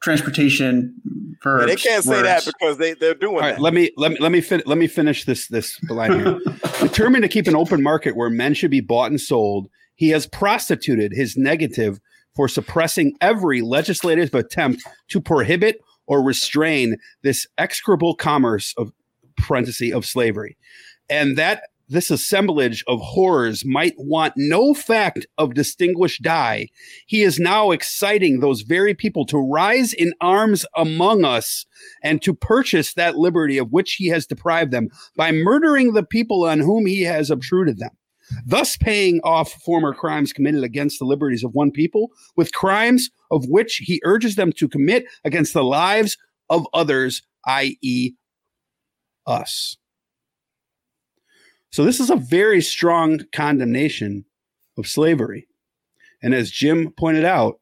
transportation 0.00 0.94
for 1.40 1.60
And 1.60 1.68
they 1.70 1.76
can't 1.76 2.04
say 2.04 2.22
that 2.22 2.44
because 2.44 2.78
they 2.78 2.94
they're 2.94 3.14
doing 3.14 3.36
All 3.36 3.40
right, 3.40 3.56
that. 3.56 3.60
let 3.60 3.74
me 3.74 3.90
let 3.96 4.12
me 4.12 4.18
let 4.20 4.30
me 4.30 4.40
fin- 4.40 4.62
let 4.66 4.78
me 4.78 4.86
finish 4.86 5.24
this 5.24 5.48
this 5.48 5.78
line 5.90 6.12
here. 6.12 6.38
Determined 6.80 7.22
to 7.22 7.28
keep 7.28 7.46
an 7.48 7.56
open 7.56 7.82
market 7.82 8.14
where 8.16 8.30
men 8.30 8.54
should 8.54 8.70
be 8.70 8.80
bought 8.80 9.10
and 9.10 9.20
sold, 9.20 9.68
he 9.96 10.10
has 10.10 10.26
prostituted 10.26 11.12
his 11.12 11.36
negative 11.36 11.98
for 12.36 12.46
suppressing 12.48 13.16
every 13.20 13.62
legislative 13.62 14.34
attempt 14.34 14.82
to 15.08 15.20
prohibit 15.20 15.80
or 16.06 16.22
restrain 16.22 16.96
this 17.22 17.46
execrable 17.58 18.14
commerce 18.14 18.74
of 18.76 18.92
parenthesis 19.36 19.92
of 19.92 20.04
slavery, 20.04 20.56
and 21.08 21.36
that 21.36 21.64
this 21.88 22.10
assemblage 22.10 22.82
of 22.88 22.98
horrors 23.00 23.64
might 23.64 23.94
want 23.96 24.34
no 24.36 24.74
fact 24.74 25.24
of 25.38 25.54
distinguished 25.54 26.20
dye. 26.20 26.68
He 27.06 27.22
is 27.22 27.38
now 27.38 27.70
exciting 27.70 28.40
those 28.40 28.62
very 28.62 28.92
people 28.92 29.24
to 29.26 29.38
rise 29.38 29.92
in 29.92 30.12
arms 30.20 30.66
among 30.76 31.24
us 31.24 31.64
and 32.02 32.20
to 32.22 32.34
purchase 32.34 32.94
that 32.94 33.18
liberty 33.18 33.56
of 33.56 33.70
which 33.70 33.94
he 33.94 34.08
has 34.08 34.26
deprived 34.26 34.72
them 34.72 34.88
by 35.16 35.30
murdering 35.30 35.92
the 35.92 36.02
people 36.02 36.44
on 36.44 36.58
whom 36.58 36.86
he 36.86 37.02
has 37.02 37.30
obtruded 37.30 37.78
them. 37.78 37.96
thus 38.44 38.76
paying 38.76 39.20
off 39.22 39.52
former 39.52 39.94
crimes 39.94 40.32
committed 40.32 40.64
against 40.64 40.98
the 40.98 41.04
liberties 41.04 41.44
of 41.44 41.54
one 41.54 41.70
people 41.70 42.10
with 42.36 42.52
crimes 42.52 43.10
of 43.30 43.46
which 43.48 43.76
he 43.76 44.00
urges 44.04 44.36
them 44.36 44.52
to 44.52 44.68
commit 44.68 45.04
against 45.24 45.52
the 45.54 45.64
lives 45.64 46.16
of 46.50 46.66
others, 46.72 47.22
i.e., 47.46 48.12
us. 49.26 49.76
So, 51.70 51.84
this 51.84 52.00
is 52.00 52.10
a 52.10 52.16
very 52.16 52.62
strong 52.62 53.20
condemnation 53.32 54.24
of 54.78 54.86
slavery. 54.86 55.46
And 56.22 56.34
as 56.34 56.50
Jim 56.50 56.92
pointed 56.92 57.24
out, 57.24 57.60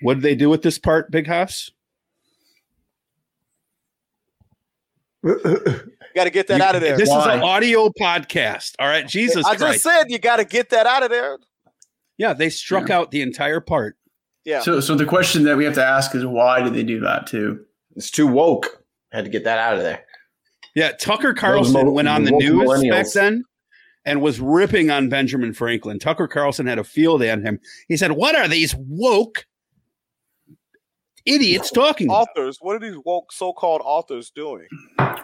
what 0.00 0.14
did 0.14 0.22
they 0.22 0.34
do 0.34 0.48
with 0.48 0.62
this 0.62 0.78
part, 0.78 1.10
Big 1.10 1.26
House? 1.26 1.70
got 6.18 6.24
to 6.24 6.30
get 6.30 6.46
that 6.48 6.60
out 6.60 6.74
of 6.74 6.80
there. 6.80 6.96
This 6.96 7.08
Why? 7.08 7.20
is 7.20 7.26
an 7.26 7.42
audio 7.42 7.90
podcast. 8.00 8.74
All 8.78 8.88
right, 8.88 9.06
Jesus 9.06 9.44
I 9.44 9.56
Christ. 9.56 9.82
just 9.82 9.84
said 9.84 10.04
you 10.08 10.18
got 10.18 10.36
to 10.36 10.44
get 10.44 10.70
that 10.70 10.86
out 10.86 11.02
of 11.02 11.10
there. 11.10 11.38
Yeah, 12.18 12.34
they 12.34 12.50
struck 12.50 12.90
out 12.90 13.10
the 13.10 13.22
entire 13.22 13.60
part. 13.60 13.96
Yeah. 14.44 14.60
So, 14.60 14.80
so 14.80 14.94
the 14.94 15.06
question 15.06 15.44
that 15.44 15.56
we 15.56 15.64
have 15.64 15.74
to 15.74 15.84
ask 15.84 16.14
is 16.14 16.26
why 16.26 16.60
did 16.62 16.74
they 16.74 16.82
do 16.82 17.00
that 17.00 17.26
too? 17.26 17.64
It's 17.96 18.10
too 18.10 18.26
woke. 18.26 18.82
Had 19.12 19.24
to 19.24 19.30
get 19.30 19.44
that 19.44 19.58
out 19.58 19.76
of 19.76 19.82
there. 19.82 20.04
Yeah, 20.74 20.92
Tucker 20.92 21.32
Carlson 21.32 21.86
mo- 21.86 21.90
went 21.90 22.08
on 22.08 22.24
the 22.24 22.30
news 22.30 22.82
back 22.90 23.10
then 23.12 23.44
and 24.04 24.20
was 24.20 24.40
ripping 24.40 24.90
on 24.90 25.08
Benjamin 25.08 25.52
Franklin. 25.52 25.98
Tucker 25.98 26.28
Carlson 26.28 26.66
had 26.66 26.78
a 26.78 26.84
field 26.84 27.20
day 27.20 27.30
on 27.30 27.42
him. 27.42 27.58
He 27.88 27.96
said, 27.96 28.12
"What 28.12 28.36
are 28.36 28.48
these 28.48 28.74
woke 28.76 29.46
idiots 31.26 31.70
talking 31.70 32.06
about?" 32.06 32.28
authors. 32.28 32.58
What 32.60 32.76
are 32.76 32.78
these 32.78 32.98
woke 33.04 33.32
so-called 33.32 33.82
authors 33.84 34.30
doing? 34.30 34.66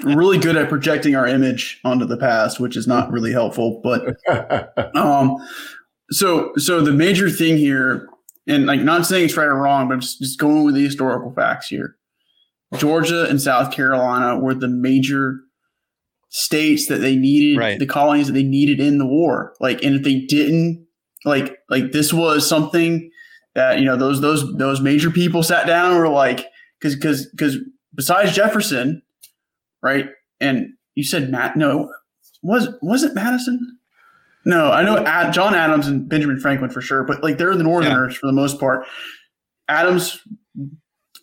Really 0.03 0.39
good 0.39 0.57
at 0.57 0.69
projecting 0.69 1.15
our 1.15 1.27
image 1.27 1.81
onto 1.85 2.05
the 2.05 2.17
past, 2.17 2.59
which 2.59 2.77
is 2.77 2.87
not 2.87 3.11
really 3.11 3.33
helpful. 3.33 3.81
But 3.83 4.17
um, 4.97 5.37
so 6.11 6.53
so 6.57 6.81
the 6.81 6.93
major 6.93 7.31
thing 7.31 7.57
here, 7.57 8.09
and 8.47 8.67
like 8.67 8.81
not 8.81 9.07
saying 9.07 9.27
it's 9.27 9.37
right 9.37 9.47
or 9.47 9.57
wrong, 9.57 9.89
but 9.89 10.01
just, 10.01 10.21
just 10.21 10.39
going 10.39 10.65
with 10.65 10.75
the 10.75 10.85
historical 10.85 11.33
facts 11.33 11.69
here. 11.69 11.97
Georgia 12.77 13.27
and 13.29 13.41
South 13.41 13.73
Carolina 13.73 14.39
were 14.39 14.55
the 14.55 14.69
major 14.69 15.41
states 16.31 16.89
that 16.89 16.99
they 16.99 17.15
needed 17.15 17.59
Right. 17.59 17.79
the 17.79 17.87
colonies 17.87 18.27
that 18.27 18.33
they 18.33 18.43
needed 18.43 18.81
in 18.81 18.99
the 18.99 19.07
war. 19.07 19.55
Like, 19.61 19.85
and 19.85 19.95
if 19.95 20.03
they 20.03 20.21
didn't, 20.21 20.85
like, 21.25 21.59
like 21.71 21.93
this 21.93 22.13
was 22.13 22.49
something 22.49 23.11
that 23.55 23.79
you 23.79 23.85
know 23.85 23.97
those 23.97 24.21
those 24.21 24.57
those 24.57 24.81
major 24.81 25.11
people 25.11 25.43
sat 25.45 25.67
down 25.67 25.93
and 25.93 26.01
were 26.01 26.09
like, 26.09 26.47
because 26.81 26.97
because 26.97 27.27
because 27.27 27.57
besides 27.95 28.35
Jefferson, 28.35 29.03
right? 29.81 30.09
And 30.41 30.71
you 30.97 31.05
said 31.05 31.31
Matt, 31.31 31.57
no, 31.57 31.93
was 32.43 32.69
was 32.83 33.05
it 33.05 33.15
Madison? 33.15 33.74
No, 34.47 34.71
I 34.71 34.83
know 34.83 34.99
Ad, 34.99 35.33
John 35.33 35.55
Adams 35.55 35.87
and 35.87 36.09
Benjamin 36.09 36.39
Franklin 36.39 36.71
for 36.71 36.81
sure, 36.81 37.03
but 37.05 37.23
like 37.23 37.39
they're 37.39 37.57
the 37.57 37.63
Northerners 37.65 38.17
for 38.17 38.27
the 38.27 38.33
most 38.33 38.61
part. 38.61 38.87
Adams 39.69 40.21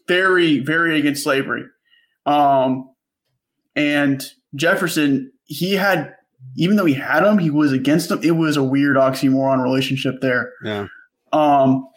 very 0.08 0.60
very 0.60 0.98
against 1.00 1.24
slavery, 1.24 1.64
um, 2.26 2.90
and 3.76 4.26
Jefferson 4.56 5.32
he 5.46 5.74
had 5.74 6.16
even 6.56 6.76
though 6.76 6.86
he 6.86 6.96
had 6.96 7.24
him, 7.24 7.38
he 7.38 7.50
was 7.52 7.72
against 7.72 8.10
him. 8.10 8.20
It 8.24 8.32
was 8.32 8.58
a 8.58 8.64
weird 8.64 8.98
oxymoron 8.98 9.62
relationship 9.62 10.16
there. 10.22 10.52
Yeah. 10.64 10.88
Um, 11.32 11.88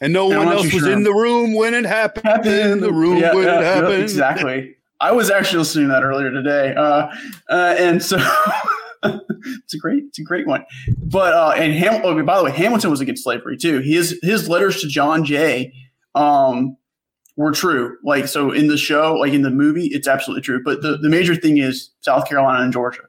And 0.00 0.12
no 0.12 0.32
I'm 0.32 0.38
one 0.46 0.48
else 0.48 0.64
was 0.72 0.82
sure. 0.82 0.90
in 0.90 1.02
the 1.04 1.12
room 1.12 1.54
when 1.54 1.74
it 1.74 1.84
happened. 1.84 2.46
In 2.46 2.80
the 2.80 2.92
room 2.92 3.18
Yeah, 3.18 3.34
when 3.34 3.44
yeah, 3.44 3.58
it 3.58 3.62
yeah, 3.62 3.74
happened. 3.74 4.02
exactly. 4.02 4.74
I 5.00 5.12
was 5.12 5.30
actually 5.30 5.58
listening 5.58 5.88
to 5.88 5.92
that 5.92 6.02
earlier 6.02 6.30
today, 6.30 6.74
uh, 6.74 7.08
uh, 7.50 7.74
and 7.78 8.02
so 8.02 8.16
it's 9.62 9.74
a 9.74 9.78
great, 9.78 10.04
it's 10.08 10.18
a 10.18 10.22
great 10.22 10.46
one. 10.46 10.64
But 10.96 11.34
uh, 11.34 11.54
and 11.56 11.72
Ham- 11.74 12.02
oh, 12.04 12.22
by 12.22 12.38
the 12.38 12.44
way, 12.44 12.50
Hamilton 12.50 12.90
was 12.90 13.00
against 13.00 13.24
slavery 13.24 13.56
too. 13.56 13.80
His 13.80 14.18
his 14.22 14.48
letters 14.48 14.80
to 14.80 14.88
John 14.88 15.24
Jay 15.24 15.72
um, 16.14 16.76
were 17.36 17.52
true. 17.52 17.96
Like 18.04 18.28
so, 18.28 18.50
in 18.50 18.68
the 18.68 18.76
show, 18.76 19.14
like 19.14 19.32
in 19.32 19.42
the 19.42 19.50
movie, 19.50 19.86
it's 19.86 20.08
absolutely 20.08 20.42
true. 20.42 20.62
But 20.64 20.82
the, 20.82 20.96
the 20.96 21.08
major 21.08 21.34
thing 21.34 21.58
is 21.58 21.90
South 22.00 22.28
Carolina 22.28 22.62
and 22.62 22.72
Georgia. 22.72 23.02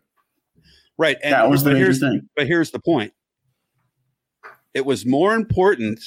Right. 0.97 1.17
And, 1.23 1.33
that 1.33 1.49
was 1.49 1.63
the 1.63 1.73
major 1.73 1.93
thing. 1.93 2.29
but 2.35 2.47
here's 2.47 2.71
the 2.71 2.79
point. 2.79 3.13
It 4.73 4.85
was 4.85 5.05
more 5.05 5.35
important 5.35 5.99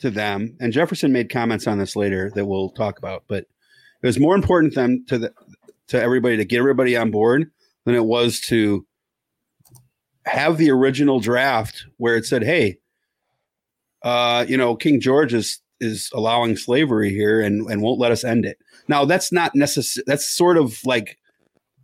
to 0.00 0.10
them, 0.10 0.56
and 0.60 0.72
Jefferson 0.72 1.12
made 1.12 1.30
comments 1.30 1.66
on 1.66 1.78
this 1.78 1.96
later 1.96 2.30
that 2.34 2.46
we'll 2.46 2.70
talk 2.70 2.98
about, 2.98 3.24
but 3.26 3.46
it 4.02 4.06
was 4.06 4.20
more 4.20 4.36
important 4.36 4.74
to 4.74 4.80
them 4.80 5.04
to 5.08 5.18
the 5.18 5.32
to 5.88 6.00
everybody 6.00 6.36
to 6.36 6.44
get 6.44 6.58
everybody 6.58 6.96
on 6.96 7.10
board 7.10 7.50
than 7.84 7.94
it 7.94 8.04
was 8.04 8.40
to 8.40 8.86
have 10.28 10.58
the 10.58 10.70
original 10.70 11.20
draft 11.20 11.86
where 11.96 12.16
it 12.16 12.26
said, 12.26 12.42
"Hey, 12.42 12.78
uh, 14.02 14.44
you 14.48 14.56
know, 14.56 14.76
King 14.76 15.00
George 15.00 15.34
is 15.34 15.60
is 15.80 16.10
allowing 16.14 16.56
slavery 16.56 17.10
here 17.10 17.40
and 17.40 17.68
and 17.70 17.82
won't 17.82 18.00
let 18.00 18.12
us 18.12 18.24
end 18.24 18.44
it." 18.44 18.58
Now, 18.88 19.04
that's 19.04 19.32
not 19.32 19.54
necessary. 19.54 20.04
That's 20.06 20.28
sort 20.28 20.56
of 20.56 20.84
like 20.84 21.18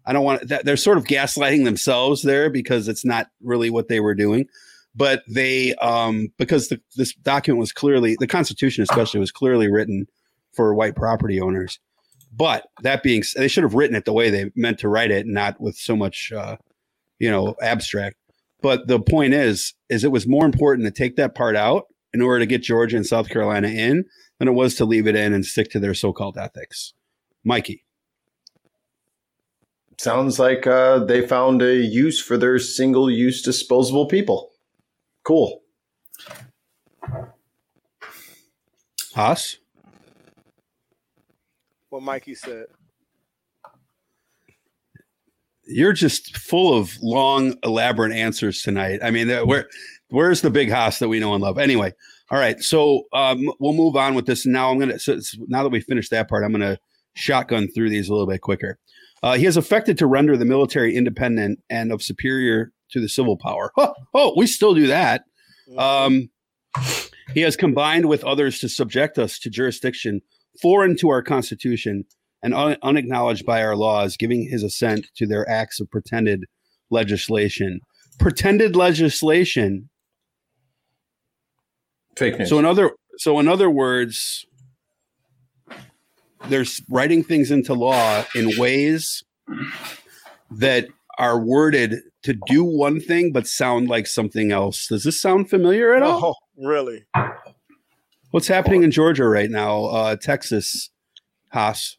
I 0.07 0.12
don't 0.12 0.24
want 0.24 0.49
that. 0.49 0.64
They're 0.64 0.76
sort 0.76 0.99
of 0.99 1.05
gaslighting 1.05 1.64
themselves 1.64 2.22
there 2.22 2.51
because 2.51 2.88
it's 2.88 3.05
not 3.05 3.28
really 3.42 3.70
what 3.70 3.88
they 3.88 4.01
were 4.01 4.14
doing. 4.14 4.47
But 4.95 5.22
they, 5.28 5.74
um, 5.76 6.28
because 6.38 6.68
the, 6.68 6.80
this 6.97 7.14
document 7.14 7.59
was 7.59 7.72
clearly 7.72 8.16
the 8.20 8.28
Constitution, 8.28 8.82
especially, 8.82 9.18
was 9.18 9.32
clearly 9.32 9.68
written 9.68 10.07
for 10.53 10.74
white 10.74 10.95
property 10.95 11.40
owners. 11.40 11.80
But 12.32 12.66
that 12.82 13.03
being, 13.03 13.22
they 13.36 13.49
should 13.49 13.64
have 13.64 13.74
written 13.74 13.97
it 13.97 14.05
the 14.05 14.12
way 14.12 14.30
they 14.30 14.51
meant 14.55 14.78
to 14.80 14.88
write 14.88 15.11
it, 15.11 15.26
not 15.26 15.61
with 15.61 15.76
so 15.76 15.97
much, 15.97 16.32
uh, 16.32 16.57
you 17.18 17.30
know, 17.30 17.57
abstract. 17.61 18.16
But 18.65 18.87
the 18.87 18.99
point 18.99 19.35
is, 19.35 19.75
is 19.91 20.05
it 20.05 20.11
was 20.11 20.27
more 20.27 20.47
important 20.47 20.87
to 20.87 20.91
take 20.91 21.17
that 21.17 21.35
part 21.35 21.55
out 21.55 21.85
in 22.15 22.23
order 22.23 22.39
to 22.39 22.47
get 22.47 22.62
Georgia 22.62 22.97
and 22.97 23.05
South 23.05 23.29
Carolina 23.29 23.69
in 23.69 24.07
than 24.39 24.49
it 24.49 24.53
was 24.53 24.75
to 24.77 24.87
leave 24.87 25.07
it 25.07 25.15
in 25.15 25.35
and 25.35 25.45
stick 25.45 25.71
to 25.73 25.79
their 25.79 25.93
so-called 25.93 26.39
ethics. 26.39 26.95
Mikey. 27.45 27.85
Sounds 29.99 30.39
like 30.39 30.67
uh, 30.67 31.01
they 31.01 31.27
found 31.27 31.61
a 31.61 31.75
use 31.75 32.19
for 32.19 32.39
their 32.39 32.59
single 32.59 33.11
use 33.11 33.43
disposable 33.43 34.07
people. 34.07 34.53
Cool. 35.25 35.61
Haas. 39.15 39.59
What 41.91 42.03
Mikey 42.03 42.35
said. 42.35 42.69
You're 45.67 45.93
just 45.93 46.37
full 46.37 46.77
of 46.77 46.97
long, 47.03 47.57
elaborate 47.65 48.12
answers 48.12 48.62
tonight. 48.62 49.01
I 49.03 49.11
mean, 49.11 49.29
where 49.47 49.69
where's 50.09 50.41
the 50.41 50.51
big 50.51 50.71
house 50.71 50.99
that 50.99 51.09
we 51.09 51.21
know 51.21 51.35
and 51.35 51.43
love? 51.43 51.59
Anyway, 51.59 51.93
all 52.31 52.39
right. 52.39 52.61
So 52.62 53.05
um, 53.12 53.51
we'll 53.61 53.73
move 53.73 53.97
on 53.97 54.15
with 54.15 54.27
this. 54.27 54.47
Now 54.47 54.71
I'm 54.71 54.79
gonna. 54.79 54.99
So 54.99 55.19
now 55.49 55.62
that 55.62 55.71
we 55.71 55.81
finished 55.81 56.11
that 56.11 56.29
part, 56.29 56.45
I'm 56.45 56.53
gonna 56.53 56.79
shotgun 57.15 57.69
through 57.69 57.91
these 57.91 58.09
a 58.09 58.12
little 58.12 58.27
bit 58.27 58.41
quicker. 58.41 58.79
Uh, 59.23 59.35
he 59.35 59.45
has 59.45 59.57
affected 59.57 59.97
to 59.99 60.07
render 60.07 60.37
the 60.37 60.45
military 60.45 60.95
independent 60.95 61.61
and 61.71 61.93
of 61.93 62.03
superior 62.03 62.73
to 62.91 63.01
the 63.01 63.09
civil 63.09 63.37
power. 63.37 63.73
Oh, 63.77 63.95
oh 64.12 64.35
we 64.37 64.47
still 64.47 64.75
do 64.75 64.87
that. 64.89 65.25
Um, 65.79 66.29
he 67.33 67.41
has 67.41 67.57
combined 67.57 68.07
with 68.07 68.23
others 68.25 68.59
to 68.61 68.69
subject 68.69 69.19
us 69.19 69.39
to 69.39 69.51
jurisdiction 69.51 70.21
foreign 70.61 70.97
to 70.97 71.09
our 71.09 71.23
constitution 71.23 72.05
and 72.45 72.55
un- 72.55 72.76
unacknowledged 72.82 73.47
by 73.47 73.62
our 73.64 73.74
laws, 73.74 74.16
giving 74.16 74.47
his 74.49 74.62
assent 74.62 75.07
to 75.16 75.26
their 75.26 75.49
acts 75.49 75.80
of 75.80 75.90
pretended 75.90 76.45
legislation. 76.90 77.80
Pretended 78.18 78.76
legislation. 78.76 79.88
Fake 82.16 82.38
news. 82.38 82.51
So 82.51 82.59
in 82.59 82.66
other 82.66 82.90
so 83.16 83.40
in 83.40 83.49
other 83.49 83.70
words, 83.70 84.45
there's 86.49 86.82
writing 86.88 87.24
things 87.24 87.51
into 87.51 87.74
law 87.74 88.24
in 88.34 88.59
ways 88.59 89.24
that 90.51 90.86
are 91.18 91.40
worded 91.40 92.01
to 92.24 92.34
do 92.47 92.62
one 92.62 93.01
thing 93.01 93.32
but 93.32 93.47
sound 93.47 93.88
like 93.88 94.07
something 94.07 94.53
else. 94.53 94.86
Does 94.88 95.05
this 95.05 95.20
sound 95.20 95.49
familiar 95.49 95.95
at 95.95 96.03
all? 96.03 96.36
Oh, 96.59 96.64
really? 96.68 97.05
What's 98.30 98.49
happening 98.49 98.82
in 98.82 98.90
Georgia 98.90 99.26
right 99.26 99.51
now? 99.51 99.84
Uh, 99.86 100.16
Texas, 100.16 100.90
Haas. 101.53 101.97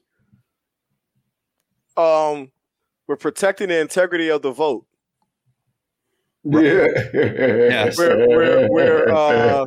Um, 1.97 2.51
we're 3.07 3.15
protecting 3.15 3.69
the 3.69 3.79
integrity 3.79 4.29
of 4.29 4.41
the 4.41 4.51
vote. 4.51 4.85
Yes. 6.43 7.97
We're 7.97 8.27
we're 8.27 8.69
we're 8.69 9.09
uh, 9.09 9.65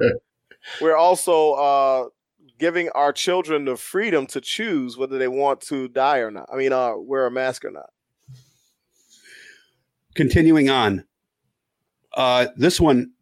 we're 0.81 0.97
also 0.97 1.53
uh 1.53 2.05
giving 2.59 2.89
our 2.91 3.13
children 3.13 3.65
the 3.65 3.77
freedom 3.77 4.27
to 4.27 4.41
choose 4.41 4.97
whether 4.97 5.19
they 5.19 5.29
want 5.29 5.61
to 5.63 5.89
die 5.89 6.19
or 6.19 6.31
not. 6.31 6.49
I 6.53 6.57
mean, 6.57 6.73
uh, 6.73 6.97
wear 6.97 7.27
a 7.27 7.31
mask 7.31 7.65
or 7.65 7.71
not. 7.71 7.91
continuing 10.15 10.69
on. 10.69 11.05
Uh, 12.15 12.49
this 12.57 12.81
one 12.81 13.13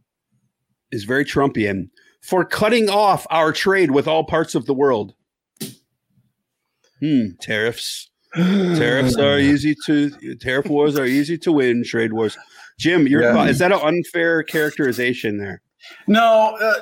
is 0.90 1.04
very 1.04 1.24
Trumpian 1.24 1.90
for 2.22 2.44
cutting 2.44 2.88
off 2.88 3.26
our 3.30 3.52
trade 3.52 3.90
with 3.90 4.08
all 4.08 4.24
parts 4.24 4.54
of 4.54 4.64
the 4.66 4.74
world. 4.74 5.14
Hmm, 7.00 7.32
tariffs. 7.40 8.10
Tariffs 8.36 9.16
are 9.16 9.38
easy 9.38 9.74
to 9.86 10.10
tariff 10.36 10.66
wars 10.66 10.98
are 10.98 11.06
easy 11.06 11.38
to 11.38 11.52
win. 11.52 11.82
Trade 11.84 12.12
wars. 12.12 12.36
Jim, 12.78 13.06
your 13.06 13.22
Yeah. 13.22 13.44
is 13.46 13.58
that 13.60 13.72
an 13.72 13.80
unfair 13.82 14.42
characterization 14.42 15.38
there? 15.38 15.62
No, 16.06 16.56
uh, 16.60 16.74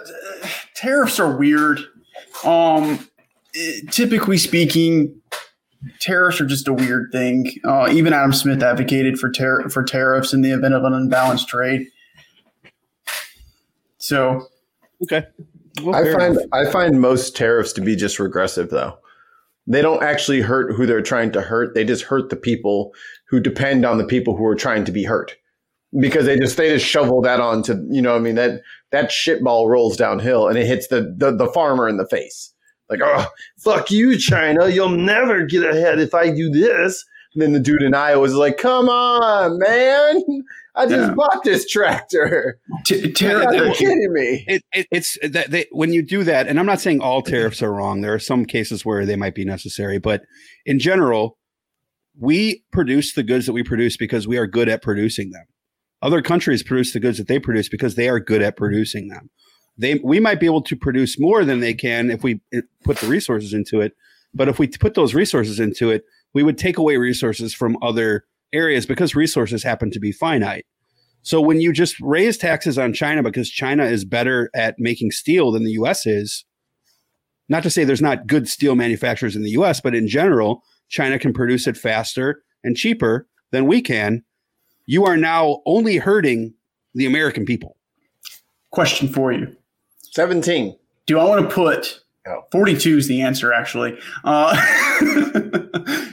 tariffs 0.74 1.20
are 1.20 1.36
weird. 1.36 1.80
Um, 2.44 3.08
typically 3.90 4.38
speaking, 4.38 5.14
tariffs 6.00 6.40
are 6.40 6.46
just 6.46 6.66
a 6.66 6.72
weird 6.72 7.10
thing. 7.12 7.52
Uh, 7.64 7.88
even 7.92 8.12
Adam 8.12 8.32
Smith 8.32 8.62
advocated 8.62 9.18
for 9.18 9.30
tar- 9.30 9.68
for 9.70 9.84
tariffs 9.84 10.32
in 10.32 10.40
the 10.42 10.50
event 10.50 10.74
of 10.74 10.82
an 10.84 10.92
unbalanced 10.94 11.48
trade. 11.48 11.86
So 13.98 14.48
Okay. 15.02 15.24
Well, 15.82 15.94
I 15.94 16.12
find 16.12 16.36
enough. 16.36 16.46
I 16.52 16.70
find 16.70 17.00
most 17.00 17.36
tariffs 17.36 17.72
to 17.74 17.80
be 17.80 17.94
just 17.96 18.18
regressive 18.18 18.70
though. 18.70 18.98
They 19.66 19.82
don't 19.82 20.02
actually 20.02 20.40
hurt 20.40 20.74
who 20.74 20.86
they're 20.86 21.02
trying 21.02 21.32
to 21.32 21.40
hurt. 21.40 21.74
They 21.74 21.84
just 21.84 22.04
hurt 22.04 22.30
the 22.30 22.36
people 22.36 22.92
who 23.28 23.40
depend 23.40 23.84
on 23.84 23.98
the 23.98 24.06
people 24.06 24.36
who 24.36 24.44
are 24.44 24.54
trying 24.54 24.84
to 24.84 24.92
be 24.92 25.04
hurt. 25.04 25.36
Because 25.98 26.26
they 26.26 26.38
just 26.38 26.56
they 26.56 26.70
just 26.70 26.84
shovel 26.84 27.22
that 27.22 27.40
onto 27.40 27.76
you 27.88 28.02
know, 28.02 28.16
I 28.16 28.18
mean 28.18 28.34
that 28.34 28.62
that 28.90 29.10
shitball 29.10 29.68
rolls 29.68 29.96
downhill 29.96 30.48
and 30.48 30.58
it 30.58 30.66
hits 30.66 30.88
the, 30.88 31.14
the 31.16 31.34
the 31.36 31.46
farmer 31.52 31.88
in 31.88 31.98
the 31.98 32.06
face. 32.06 32.52
Like, 32.90 33.00
oh 33.02 33.26
fuck 33.58 33.90
you, 33.90 34.18
China. 34.18 34.68
You'll 34.68 34.88
never 34.88 35.46
get 35.46 35.62
ahead 35.62 36.00
if 36.00 36.12
I 36.12 36.30
do 36.30 36.50
this. 36.50 37.04
And 37.34 37.42
then 37.42 37.52
the 37.52 37.60
dude 37.60 37.82
in 37.82 37.94
Iowa 37.94 38.24
is 38.24 38.34
like, 38.34 38.58
come 38.58 38.88
on, 38.88 39.58
man. 39.58 40.20
I 40.76 40.86
just 40.86 41.08
Yeah. 41.08 41.14
bought 41.14 41.44
this 41.44 41.68
tractor. 41.70 42.58
t- 42.84 42.98
You 42.98 43.12
tariff. 43.12 43.44
gotta 43.44 43.72
kidding 43.74 44.12
me. 44.12 44.44
It, 44.48 44.62
it, 44.72 44.86
it's 44.90 45.16
that 45.22 45.50
they, 45.50 45.66
when 45.70 45.92
you 45.92 46.02
do 46.02 46.24
that, 46.24 46.48
and 46.48 46.58
I'm 46.58 46.66
not 46.66 46.80
saying 46.80 47.00
all 47.00 47.22
tariffs 47.22 47.62
are 47.62 47.72
wrong. 47.72 48.00
There 48.00 48.12
are 48.14 48.18
some 48.18 48.44
cases 48.44 48.84
where 48.84 49.06
they 49.06 49.16
might 49.16 49.34
be 49.34 49.44
necessary, 49.44 49.98
but 49.98 50.22
in 50.66 50.78
general, 50.78 51.38
we 52.18 52.64
produce 52.72 53.14
the 53.14 53.22
goods 53.22 53.46
that 53.46 53.52
we 53.52 53.62
produce 53.62 53.96
because 53.96 54.26
we 54.28 54.36
are 54.36 54.46
good 54.46 54.68
at 54.68 54.82
producing 54.82 55.30
them. 55.30 55.44
Other 56.02 56.22
countries 56.22 56.62
produce 56.62 56.92
the 56.92 57.00
goods 57.00 57.18
that 57.18 57.28
they 57.28 57.38
produce 57.38 57.68
because 57.68 57.94
they 57.94 58.08
are 58.08 58.20
good 58.20 58.42
at 58.42 58.56
producing 58.56 59.08
them. 59.08 59.30
They 59.78 59.94
we 60.04 60.20
might 60.20 60.38
be 60.38 60.46
able 60.46 60.62
to 60.62 60.76
produce 60.76 61.18
more 61.18 61.44
than 61.44 61.60
they 61.60 61.74
can 61.74 62.10
if 62.10 62.22
we 62.22 62.40
eh, 62.52 62.60
put 62.84 62.98
the 62.98 63.06
resources 63.08 63.52
into 63.52 63.80
it, 63.80 63.92
but 64.32 64.48
if 64.48 64.58
we 64.58 64.68
put 64.68 64.94
those 64.94 65.14
resources 65.14 65.58
into 65.58 65.90
it, 65.90 66.04
we 66.32 66.42
would 66.42 66.58
take 66.58 66.78
away 66.78 66.96
resources 66.96 67.54
from 67.54 67.76
other 67.82 68.24
areas 68.54 68.86
because 68.86 69.14
resources 69.14 69.62
happen 69.62 69.90
to 69.90 70.00
be 70.00 70.12
finite. 70.12 70.66
So 71.22 71.40
when 71.40 71.60
you 71.60 71.72
just 71.72 71.98
raise 72.00 72.36
taxes 72.36 72.78
on 72.78 72.92
China 72.92 73.22
because 73.22 73.50
China 73.50 73.84
is 73.84 74.04
better 74.04 74.50
at 74.54 74.78
making 74.78 75.10
steel 75.10 75.52
than 75.52 75.64
the 75.64 75.72
US 75.72 76.06
is, 76.06 76.44
not 77.48 77.62
to 77.62 77.70
say 77.70 77.84
there's 77.84 78.02
not 78.02 78.26
good 78.26 78.48
steel 78.48 78.74
manufacturers 78.74 79.36
in 79.36 79.42
the 79.42 79.50
US, 79.50 79.80
but 79.80 79.94
in 79.94 80.08
general, 80.08 80.62
China 80.88 81.18
can 81.18 81.32
produce 81.32 81.66
it 81.66 81.76
faster 81.76 82.42
and 82.62 82.76
cheaper 82.76 83.26
than 83.50 83.66
we 83.66 83.82
can. 83.82 84.22
You 84.86 85.04
are 85.04 85.16
now 85.16 85.62
only 85.66 85.96
hurting 85.96 86.54
the 86.94 87.06
American 87.06 87.44
people. 87.44 87.76
Question 88.70 89.08
for 89.08 89.32
you: 89.32 89.54
17. 90.12 90.76
Do 91.06 91.18
I 91.18 91.24
want 91.24 91.48
to 91.48 91.54
put 91.54 92.04
Oh. 92.26 92.40
42 92.52 92.98
is 92.98 93.08
the 93.08 93.20
answer, 93.20 93.52
actually. 93.52 93.98
Uh, 94.24 94.56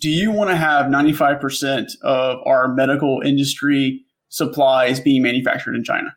do 0.00 0.08
you 0.08 0.30
want 0.30 0.50
to 0.50 0.56
have 0.56 0.86
95% 0.86 1.90
of 2.02 2.38
our 2.46 2.68
medical 2.74 3.20
industry 3.24 4.02
supplies 4.28 4.98
being 5.00 5.22
manufactured 5.22 5.74
in 5.74 5.84
China? 5.84 6.16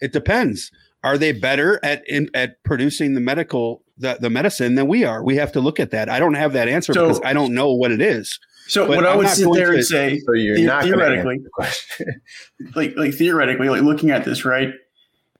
It 0.00 0.12
depends. 0.12 0.70
Are 1.02 1.16
they 1.18 1.32
better 1.32 1.80
at 1.82 2.02
in, 2.06 2.28
at 2.34 2.62
producing 2.62 3.14
the 3.14 3.20
medical 3.20 3.82
the, 3.96 4.16
the 4.20 4.30
medicine 4.30 4.74
than 4.74 4.86
we 4.88 5.04
are? 5.04 5.22
We 5.24 5.36
have 5.36 5.52
to 5.52 5.60
look 5.60 5.80
at 5.80 5.90
that. 5.90 6.08
I 6.08 6.18
don't 6.18 6.34
have 6.34 6.52
that 6.52 6.68
answer 6.68 6.92
So- 6.92 7.06
because 7.08 7.20
I 7.24 7.32
don't 7.32 7.54
know 7.54 7.72
what 7.72 7.90
it 7.90 8.00
is. 8.00 8.38
So 8.68 8.86
But 8.86 8.96
what 8.98 9.06
I 9.06 9.12
I'm 9.12 9.18
would 9.18 9.28
sit 9.28 9.48
there 9.54 9.70
to- 9.70 9.76
and 9.78 9.84
say, 9.84 10.18
So 10.20 10.32
you're 10.34 10.56
The- 10.56 10.64
not 10.66 10.84
theoretically. 10.84 11.40
the 11.58 12.14
like, 12.76 12.94
like 12.96 13.14
theoretically, 13.14 13.68
like 13.68 13.82
looking 13.82 14.10
at 14.10 14.24
this, 14.24 14.44
right? 14.44 14.72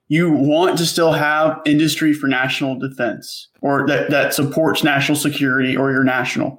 You 0.08 0.30
want 0.32 0.76
to 0.78 0.86
still 0.86 1.12
have 1.12 1.60
industry 1.64 2.12
for 2.12 2.26
national 2.26 2.78
defense 2.78 3.48
or 3.60 3.86
that, 3.86 4.10
that 4.10 4.34
supports 4.34 4.82
national 4.82 5.16
security 5.16 5.76
or 5.76 5.92
your 5.92 6.02
national, 6.02 6.58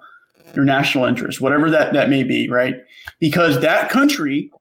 your 0.56 0.66
national 0.66 1.06
interest, 1.06 1.42
whatever 1.42 1.70
that, 1.70 1.94
that 1.94 2.10
may 2.10 2.24
be, 2.24 2.50
right? 2.50 2.76
Because 3.20 3.60
that 3.62 3.90
country 3.90 4.52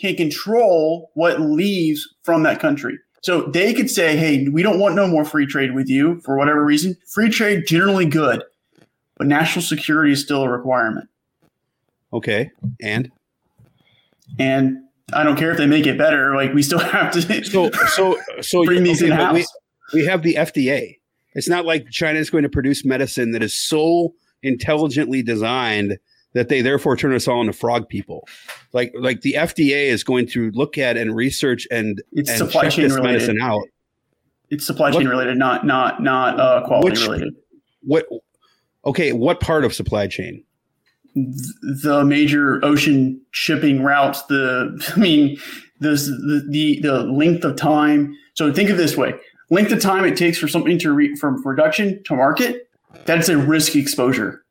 can 0.00 0.16
control 0.16 1.10
what 1.14 1.40
leaves 1.40 2.06
from 2.22 2.42
that 2.44 2.60
country. 2.60 2.98
So 3.22 3.42
they 3.42 3.74
could 3.74 3.90
say, 3.90 4.16
hey, 4.16 4.48
we 4.48 4.62
don't 4.62 4.78
want 4.78 4.94
no 4.94 5.06
more 5.06 5.24
free 5.24 5.46
trade 5.46 5.74
with 5.74 5.88
you 5.88 6.20
for 6.24 6.38
whatever 6.38 6.64
reason. 6.64 6.96
Free 7.12 7.28
trade 7.28 7.66
generally 7.66 8.06
good, 8.06 8.42
but 9.16 9.26
national 9.26 9.62
security 9.62 10.12
is 10.12 10.22
still 10.22 10.42
a 10.42 10.48
requirement. 10.48 11.08
Okay. 12.12 12.50
And 12.80 13.10
And 14.38 14.78
I 15.12 15.22
don't 15.22 15.36
care 15.36 15.50
if 15.50 15.58
they 15.58 15.66
make 15.66 15.86
it 15.86 15.98
better. 15.98 16.34
Like 16.34 16.54
we 16.54 16.62
still 16.62 16.78
have 16.78 17.12
to 17.12 17.44
so 17.44 17.70
so 17.70 18.18
so 18.40 18.64
bring 18.66 18.82
these 18.82 19.02
okay, 19.02 19.12
in 19.12 19.18
house. 19.18 19.34
we, 19.92 20.00
we 20.00 20.06
have 20.06 20.22
the 20.22 20.34
FDA. 20.34 20.96
It's 21.34 21.48
not 21.48 21.64
like 21.64 21.90
China 21.90 22.18
is 22.18 22.30
going 22.30 22.42
to 22.42 22.48
produce 22.48 22.84
medicine 22.84 23.32
that 23.32 23.42
is 23.42 23.54
so 23.54 24.14
intelligently 24.42 25.22
designed 25.22 25.98
that 26.32 26.48
they 26.48 26.62
therefore 26.62 26.96
turn 26.96 27.12
us 27.12 27.26
all 27.26 27.40
into 27.40 27.52
frog 27.52 27.88
people. 27.88 28.26
Like 28.72 28.92
like 28.96 29.22
the 29.22 29.34
FDA 29.34 29.86
is 29.86 30.04
going 30.04 30.26
to 30.28 30.50
look 30.52 30.78
at 30.78 30.96
and 30.96 31.14
research 31.14 31.66
and, 31.70 32.00
It's 32.12 32.28
and 32.30 32.38
supply 32.38 32.62
check 32.64 32.72
chain 32.72 32.84
this 32.84 32.94
related. 32.94 33.12
medicine 33.14 33.40
out. 33.40 33.62
It's 34.48 34.64
supply 34.66 34.90
chain 34.92 35.04
What- 35.04 35.10
related, 35.10 35.36
not 35.38 35.66
not 35.66 36.02
not 36.02 36.38
uh, 36.38 36.62
quality 36.66 36.90
Which- 36.90 37.00
related. 37.02 37.34
What 37.82 38.06
okay, 38.84 39.12
what 39.12 39.40
part 39.40 39.64
of 39.64 39.74
supply 39.74 40.06
chain? 40.06 40.44
The 41.14 42.04
major 42.04 42.64
ocean 42.64 43.20
shipping 43.32 43.82
routes, 43.82 44.22
the 44.24 44.80
I 44.96 45.00
mean, 45.00 45.38
this 45.80 46.06
the, 46.06 46.46
the 46.48 46.80
the 46.80 47.02
length 47.04 47.44
of 47.44 47.56
time. 47.56 48.14
So 48.34 48.52
think 48.52 48.70
of 48.70 48.76
it 48.76 48.78
this 48.78 48.96
way: 48.96 49.14
length 49.50 49.72
of 49.72 49.80
time 49.80 50.04
it 50.04 50.16
takes 50.16 50.38
for 50.38 50.46
something 50.46 50.78
to 50.78 50.92
re, 50.92 51.16
from 51.16 51.42
production 51.42 52.02
to 52.04 52.14
market. 52.14 52.68
That's 53.04 53.28
a 53.28 53.36
risk 53.38 53.76
exposure. 53.76 54.42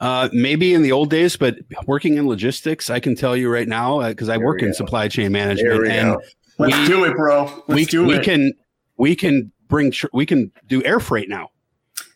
Uh, 0.00 0.28
maybe 0.32 0.74
in 0.74 0.82
the 0.82 0.92
old 0.92 1.08
days, 1.08 1.36
but 1.36 1.56
working 1.86 2.16
in 2.16 2.26
logistics, 2.28 2.90
I 2.90 3.00
can 3.00 3.14
tell 3.14 3.36
you 3.36 3.50
right 3.50 3.68
now 3.68 4.02
because 4.06 4.28
I 4.28 4.36
There 4.36 4.46
work 4.46 4.60
in 4.60 4.68
go. 4.68 4.72
supply 4.74 5.08
chain 5.08 5.32
management, 5.32 5.82
we 5.82 5.90
and 5.90 6.14
go. 6.14 6.20
Let's 6.58 6.76
We- 6.78 6.86
do 6.86 7.04
it, 7.04 7.16
bro. 7.16 7.44
Let's 7.68 7.68
we 7.68 7.84
do 7.84 8.04
we 8.04 8.16
it. 8.16 8.24
can 8.24 8.52
we 8.98 9.16
can 9.16 9.50
bring 9.68 9.90
tr- 9.92 10.06
we 10.12 10.26
can 10.26 10.50
do 10.68 10.82
air 10.84 11.00
freight 11.00 11.28
now. 11.28 11.48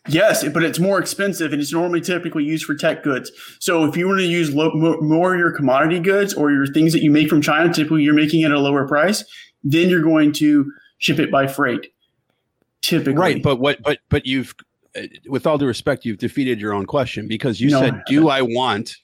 Yes, 0.07 0.47
but 0.49 0.63
it's 0.63 0.79
more 0.79 0.99
expensive 0.99 1.51
and 1.51 1.61
it's 1.61 1.73
normally 1.73 2.01
typically 2.01 2.43
used 2.43 2.65
for 2.65 2.73
tech 2.75 3.03
goods. 3.03 3.31
So 3.59 3.85
if 3.85 3.95
you 3.97 4.07
want 4.07 4.19
to 4.19 4.25
use 4.25 4.53
low, 4.53 4.71
more 5.01 5.35
your 5.35 5.51
commodity 5.51 5.99
goods 5.99 6.33
or 6.33 6.51
your 6.51 6.67
things 6.67 6.93
that 6.93 7.03
you 7.03 7.11
make 7.11 7.27
from 7.29 7.41
China, 7.41 7.71
typically 7.73 8.03
you're 8.03 8.13
making 8.13 8.41
it 8.41 8.45
at 8.45 8.51
a 8.51 8.59
lower 8.59 8.87
price, 8.87 9.23
then 9.63 9.89
you're 9.89 10.01
going 10.01 10.31
to 10.33 10.71
ship 10.99 11.19
it 11.19 11.29
by 11.31 11.47
freight. 11.47 11.87
Typically. 12.81 13.13
Right, 13.13 13.43
but 13.43 13.57
what? 13.59 13.81
But 13.81 13.99
but 14.09 14.25
you've, 14.25 14.55
uh, 14.95 15.01
with 15.27 15.45
all 15.45 15.57
due 15.57 15.67
respect, 15.67 16.05
you've 16.05 16.17
defeated 16.17 16.59
your 16.61 16.73
own 16.73 16.85
question 16.85 17.27
because 17.27 17.59
you 17.59 17.69
No, 17.69 17.79
said, 17.81 18.01
"Do 18.07 18.29
I 18.29 18.41
want, 18.41 18.97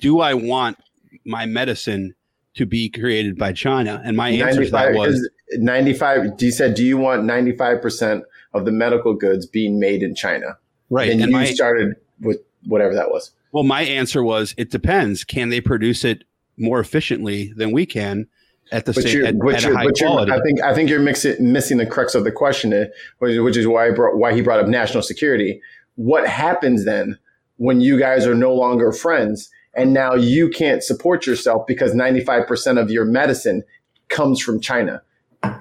do 0.00 0.20
I 0.20 0.34
want 0.34 0.78
my 1.24 1.46
medicine 1.46 2.14
to 2.54 2.66
be 2.66 2.88
created 2.88 3.36
by 3.38 3.52
China?" 3.52 4.00
And 4.04 4.16
my 4.16 4.28
answer 4.30 4.64
to 4.64 4.70
that 4.70 4.92
95 4.92 4.96
was, 4.96 5.30
95. 5.58 6.32
You 6.38 6.50
said, 6.50 6.74
do 6.74 6.84
you 6.84 6.96
want 6.96 7.24
95% 7.24 8.22
of 8.54 8.64
the 8.64 8.72
medical 8.72 9.14
goods 9.14 9.46
being 9.46 9.78
made 9.78 10.02
in 10.02 10.14
China? 10.14 10.56
right. 10.90 11.10
And, 11.10 11.20
And 11.22 11.32
you 11.32 11.38
my 11.38 11.44
started 11.46 11.96
with 12.20 12.38
whatever 12.66 12.94
that 12.94 13.10
was. 13.10 13.32
well, 13.52 13.64
my 13.64 13.82
answer 13.82 14.22
was, 14.22 14.54
it 14.56 14.70
depends. 14.70 15.24
Can 15.24 15.48
they 15.48 15.60
produce 15.60 16.04
it 16.04 16.24
more 16.56 16.80
efficiently 16.80 17.52
than 17.56 17.72
we 17.72 17.86
can 17.86 18.28
at 18.72 18.86
the 18.86 18.92
But 18.92 19.04
same 19.04 19.24
at, 19.26 19.38
but 19.38 19.54
at 19.54 19.64
a 19.64 19.74
high 19.76 19.84
but 19.84 19.96
quality? 19.96 20.32
I 20.32 20.40
think 20.40 20.60
I 20.62 20.74
think 20.74 20.90
you're 20.90 21.00
mixing, 21.00 21.52
missing 21.52 21.78
the 21.78 21.86
crux 21.86 22.14
of 22.14 22.24
the 22.24 22.32
question, 22.32 22.72
eh, 22.72 22.86
which, 23.18 23.38
which 23.38 23.56
is 23.56 23.66
why 23.66 23.86
I 23.86 23.90
brought, 23.90 24.16
why 24.16 24.32
he 24.34 24.40
brought 24.40 24.58
up 24.60 24.66
national 24.66 25.02
security. 25.02 25.60
What 25.96 26.26
happens 26.26 26.84
then 26.84 27.18
when 27.58 27.80
you 27.80 27.98
guys 27.98 28.26
are 28.26 28.34
no 28.34 28.54
longer 28.54 28.90
friends 28.92 29.50
and 29.74 29.92
now 29.92 30.14
you 30.14 30.48
can't 30.48 30.82
support 30.82 31.26
yourself 31.26 31.66
because 31.66 31.94
95% 31.94 32.80
of 32.80 32.90
your 32.90 33.04
medicine 33.04 33.62
comes 34.08 34.40
from 34.40 34.60
China? 34.60 35.02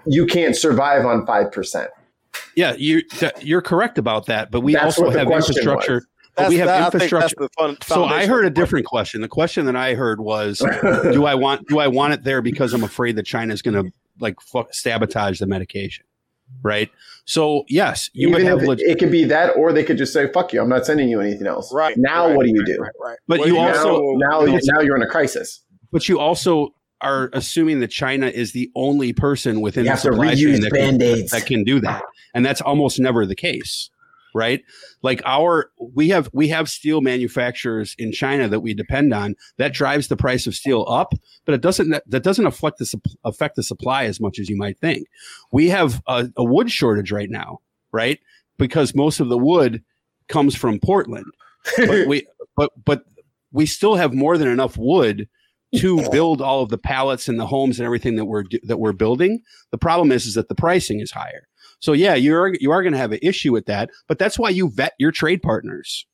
You 0.05 0.25
can't 0.25 0.55
survive 0.55 1.05
on 1.05 1.25
5%. 1.25 1.87
yeah, 2.55 2.73
you 2.77 3.01
you're 3.41 3.61
correct 3.61 3.97
about 3.97 4.27
that. 4.27 4.51
But 4.51 4.61
we 4.61 4.73
That's 4.73 4.97
also 4.97 5.09
have 5.11 5.29
infrastructure. 5.29 5.95
was. 5.95 6.07
But 6.35 6.49
we 6.49 6.55
have 6.57 6.67
that- 6.67 6.81
I 6.81 6.89
think 6.89 6.91
that's 6.93 7.03
infrastructure. 7.11 7.35
the 7.39 7.49
fun, 7.57 7.77
So 7.85 8.05
I 8.05 8.25
heard 8.25 8.45
a 8.45 8.49
different 8.49 8.85
question. 8.85 9.21
The 9.21 9.27
question 9.27 9.65
that 9.65 9.75
I 9.75 9.93
heard 9.93 10.21
was, 10.21 10.59
do 11.11 11.25
I 11.25 11.35
want 11.35 11.67
do 11.67 11.79
I 11.79 11.87
want 11.87 12.13
it 12.13 12.23
there 12.23 12.41
because 12.41 12.73
I'm 12.73 12.83
afraid 12.83 13.15
that 13.17 13.25
China's 13.25 13.61
going 13.61 13.83
to 13.83 13.91
like 14.19 14.39
fu- 14.41 14.65
sabotage 14.71 15.39
the 15.39 15.47
medication, 15.47 16.05
right? 16.63 16.89
So 17.25 17.65
yes, 17.67 18.09
you 18.13 18.29
would 18.29 18.41
Even 18.41 18.47
have, 18.47 18.61
if 18.63 18.67
leg- 18.67 18.79
it 18.81 18.97
could 18.99 19.11
be 19.11 19.23
that, 19.25 19.55
or 19.55 19.71
they 19.73 19.83
could 19.83 19.97
just 19.97 20.11
say, 20.13 20.27
"Fuck 20.31 20.53
you! 20.53 20.61
I'm 20.61 20.69
not 20.69 20.85
sending 20.85 21.07
you 21.09 21.21
anything 21.21 21.47
else." 21.47 21.71
Right. 21.73 21.95
now, 21.97 22.27
right, 22.27 22.35
what 22.35 22.45
do 22.45 22.51
you 22.51 22.65
do? 22.65 22.77
Right, 22.79 22.91
right. 22.99 23.17
But 23.27 23.39
Well, 23.39 23.47
you 23.47 23.53
now- 23.55 23.67
also- 23.77 24.01
Now, 24.17 24.41
No. 24.41 24.59
now 24.63 24.79
you're 24.81 24.95
in 24.95 25.03
a 25.03 25.07
crisis. 25.07 25.61
but 25.91 26.07
you 26.09 26.19
also 26.19 26.73
are 27.01 27.29
assuming 27.33 27.79
that 27.79 27.87
China 27.89 28.27
is 28.27 28.51
the 28.53 28.69
only 28.75 29.11
person 29.13 29.59
within 29.61 29.85
You 29.85 29.91
the 29.91 29.97
supply 29.97 30.35
chain 30.35 30.61
that 30.61 30.71
can, 30.71 30.97
that 30.97 31.45
can 31.45 31.63
do 31.63 31.79
that, 31.81 32.03
and 32.35 32.45
that's 32.45 32.61
almost 32.61 32.99
never 32.99 33.25
the 33.25 33.35
case. 33.35 33.89
Right? 34.33 34.61
Like 35.01 35.21
our 35.25 35.71
we 35.79 36.09
have 36.09 36.29
we 36.33 36.47
have 36.49 36.69
steel 36.69 37.01
manufacturers 37.01 37.95
in 37.97 38.11
China 38.11 38.47
that 38.47 38.61
we 38.61 38.73
depend 38.73 39.13
on. 39.13 39.35
That 39.57 39.73
drives 39.73 40.07
the 40.07 40.17
price 40.17 40.47
of 40.47 40.55
steel 40.55 40.85
up, 40.87 41.13
but 41.45 41.55
it 41.55 41.61
doesn't 41.61 41.89
that 42.05 42.23
doesn't 42.23 42.45
affect 42.45 42.79
the 42.79 43.01
affect 43.23 43.55
the 43.55 43.63
supply 43.63 44.05
as 44.05 44.19
much 44.19 44.39
as 44.39 44.49
you 44.49 44.57
might 44.57 44.79
think. 44.79 45.07
We 45.51 45.69
have 45.69 46.01
a, 46.07 46.29
a 46.37 46.43
wood 46.43 46.71
shortage 46.71 47.11
right 47.11 47.29
now, 47.29 47.59
right? 47.91 48.19
Because 48.57 48.95
most 48.95 49.19
of 49.19 49.29
the 49.29 49.37
wood 49.37 49.83
comes 50.27 50.55
from 50.55 50.79
Portland. 50.79 51.31
But 51.77 52.07
we 52.07 52.27
but 52.55 52.71
but 52.83 53.03
we 53.51 53.65
still 53.65 53.95
have 53.95 54.13
more 54.13 54.37
than 54.37 54.47
enough 54.47 54.77
wood 54.77 55.27
to 55.75 56.09
build 56.09 56.41
all 56.41 56.61
of 56.61 56.69
the 56.69 56.77
pallets 56.77 57.27
and 57.27 57.39
the 57.39 57.47
homes 57.47 57.79
and 57.79 57.85
everything 57.85 58.15
that 58.15 58.25
we're 58.25 58.43
that 58.63 58.77
we're 58.77 58.93
building. 58.93 59.41
The 59.71 59.77
problem 59.77 60.11
is 60.11 60.25
is 60.25 60.35
that 60.35 60.49
the 60.49 60.55
pricing 60.55 60.99
is 60.99 61.11
higher. 61.11 61.47
So 61.81 61.93
yeah, 61.93 62.15
you're 62.15 62.53
you 62.59 62.71
are 62.71 62.81
going 62.81 62.93
to 62.93 62.99
have 62.99 63.11
an 63.11 63.19
issue 63.21 63.51
with 63.51 63.65
that, 63.65 63.89
but 64.07 64.17
that's 64.19 64.39
why 64.39 64.49
you 64.49 64.69
vet 64.69 64.93
your 64.99 65.11
trade 65.11 65.41
partners. 65.41 66.05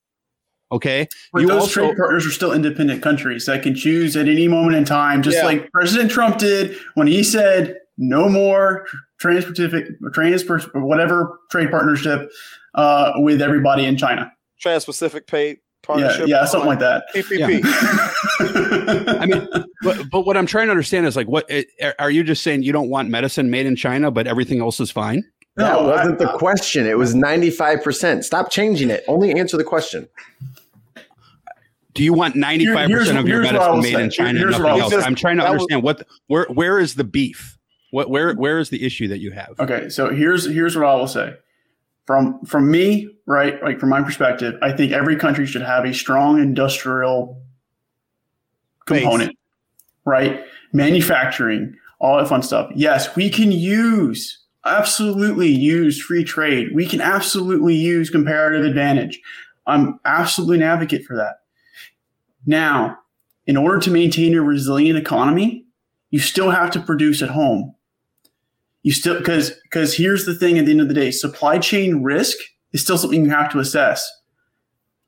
Okay, 0.70 1.07
But 1.32 1.43
you 1.43 1.47
those 1.47 1.61
also 1.61 1.82
trade 1.88 1.97
partners 1.97 2.26
are 2.26 2.32
still 2.32 2.51
independent 2.51 3.01
countries 3.01 3.45
that 3.45 3.63
can 3.63 3.74
choose 3.74 4.18
at 4.18 4.28
any 4.28 4.49
moment 4.49 4.76
in 4.76 4.84
time, 4.84 5.24
just 5.24 5.38
Yeah. 5.38 5.45
like 5.45 5.72
President 5.72 6.11
Trump 6.11 6.39
did 6.39 6.76
when 6.95 7.07
he 7.07 7.24
said 7.24 7.78
no 7.97 8.28
more 8.28 8.86
trans-Pacific, 9.20 9.86
trans 10.13 10.43
whatever 10.74 11.39
trade 11.51 11.72
partnership 11.72 12.30
uh, 12.76 13.13
with 13.18 13.41
everybody 13.41 13.86
in 13.86 13.95
China. 13.97 14.30
Trans-Pacific 14.59 15.26
Pay 15.28 15.47
Yeah, 15.49 15.55
Partnership. 15.84 16.28
yeah, 16.28 16.43
something 16.43 16.68
like 16.68 16.80
that. 16.80 17.05
PPP. 17.15 17.61
I 19.22 19.26
mean, 19.26 19.47
but, 19.84 20.09
but 20.11 20.26
what 20.26 20.36
I'm 20.36 20.45
trying 20.45 20.68
to 20.68 20.72
understand 20.72 21.05
is 21.05 21.15
like, 21.15 21.28
what 21.28 21.45
eh, 21.49 21.63
are 21.97 22.11
you 22.11 22.24
just 22.26 22.43
saying? 22.43 22.63
You 22.63 22.74
don't 22.74 22.89
want 22.89 23.09
medicine 23.09 23.49
made 23.49 23.65
in 23.65 23.78
China, 23.78 24.11
but 24.11 24.28
everything 24.28 24.59
else 24.59 24.82
is 24.82 24.91
fine? 24.91 25.24
That 25.58 25.74
No, 25.74 25.84
wasn't 25.88 26.22
I- 26.22 26.26
the 26.26 26.38
question. 26.38 26.86
It 26.86 26.97
was 26.97 27.16
95%. 27.16 28.24
Stop 28.24 28.51
changing 28.51 28.89
it. 28.89 29.03
Only 29.08 29.34
answer 29.38 29.58
the 29.58 29.64
question. 29.64 30.08
Do 31.93 32.03
you 32.03 32.14
want 32.14 32.36
95 32.36 32.88
here's- 32.89 33.01
percent 33.05 33.18
of 33.18 33.28
your 33.28 33.41
here's 33.41 33.53
medicine 33.53 33.80
made 33.82 33.93
say. 33.93 34.03
in 34.03 34.10
China 34.12 34.30
and 34.30 34.38
Here's 34.38 34.51
what 34.53 34.60
nothing 34.60 34.72
I 34.72 34.76
will 34.76 34.82
else? 34.93 34.93
say. 35.03 35.08
I'm 35.08 35.16
trying 35.16 35.38
to 35.38 35.43
That 35.43 35.53
was- 35.53 35.62
understand 35.64 35.84
what 35.84 36.08
where 36.28 36.45
where 36.53 36.80
is 36.80 36.93
the 36.93 37.03
beef? 37.03 37.58
What 37.89 38.10
where 38.12 38.34
where 38.36 38.60
is 38.60 38.70
the 38.70 38.86
issue 38.86 39.08
that 39.08 39.18
you 39.20 39.32
have? 39.32 39.55
Okay, 39.60 39.89
so 39.89 40.14
here's 40.14 40.45
here's 40.45 40.76
what 40.76 40.86
I 40.86 40.93
will 40.95 41.08
say. 41.08 41.34
From 42.05 42.39
from 42.45 42.70
me, 42.70 43.10
right, 43.26 43.62
like 43.64 43.80
from 43.80 43.89
my 43.89 44.03
perspective, 44.03 44.60
I 44.62 44.72
think 44.74 44.91
every 44.91 45.16
country 45.16 45.47
should 45.47 45.64
have 45.64 45.86
a 45.86 45.93
strong 45.93 46.39
industrial 46.39 47.41
Base. 48.86 49.01
component, 49.01 49.36
right? 50.05 50.43
Manufacturing, 50.74 51.76
all 51.99 52.18
that 52.20 52.28
fun 52.28 52.43
stuff. 52.43 52.70
Yes, 52.76 53.16
we 53.16 53.32
can 53.32 53.51
use 53.51 54.38
absolutely 54.68 55.49
use 55.49 56.01
free 56.01 56.24
trade. 56.24 56.70
We 56.74 56.86
can 56.86 57.01
absolutely 57.01 57.76
use 57.76 58.09
comparative 58.09 58.65
advantage. 58.65 59.20
I'm 59.65 59.99
absolutely 60.05 60.57
an 60.57 60.63
advocate 60.63 61.05
for 61.05 61.15
that. 61.18 61.41
Now, 62.45 62.99
in 63.45 63.57
order 63.57 63.80
to 63.80 63.91
maintain 63.91 64.36
a 64.36 64.41
resilient 64.41 64.97
economy, 64.97 65.65
you 66.09 66.20
still 66.20 66.51
have 66.51 66.72
to 66.72 66.80
produce 66.80 67.22
at 67.22 67.30
home 67.30 67.76
you 68.88 68.93
still 68.93 69.18
because 69.18 69.51
because 69.63 69.95
here's 69.95 70.26
the 70.26 70.34
thing 70.34 70.57
at 70.57 70.65
the 70.65 70.72
end 70.72 70.80
of 70.80 70.88
the 70.88 70.93
day 70.93 71.11
supply 71.11 71.59
chain 71.59 72.03
risk 72.03 72.38
is 72.72 72.82
still 72.82 72.97
something 72.97 73.26
you 73.26 73.30
have 73.30 73.51
to 73.51 73.59
assess 73.59 74.09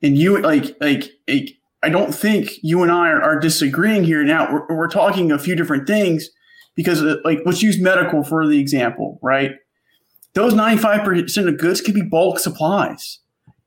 and 0.01 0.17
you 0.17 0.37
like 0.41 0.75
like, 0.81 1.09
like 1.29 1.51
i 1.81 1.87
don't 1.87 2.13
think 2.13 2.51
you 2.61 2.83
and 2.83 2.91
i 2.91 3.07
are, 3.07 3.21
are 3.21 3.39
disagreeing 3.39 4.03
here 4.03 4.21
now 4.25 4.51
we're, 4.51 4.67
we're 4.75 4.89
talking 4.89 5.31
a 5.31 5.39
few 5.39 5.55
different 5.55 5.87
things 5.87 6.29
because 6.79 7.03
uh, 7.03 7.17
like 7.25 7.39
let's 7.45 7.61
use 7.61 7.77
medical 7.77 8.23
for 8.23 8.47
the 8.47 8.57
example 8.57 9.19
right 9.21 9.51
those 10.33 10.53
95% 10.53 11.47
of 11.49 11.57
goods 11.57 11.81
could 11.81 11.93
be 11.93 12.01
bulk 12.01 12.39
supplies 12.39 13.19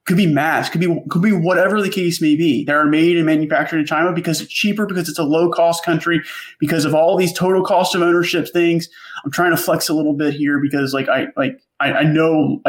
could 0.06 0.16
be 0.16 0.26
mass 0.26 0.70
could 0.70 0.80
be 0.80 1.02
could 1.10 1.20
be 1.20 1.30
whatever 1.32 1.82
the 1.82 1.90
case 1.90 2.22
may 2.22 2.34
be 2.36 2.64
They 2.64 2.72
are 2.72 2.86
made 2.86 3.18
and 3.18 3.26
manufactured 3.26 3.80
in 3.80 3.86
china 3.86 4.12
because 4.12 4.40
it's 4.40 4.50
cheaper 4.52 4.86
because 4.86 5.08
it's 5.10 5.18
a 5.18 5.24
low 5.24 5.50
cost 5.50 5.84
country 5.84 6.22
because 6.58 6.86
of 6.86 6.94
all 6.94 7.16
these 7.18 7.32
total 7.34 7.62
cost 7.62 7.94
of 7.94 8.00
ownership 8.00 8.48
things 8.48 8.88
I'm 9.24 9.30
trying 9.30 9.50
to 9.50 9.56
flex 9.58 9.88
a 9.90 9.94
little 9.94 10.14
bit 10.14 10.32
here 10.34 10.58
because 10.58 10.94
like 10.94 11.08
I 11.08 11.26
like 11.36 11.60
I, 11.80 11.92
I 11.92 12.02
know 12.04 12.60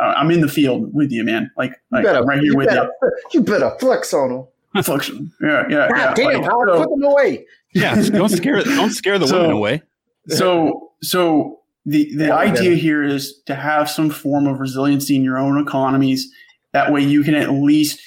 uh, 0.00 0.14
I'm 0.16 0.30
in 0.30 0.40
the 0.40 0.48
field 0.48 0.92
with 0.92 1.12
you, 1.12 1.22
man. 1.24 1.50
Like, 1.56 1.80
like 1.92 2.04
I'm 2.06 2.26
right 2.26 2.40
here 2.40 2.52
you 2.52 2.56
with 2.56 2.68
better, 2.68 2.90
you 3.32 3.42
better 3.42 3.70
flex 3.78 4.12
on 4.12 4.30
them. 4.30 4.46
you. 4.74 4.82
Flex- 4.82 5.08
Yeah, 5.10 5.18
yeah, 5.40 5.66
yeah. 5.68 5.88
God 5.88 6.16
damn, 6.16 6.26
Like, 6.26 6.44
Howard, 6.44 6.68
so- 6.68 6.78
put 6.84 6.90
them 6.90 7.02
away. 7.04 7.46
Yeah, 7.74 8.00
don't 8.10 8.28
scare 8.28 8.62
don't 8.62 8.90
scare 8.90 9.18
the 9.18 9.26
So- 9.28 9.40
women 9.40 9.56
away. 9.56 9.82
so 10.28 10.92
so 11.02 11.60
the 11.86 12.14
the 12.16 12.26
Yeah, 12.26 12.36
idea 12.36 12.70
okay. 12.72 12.76
here 12.78 13.02
is 13.02 13.40
to 13.46 13.54
have 13.54 13.90
some 13.90 14.08
form 14.10 14.46
of 14.46 14.58
resiliency 14.60 15.16
in 15.16 15.22
your 15.24 15.36
own 15.38 15.58
economies. 15.60 16.30
That 16.72 16.92
way 16.92 17.02
you 17.02 17.22
can 17.22 17.34
at 17.34 17.50
least 17.50 18.00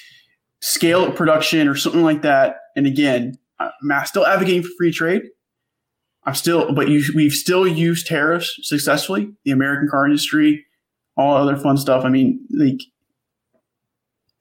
scale 0.60 1.02
up 1.04 1.14
production 1.16 1.68
or 1.68 1.76
something 1.76 2.02
like 2.02 2.22
that. 2.22 2.56
And 2.76 2.86
again 2.86 3.38
i'm 3.60 4.06
still 4.06 4.24
advocating 4.26 4.62
for 4.62 4.68
free 4.78 4.92
trade. 4.92 5.22
I'm 6.24 6.34
still 6.34 6.72
but 6.72 6.88
you, 6.88 7.02
we've 7.14 7.32
still 7.32 7.66
used 7.66 8.06
tariffs 8.06 8.58
successfully. 8.62 9.30
The 9.44 9.50
american 9.52 9.88
car 9.88 10.04
industry 10.06 10.64
all 11.16 11.36
other 11.36 11.56
fun 11.56 11.76
stuff. 11.76 12.04
I 12.04 12.08
mean 12.08 12.40
like 12.50 12.80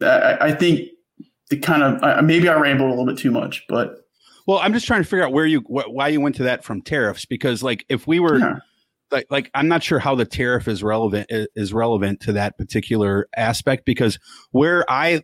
i, 0.02 0.38
I 0.50 0.52
think 0.54 0.90
the 1.50 1.58
kind 1.58 1.84
of 1.84 2.04
I- 2.04 2.22
maybe 2.22 2.48
i 2.50 2.54
rambled 2.60 2.88
a 2.88 2.92
little 2.92 3.06
bit 3.06 3.18
too 3.18 3.32
much 3.32 3.66
but 3.70 4.07
Well, 4.48 4.60
I'm 4.60 4.74
just 4.74 4.88
trying 4.88 5.04
to 5.04 5.08
figure 5.08 5.26
out 5.26 5.34
where 5.34 5.46
you 5.46 5.60
wh- 5.62 5.92
why 5.94 6.08
you 6.08 6.22
went 6.22 6.36
to 6.38 6.44
that 6.44 6.64
from 6.64 6.82
tariffs 6.82 7.26
because 7.26 7.62
like 7.62 7.86
if 7.90 8.08
we 8.08 8.20
were 8.20 8.40
yeah. 8.40 8.56
like 9.12 9.28
like 9.30 9.52
I'm 9.54 9.68
not 9.68 9.84
sure 9.84 10.00
how 10.00 10.16
the 10.16 10.26
tariff 10.26 10.68
is 10.68 10.82
relevant 10.82 11.28
is 11.30 11.74
relevant 11.74 12.22
to 12.22 12.34
that 12.34 12.58
particular 12.58 13.28
aspect 13.36 13.86
because 13.86 14.18
where 14.52 14.90
I 14.90 15.24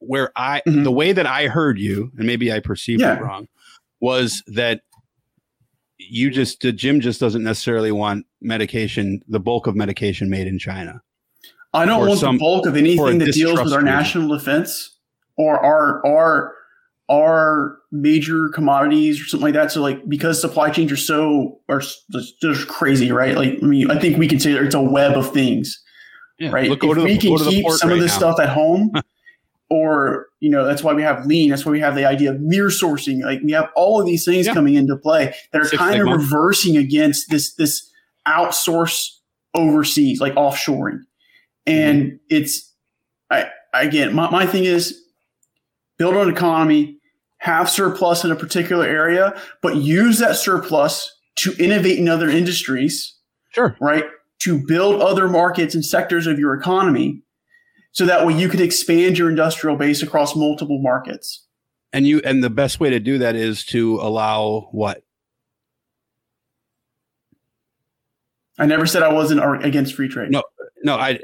where 0.00 0.32
I 0.36 0.62
Mhm. 0.66 0.84
the 0.84 0.92
way 0.92 1.12
that 1.12 1.26
I 1.26 1.46
heard 1.46 1.78
you 1.78 2.10
and 2.18 2.26
maybe 2.26 2.52
I 2.52 2.60
perceived 2.60 3.00
Yeah. 3.00 3.16
it 3.16 3.22
wrong 3.22 3.46
was 4.00 4.42
that 4.48 4.80
you 5.98 6.30
just 6.30 6.60
the 6.60 6.72
Jim 6.72 7.00
just 7.00 7.20
doesn't 7.20 7.42
necessarily 7.44 7.92
want 7.92 8.26
medication 8.42 9.20
the 9.28 9.40
bulk 9.40 9.66
of 9.68 9.76
medication 9.76 10.28
made 10.28 10.46
in 10.48 10.58
China. 10.58 11.00
I 11.72 11.86
don't 11.86 12.06
want 12.06 12.20
some- 12.20 12.36
the 12.36 12.40
bulk 12.40 12.66
of 12.66 12.76
anything 12.76 13.18
that 13.18 13.32
deals 13.32 13.62
with 13.62 13.72
our 13.72 13.80
national 13.82 14.28
defense 14.36 14.98
or 15.36 15.58
our 15.58 16.04
our 16.06 16.53
our 17.10 17.78
major 17.92 18.48
commodities 18.48 19.20
or 19.20 19.24
something 19.24 19.44
like 19.44 19.54
that. 19.54 19.70
So 19.70 19.82
like 19.82 20.06
because 20.08 20.40
supply 20.40 20.70
chains 20.70 20.90
are 20.90 20.96
so 20.96 21.60
are 21.68 21.82
just, 22.40 22.68
crazy, 22.68 23.12
right? 23.12 23.36
Like 23.36 23.58
I 23.62 23.66
mean, 23.66 23.90
I 23.90 23.98
think 23.98 24.18
we 24.18 24.26
can 24.28 24.40
say 24.40 24.52
it's 24.52 24.74
a 24.74 24.80
web 24.80 25.16
of 25.16 25.32
things, 25.32 25.82
Yeah, 26.38 26.50
right? 26.50 26.68
Look, 26.68 26.82
if 26.82 26.94
to 26.94 27.00
the, 27.00 27.04
we 27.04 27.18
can 27.18 27.30
go 27.30 27.38
to 27.38 27.44
the 27.44 27.50
keep 27.50 27.70
some 27.72 27.90
of 27.90 28.00
this 28.00 28.12
now. 28.12 28.18
stuff 28.18 28.40
at 28.40 28.48
home, 28.48 28.92
or 29.70 30.26
you 30.40 30.50
know, 30.50 30.64
that's 30.64 30.82
why 30.82 30.94
we 30.94 31.02
have 31.02 31.26
lean. 31.26 31.50
That's 31.50 31.66
why 31.66 31.72
we 31.72 31.80
have 31.80 31.94
the 31.94 32.06
idea 32.06 32.32
of 32.32 32.40
near 32.40 32.68
sourcing. 32.68 33.22
Like 33.22 33.40
we 33.42 33.52
have 33.52 33.70
all 33.76 34.00
of 34.00 34.06
these 34.06 34.24
things 34.24 34.46
Yeah. 34.46 34.54
coming 34.54 34.74
into 34.74 34.96
play 34.96 35.34
that 35.52 35.60
are 35.60 35.66
Six 35.66 35.76
kind 35.76 36.00
of 36.00 36.08
reversing 36.08 36.76
against 36.76 37.30
this 37.30 37.54
this 37.54 37.90
outsource 38.26 39.10
overseas, 39.54 40.20
like 40.20 40.34
offshoring. 40.34 41.00
And 41.66 42.04
mm-hmm. 42.04 42.16
it's 42.30 42.72
I 43.30 43.50
again, 43.74 44.14
my, 44.14 44.30
my 44.30 44.46
thing 44.46 44.64
is 44.64 45.02
build 45.98 46.14
an 46.16 46.28
economy, 46.28 46.93
have 47.44 47.68
surplus 47.68 48.24
in 48.24 48.30
a 48.32 48.36
particular 48.36 48.86
area, 48.86 49.38
but 49.60 49.76
use 49.76 50.18
that 50.18 50.34
surplus 50.34 51.14
to 51.36 51.54
innovate 51.62 51.98
in 51.98 52.08
other 52.08 52.30
industries 52.30 53.16
Sure. 53.52 53.76
right? 53.82 54.04
To 54.44 54.58
build 54.66 55.02
other 55.02 55.28
markets 55.28 55.74
and 55.74 55.84
sectors 55.84 56.26
of 56.26 56.38
your 56.38 56.54
economy 56.54 57.20
so 57.92 58.06
that 58.06 58.26
way 58.26 58.32
you 58.32 58.48
could 58.48 58.62
expand 58.62 59.18
your 59.18 59.28
industrial 59.28 59.76
base 59.76 60.02
across 60.02 60.34
multiple 60.34 60.80
markets. 60.80 61.44
And 61.92 62.06
you 62.06 62.22
and 62.24 62.42
the 62.42 62.48
best 62.48 62.80
way 62.80 62.88
to 62.88 62.98
do 62.98 63.18
that 63.18 63.36
is 63.36 63.62
to 63.66 63.96
allow 64.00 64.68
what? 64.72 65.02
I 68.58 68.64
never 68.66 68.86
said 68.86 69.02
I 69.02 69.12
wasn't 69.12 69.42
against 69.64 69.94
free 69.94 70.08
trade. 70.08 70.30
No. 70.30 70.42
No, 70.82 70.96
I 70.96 71.18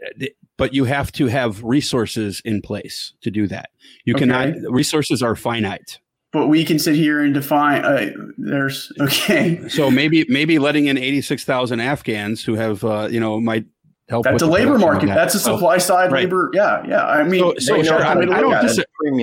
but 0.59 0.75
you 0.75 0.85
have 0.85 1.11
to 1.13 1.27
have 1.29 1.63
resources 1.65 2.43
in 2.45 2.61
place 2.61 3.15
to 3.23 3.31
do 3.31 3.47
that. 3.47 3.71
You 4.05 4.15
Okay. 4.15 4.27
cannot 4.27 4.55
resources 4.71 5.23
are 5.23 5.35
finite. 5.35 5.99
But 6.33 6.47
we 6.47 6.65
can 6.65 6.79
sit 6.79 6.95
here 6.95 7.21
and 7.23 7.35
define 7.35 7.85
uh, 7.85 8.11
there's 8.39 8.93
okay. 9.01 9.69
So 9.69 9.91
maybe 9.91 10.25
maybe 10.29 10.59
letting 10.61 10.87
in 10.87 10.97
86,000 10.97 11.81
Afghans 11.81 12.45
who 12.45 12.55
have 12.55 12.85
uh, 12.85 13.09
you 13.11 13.19
know 13.19 13.41
might 13.41 13.65
help 14.09 14.25
That's 14.25 14.35
with 14.35 14.43
a 14.43 14.47
the 14.47 14.51
labor 14.53 14.79
market. 14.79 15.07
that. 15.07 15.15
That's 15.17 15.35
a 15.35 15.41
So- 15.41 15.55
supply 15.57 15.79
side 15.79 16.13
right. 16.13 16.25
labor. 16.25 16.51
Yeah, 16.55 16.85
yeah. 16.87 17.05
I 17.05 17.25
mean, 17.25 17.41
So- 17.41 17.55
so 17.59 17.83
sure, 17.83 18.05
I- 18.05 18.15
to 18.15 18.33
I 18.33 18.41
don't 18.41 18.53
at 18.55 18.63
dis- 18.63 18.79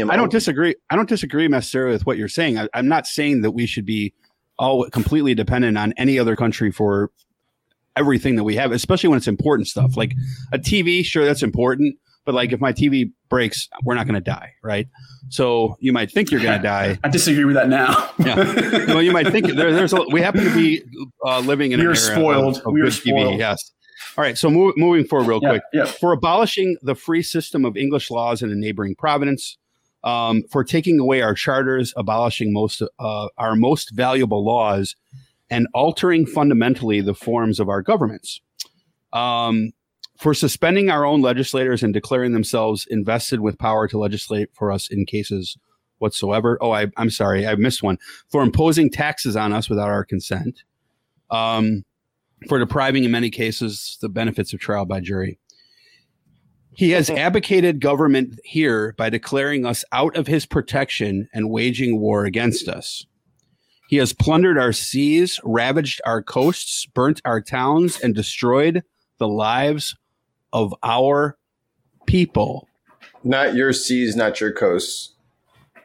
I 0.09 0.15
don't 0.17 0.31
disagree. 0.31 0.75
I 0.89 0.95
don't 0.97 1.07
disagree 1.09 1.47
necessarily 1.47 1.93
with 1.93 2.05
what 2.05 2.17
you're 2.17 2.27
saying. 2.27 2.57
I, 2.57 2.67
I'm 2.73 2.87
not 2.89 3.07
saying 3.07 3.41
that 3.41 3.51
we 3.51 3.65
should 3.67 3.85
be 3.85 4.13
all 4.59 4.89
completely 4.89 5.33
dependent 5.35 5.77
on 5.77 5.93
any 5.97 6.17
other 6.19 6.35
country 6.35 6.71
for 6.71 7.11
everything 7.95 8.35
that 8.35 8.43
we 8.43 8.55
have, 8.55 8.71
especially 8.71 9.09
when 9.09 9.17
it's 9.17 9.27
important 9.27 9.67
stuff. 9.67 9.95
Like 9.95 10.13
a 10.51 10.57
TV, 10.59 11.03
sure, 11.05 11.25
that's 11.25 11.43
important, 11.43 11.95
but 12.27 12.35
like 12.35 12.51
if 12.51 12.59
my 12.59 12.73
TV 12.73 13.11
breaks, 13.29 13.69
we're 13.83 13.95
not 13.95 14.05
going 14.05 14.15
to 14.15 14.19
die, 14.21 14.51
right? 14.61 14.85
So 15.29 15.77
you 15.79 15.93
might 15.93 16.11
think 16.11 16.29
you're 16.29 16.41
going 16.41 16.57
to 16.59 16.61
die. 16.63 16.99
I 17.03 17.07
disagree 17.07 17.45
with 17.45 17.55
that 17.55 17.69
now. 17.69 18.09
Yeah. 18.19 18.35
Well, 18.87 19.01
you 19.01 19.13
might 19.13 19.27
think 19.31 19.47
there, 19.53 19.73
there's 19.73 19.93
a, 19.93 20.01
we 20.11 20.21
happen 20.21 20.43
to 20.43 20.53
be 20.53 20.83
uh, 21.25 21.39
living 21.39 21.71
in 21.71 21.79
We 21.79 21.85
an 21.85 21.91
are 21.93 21.95
spoiled. 21.95 22.57
Of, 22.57 22.65
of 22.67 22.73
We 22.73 22.81
are 22.81 22.91
spoiled. 22.91 23.35
TV, 23.35 23.39
yes. 23.39 23.71
All 24.17 24.23
right, 24.23 24.37
so 24.37 24.49
move, 24.49 24.73
moving 24.75 25.05
forward 25.05 25.27
real 25.29 25.39
Yeah, 25.41 25.49
quick. 25.51 25.61
yeah. 25.71 25.85
For 25.85 26.11
abolishing 26.11 26.75
the 26.81 26.95
free 26.95 27.21
system 27.23 27.63
of 27.63 27.77
English 27.77 28.11
laws 28.11 28.41
in 28.41 28.51
a 28.51 28.55
neighboring 28.55 28.95
province, 28.95 29.57
um, 30.03 30.43
for 30.51 30.65
taking 30.65 30.99
away 30.99 31.21
our 31.21 31.33
charters, 31.33 31.93
abolishing 31.95 32.51
most 32.51 32.81
uh, 32.99 33.27
our 33.37 33.55
most 33.55 33.91
valuable 33.95 34.43
laws, 34.45 34.95
and 35.49 35.67
altering 35.73 36.25
fundamentally 36.25 36.99
the 36.99 37.13
forms 37.15 37.59
of 37.59 37.69
our 37.69 37.81
governments. 37.81 38.41
Um, 39.13 39.71
for 40.17 40.33
suspending 40.33 40.89
our 40.89 41.05
own 41.05 41.21
legislators 41.21 41.83
and 41.83 41.93
declaring 41.93 42.33
themselves 42.33 42.87
invested 42.89 43.39
with 43.39 43.59
power 43.59 43.87
to 43.87 43.99
legislate 43.99 44.49
for 44.53 44.71
us 44.71 44.89
in 44.89 45.05
cases 45.05 45.57
whatsoever. 45.99 46.57
Oh, 46.61 46.71
I, 46.71 46.87
I'm 46.97 47.09
sorry, 47.09 47.47
I 47.47 47.55
missed 47.55 47.83
one. 47.83 47.97
For 48.29 48.41
imposing 48.41 48.89
taxes 48.89 49.35
on 49.35 49.53
us 49.53 49.69
without 49.69 49.89
our 49.89 50.05
consent. 50.05 50.63
Um, 51.29 51.83
for 52.47 52.59
depriving, 52.59 53.03
in 53.03 53.11
many 53.11 53.29
cases, 53.29 53.97
the 54.01 54.09
benefits 54.09 54.53
of 54.53 54.59
trial 54.59 54.85
by 54.85 54.99
jury. 54.99 55.39
He 56.71 56.91
has 56.91 57.09
abdicated 57.09 57.79
government 57.79 58.39
here 58.43 58.93
by 58.97 59.09
declaring 59.09 59.65
us 59.65 59.83
out 59.91 60.15
of 60.15 60.27
his 60.27 60.45
protection 60.45 61.27
and 61.33 61.49
waging 61.49 61.99
war 61.99 62.25
against 62.25 62.67
us. 62.67 63.05
He 63.89 63.97
has 63.97 64.13
plundered 64.13 64.57
our 64.57 64.73
seas, 64.73 65.39
ravaged 65.43 66.01
our 66.05 66.21
coasts, 66.21 66.85
burnt 66.85 67.21
our 67.23 67.41
towns, 67.41 67.99
and 67.99 68.13
destroyed 68.13 68.83
the 69.17 69.27
lives 69.27 69.95
of 70.53 70.73
our 70.83 71.37
people. 72.05 72.67
Not 73.23 73.55
your 73.55 73.73
seas, 73.73 74.15
not 74.15 74.39
your 74.39 74.51
coasts, 74.51 75.13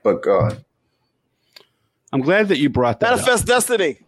but 0.03 0.23
God. 0.23 0.65
I'm 2.13 2.21
glad 2.21 2.49
that 2.49 2.59
you 2.59 2.69
brought 2.69 3.01
that 3.01 3.13
up. 3.13 3.17
Manifest 3.21 3.47
destiny. 3.47 3.99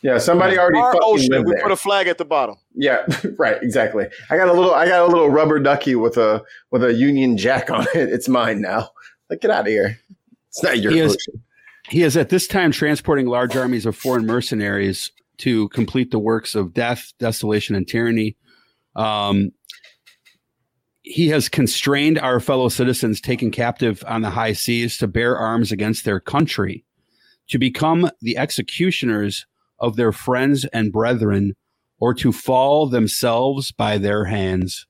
Yeah, 0.00 0.18
somebody 0.18 0.56
already 0.56 0.78
Our 0.78 0.92
fucking 0.92 1.00
ocean. 1.04 1.28
lived 1.32 1.46
We 1.48 1.54
there. 1.54 1.62
put 1.62 1.72
a 1.72 1.76
flag 1.76 2.06
at 2.06 2.18
the 2.18 2.24
bottom. 2.24 2.54
Yeah, 2.72 3.04
right, 3.38 3.60
exactly. 3.62 4.06
I 4.30 4.36
got 4.36 4.48
a 4.48 4.52
little 4.52 4.72
I 4.72 4.86
got 4.86 5.02
a 5.02 5.06
little 5.10 5.28
rubber 5.28 5.58
ducky 5.58 5.96
with 5.96 6.16
a 6.16 6.44
with 6.70 6.84
a 6.84 6.94
Union 6.94 7.36
Jack 7.36 7.68
on 7.70 7.82
it. 7.94 8.08
It's 8.08 8.28
mine 8.28 8.60
now. 8.60 8.90
Like 9.28 9.40
get 9.40 9.50
out 9.50 9.62
of 9.62 9.66
here. 9.66 9.98
It's 10.48 10.62
not 10.62 10.78
your 10.78 10.92
He 10.92 11.00
is- 11.00 11.14
ocean. 11.14 11.42
He 11.88 12.02
is 12.02 12.16
at 12.18 12.28
this 12.28 12.46
time 12.46 12.70
transporting 12.70 13.26
large 13.26 13.56
armies 13.56 13.86
of 13.86 13.96
foreign 13.96 14.26
mercenaries 14.26 15.10
to 15.38 15.68
complete 15.70 16.10
the 16.10 16.18
works 16.18 16.54
of 16.54 16.74
death, 16.74 17.12
desolation, 17.18 17.74
and 17.74 17.88
tyranny. 17.88 18.36
Um, 18.94 19.52
he 21.08 21.28
has 21.28 21.48
constrained 21.48 22.18
our 22.18 22.38
fellow 22.38 22.68
citizens 22.68 23.18
taken 23.18 23.50
captive 23.50 24.04
on 24.06 24.20
the 24.20 24.28
high 24.28 24.52
seas 24.52 24.98
to 24.98 25.08
bear 25.08 25.38
arms 25.38 25.72
against 25.72 26.04
their 26.04 26.20
country, 26.20 26.84
to 27.48 27.58
become 27.58 28.10
the 28.20 28.36
executioners 28.36 29.46
of 29.80 29.96
their 29.96 30.12
friends 30.12 30.66
and 30.66 30.92
brethren, 30.92 31.54
or 31.98 32.12
to 32.12 32.30
fall 32.30 32.86
themselves 32.86 33.72
by 33.72 33.96
their 33.96 34.26
hands. 34.26 34.86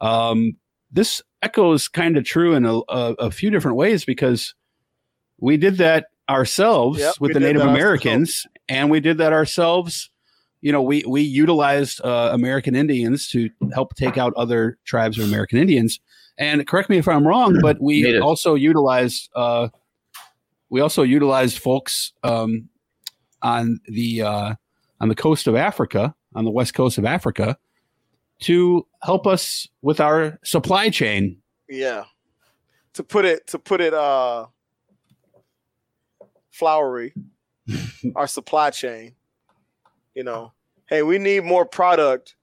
Um, 0.00 0.52
this 0.92 1.22
echoes 1.42 1.88
kind 1.88 2.16
of 2.16 2.24
true 2.24 2.54
in 2.54 2.64
a, 2.64 2.76
a, 2.88 3.14
a 3.18 3.30
few 3.32 3.50
different 3.50 3.76
ways 3.76 4.04
because 4.04 4.54
we 5.40 5.56
did 5.56 5.78
that 5.78 6.06
ourselves 6.30 7.00
Yep, 7.00 7.14
with 7.18 7.32
the 7.32 7.40
Native 7.40 7.62
Americans, 7.62 8.46
and 8.68 8.90
we 8.90 9.00
did 9.00 9.18
that 9.18 9.32
ourselves. 9.32 10.08
You 10.60 10.72
know, 10.72 10.82
we 10.82 11.04
we 11.06 11.22
utilized 11.22 12.00
uh, 12.04 12.30
American 12.32 12.74
Indians 12.74 13.28
to 13.28 13.48
help 13.72 13.94
take 13.94 14.18
out 14.18 14.32
other 14.36 14.78
tribes 14.84 15.18
of 15.18 15.24
American 15.24 15.58
Indians. 15.58 16.00
And 16.36 16.66
correct 16.66 16.88
me 16.88 16.98
if 16.98 17.08
I'm 17.08 17.26
wrong, 17.26 17.58
but 17.60 17.80
we 17.80 18.02
Native. 18.02 18.22
also 18.22 18.54
utilized 18.54 19.30
uh, 19.34 19.68
we 20.70 20.80
also 20.80 21.02
utilized 21.02 21.58
folks 21.58 22.12
um, 22.22 22.68
on 23.42 23.80
the 23.86 24.22
uh, 24.22 24.54
on 25.00 25.08
the 25.08 25.14
coast 25.14 25.46
of 25.46 25.54
Africa, 25.54 26.14
on 26.34 26.44
the 26.44 26.50
west 26.50 26.74
coast 26.74 26.98
of 26.98 27.04
Africa, 27.04 27.56
to 28.40 28.86
help 29.02 29.26
us 29.26 29.68
with 29.82 30.00
our 30.00 30.38
supply 30.44 30.90
chain. 30.90 31.38
Yeah. 31.68 32.04
To 32.94 33.02
put 33.02 33.24
it 33.24 33.46
to 33.48 33.58
put 33.58 33.80
it 33.80 33.94
uh 33.94 34.46
flowery, 36.50 37.14
our 38.16 38.26
supply 38.26 38.70
chain. 38.70 39.14
You 40.18 40.24
know, 40.24 40.52
hey, 40.86 41.04
we 41.04 41.16
need 41.18 41.44
more 41.44 41.64
product. 41.64 42.34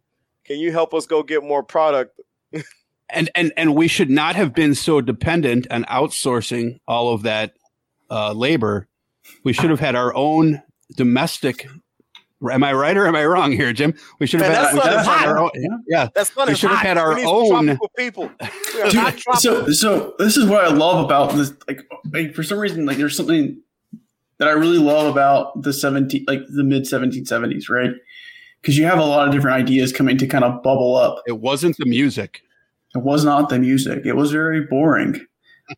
Can 0.46 0.60
you 0.60 0.72
help 0.72 0.94
us 0.94 1.06
go 1.06 1.24
get 1.24 1.44
more 1.44 1.62
product? 1.62 2.18
and 3.10 3.30
and 3.36 3.52
and 3.58 3.76
we 3.76 3.90
should 3.90 4.10
not 4.10 4.38
have 4.38 4.54
been 4.54 4.74
so 4.76 5.02
dependent 5.02 5.68
on 5.70 5.84
outsourcing 5.84 6.80
all 6.88 7.14
of 7.14 7.24
that 7.24 7.58
uh, 8.10 8.32
labor. 8.32 8.88
We 9.44 9.52
should 9.52 9.72
have 9.72 9.82
had 9.82 9.94
our 9.94 10.16
own 10.16 10.64
domestic. 10.96 11.68
Am 12.50 12.64
I 12.64 12.72
right 12.72 12.96
or 12.96 13.08
am 13.08 13.16
I 13.18 13.26
wrong 13.26 13.52
here, 13.52 13.74
Jim? 13.74 13.94
We 14.20 14.26
should 14.28 14.40
have 14.40 14.54
Man, 14.54 14.64
had, 14.64 14.74
we 14.74 14.80
should 14.80 14.94
have 14.94 15.06
had 15.06 15.28
our 15.28 15.38
own. 15.40 15.50
Yeah, 15.90 16.08
That's 16.16 16.30
funny. 16.30 16.54
We 16.54 16.56
should 16.56 16.70
have 16.70 16.80
had 16.80 16.98
our 16.98 17.10
we 17.10 17.26
need 17.26 17.48
some 17.50 17.70
own- 17.72 17.78
people. 17.98 18.32
Dude, 18.90 19.20
so 19.40 19.70
so 19.70 20.16
this 20.18 20.38
is 20.38 20.46
what 20.46 20.64
I 20.64 20.70
love 20.70 21.04
about 21.04 21.34
this. 21.34 21.52
Like, 21.68 21.82
like 22.14 22.34
for 22.36 22.44
some 22.44 22.58
reason, 22.58 22.86
like 22.86 22.96
there's 22.96 23.18
something 23.18 23.62
that 24.40 24.48
I 24.48 24.52
really 24.52 24.78
love 24.78 25.12
about 25.12 25.62
the 25.62 25.72
17 25.74 26.26
like 26.28 26.42
the 26.50 26.64
mid 26.64 26.84
1770s, 26.84 27.70
right? 27.70 27.92
Because 28.62 28.78
you 28.78 28.86
have 28.86 29.00
a 29.00 29.04
lot 29.06 29.28
of 29.28 29.34
different 29.34 29.58
ideas 29.58 29.92
coming 29.94 30.18
to 30.18 30.28
kind 30.28 30.44
of 30.44 30.62
bubble 30.64 30.96
up. 30.96 31.22
it 31.28 31.40
wasn't 31.40 31.78
the 31.78 31.86
music, 31.86 32.42
It 32.96 33.04
was 33.04 33.24
not 33.24 33.50
the 33.50 33.60
music; 33.60 34.06
it 34.06 34.14
was 34.16 34.32
very 34.32 34.62
boring. 34.62 35.20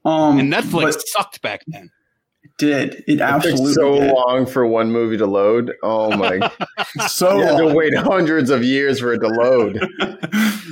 Um, 0.03 0.37
and 0.37 0.51
Netflix 0.51 0.81
but 0.95 1.07
sucked 1.07 1.41
back 1.41 1.61
then. 1.67 1.89
it 2.43 2.51
did 2.57 2.93
it 2.95 3.03
It 3.07 3.21
absolutely 3.21 3.67
took 3.67 3.73
so 3.75 3.99
did. 4.01 4.11
long 4.13 4.45
for 4.45 4.67
one 4.67 4.91
movie 4.91 5.15
to 5.15 5.25
load. 5.25 5.73
Oh 5.81 6.13
my! 6.17 6.51
so 7.07 7.37
you 7.37 7.43
had 7.45 7.57
to 7.57 7.73
wait 7.73 7.95
hundreds 7.95 8.49
of 8.49 8.65
years 8.65 8.99
for 8.99 9.13
it 9.13 9.19
to 9.19 9.27
load. 9.29 9.75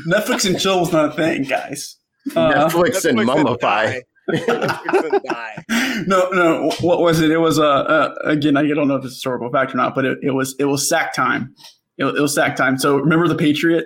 Netflix 0.05 0.45
and 0.45 0.59
chill 0.59 0.81
was 0.81 0.91
not 0.91 1.09
a 1.09 1.13
thing, 1.13 1.43
guys. 1.43 1.95
Uh, 2.35 2.51
Netflix 2.53 3.05
and 3.05 3.19
Netflix 3.19 3.25
mummify. 3.43 3.85
and 3.85 3.93
die. 3.93 4.03
no, 6.07 6.29
no. 6.31 6.71
What 6.81 6.99
was 6.99 7.21
it? 7.21 7.29
It 7.31 7.37
was 7.37 7.59
uh, 7.59 7.63
uh 7.63 8.15
again. 8.23 8.57
I 8.57 8.67
don't 8.67 8.87
know 8.87 8.95
if 8.95 9.05
it's 9.05 9.13
historical 9.13 9.49
fact 9.51 9.73
or 9.73 9.77
not, 9.77 9.93
but 9.93 10.05
it, 10.05 10.17
it 10.21 10.31
was 10.31 10.55
it 10.59 10.65
was 10.65 10.87
sack 10.87 11.13
time. 11.13 11.53
It, 11.97 12.05
it 12.05 12.21
was 12.21 12.33
sack 12.33 12.55
time. 12.55 12.77
So 12.77 12.97
remember 12.97 13.27
the 13.27 13.35
Patriot, 13.35 13.85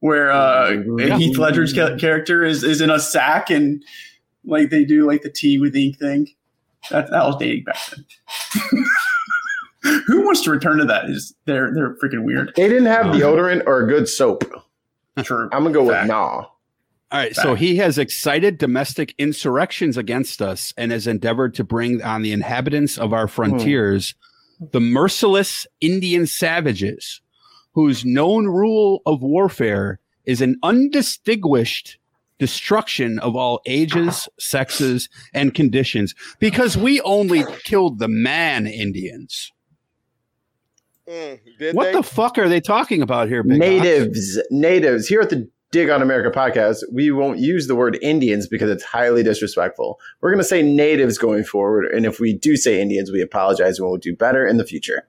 where 0.00 0.30
uh, 0.30 0.70
Yeah. 0.98 1.18
Heath 1.18 1.38
Ledger's 1.38 1.72
ca- 1.72 1.96
character 1.96 2.44
is 2.44 2.62
is 2.62 2.80
in 2.80 2.90
a 2.90 3.00
sack 3.00 3.50
and 3.50 3.82
like 4.44 4.70
they 4.70 4.84
do 4.84 5.06
like 5.06 5.22
the 5.22 5.30
tea 5.30 5.58
with 5.58 5.74
ink 5.74 5.98
thing. 5.98 6.28
That 6.90 7.10
that 7.10 7.24
was 7.24 7.36
dating 7.36 7.64
back 7.64 7.78
then. 7.90 8.04
Who 10.06 10.24
wants 10.24 10.40
to 10.42 10.50
return 10.50 10.78
to 10.78 10.84
that? 10.86 11.10
Is 11.10 11.34
they're 11.46 11.72
they're 11.74 11.96
freaking 11.96 12.24
weird. 12.24 12.52
They 12.56 12.68
didn't 12.68 12.86
have 12.86 13.06
deodorant 13.06 13.64
or 13.66 13.80
a 13.82 13.88
good 13.88 14.08
soap. 14.08 14.44
True. 15.22 15.48
I'm 15.52 15.62
gonna 15.62 15.74
go 15.74 15.84
with 15.84 16.06
nah. 16.06 16.46
All 17.14 17.20
right, 17.20 17.36
so 17.36 17.54
he 17.54 17.76
has 17.76 17.96
excited 17.96 18.58
domestic 18.58 19.14
insurrections 19.18 19.96
against 19.96 20.42
us 20.42 20.74
and 20.76 20.90
has 20.90 21.06
endeavored 21.06 21.54
to 21.54 21.62
bring 21.62 22.02
on 22.02 22.22
the 22.22 22.32
inhabitants 22.32 22.98
of 22.98 23.12
our 23.12 23.28
frontiers 23.28 24.16
the 24.72 24.80
merciless 24.80 25.64
Indian 25.80 26.26
savages, 26.26 27.20
whose 27.72 28.04
known 28.04 28.46
rule 28.46 29.00
of 29.06 29.22
warfare 29.22 30.00
is 30.24 30.40
an 30.40 30.56
undistinguished 30.64 31.98
destruction 32.40 33.20
of 33.20 33.36
all 33.36 33.60
ages, 33.64 34.28
sexes, 34.40 35.08
and 35.32 35.54
conditions, 35.54 36.16
because 36.40 36.76
we 36.76 37.00
only 37.02 37.44
killed 37.62 38.00
the 38.00 38.08
man 38.08 38.66
Indians. 38.66 39.52
Mm, 41.08 41.38
What 41.74 41.84
they? 41.84 41.92
the 41.92 42.02
fuck 42.02 42.38
are 42.38 42.48
they 42.48 42.60
talking 42.60 43.02
about 43.02 43.28
here, 43.28 43.44
Big 43.44 43.52
Ox? 43.52 43.60
natives, 43.60 44.42
natives. 44.50 45.06
Here 45.06 45.20
at 45.20 45.30
the 45.30 45.48
Dig 45.74 45.90
on 45.90 46.02
America 46.02 46.30
podcast, 46.30 46.84
we 46.92 47.10
won't 47.10 47.40
use 47.40 47.66
the 47.66 47.74
word 47.74 47.98
Indians 48.00 48.46
because 48.46 48.70
it's 48.70 48.84
highly 48.84 49.24
disrespectful. 49.24 49.98
We're 50.20 50.30
going 50.30 50.38
to 50.38 50.44
say 50.44 50.62
natives 50.62 51.18
going 51.18 51.42
forward, 51.42 51.86
and 51.86 52.06
if 52.06 52.20
we 52.20 52.32
do 52.32 52.56
say 52.56 52.80
Indians, 52.80 53.10
we 53.10 53.20
apologize 53.20 53.80
and 53.80 53.88
we'll 53.88 53.96
do 53.96 54.14
better 54.14 54.46
in 54.46 54.56
the 54.56 54.64
future. 54.64 55.08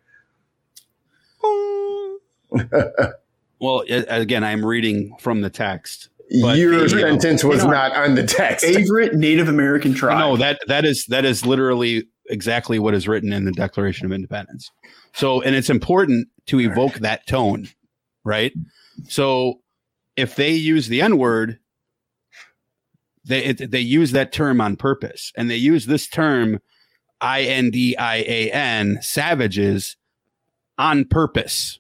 Well, 3.57 3.85
again, 3.87 4.43
I'm 4.43 4.65
reading 4.65 5.15
from 5.17 5.39
the 5.39 5.49
text. 5.49 6.09
But 6.41 6.57
Your 6.57 6.87
favorite- 6.89 7.21
sentence 7.21 7.43
was 7.43 7.59
you 7.59 7.65
know, 7.65 7.71
not 7.71 7.95
on 7.95 8.15
the 8.15 8.23
text. 8.25 8.65
Favorite 8.65 9.13
Native 9.13 9.47
American 9.47 9.93
tribe. 9.93 10.19
No, 10.19 10.35
that 10.35 10.59
that 10.67 10.83
is 10.83 11.05
that 11.07 11.23
is 11.23 11.45
literally 11.45 12.03
exactly 12.29 12.79
what 12.79 12.93
is 12.93 13.07
written 13.07 13.31
in 13.31 13.45
the 13.45 13.53
Declaration 13.53 14.05
of 14.05 14.11
Independence. 14.11 14.69
So, 15.13 15.41
and 15.41 15.55
it's 15.55 15.69
important 15.69 16.27
to 16.47 16.59
evoke 16.59 16.95
that 16.95 17.25
tone, 17.27 17.69
right? 18.25 18.51
So, 19.07 19.61
if 20.15 20.35
they 20.35 20.51
use 20.51 20.87
the 20.87 21.01
N 21.01 21.17
word, 21.17 21.59
they 23.23 23.43
it, 23.43 23.71
they 23.71 23.79
use 23.79 24.11
that 24.11 24.31
term 24.31 24.61
on 24.61 24.75
purpose, 24.75 25.31
and 25.35 25.49
they 25.49 25.55
use 25.55 25.85
this 25.85 26.07
term 26.07 26.59
I 27.21 27.41
N 27.41 27.71
D 27.71 27.95
I 27.97 28.17
A 28.17 28.51
N 28.51 28.99
savages 29.01 29.97
on 30.77 31.05
purpose. 31.05 31.79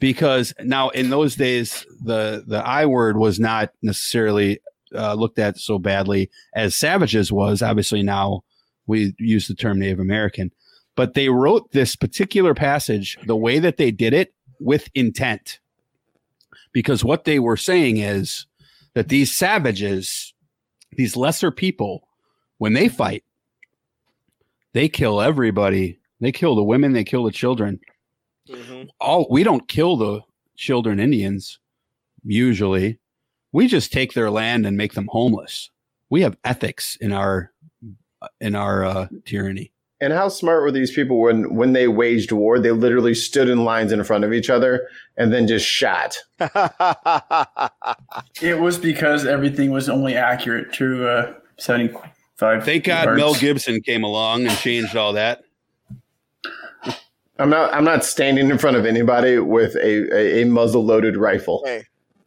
Because 0.00 0.52
now 0.62 0.90
in 0.90 1.10
those 1.10 1.36
days 1.36 1.86
the 2.02 2.44
the 2.46 2.58
I 2.58 2.84
word 2.84 3.16
was 3.16 3.40
not 3.40 3.70
necessarily 3.80 4.60
uh, 4.94 5.14
looked 5.14 5.38
at 5.38 5.58
so 5.58 5.78
badly 5.78 6.30
as 6.54 6.74
savages 6.74 7.32
was. 7.32 7.62
Obviously 7.62 8.02
now 8.02 8.42
we 8.86 9.14
use 9.18 9.48
the 9.48 9.54
term 9.54 9.78
Native 9.78 10.00
American, 10.00 10.50
but 10.94 11.14
they 11.14 11.30
wrote 11.30 11.70
this 11.72 11.96
particular 11.96 12.54
passage 12.54 13.16
the 13.26 13.36
way 13.36 13.58
that 13.58 13.78
they 13.78 13.90
did 13.90 14.12
it 14.12 14.34
with 14.60 14.88
intent 14.94 15.60
because 16.74 17.02
what 17.02 17.24
they 17.24 17.38
were 17.38 17.56
saying 17.56 17.96
is 17.96 18.46
that 18.92 19.08
these 19.08 19.34
savages, 19.34 20.34
these 20.92 21.16
lesser 21.16 21.50
people, 21.50 22.06
when 22.58 22.74
they 22.74 22.88
fight, 22.88 23.24
they 24.74 24.88
kill 24.88 25.22
everybody. 25.22 25.98
They 26.20 26.32
kill 26.32 26.54
the 26.54 26.62
women, 26.62 26.92
they 26.92 27.04
kill 27.04 27.24
the 27.24 27.30
children. 27.30 27.80
Mhm. 28.48 28.88
All 29.00 29.26
we 29.30 29.42
don't 29.42 29.66
kill 29.68 29.96
the 29.96 30.20
children 30.56 31.00
Indians 31.00 31.58
usually. 32.24 32.98
We 33.52 33.68
just 33.68 33.92
take 33.92 34.12
their 34.12 34.30
land 34.30 34.66
and 34.66 34.76
make 34.76 34.94
them 34.94 35.08
homeless. 35.10 35.70
We 36.10 36.22
have 36.22 36.36
ethics 36.44 36.96
in 37.00 37.12
our 37.12 37.52
in 38.40 38.54
our 38.54 38.84
uh, 38.84 39.08
tyranny. 39.24 39.72
And 40.04 40.12
how 40.12 40.28
smart 40.28 40.62
were 40.62 40.70
these 40.70 40.90
people 40.92 41.18
when 41.20 41.54
when 41.54 41.72
they 41.72 41.88
waged 41.88 42.30
war? 42.30 42.58
They 42.58 42.72
literally 42.72 43.14
stood 43.14 43.48
in 43.48 43.64
lines 43.64 43.90
in 43.90 44.04
front 44.04 44.22
of 44.24 44.32
each 44.34 44.50
other 44.50 44.86
and 45.16 45.32
then 45.32 45.46
just 45.48 45.66
shot. 45.66 46.18
It 48.42 48.60
was 48.60 48.76
because 48.78 49.24
everything 49.26 49.70
was 49.70 49.88
only 49.88 50.14
accurate 50.16 50.72
to 50.74 51.08
uh, 51.08 51.34
75. 51.58 52.64
Thank 52.64 52.84
God 52.84 53.04
yards. 53.04 53.18
Mel 53.18 53.34
Gibson 53.34 53.80
came 53.80 54.04
along 54.04 54.46
and 54.46 54.56
changed 54.58 54.96
all 54.96 55.12
that. 55.14 55.42
I'm 57.38 57.48
not 57.50 57.72
I'm 57.74 57.84
not 57.84 58.04
standing 58.04 58.50
in 58.50 58.58
front 58.58 58.76
of 58.76 58.84
anybody 58.86 59.38
with 59.38 59.74
a, 59.76 60.14
a, 60.14 60.42
a 60.42 60.44
muzzle 60.46 60.84
loaded 60.84 61.16
rifle. 61.16 61.62
Hey. 61.64 61.84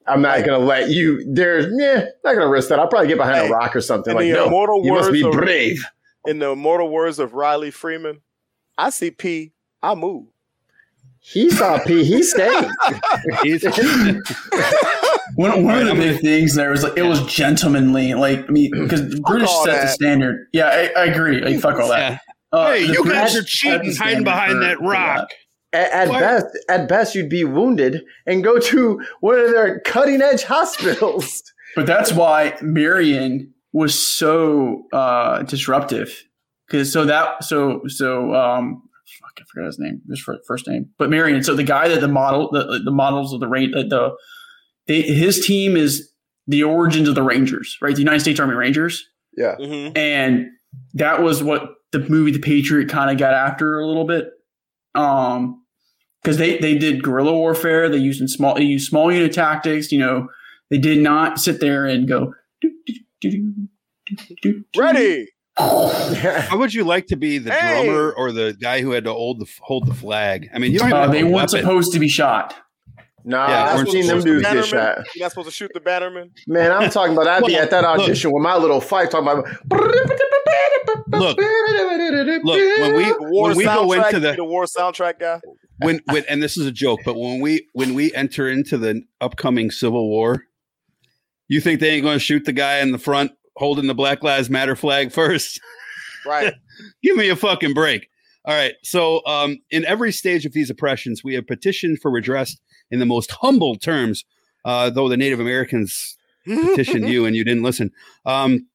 I'm 0.08 0.22
not 0.22 0.38
Hey. 0.40 0.46
gonna 0.46 0.66
let 0.66 0.90
you 0.90 1.24
there's 1.32 1.68
yeah, 1.78 2.06
not 2.24 2.34
gonna 2.34 2.50
risk 2.50 2.70
that. 2.70 2.80
I'll 2.80 2.88
probably 2.88 3.08
get 3.10 3.18
behind 3.18 3.38
Hey. 3.38 3.48
a 3.48 3.52
rock 3.52 3.76
or 3.76 3.82
something. 3.82 4.12
In 4.12 4.18
Like, 4.18 4.28
the 4.34 4.50
no, 4.50 4.82
you 4.84 4.94
must 4.94 5.12
be 5.12 5.24
words 5.24 5.36
of- 5.38 5.42
brave. 5.44 5.86
In 6.28 6.40
the 6.40 6.50
immortal 6.50 6.90
words 6.90 7.20
of 7.20 7.34
Riley 7.34 7.72
Freeman, 7.72 8.22
I 8.78 8.90
see 8.90 9.12
P, 9.12 9.54
I 9.82 9.96
move. 9.96 10.28
He 11.20 11.50
saw 11.50 11.80
P, 11.84 12.04
he 12.04 12.22
stayed. 12.24 12.70
He's, 13.44 13.64
One, 15.36 15.64
one 15.66 15.78
of 15.80 15.86
the 15.86 15.92
I'm 15.92 15.98
big 15.98 16.22
things 16.22 16.56
there 16.56 16.72
was 16.72 16.84
like 16.84 16.98
it 16.98 17.04
was 17.04 17.24
gentlemanly. 17.26 18.14
Like 18.14 18.48
I 18.48 18.52
mean, 18.52 18.72
because 18.72 19.20
British 19.20 19.50
all 19.50 19.66
set 19.66 19.82
the 19.82 19.88
standard. 19.88 20.48
Yeah, 20.54 20.68
I, 20.68 21.02
I 21.02 21.06
agree. 21.06 21.42
Like 21.42 21.60
fuck 21.60 21.80
all 21.80 21.90
that. 21.90 22.00
yeah. 22.00 22.18
Uh, 22.58 22.72
hey, 22.72 22.88
the 22.88 22.94
you 22.94 23.06
guys 23.06 23.36
are 23.36 23.44
cheating, 23.44 23.94
hiding 23.96 24.24
behind 24.24 24.54
for- 24.54 24.60
that 24.60 24.82
rock. 24.82 25.28
At, 25.74 25.92
at 25.92 26.08
best, 26.10 26.46
at 26.70 26.88
best, 26.88 27.14
you'd 27.14 27.30
be 27.30 27.44
wounded 27.44 28.04
and 28.26 28.42
go 28.44 28.58
to 28.58 29.02
one 29.20 29.38
of 29.38 29.52
their 29.52 29.82
cutting 29.82 30.22
edge 30.22 30.44
hospitals. 30.44 31.44
But 31.76 31.86
that's 31.86 32.14
why 32.14 32.58
Marion 32.62 33.54
was 33.78 33.98
so 33.98 34.84
uh, 34.94 35.44
disruptive. 35.44 36.24
Because 36.68 36.92
so 36.92 37.06
that 37.06 37.44
so 37.44 37.82
so 37.88 38.34
um 38.36 38.82
fuck 39.22 39.32
I 39.40 39.44
forgot 39.54 39.68
his 39.68 39.80
name 39.80 40.02
his 40.10 40.20
fir- 40.20 40.40
first 40.46 40.68
name 40.68 40.90
but 40.98 41.10
Marion 41.10 41.42
so 41.42 41.56
the 41.56 41.64
guy 41.64 41.88
that 41.88 42.02
the 42.02 42.10
model 42.10 42.50
the, 42.52 42.82
the 42.84 42.92
models 42.92 43.32
of 43.34 43.40
the 43.40 43.48
rate 43.48 43.72
the, 43.72 44.12
the 44.88 45.02
his 45.02 45.46
team 45.46 45.78
is 45.78 46.12
the 46.46 46.64
origins 46.64 47.08
of 47.08 47.16
the 47.16 47.24
Rangers 47.24 47.78
right 47.82 47.96
the 47.96 48.02
United 48.02 48.20
States 48.20 48.38
Army 48.40 48.56
Rangers 48.56 49.06
Yeah. 49.38 49.56
Mhm. 49.60 49.98
and 49.98 50.48
that 50.94 51.24
was 51.24 51.42
what 51.42 51.62
the 51.94 52.00
movie 52.00 52.32
The 52.32 52.40
Patriot 52.40 52.90
kind 52.90 53.10
of 53.10 53.18
got 53.18 53.34
after 53.34 53.80
a 53.80 53.88
little 53.88 54.06
bit, 54.06 54.28
um, 54.94 55.64
because 56.22 56.36
they 56.38 56.58
they 56.58 56.78
did 56.78 57.02
guerrilla 57.04 57.32
warfare. 57.34 57.88
They 57.88 57.98
used 57.98 58.20
in 58.20 58.28
small 58.28 58.56
they 58.56 58.64
used 58.64 58.90
small 58.90 59.10
unit 59.10 59.32
tactics. 59.32 59.90
You 59.94 60.00
know, 60.00 60.28
they 60.70 60.78
did 60.80 61.00
not 61.02 61.40
sit 61.40 61.62
there 61.62 61.86
and 61.86 62.06
go. 62.08 62.34
"Do, 62.62 62.72
do, 62.86 62.94
do, 63.22 63.32
do, 63.32 63.54
do, 64.08 64.16
do, 64.16 64.36
do." 64.42 64.64
Ready. 64.78 65.28
How 65.58 66.58
would 66.58 66.74
you 66.74 66.84
like 66.84 67.08
to 67.08 67.16
be 67.16 67.40
the 67.40 67.52
Hey! 67.52 67.84
drummer 67.86 68.12
or 68.12 68.32
the 68.32 68.56
guy 68.62 68.82
who 68.82 68.92
had 68.92 69.06
to 69.06 69.14
hold 69.14 69.40
the 69.40 69.48
hold 69.62 69.88
the 69.88 69.94
flag? 69.94 70.50
I 70.54 70.60
mean, 70.60 70.72
you 70.72 70.80
don't 70.80 70.94
Uh, 70.94 71.02
have 71.04 71.12
they 71.12 71.24
weren't 71.24 71.34
weapon. 71.36 71.50
supposed 71.50 71.94
to 71.94 72.00
be 72.00 72.08
shot. 72.08 72.54
Nah, 73.26 73.48
Yeah, 73.50 73.76
I've 73.76 73.90
seen 73.90 74.06
them 74.08 74.22
dudes 74.22 74.44
get 74.44 74.66
shot. 74.66 74.98
You're 75.16 75.26
not 75.26 75.32
supposed 75.32 75.50
to 75.50 75.54
shoot 75.54 75.72
the 75.74 75.80
bannerman. 75.82 76.32
Man, 76.48 76.72
I'm 76.72 76.90
talking 76.92 77.14
about 77.14 77.28
I'd 77.28 77.44
be 77.44 77.56
at 77.56 77.72
that 77.72 77.82
look. 77.84 78.02
audition 78.02 78.32
with 78.32 78.42
my 78.44 78.56
little 78.56 78.80
fight 78.80 79.10
talking 79.12 79.28
about 79.28 79.48
Look, 81.10 81.38
Look, 81.38 82.58
when 82.80 82.96
we 82.96 83.12
war 83.20 83.48
when 83.50 83.58
we 83.58 83.64
go 83.66 83.92
into 83.94 84.20
the 84.20 84.34
the 84.34 84.44
war 84.44 84.66
soundtrack 84.66 85.20
guy. 85.20 85.40
when, 85.80 86.02
when 86.06 86.24
and 86.30 86.42
this 86.44 86.58
is 86.58 86.66
a 86.66 86.72
joke, 86.72 87.00
but 87.06 87.16
when 87.18 87.40
we 87.40 87.68
when 87.74 87.94
we 87.94 88.14
enter 88.14 88.48
into 88.50 88.78
the 88.78 89.02
upcoming 89.22 89.72
Civil 89.72 90.08
War, 90.10 90.44
you 91.48 91.62
think 91.62 91.80
they 91.80 91.92
ain't 91.92 92.04
going 92.04 92.16
to 92.16 92.24
shoot 92.24 92.46
the 92.46 92.54
guy 92.54 92.80
in 92.80 92.92
the 92.92 92.98
front 92.98 93.32
holding 93.56 93.88
the 93.88 93.96
Black 93.96 94.24
Lives 94.24 94.50
Matter 94.50 94.76
flag 94.76 95.12
first? 95.12 95.60
Right. 96.26 96.54
Give 97.04 97.16
me 97.16 97.30
a 97.30 97.38
fucking 97.38 97.74
break. 97.74 98.10
All 98.44 98.54
right. 98.54 98.74
So, 98.84 99.26
um, 99.26 99.60
in 99.72 99.86
every 99.86 100.12
stage 100.12 100.46
of 100.46 100.52
these 100.52 100.70
oppressions, 100.70 101.24
we 101.24 101.36
have 101.36 101.48
petitioned 101.48 102.00
for 102.02 102.12
redress 102.12 102.58
in 102.92 103.00
the 103.00 103.06
most 103.06 103.32
humble 103.32 103.76
terms. 103.76 104.26
Uh, 104.66 104.90
though 104.90 105.08
the 105.08 105.16
Native 105.16 105.40
Americans 105.40 106.18
petitioned 106.46 107.08
you 107.10 107.26
and 107.26 107.34
you 107.34 107.46
didn't 107.46 107.64
listen. 107.64 107.92
Um, 108.26 108.68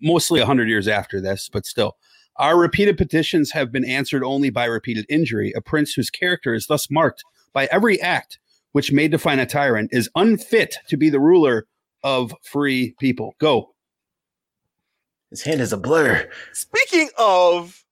mostly 0.00 0.40
a 0.40 0.46
hundred 0.46 0.68
years 0.68 0.88
after 0.88 1.20
this, 1.20 1.50
but 1.52 1.66
still. 1.66 1.96
Our 2.36 2.58
repeated 2.58 2.96
petitions 2.96 3.50
have 3.50 3.70
been 3.70 3.84
answered 3.84 4.24
only 4.24 4.48
by 4.48 4.64
repeated 4.64 5.04
injury. 5.10 5.52
A 5.54 5.60
prince 5.60 5.92
whose 5.92 6.08
character 6.08 6.54
is 6.54 6.66
thus 6.66 6.90
marked 6.90 7.22
by 7.52 7.68
every 7.70 8.00
act 8.00 8.38
which 8.74 8.90
may 8.90 9.06
define 9.06 9.38
a 9.38 9.46
tyrant 9.46 9.88
is 9.92 10.10
unfit 10.16 10.78
to 10.88 10.96
be 10.96 11.08
the 11.08 11.20
ruler 11.20 11.66
of 12.04 12.32
free 12.42 12.94
people. 13.00 13.34
Go. 13.40 13.74
His 15.30 15.42
hand 15.42 15.60
is 15.60 15.72
a 15.72 15.76
blur. 15.76 16.28
Speaking 16.52 17.08
of 17.18 17.84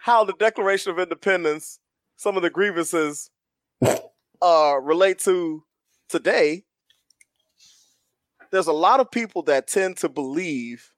how 0.00 0.24
the 0.24 0.32
Declaration 0.34 0.92
of 0.92 0.98
Independence, 0.98 1.80
some 2.16 2.36
of 2.36 2.42
the 2.42 2.48
grievances 2.48 3.30
uh, 4.42 4.76
relate 4.80 5.18
to 5.20 5.64
today, 6.08 6.64
there's 8.50 8.68
a 8.68 8.72
lot 8.72 9.00
of 9.00 9.10
people 9.10 9.42
that 9.42 9.66
tend 9.66 9.96
to 9.98 10.08
believe 10.08 10.92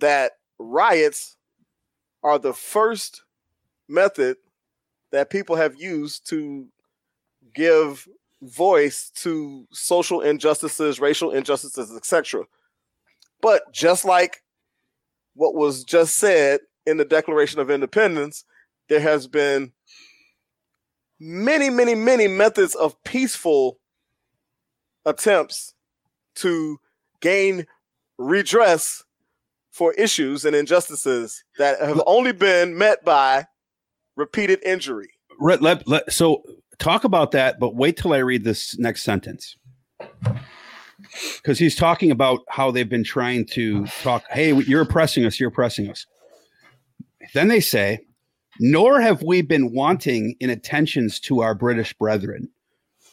that 0.00 0.32
riots 0.58 1.36
are 2.22 2.38
the 2.38 2.54
first 2.54 3.24
method 3.88 4.36
that 5.10 5.30
people 5.30 5.56
have 5.56 5.80
used 5.80 6.28
to 6.28 6.68
give 7.54 8.06
voice 8.42 9.10
to 9.16 9.66
social 9.72 10.20
injustices, 10.20 11.00
racial 11.00 11.30
injustices, 11.30 11.94
etc. 11.96 12.44
But 13.40 13.72
just 13.72 14.04
like 14.04 14.42
what 15.34 15.54
was 15.54 15.84
just 15.84 16.16
said 16.16 16.60
in 16.86 16.96
the 16.96 17.04
Declaration 17.04 17.60
of 17.60 17.70
Independence, 17.70 18.44
there 18.88 19.00
has 19.00 19.26
been 19.26 19.72
many, 21.20 21.70
many, 21.70 21.94
many 21.94 22.28
methods 22.28 22.74
of 22.74 23.02
peaceful 23.04 23.78
attempts 25.04 25.74
to 26.36 26.78
gain 27.20 27.66
redress 28.18 29.04
for 29.70 29.92
issues 29.94 30.44
and 30.44 30.56
injustices 30.56 31.44
that 31.58 31.80
have 31.80 32.02
only 32.06 32.32
been 32.32 32.76
met 32.76 33.04
by 33.04 33.46
repeated 34.16 34.60
injury. 34.64 35.10
Let, 35.40 35.62
let, 35.62 35.86
let- 35.86 36.12
so 36.12 36.42
talk 36.78 37.04
about 37.04 37.32
that, 37.32 37.58
but 37.58 37.74
wait 37.74 37.96
till 37.96 38.12
I 38.12 38.18
read 38.18 38.44
this 38.44 38.78
next 38.78 39.02
sentence. 39.02 39.56
Because 41.36 41.58
he's 41.58 41.76
talking 41.76 42.10
about 42.10 42.40
how 42.48 42.70
they've 42.70 42.88
been 42.88 43.04
trying 43.04 43.46
to 43.46 43.86
talk, 44.02 44.24
hey, 44.30 44.52
you're 44.52 44.82
oppressing 44.82 45.24
us, 45.24 45.38
you're 45.38 45.48
oppressing 45.48 45.88
us. 45.88 46.06
Then 47.34 47.48
they 47.48 47.60
say, 47.60 48.00
nor 48.60 49.00
have 49.00 49.22
we 49.22 49.42
been 49.42 49.72
wanting 49.72 50.34
in 50.40 50.50
attentions 50.50 51.20
to 51.20 51.40
our 51.40 51.54
British 51.54 51.92
brethren. 51.94 52.48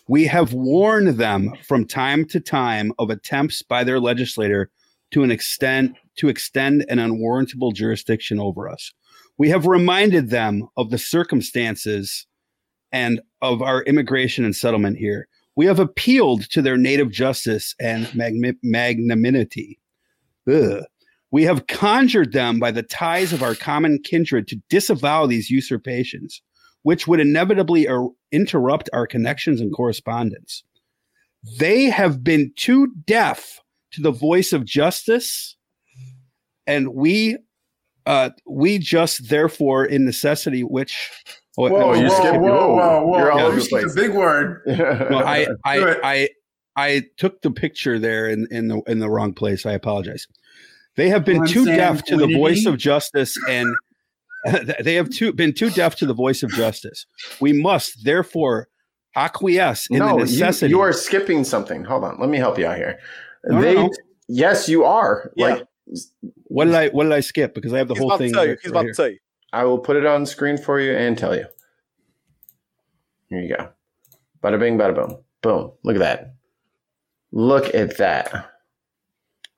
We 0.07 0.25
have 0.25 0.53
warned 0.53 1.19
them 1.19 1.53
from 1.63 1.85
time 1.85 2.25
to 2.25 2.39
time 2.39 2.91
of 2.99 3.09
attempts 3.09 3.61
by 3.61 3.83
their 3.83 3.99
legislator 3.99 4.69
to 5.11 5.23
an 5.23 5.31
extent 5.31 5.95
to 6.17 6.29
extend 6.29 6.85
an 6.89 6.99
unwarrantable 6.99 7.71
jurisdiction 7.71 8.39
over 8.39 8.69
us. 8.69 8.93
We 9.37 9.49
have 9.49 9.67
reminded 9.67 10.29
them 10.29 10.67
of 10.77 10.89
the 10.89 10.97
circumstances 10.97 12.25
and 12.95 13.19
of 13.41 13.61
our 13.61 13.83
immigration 13.83 14.45
and 14.45 14.55
settlement 14.55 14.97
here. 14.97 15.27
We 15.57 15.65
have 15.65 15.79
appealed 15.79 16.49
to 16.51 16.61
their 16.61 16.77
native 16.77 17.11
justice 17.11 17.75
and 17.77 18.09
magnanimity. 18.15 19.79
Ugh. 20.49 20.83
We 21.29 21.43
have 21.43 21.67
conjured 21.67 22.31
them 22.31 22.57
by 22.57 22.71
the 22.71 22.83
ties 22.83 23.33
of 23.33 23.43
our 23.43 23.53
common 23.53 23.99
kindred 24.01 24.47
to 24.47 24.61
disavow 24.69 25.25
these 25.25 25.49
usurpations, 25.49 26.41
which 26.83 27.05
would 27.05 27.19
inevitably 27.19 27.85
er- 27.85 28.07
interrupt 28.31 28.89
our 28.93 29.05
connections 29.05 29.59
and 29.59 29.73
correspondence. 29.73 30.63
They 31.59 31.85
have 31.85 32.23
been 32.23 32.53
too 32.55 32.93
deaf 33.05 33.59
to 33.91 34.01
the 34.01 34.11
voice 34.11 34.53
of 34.53 34.63
justice, 34.63 35.57
and 36.65 36.93
we, 36.93 37.37
uh, 38.05 38.29
we 38.47 38.77
just 38.77 39.27
therefore, 39.27 39.83
in 39.83 40.05
necessity, 40.05 40.63
which 40.63 41.11
oh, 41.57 41.69
Whoa, 41.69 41.91
I- 41.91 41.95
you 41.97 42.07
whoa, 42.07 42.15
skipped- 42.15 42.37
whoa, 42.37 42.41
whoa, 42.41 42.75
whoa, 42.75 43.05
whoa! 43.07 43.17
you're 43.19 43.31
all 43.31 43.37
whoa. 43.39 43.45
over 43.45 43.53
You 43.55 43.59
the 43.61 43.65
skipped 43.65 43.81
place. 43.83 43.93
a 43.93 43.95
big 43.95 44.11
word. 44.15 44.61
no, 44.67 45.19
I, 45.19 45.47
I. 45.65 45.99
I, 46.03 46.29
I 46.77 47.03
took 47.15 47.41
the 47.41 47.51
picture 47.51 47.99
there 47.99 48.27
in, 48.27 48.47
in 48.51 48.67
the 48.67 48.81
in 48.87 48.99
the 48.99 49.09
wrong 49.09 49.31
place. 49.33 49.65
I 49.65 49.71
apologize. 49.71 50.27
They 50.97 51.07
have 51.07 51.23
been 51.23 51.45
too 51.45 51.63
deaf 51.63 52.03
to 52.05 52.17
the 52.17 52.27
voice 52.27 52.65
of 52.65 52.77
justice, 52.77 53.37
and 53.47 53.67
they 54.83 54.95
have 54.95 55.09
too, 55.09 55.31
been 55.31 55.53
too 55.53 55.69
deaf 55.69 55.95
to 55.95 56.05
the 56.05 56.13
voice 56.13 56.43
of 56.43 56.51
justice. 56.51 57.05
We 57.39 57.53
must 57.53 58.03
therefore 58.03 58.67
acquiesce 59.15 59.87
in 59.89 59.99
no, 59.99 60.07
the 60.07 60.13
you, 60.15 60.19
necessity. 60.25 60.69
you 60.71 60.81
are 60.81 60.91
skipping 60.91 61.45
something. 61.45 61.85
Hold 61.85 62.03
on, 62.03 62.19
let 62.19 62.29
me 62.29 62.37
help 62.37 62.59
you 62.59 62.67
out 62.67 62.75
here. 62.75 62.99
No, 63.45 63.55
no, 63.55 63.61
they, 63.61 63.73
no. 63.75 63.89
yes, 64.27 64.67
you 64.67 64.83
are. 64.83 65.31
Yeah. 65.37 65.47
Like 65.47 65.67
what 66.47 66.65
did 66.65 66.75
I 66.75 66.89
what 66.89 67.03
did 67.03 67.13
I 67.13 67.21
skip? 67.21 67.55
Because 67.55 67.73
I 67.73 67.77
have 67.77 67.87
the 67.87 67.93
He's 67.93 68.01
whole 68.03 68.17
thing. 68.17 68.31
to 68.31 68.33
tell 68.33 68.43
you. 68.43 68.49
right- 68.51 68.59
He's 68.61 68.71
right 68.71 68.79
about 68.79 68.83
here. 68.85 68.91
to 68.93 68.97
tell 68.97 69.09
you. 69.09 69.17
I 69.55 69.63
will 69.63 69.79
put 69.79 69.95
it 69.95 70.05
on 70.05 70.25
screen 70.25 70.57
for 70.57 70.81
you 70.81 70.93
and 70.93 71.17
tell 71.17 71.33
you. 71.33 71.45
Here 73.29 73.39
you 73.39 73.55
go. 73.55 73.69
Bada 74.43 74.59
bing, 74.59 74.77
bada 74.77 74.93
boom. 74.93 75.17
Boom. 75.41 75.71
Look 75.83 75.95
at 75.95 75.99
that. 75.99 76.33
Look 77.31 77.73
at 77.73 77.95
that. 77.97 78.51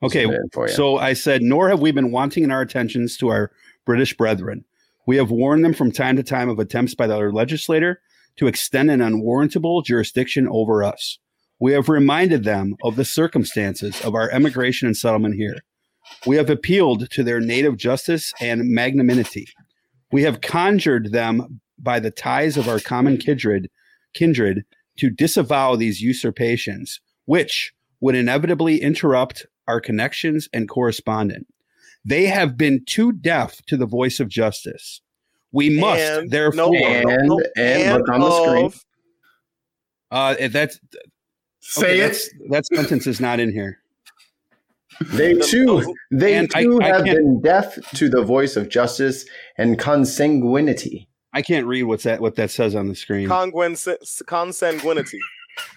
Okay, 0.04 0.28
so 0.68 0.98
I 0.98 1.14
said, 1.14 1.41
nor 1.41 1.68
have 1.70 1.80
we 1.80 1.91
been 1.91 2.12
wanting 2.12 2.43
in 2.43 2.52
our 2.52 2.62
attentions 2.62 3.18
to 3.18 3.30
our 3.30 3.52
British 3.86 4.16
brethren. 4.16 4.64
We 5.08 5.18
have 5.18 5.32
warned 5.32 5.66
them 5.66 5.74
from 5.74 5.91
time 5.91 6.16
to 6.18 6.24
time 6.24 6.50
of 6.50 6.60
attempts 6.60 6.93
by 6.93 7.08
their 7.08 7.32
legislator 7.32 8.00
to 8.36 8.45
extend 8.45 8.91
an 8.91 9.02
unwarrantable 9.02 9.82
jurisdiction 9.82 10.48
over 10.48 10.84
us. 10.84 11.18
We 11.60 11.74
have 11.74 11.89
reminded 11.89 12.43
them 12.43 12.76
of 12.84 12.98
the 12.98 13.06
circumstances 13.06 14.00
of 14.02 14.14
our 14.14 14.30
emigration 14.30 14.86
and 14.86 14.95
settlement 14.95 15.34
here. 15.34 15.56
We 16.28 16.36
have 16.36 16.52
appealed 16.52 17.10
to 17.10 17.24
their 17.24 17.39
native 17.39 17.78
justice 17.78 18.32
and 18.39 18.70
magnanimity. 18.70 19.48
We 20.12 20.24
have 20.24 20.41
conjured 20.41 21.12
them 21.12 21.60
by 21.78 21.99
the 21.99 22.12
ties 22.12 22.58
of 22.58 22.68
our 22.68 22.80
common 22.80 23.18
kindred, 23.18 23.70
kindred 24.14 24.64
to 24.97 25.10
disavow 25.10 25.76
these 25.76 26.01
usurpations, 26.01 26.99
which 27.26 27.74
would 27.99 28.16
inevitably 28.16 28.82
interrupt 28.82 29.45
our 29.68 29.80
connections 29.82 30.47
and 30.53 30.70
correspondence. 30.70 31.45
They 32.05 32.26
have 32.26 32.58
been 32.58 32.86
too 32.86 33.12
deaf 33.12 33.62
to 33.68 33.76
the 33.76 33.86
voice 33.86 34.20
of 34.20 34.30
justice. 34.30 35.01
We 35.51 35.70
must, 35.70 36.01
And- 36.01 36.32
therefore, 36.32 36.72
no, 36.72 36.74
And- 36.76 37.05
no, 37.08 37.36
no, 37.38 37.43
and 37.58 37.97
look 37.99 38.10
on 38.10 38.22
the 38.22 38.43
screen. 38.43 38.66
of- 38.66 38.86
uh, 40.12 40.47
that's 40.49 40.80
Say 41.60 41.82
okay, 41.82 41.95
it. 41.97 41.99
that's, 42.01 42.30
that 42.49 42.66
sentence 42.68 43.08
is 43.08 43.20
not 43.20 43.39
in 43.41 43.51
here. 43.51 43.80
They 45.06 45.36
too, 45.36 45.95
they 46.12 46.36
And 46.36 46.50
too 46.50 46.80
I 46.82 46.88
have 46.88 47.06
can't- 47.06 47.18
been 47.18 47.41
deaf 47.41 47.76
to 47.95 48.10
the 48.10 48.24
voice 48.24 48.56
of 48.56 48.70
justice 48.70 49.26
and 49.58 49.78
consanguinity. 49.80 51.08
I 51.34 51.41
can't 51.41 51.68
read 51.68 51.84
what's 51.84 52.04
that 52.04 52.22
what 52.22 52.36
that 52.36 52.50
says 52.52 52.74
on 52.76 52.88
the 52.88 52.95
screen. 52.95 53.28
Conguen- 53.30 53.78
consanguinity. 54.26 55.20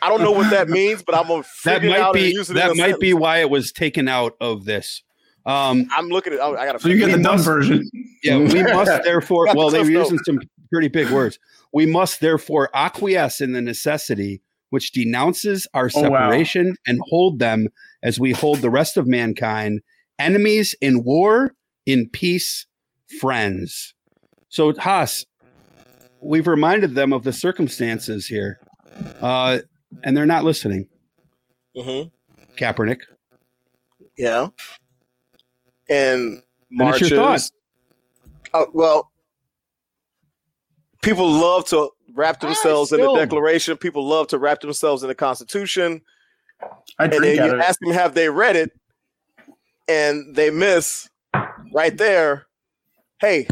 I 0.02 0.08
don't 0.08 0.20
know 0.22 0.32
what 0.32 0.50
that 0.50 0.68
means, 0.78 1.02
but 1.02 1.14
I'm 1.14 1.26
gonna 1.28 1.42
that 1.64 1.80
figure 1.80 1.88
it 1.88 1.92
might 1.92 2.00
out 2.00 2.14
and 2.16 2.24
be 2.24 2.30
use 2.32 2.50
it. 2.50 2.54
that 2.54 2.70
in 2.72 2.80
a 2.80 2.82
might 2.82 3.00
be 3.00 3.14
why 3.14 3.38
it 3.38 3.50
was 3.50 3.72
taken 3.72 4.08
out 4.08 4.36
of 4.40 4.64
this. 4.64 5.02
Um, 5.46 5.86
I'm 5.96 6.08
looking 6.08 6.34
at. 6.34 6.40
oh, 6.40 6.54
I 6.56 6.66
gotta. 6.66 6.78
So 6.80 6.88
you 6.88 6.98
get 6.98 7.06
the 7.06 7.12
it 7.14 7.26
out. 7.26 7.36
dumb 7.36 7.38
version. 7.42 7.90
yeah, 8.22 8.36
we 8.38 8.62
must 8.62 9.02
therefore. 9.04 9.46
Well, 9.54 9.70
they 9.70 9.78
were 9.78 9.84
Cliff 9.84 9.90
using 10.10 10.18
some 10.18 10.38
pretty 10.72 10.88
big 10.88 11.10
words. 11.10 11.38
We 11.72 11.86
must 11.86 12.20
therefore 12.20 12.68
acquiesce 12.74 13.40
in 13.40 13.52
the 13.52 13.62
necessity 13.62 14.42
which 14.70 14.92
denounces 14.92 15.66
our 15.74 15.90
Oh, 15.96 16.02
wow. 16.02 16.18
separation 16.30 16.76
and 16.86 17.00
hold 17.08 17.38
them 17.40 17.68
as 18.02 18.18
we 18.18 18.32
hold 18.32 18.58
the 18.58 18.70
rest 18.70 18.96
of 18.96 19.06
mankind 19.06 19.80
enemies 20.18 20.74
in 20.80 21.02
war, 21.04 21.54
in 21.86 22.08
peace, 22.08 22.66
friends. 23.20 23.94
So 24.48 24.72
Haas, 24.74 25.24
we've 26.20 26.46
reminded 26.46 26.94
them 26.94 27.12
of 27.12 27.24
the 27.24 27.32
circumstances 27.32 28.26
here, 28.26 28.60
uh, 29.20 29.60
and 30.04 30.16
they're 30.16 30.26
not 30.26 30.44
listening. 30.44 30.88
Mhm. 31.76 32.10
Kaepernick. 32.56 33.00
Yeah. 34.16 34.48
And 35.88 36.42
Finish 36.76 37.10
your 37.10 37.20
marches. 37.20 37.52
Oh, 38.52 38.66
well, 38.72 39.10
people 41.02 41.30
love 41.30 41.66
to 41.66 41.90
wrap 42.14 42.40
themselves 42.40 42.92
in 42.92 43.00
the 43.00 43.14
Declaration. 43.14 43.76
People 43.76 44.06
love 44.06 44.28
to 44.28 44.38
wrap 44.38 44.60
themselves 44.60 45.02
in 45.02 45.08
the 45.08 45.14
Constitution. 45.14 46.02
I 46.98 47.04
and 47.04 47.12
then 47.12 47.22
out 47.40 47.46
you 47.46 47.52
of 47.54 47.58
it. 47.58 47.64
ask 47.64 47.80
them, 47.80 47.92
have 47.92 48.14
they 48.14 48.28
read 48.28 48.56
it? 48.56 48.70
And 49.88 50.34
they 50.36 50.50
miss 50.50 51.08
right 51.72 51.96
there. 51.96 52.46
Hey, 53.20 53.48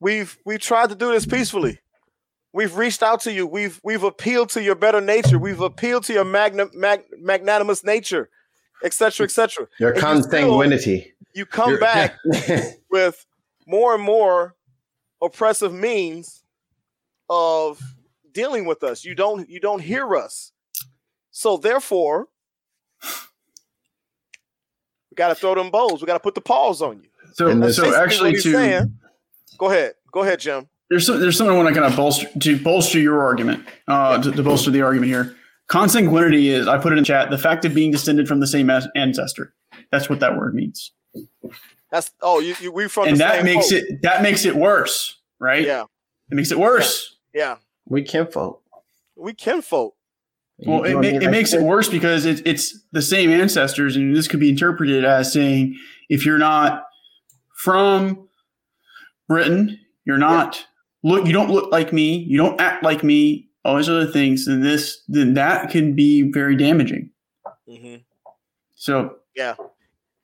we've 0.00 0.36
we 0.44 0.58
tried 0.58 0.88
to 0.90 0.94
do 0.94 1.12
this 1.12 1.26
peacefully. 1.26 1.80
We've 2.52 2.74
reached 2.76 3.02
out 3.02 3.20
to 3.22 3.32
you. 3.32 3.46
We've 3.46 3.80
we've 3.84 4.02
appealed 4.02 4.50
to 4.50 4.62
your 4.62 4.74
better 4.74 5.00
nature. 5.00 5.38
We've 5.38 5.60
appealed 5.60 6.04
to 6.04 6.12
your 6.14 6.24
magna, 6.24 6.66
mag, 6.72 7.02
magnanimous 7.18 7.84
nature, 7.84 8.30
etc., 8.82 9.24
etc. 9.24 9.66
Your 9.78 9.90
And 9.92 9.96
you 10.02 10.22
still- 10.22 10.30
consanguinity. 10.50 11.12
You 11.34 11.44
come 11.44 11.70
You're- 11.70 11.80
back 11.80 12.16
with 12.90 13.26
more 13.66 13.94
and 13.94 14.02
more 14.02 14.54
oppressive 15.22 15.72
means 15.74 16.42
of 17.28 17.78
dealing 18.32 18.64
with 18.64 18.82
us. 18.82 19.04
You 19.04 19.14
don't 19.14 19.48
you 19.50 19.60
don't 19.60 19.80
hear 19.82 20.16
us. 20.16 20.52
So 21.36 21.58
therefore, 21.58 22.28
we 23.02 23.08
got 25.16 25.28
to 25.28 25.34
throw 25.34 25.54
them 25.54 25.68
bows. 25.68 26.00
We 26.00 26.06
got 26.06 26.14
to 26.14 26.20
put 26.20 26.34
the 26.34 26.40
paws 26.40 26.80
on 26.80 27.02
you. 27.02 27.10
So, 27.34 27.70
so 27.72 27.94
actually, 27.94 28.32
to 28.32 28.40
saying. 28.40 28.98
Go 29.58 29.70
ahead. 29.70 29.96
Go 30.10 30.22
ahead, 30.22 30.40
Jim. 30.40 30.66
there's 30.88 31.04
some, 31.04 31.20
there's 31.20 31.36
something 31.36 31.54
I 31.54 31.58
want 31.58 31.68
to 31.68 31.78
kind 31.78 31.92
of 31.92 31.94
bolster 31.94 32.26
to 32.38 32.64
bolster 32.64 32.98
your 32.98 33.20
argument, 33.20 33.66
uh, 33.86 34.16
to, 34.22 34.32
to 34.32 34.42
bolster 34.42 34.70
the 34.70 34.80
argument 34.80 35.12
here. 35.12 35.36
Consanguinity 35.68 36.46
is 36.46 36.68
I 36.68 36.78
put 36.78 36.94
it 36.94 36.98
in 36.98 37.04
chat. 37.04 37.28
The 37.28 37.36
fact 37.36 37.66
of 37.66 37.74
being 37.74 37.90
descended 37.90 38.26
from 38.26 38.40
the 38.40 38.46
same 38.46 38.70
ancestor. 38.94 39.52
That's 39.92 40.08
what 40.08 40.20
that 40.20 40.38
word 40.38 40.54
means, 40.54 40.92
That's 41.90 42.12
oh, 42.22 42.40
you, 42.40 42.54
you 42.62 42.72
we 42.72 42.88
from 42.88 43.08
and 43.08 43.16
the 43.16 43.18
that 43.18 43.36
same 43.36 43.44
makes 43.44 43.70
boat. 43.70 43.82
it 43.82 44.00
that 44.00 44.22
makes 44.22 44.46
it 44.46 44.56
worse, 44.56 45.20
right? 45.38 45.66
Yeah, 45.66 45.84
it 46.30 46.34
makes 46.34 46.50
it 46.50 46.58
worse. 46.58 47.14
yeah. 47.34 47.56
we 47.84 48.00
can't 48.00 48.32
vote. 48.32 48.62
We 49.16 49.34
kinfolk. 49.34 49.96
Well, 50.58 50.84
it, 50.84 50.94
ma- 50.94 51.00
it 51.02 51.30
makes 51.30 51.52
it 51.52 51.62
worse 51.62 51.88
because 51.88 52.24
it, 52.24 52.46
it's 52.46 52.78
the 52.92 53.02
same 53.02 53.30
ancestors, 53.30 53.94
and 53.96 54.16
this 54.16 54.26
could 54.26 54.40
be 54.40 54.48
interpreted 54.48 55.04
as 55.04 55.32
saying 55.32 55.76
if 56.08 56.24
you're 56.24 56.38
not 56.38 56.84
from 57.54 58.28
Britain, 59.28 59.78
you're 60.04 60.18
not 60.18 60.64
look, 61.02 61.26
you 61.26 61.32
don't 61.32 61.50
look 61.50 61.70
like 61.70 61.92
me, 61.92 62.16
you 62.18 62.38
don't 62.38 62.60
act 62.60 62.82
like 62.82 63.04
me, 63.04 63.48
all 63.64 63.76
these 63.76 63.88
other 63.88 64.06
things, 64.06 64.46
then 64.46 64.62
this, 64.62 65.02
then 65.08 65.34
that 65.34 65.70
can 65.70 65.94
be 65.94 66.30
very 66.32 66.56
damaging. 66.56 67.10
hmm 67.68 67.96
So 68.76 69.16
yeah, 69.34 69.54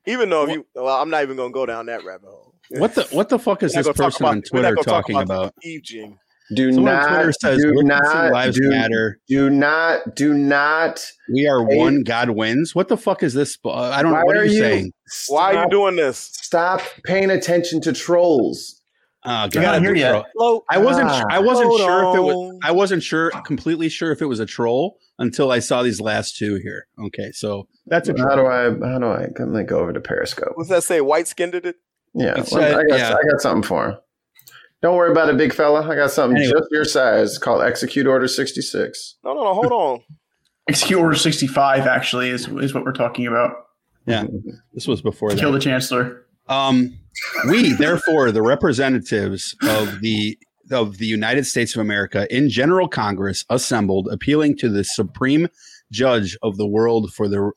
Even 0.07 0.29
though 0.29 0.45
if 0.47 0.49
you, 0.51 0.65
well, 0.73 0.99
I'm 1.01 1.09
not 1.09 1.21
even 1.23 1.37
gonna 1.37 1.51
go 1.53 1.65
down 1.65 1.85
that 1.87 2.03
rabbit 2.03 2.27
hole. 2.29 2.55
What 2.71 2.95
the 2.95 3.03
what 3.11 3.29
the 3.29 3.37
fuck 3.37 3.61
is 3.61 3.73
this 3.73 3.85
not 3.85 3.95
gonna 3.95 4.09
talk 4.09 4.13
person 4.13 4.25
about- 4.25 4.31
on 4.35 4.41
Twitter 4.41 4.75
talk 4.77 4.85
talking 4.85 5.17
about? 5.17 5.53
Eve 5.63 5.83
Jing. 5.83 6.17
Do 6.53 6.73
Someone 6.73 6.93
not 6.93 7.07
Twitter 7.07 7.31
says 7.41 7.61
do 7.63 7.73
not 7.83 8.31
lives 8.33 8.59
do, 8.59 8.69
matter. 8.69 9.19
do 9.27 9.49
not 9.49 10.15
do 10.15 10.33
not. 10.33 11.05
We 11.33 11.47
are 11.47 11.65
Hey. 11.65 11.77
one. 11.77 12.03
God 12.03 12.31
wins. 12.31 12.75
What 12.75 12.89
the 12.89 12.97
fuck 12.97 13.23
is 13.23 13.33
this? 13.33 13.57
I 13.65 14.01
don't 14.01 14.11
know. 14.11 14.25
What 14.25 14.35
are 14.35 14.41
are 14.41 14.45
you 14.45 14.51
you- 14.51 14.59
saying? 14.59 14.91
Why 15.29 15.53
are 15.55 15.63
you 15.63 15.69
doing 15.69 15.95
this? 15.95 16.17
Stop 16.17 16.81
paying 17.05 17.29
attention 17.31 17.79
to 17.81 17.93
trolls. 17.93 18.81
Oh, 19.25 19.43
You're 19.53 19.63
God. 19.63 19.81
not 19.81 19.81
here 19.83 19.95
yet. 19.95 20.25
Flo- 20.37 20.65
I 20.69 20.79
wasn't. 20.79 21.09
Ah, 21.09 21.23
I 21.29 21.39
wasn't 21.39 21.67
hold 21.69 21.79
sure 21.79 22.09
if 22.09 22.15
it 22.17 22.21
was. 22.21 22.59
I 22.61 22.71
wasn't 22.73 23.03
sure 23.03 23.31
completely 23.45 23.87
sure 23.87 24.11
if 24.11 24.21
it 24.21 24.25
was 24.25 24.41
a 24.41 24.45
troll 24.45 24.97
until 25.17 25.49
I 25.49 25.59
saw 25.59 25.81
these 25.81 26.01
last 26.01 26.35
two 26.35 26.55
here. 26.55 26.87
Okay, 27.05 27.31
so 27.31 27.69
that's 27.87 28.09
a 28.09 28.15
How 28.17 28.35
do 28.35 28.45
I? 28.45 28.63
How 28.85 28.99
do 28.99 29.05
I? 29.05 29.29
Let 29.39 29.47
me 29.47 29.63
go 29.63 29.79
over 29.79 29.93
to 29.93 30.01
Periscope. 30.01 30.51
What's 30.55 30.69
that 30.69 30.83
say? 30.83 30.99
White 30.99 31.29
skinned 31.29 31.55
it? 31.55 31.77
Yeah, 32.13 32.43
well, 32.51 32.79
I 32.79 32.83
got 32.83 32.99
yeah. 32.99 33.15
I 33.17 33.31
got 33.31 33.39
something 33.41 33.63
for 33.63 33.85
him. 33.91 33.97
Don't 34.83 34.95
worry 34.97 35.11
about 35.11 35.29
it, 35.29 35.37
big 35.37 35.53
fella. 35.53 35.81
I 35.89 35.95
got 35.95 36.11
something 36.11 36.37
Anyway. 36.37 36.53
just 36.59 36.67
your 36.71 36.83
size 36.85 37.37
called 37.39 37.63
Execute 37.63 38.05
Order 38.05 38.27
sixty 38.27 38.61
six. 38.61 39.15
No, 39.23 39.33
no, 39.33 39.43
no. 39.45 39.53
Hold 39.53 39.71
on. 39.71 39.99
execute 40.69 40.99
order 40.99 41.15
65 41.17 41.87
actually 41.87 42.29
is, 42.29 42.47
is 42.47 42.73
what 42.73 42.83
we're 42.85 42.91
talking 42.93 43.25
about. 43.27 43.55
Yeah, 44.05 44.25
this 44.73 44.87
was 44.87 45.01
before 45.01 45.29
that. 45.31 45.39
Kill 45.39 45.51
the 45.53 45.59
chancellor. 45.59 46.25
Um, 46.47 46.97
we, 47.49 47.73
therefore, 47.73 48.31
the 48.31 48.41
representatives 48.41 49.55
of 49.63 50.01
the 50.01 50.37
of 50.71 50.97
the 50.97 51.05
United 51.05 51.45
States 51.45 51.75
of 51.75 51.81
America 51.81 52.27
in 52.35 52.49
General 52.49 52.87
Congress 52.87 53.45
assembled, 53.49 54.07
appealing 54.11 54.57
to 54.57 54.69
the 54.69 54.83
Supreme 54.83 55.47
Judge 55.91 56.37
of 56.41 56.57
the 56.57 56.67
world 56.67 57.13
for 57.13 57.27
the 57.29 57.51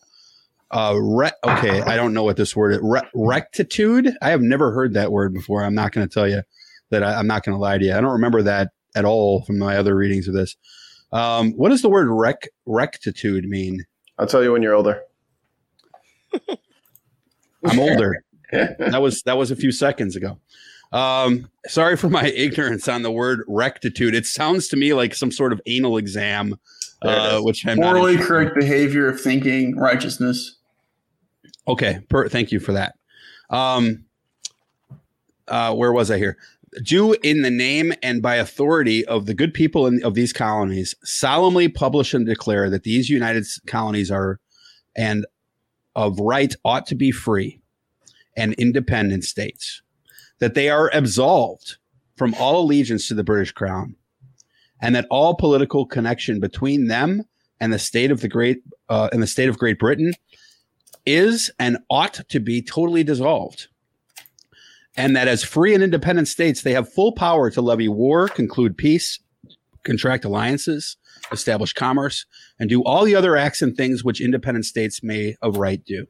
uh, 0.72 0.94
re- 1.00 1.30
okay, 1.44 1.80
I 1.82 1.96
don't 1.96 2.12
know 2.12 2.24
what 2.24 2.36
this 2.36 2.54
word 2.56 2.72
is. 2.72 2.78
Re- 2.82 3.08
rectitude. 3.14 4.12
I 4.22 4.30
have 4.30 4.42
never 4.42 4.72
heard 4.72 4.94
that 4.94 5.10
word 5.12 5.32
before. 5.34 5.64
I'm 5.64 5.74
not 5.74 5.92
going 5.92 6.06
to 6.06 6.12
tell 6.12 6.28
you 6.28 6.42
that. 6.90 7.02
I, 7.02 7.14
I'm 7.14 7.26
not 7.26 7.44
going 7.44 7.54
to 7.54 7.60
lie 7.60 7.78
to 7.78 7.84
you. 7.84 7.94
I 7.94 8.00
don't 8.00 8.12
remember 8.12 8.42
that 8.42 8.70
at 8.94 9.04
all 9.04 9.42
from 9.42 9.58
my 9.58 9.76
other 9.76 9.94
readings 9.94 10.28
of 10.28 10.34
this. 10.34 10.56
Um, 11.12 11.52
what 11.52 11.68
does 11.68 11.82
the 11.82 11.88
word 11.88 12.08
rec- 12.10 12.48
rectitude 12.64 13.44
mean? 13.44 13.84
I'll 14.18 14.26
tell 14.26 14.42
you 14.42 14.52
when 14.52 14.62
you're 14.62 14.74
older. 14.74 15.02
I'm 17.64 17.78
older. 17.78 18.24
that 18.52 19.00
was 19.02 19.22
that 19.22 19.36
was 19.36 19.50
a 19.50 19.56
few 19.56 19.72
seconds 19.72 20.16
ago. 20.16 20.38
Um, 20.92 21.50
sorry 21.66 21.96
for 21.96 22.08
my 22.08 22.26
ignorance 22.34 22.88
on 22.88 23.02
the 23.02 23.10
word 23.10 23.42
rectitude. 23.48 24.14
It 24.14 24.26
sounds 24.26 24.68
to 24.68 24.76
me 24.76 24.94
like 24.94 25.14
some 25.14 25.30
sort 25.30 25.52
of 25.52 25.60
anal 25.66 25.96
exam, 25.96 26.56
uh, 27.02 27.40
which 27.40 27.66
I'm 27.66 27.78
Morally 27.78 28.12
interested 28.12 28.28
correct 28.28 28.54
behavior 28.54 29.08
of 29.08 29.20
thinking, 29.20 29.76
righteousness. 29.76 30.56
Okay, 31.68 32.00
per, 32.08 32.28
thank 32.28 32.52
you 32.52 32.60
for 32.60 32.72
that. 32.72 32.94
Um, 33.50 34.04
uh, 35.48 35.74
where 35.74 35.92
was 35.92 36.10
I 36.10 36.18
here? 36.18 36.36
Do 36.82 37.12
in 37.14 37.42
the 37.42 37.50
name 37.50 37.92
and 38.02 38.22
by 38.22 38.36
authority 38.36 39.04
of 39.06 39.26
the 39.26 39.34
good 39.34 39.54
people 39.54 39.86
in, 39.86 40.02
of 40.04 40.14
these 40.14 40.32
colonies 40.32 40.94
solemnly 41.04 41.68
publish 41.68 42.14
and 42.14 42.26
declare 42.26 42.70
that 42.70 42.82
these 42.82 43.08
United 43.08 43.44
colonies 43.66 44.10
are 44.10 44.40
and 44.96 45.26
of 45.94 46.18
right 46.20 46.54
ought 46.64 46.86
to 46.86 46.94
be 46.94 47.10
free 47.10 47.60
and 48.36 48.52
independent 48.54 49.24
states, 49.24 49.82
that 50.38 50.54
they 50.54 50.68
are 50.68 50.90
absolved 50.92 51.76
from 52.16 52.34
all 52.34 52.60
allegiance 52.60 53.08
to 53.08 53.14
the 53.14 53.24
British 53.24 53.52
crown, 53.52 53.96
and 54.80 54.94
that 54.94 55.06
all 55.10 55.34
political 55.34 55.86
connection 55.86 56.38
between 56.38 56.88
them 56.88 57.22
and 57.60 57.72
the 57.72 57.78
state 57.78 58.10
of 58.10 58.20
the 58.20 58.28
great 58.28 58.62
uh, 58.88 59.08
and 59.12 59.22
the 59.22 59.26
state 59.26 59.48
of 59.48 59.58
Great 59.58 59.78
Britain 59.78 60.12
is 61.06 61.50
and 61.58 61.78
ought 61.88 62.20
to 62.28 62.40
be 62.40 62.60
totally 62.60 63.02
dissolved 63.02 63.68
and 64.96 65.14
that 65.14 65.28
as 65.28 65.44
free 65.44 65.74
and 65.74 65.82
independent 65.82 66.28
states, 66.28 66.62
they 66.62 66.72
have 66.72 66.92
full 66.92 67.12
power 67.12 67.50
to 67.50 67.60
levy 67.60 67.88
war, 67.88 68.28
conclude 68.28 68.76
peace, 68.76 69.18
contract 69.84 70.24
alliances, 70.24 70.96
establish 71.32 71.72
commerce, 71.72 72.26
and 72.58 72.68
do 72.68 72.82
all 72.84 73.04
the 73.04 73.14
other 73.14 73.36
acts 73.36 73.62
and 73.62 73.76
things 73.76 74.04
which 74.04 74.20
independent 74.20 74.64
states 74.64 75.02
may 75.02 75.36
of 75.42 75.56
right 75.56 75.84
do. 75.84 76.06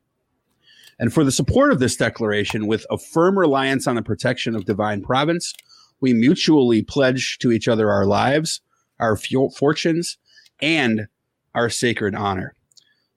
And 0.99 1.13
for 1.13 1.25
the 1.25 1.33
support 1.33 1.73
of 1.73 1.79
this 1.79 1.97
declaration, 1.97 2.67
with 2.67 2.87
a 2.91 2.97
firm 2.97 3.39
reliance 3.39 3.87
on 3.87 3.97
the 3.97 4.03
protection 4.03 4.57
of 4.57 4.65
divine 4.65 5.03
providence, 5.03 5.53
we 6.01 6.15
mutually 6.15 6.83
pledge 6.83 7.39
to 7.39 7.53
each 7.53 7.69
other 7.69 7.91
our 7.91 8.07
lives, 8.07 8.61
our 8.99 9.17
fortunes, 9.17 10.17
and 10.61 11.09
our 11.55 11.69
sacred 11.69 12.15
honor. 12.15 12.55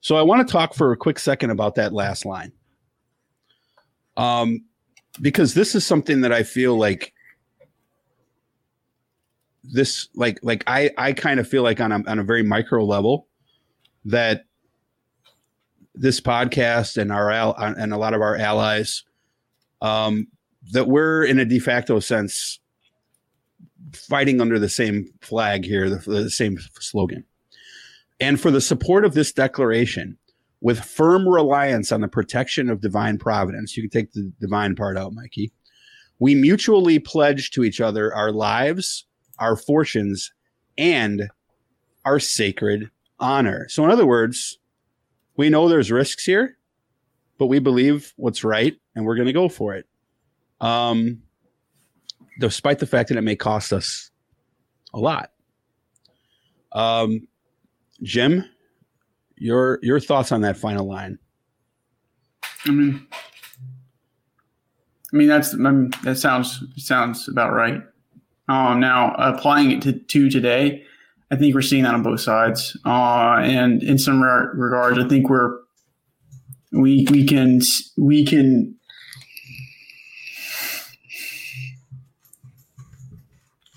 So 0.00 0.16
I 0.16 0.22
want 0.22 0.46
to 0.46 0.50
talk 0.50 0.74
for 0.74 0.92
a 0.92 0.96
quick 0.96 1.18
second 1.18 1.50
about 1.50 1.74
that 1.76 1.92
last 1.92 2.24
line. 2.24 2.52
Um, 4.16 4.64
because 5.20 5.54
this 5.54 5.74
is 5.74 5.86
something 5.86 6.22
that 6.22 6.32
I 6.32 6.42
feel 6.42 6.76
like 6.76 7.12
this 9.62 10.08
like 10.14 10.38
like 10.42 10.64
I 10.66 10.90
I 10.96 11.12
kind 11.12 11.38
of 11.38 11.48
feel 11.48 11.62
like 11.62 11.80
on 11.80 11.92
a 11.92 12.02
on 12.06 12.18
a 12.18 12.24
very 12.24 12.42
micro 12.42 12.84
level 12.84 13.26
that 14.06 14.44
this 15.94 16.20
podcast 16.20 16.96
and 16.96 17.12
our 17.12 17.30
and 17.30 17.92
a 17.92 17.98
lot 17.98 18.14
of 18.14 18.22
our 18.22 18.36
allies 18.36 19.04
um 19.82 20.28
that 20.72 20.88
we're 20.88 21.24
in 21.24 21.38
a 21.38 21.44
de 21.44 21.58
facto 21.58 22.00
sense 22.00 22.58
fighting 23.92 24.40
under 24.40 24.58
the 24.58 24.68
same 24.68 25.06
flag 25.20 25.64
here 25.64 25.90
the, 25.90 25.98
the 26.10 26.30
same 26.30 26.58
slogan. 26.78 27.24
And 28.20 28.38
for 28.40 28.50
the 28.50 28.60
support 28.60 29.04
of 29.04 29.14
this 29.14 29.32
declaration 29.32 30.18
with 30.60 30.80
firm 30.80 31.26
reliance 31.26 31.90
on 31.90 32.00
the 32.00 32.08
protection 32.08 32.68
of 32.68 32.80
divine 32.80 33.18
providence. 33.18 33.76
You 33.76 33.82
can 33.82 33.90
take 33.90 34.12
the 34.12 34.32
divine 34.40 34.74
part 34.74 34.98
out, 34.98 35.12
Mikey. 35.12 35.52
We 36.18 36.34
mutually 36.34 36.98
pledge 36.98 37.50
to 37.52 37.64
each 37.64 37.80
other 37.80 38.14
our 38.14 38.30
lives, 38.30 39.06
our 39.38 39.56
fortunes, 39.56 40.32
and 40.76 41.30
our 42.04 42.18
sacred 42.18 42.90
honor. 43.18 43.66
So, 43.68 43.84
in 43.84 43.90
other 43.90 44.06
words, 44.06 44.58
we 45.36 45.48
know 45.48 45.68
there's 45.68 45.90
risks 45.90 46.24
here, 46.24 46.58
but 47.38 47.46
we 47.46 47.58
believe 47.58 48.12
what's 48.16 48.44
right 48.44 48.76
and 48.94 49.06
we're 49.06 49.16
going 49.16 49.26
to 49.26 49.32
go 49.32 49.48
for 49.48 49.74
it. 49.74 49.86
Um, 50.60 51.22
despite 52.38 52.78
the 52.78 52.86
fact 52.86 53.08
that 53.08 53.18
it 53.18 53.22
may 53.22 53.36
cost 53.36 53.72
us 53.72 54.10
a 54.92 54.98
lot. 54.98 55.30
Um, 56.72 57.28
Jim, 58.02 58.44
your 59.40 59.80
your 59.82 59.98
thoughts 59.98 60.30
on 60.30 60.42
that 60.42 60.56
final 60.56 60.86
line? 60.86 61.18
I 62.66 62.70
mean, 62.70 63.06
I 65.12 65.16
mean 65.16 65.28
that's 65.28 65.54
I 65.54 65.56
mean, 65.56 65.90
that 66.04 66.18
sounds 66.18 66.62
sounds 66.76 67.26
about 67.26 67.52
right. 67.52 67.82
Um, 68.48 68.80
now 68.80 69.14
applying 69.14 69.70
it 69.70 69.82
to, 69.82 69.92
to 69.92 70.28
today, 70.28 70.84
I 71.30 71.36
think 71.36 71.54
we're 71.54 71.62
seeing 71.62 71.84
that 71.84 71.94
on 71.94 72.02
both 72.02 72.20
sides. 72.20 72.76
Uh, 72.84 73.38
and 73.42 73.82
in 73.82 73.96
some 73.96 74.22
re- 74.22 74.48
regards, 74.54 74.98
I 74.98 75.08
think 75.08 75.30
we're 75.30 75.56
we 76.72 77.06
we 77.10 77.24
can 77.24 77.62
we 77.96 78.24
can 78.26 78.76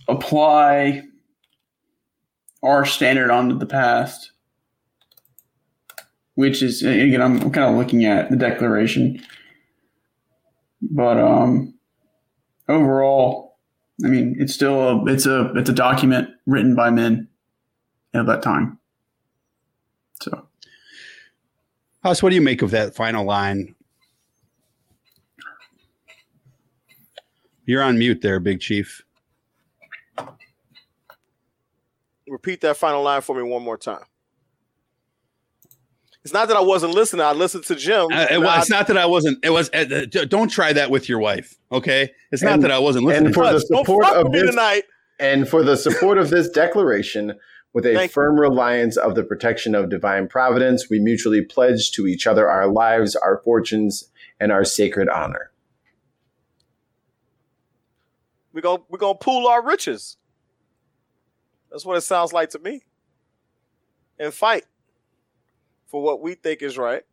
apply 0.10 1.04
our 2.62 2.86
standard 2.86 3.32
onto 3.32 3.58
the 3.58 3.66
past 3.66 4.33
which 6.36 6.62
is 6.64 6.82
again 6.84 7.22
I'm 7.22 7.52
kind 7.52 7.70
of 7.70 7.76
looking 7.76 8.06
at 8.06 8.30
the 8.30 8.36
declaration, 8.36 9.22
but 10.82 11.18
um, 11.18 11.74
overall, 12.68 13.58
I 14.04 14.08
mean 14.08 14.36
it's 14.40 14.54
still 14.54 14.80
a, 14.82 15.06
it's 15.06 15.26
a 15.26 15.52
it's 15.56 15.70
a 15.70 15.74
document 15.74 16.30
written 16.46 16.76
by 16.76 16.90
men 16.90 17.28
at 18.14 18.26
that 18.26 18.42
time. 18.42 18.80
So, 20.22 20.48
Haas, 22.04 22.24
what 22.24 22.30
do 22.30 22.36
you 22.36 22.42
make 22.42 22.62
of 22.62 22.72
that 22.72 22.96
final 22.96 23.26
line? 23.26 23.76
You're 27.66 27.84
on 27.84 27.98
mute 27.98 28.22
there, 28.22 28.40
Big 28.40 28.60
Chief. 28.60 29.04
Repeat 32.28 32.62
that 32.62 32.78
final 32.78 33.04
line 33.04 33.22
for 33.22 33.36
me 33.36 33.44
one 33.44 33.64
more 33.64 33.78
time. 33.78 34.04
It's 36.24 36.34
not 36.34 36.48
that 36.48 36.56
I 36.56 36.62
wasn't 36.62 36.94
listening. 36.94 37.26
I 37.26 37.34
listened 37.34 37.66
to 37.66 37.76
Jim. 37.76 38.08
Uh, 38.12 38.28
it 38.32 38.40
was, 38.40 38.62
it's 38.62 38.70
not 38.70 38.88
that 38.88 38.98
I 38.98 39.06
wasn't. 39.06 39.44
It 39.44 39.50
was. 39.50 39.70
Uh, 39.74 39.86
uh 39.92 40.26
don't 40.26 40.48
try 40.48 40.72
that 40.72 40.90
with 40.90 41.10
your 41.10 41.20
wife. 41.20 41.60
Okay. 41.72 42.12
It's 42.32 42.42
and, 42.42 42.52
not 42.52 42.62
that 42.62 42.72
I 42.72 42.80
wasn't 42.80 43.06
listening. 43.06 43.28
And 43.28 43.36
for 43.36 43.52
the 43.52 43.60
support 43.60 44.06
of 44.06 44.32
this 44.32 44.50
tonight. 44.50 44.84
And 45.20 45.48
for 45.48 45.64
the 45.64 45.76
support 45.76 46.18
of 46.18 46.30
this 46.30 46.50
declaration, 46.50 47.34
with 47.74 47.86
a 47.86 47.94
Thank 47.94 48.12
firm 48.12 48.38
you. 48.38 48.42
reliance 48.42 48.98
of 48.98 49.16
the 49.16 49.24
protection 49.24 49.76
of 49.76 49.90
divine 49.90 50.28
providence, 50.28 50.90
we 50.90 51.00
mutually 51.00 51.42
pledge 51.42 51.92
to 51.92 52.08
each 52.08 52.26
other 52.26 52.50
our 52.50 52.68
lives, 52.68 53.16
our 53.16 53.42
fortunes, 53.44 54.10
and 54.40 54.52
our 54.52 54.64
sacred 54.64 55.10
honor. 55.10 55.52
We're 58.54 58.62
gonna 58.62 58.84
we're 58.88 59.00
gonna 59.00 59.18
pool 59.18 59.48
our 59.48 59.66
riches. 59.66 60.18
That's 61.70 61.84
what 61.86 61.98
it 61.98 62.02
sounds 62.02 62.32
like 62.32 62.52
to 62.52 62.60
me. 62.60 62.84
And 64.20 64.34
fight 64.34 64.66
for 65.94 66.02
what 66.02 66.22
we 66.22 66.34
think 66.34 66.64
is 66.64 66.76
right. 66.76 67.04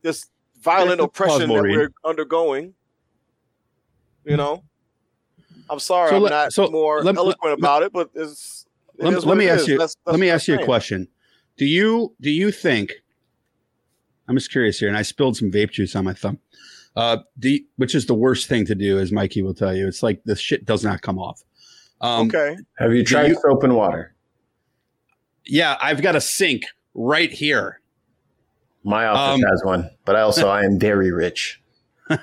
This 0.00 0.30
violent 0.62 1.00
yeah, 1.00 1.04
oppression 1.04 1.50
that 1.50 1.62
we're 1.62 1.92
undergoing. 2.02 2.72
You 4.24 4.38
know, 4.38 4.62
I'm 5.68 5.78
sorry 5.78 6.08
so 6.08 6.16
I'm 6.16 6.22
let, 6.22 6.30
not 6.30 6.52
so 6.54 6.68
more 6.68 7.02
let, 7.02 7.14
eloquent 7.14 7.44
let, 7.44 7.58
about 7.58 7.82
it, 7.82 7.92
but 7.92 8.08
it's. 8.14 8.64
It 8.98 9.04
let, 9.04 9.24
let 9.24 9.36
me 9.36 9.50
ask 9.50 9.62
is. 9.62 9.68
you. 9.68 9.78
That's, 9.78 9.96
that's 10.06 10.12
let 10.14 10.20
me 10.20 10.30
ask 10.30 10.48
you 10.48 10.58
a 10.58 10.64
question. 10.64 11.06
Do 11.58 11.66
you 11.66 12.16
do 12.22 12.30
you 12.30 12.50
think? 12.50 12.94
I'm 14.26 14.36
just 14.36 14.50
curious 14.50 14.78
here, 14.78 14.88
and 14.88 14.96
I 14.96 15.02
spilled 15.02 15.36
some 15.36 15.50
vape 15.50 15.72
juice 15.72 15.94
on 15.94 16.04
my 16.04 16.14
thumb. 16.14 16.38
Uh, 16.96 17.18
you, 17.42 17.66
which 17.76 17.94
is 17.94 18.06
the 18.06 18.14
worst 18.14 18.48
thing 18.48 18.64
to 18.64 18.74
do, 18.74 18.98
as 18.98 19.12
Mikey 19.12 19.42
will 19.42 19.54
tell 19.54 19.76
you. 19.76 19.86
It's 19.86 20.02
like 20.02 20.22
the 20.24 20.36
shit 20.36 20.64
does 20.64 20.84
not 20.84 21.02
come 21.02 21.18
off. 21.18 21.42
Um, 22.00 22.28
okay. 22.28 22.56
Have 22.78 22.94
you 22.94 23.04
tried 23.04 23.28
you, 23.28 23.38
soap 23.42 23.62
and 23.62 23.76
water? 23.76 24.11
Yeah, 25.44 25.76
I've 25.80 26.02
got 26.02 26.16
a 26.16 26.20
sink 26.20 26.64
right 26.94 27.32
here. 27.32 27.80
My 28.84 29.06
office 29.06 29.42
um, 29.44 29.50
has 29.50 29.62
one, 29.64 29.90
but 30.04 30.16
I 30.16 30.22
also 30.22 30.48
I 30.48 30.64
am 30.64 30.78
dairy 30.78 31.12
rich. 31.12 31.60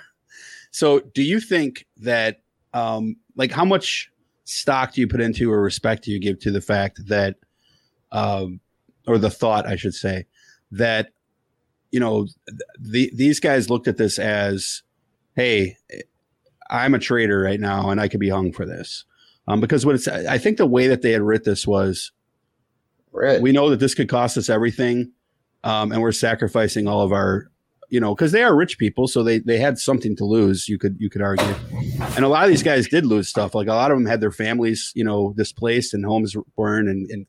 so, 0.72 1.00
do 1.00 1.24
you 1.24 1.40
think 1.40 1.86
that, 1.98 2.42
um, 2.74 3.16
like, 3.36 3.52
how 3.52 3.64
much 3.64 4.12
stock 4.44 4.94
do 4.94 5.02
you 5.02 5.08
put 5.08 5.22
into 5.22 5.52
or 5.52 5.62
respect 5.62 6.04
do 6.04 6.12
you 6.12 6.20
give 6.20 6.40
to 6.40 6.52
the 6.52 6.62
fact 6.62 7.08
that, 7.08 7.38
um, 8.12 8.60
or 9.08 9.18
the 9.18 9.30
thought, 9.30 9.68
I 9.68 9.78
should 9.78 9.94
say, 9.94 10.26
that 10.72 11.12
you 11.92 12.00
know 12.00 12.28
the, 12.80 13.10
these 13.14 13.40
guys 13.40 13.70
looked 13.70 13.88
at 13.88 13.98
this 13.98 14.20
as, 14.20 14.84
hey, 15.36 15.78
I'm 16.70 16.94
a 16.94 17.00
traitor 17.00 17.40
right 17.40 17.60
now, 17.60 17.90
and 17.90 18.02
I 18.02 18.08
could 18.08 18.20
be 18.20 18.30
hung 18.30 18.52
for 18.52 18.66
this. 18.66 19.06
Um, 19.48 19.62
because 19.62 19.86
what 19.86 19.96
it's, 19.96 20.08
I 20.08 20.38
think 20.38 20.58
the 20.58 20.68
way 20.68 20.88
that 20.88 21.02
they 21.02 21.12
had 21.12 21.24
writ 21.24 21.44
this 21.44 21.66
was 21.66 22.12
Right. 23.20 23.42
We 23.42 23.52
know 23.52 23.70
that 23.70 23.82
this 23.82 23.94
could 23.94 24.08
cost 24.08 24.38
us 24.38 24.50
everything, 24.50 25.12
um, 25.66 25.92
and 25.92 26.02
we're 26.02 26.14
sacrificing 26.14 26.88
all 26.88 27.02
of 27.02 27.12
our, 27.12 27.52
you 27.90 28.00
know, 28.00 28.16
because 28.16 28.32
they 28.32 28.44
are 28.44 28.56
rich 28.56 28.78
people, 28.78 29.08
so 29.08 29.24
they 29.24 29.40
they 29.40 29.58
had 29.58 29.78
something 29.78 30.16
to 30.16 30.26
lose. 30.26 30.70
You 30.70 30.78
could 30.78 30.96
you 31.00 31.10
could 31.10 31.22
argue, 31.22 31.54
and 32.16 32.24
a 32.24 32.30
lot 32.30 32.46
of 32.46 32.50
these 32.50 32.64
guys 32.64 32.88
did 32.88 33.06
lose 33.06 33.28
stuff. 33.28 33.54
Like 33.54 33.68
a 33.68 33.74
lot 33.74 33.92
of 33.92 33.98
them 33.98 34.06
had 34.06 34.22
their 34.22 34.32
families, 34.32 34.94
you 34.96 35.04
know, 35.04 35.34
displaced 35.36 35.94
and 35.94 36.06
homes 36.06 36.34
burned 36.56 36.88
and, 36.88 37.12
and 37.12 37.26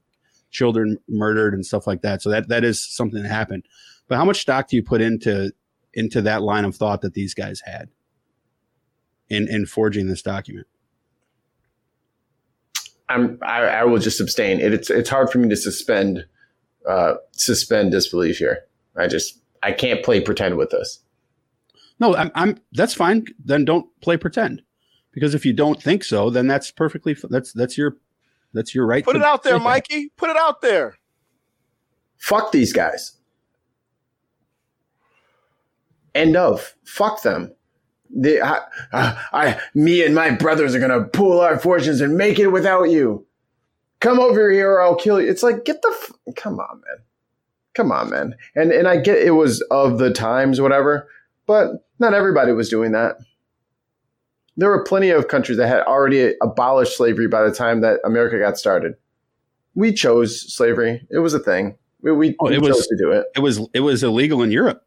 children 0.53 0.99
murdered 1.09 1.55
and 1.55 1.67
stuff 1.67 1.89
like 1.89 2.03
that. 2.03 2.23
So 2.23 2.31
that 2.31 2.49
that 2.49 2.62
is 2.62 2.81
something 2.81 3.21
that 3.23 3.29
happened. 3.29 3.65
But 4.07 4.17
how 4.17 4.25
much 4.25 4.41
stock 4.41 4.69
do 4.69 4.77
you 4.77 4.85
put 4.85 5.01
into 5.01 5.53
into 5.95 6.23
that 6.23 6.43
line 6.43 6.65
of 6.65 6.77
thought 6.77 7.01
that 7.01 7.15
these 7.15 7.35
guys 7.35 7.62
had 7.67 7.89
in 9.29 9.49
in 9.49 9.67
forging 9.67 10.07
this 10.07 10.23
document? 10.23 10.69
I'm 13.11 13.39
I, 13.43 13.62
I 13.62 13.85
will 13.85 13.99
just 13.99 14.20
abstain. 14.20 14.61
It, 14.61 14.73
it's 14.73 14.89
it's 14.89 15.11
hard 15.11 15.31
for 15.31 15.39
me 15.39 15.49
to 15.49 15.57
suspend 15.57 16.24
uh, 16.89 17.15
suspend 17.32 17.91
disbelief 17.91 18.39
here. 18.39 18.65
I 18.97 19.09
just 19.09 19.39
I 19.62 19.73
can't 19.73 20.03
play 20.05 20.20
pretend 20.20 20.57
with 20.57 20.70
this. 20.70 21.01
No, 21.99 22.15
I'm, 22.16 22.31
I'm 22.35 22.59
that's 22.73 22.95
fine. 22.95 23.27
Then 23.45 23.65
don't 23.65 23.87
play 24.01 24.16
pretend. 24.16 24.62
Because 25.12 25.35
if 25.35 25.45
you 25.45 25.53
don't 25.53 25.82
think 25.82 26.05
so, 26.05 26.31
then 26.31 26.47
that's 26.47 26.70
perfectly 26.70 27.16
that's 27.28 27.53
that's 27.53 27.77
your 27.77 27.97
that's 28.55 28.74
your 28.74 28.87
right. 28.87 29.05
Put 29.05 29.16
it 29.16 29.23
out 29.23 29.43
there, 29.43 29.55
think 29.55 29.65
that. 29.65 29.69
Mikey. 29.69 30.09
Put 30.16 30.31
it 30.31 30.37
out 30.37 30.62
there. 30.62 30.97
Fuck 32.16 32.53
these 32.53 32.73
guys. 32.73 33.16
End 36.15 36.37
of. 36.37 36.74
Fuck 36.85 37.23
them. 37.23 37.53
They, 38.12 38.41
I, 38.41 38.59
I, 38.93 39.24
I, 39.32 39.61
me 39.74 40.05
and 40.05 40.15
my 40.15 40.31
brothers 40.32 40.74
are 40.74 40.81
gonna 40.81 41.05
pool 41.05 41.41
our 41.41 41.59
fortunes 41.59 42.01
and 42.01 42.16
make 42.16 42.39
it 42.39 42.49
without 42.49 42.85
you. 42.91 43.27
Come 44.01 44.19
over 44.19 44.51
here, 44.51 44.73
or 44.73 44.82
I'll 44.82 44.97
kill 44.97 45.20
you. 45.20 45.28
It's 45.31 45.43
like 45.43 45.65
get 45.65 45.81
the. 45.82 45.95
F- 46.03 46.35
come 46.37 46.59
on, 46.59 46.81
man. 46.81 47.05
Come 47.74 47.93
on, 47.93 48.11
man. 48.11 48.35
And 48.57 48.73
and 48.73 48.89
I 48.89 48.97
get 48.97 49.19
it 49.19 49.32
was 49.32 49.61
of 49.70 49.99
the 49.99 50.12
times, 50.12 50.61
whatever, 50.61 51.09
but 51.47 51.87
not 51.99 52.15
everybody 52.15 52.53
was 52.53 52.69
doing 52.69 52.93
that. 52.93 53.16
There 54.57 54.69
were 54.70 54.85
plenty 54.85 55.11
of 55.11 55.28
countries 55.28 55.59
that 55.59 55.69
had 55.69 55.82
already 55.82 56.35
abolished 56.43 56.97
slavery 56.97 57.28
by 57.28 57.43
the 57.43 57.53
time 57.55 57.81
that 57.82 58.01
America 58.05 58.39
got 58.39 58.59
started. 58.59 58.95
We 59.74 59.93
chose 59.93 60.53
slavery; 60.53 61.07
it 61.11 61.19
was 61.20 61.32
a 61.35 61.39
thing. 61.39 61.77
We, 62.03 62.12
we, 62.12 62.37
Oh, 62.41 62.47
it 62.49 62.55
chose 62.61 62.69
was- 62.70 62.87
to 62.89 62.97
do 62.99 63.12
it. 63.12 63.27
It 63.37 63.41
was 63.41 63.61
it 63.73 63.81
was 63.81 64.03
illegal 64.03 64.43
in 64.43 64.51
Europe. 64.51 64.85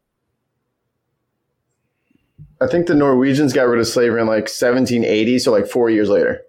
I 2.60 2.66
think 2.66 2.86
the 2.86 2.94
Norwegians 2.94 3.52
got 3.52 3.64
rid 3.64 3.80
of 3.80 3.86
slavery 3.86 4.20
in 4.20 4.26
like 4.26 4.44
1780, 4.44 5.38
so 5.40 5.52
like 5.52 5.66
four 5.66 5.90
years 5.90 6.08
later. 6.08 6.42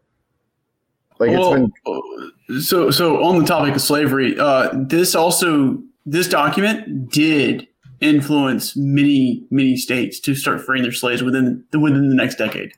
Like 1.19 1.31
it's 1.31 1.39
Well, 1.39 1.53
been 1.53 2.61
so 2.61 2.91
so 2.91 3.23
on 3.23 3.39
the 3.39 3.45
topic 3.45 3.75
of 3.75 3.81
slavery, 3.81 4.37
uh, 4.37 4.69
this 4.73 5.15
also 5.15 5.81
this 6.05 6.27
document 6.27 7.09
did 7.09 7.67
influence 8.01 8.75
many 8.75 9.45
many 9.49 9.77
states 9.77 10.19
to 10.19 10.35
start 10.35 10.61
freeing 10.61 10.83
their 10.83 10.91
slaves 10.91 11.23
within 11.23 11.63
the, 11.71 11.79
within 11.79 12.09
the 12.09 12.15
next 12.15 12.35
decade. 12.35 12.73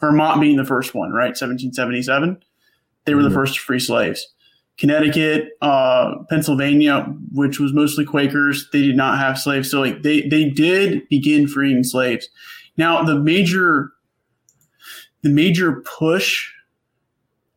Vermont 0.00 0.40
being 0.40 0.56
the 0.56 0.64
first 0.64 0.94
one, 0.94 1.12
right? 1.12 1.28
1777, 1.28 2.42
they 3.04 3.14
were 3.14 3.22
the 3.22 3.30
first 3.30 3.54
to 3.54 3.60
free 3.60 3.78
slaves. 3.78 4.33
Connecticut, 4.76 5.50
uh, 5.60 6.16
Pennsylvania, 6.28 7.02
which 7.32 7.60
was 7.60 7.72
mostly 7.72 8.04
Quakers, 8.04 8.68
they 8.72 8.82
did 8.82 8.96
not 8.96 9.18
have 9.18 9.38
slaves. 9.38 9.70
So 9.70 9.80
like 9.80 10.02
they 10.02 10.22
they 10.22 10.48
did 10.48 11.08
begin 11.08 11.46
freeing 11.46 11.84
slaves. 11.84 12.28
Now 12.76 13.02
the 13.04 13.18
major 13.18 13.92
the 15.22 15.30
major 15.30 15.80
push 15.82 16.50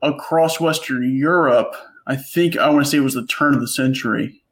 across 0.02 0.60
Western 0.60 1.16
Europe, 1.16 1.76
I 2.06 2.16
think 2.16 2.56
I 2.56 2.70
want 2.70 2.86
to 2.86 2.92
say 2.92 2.98
it 2.98 3.02
was 3.02 3.16
the 3.16 3.26
turn 3.26 3.56
of 3.56 3.62
the 3.62 3.68
century. 3.68 4.44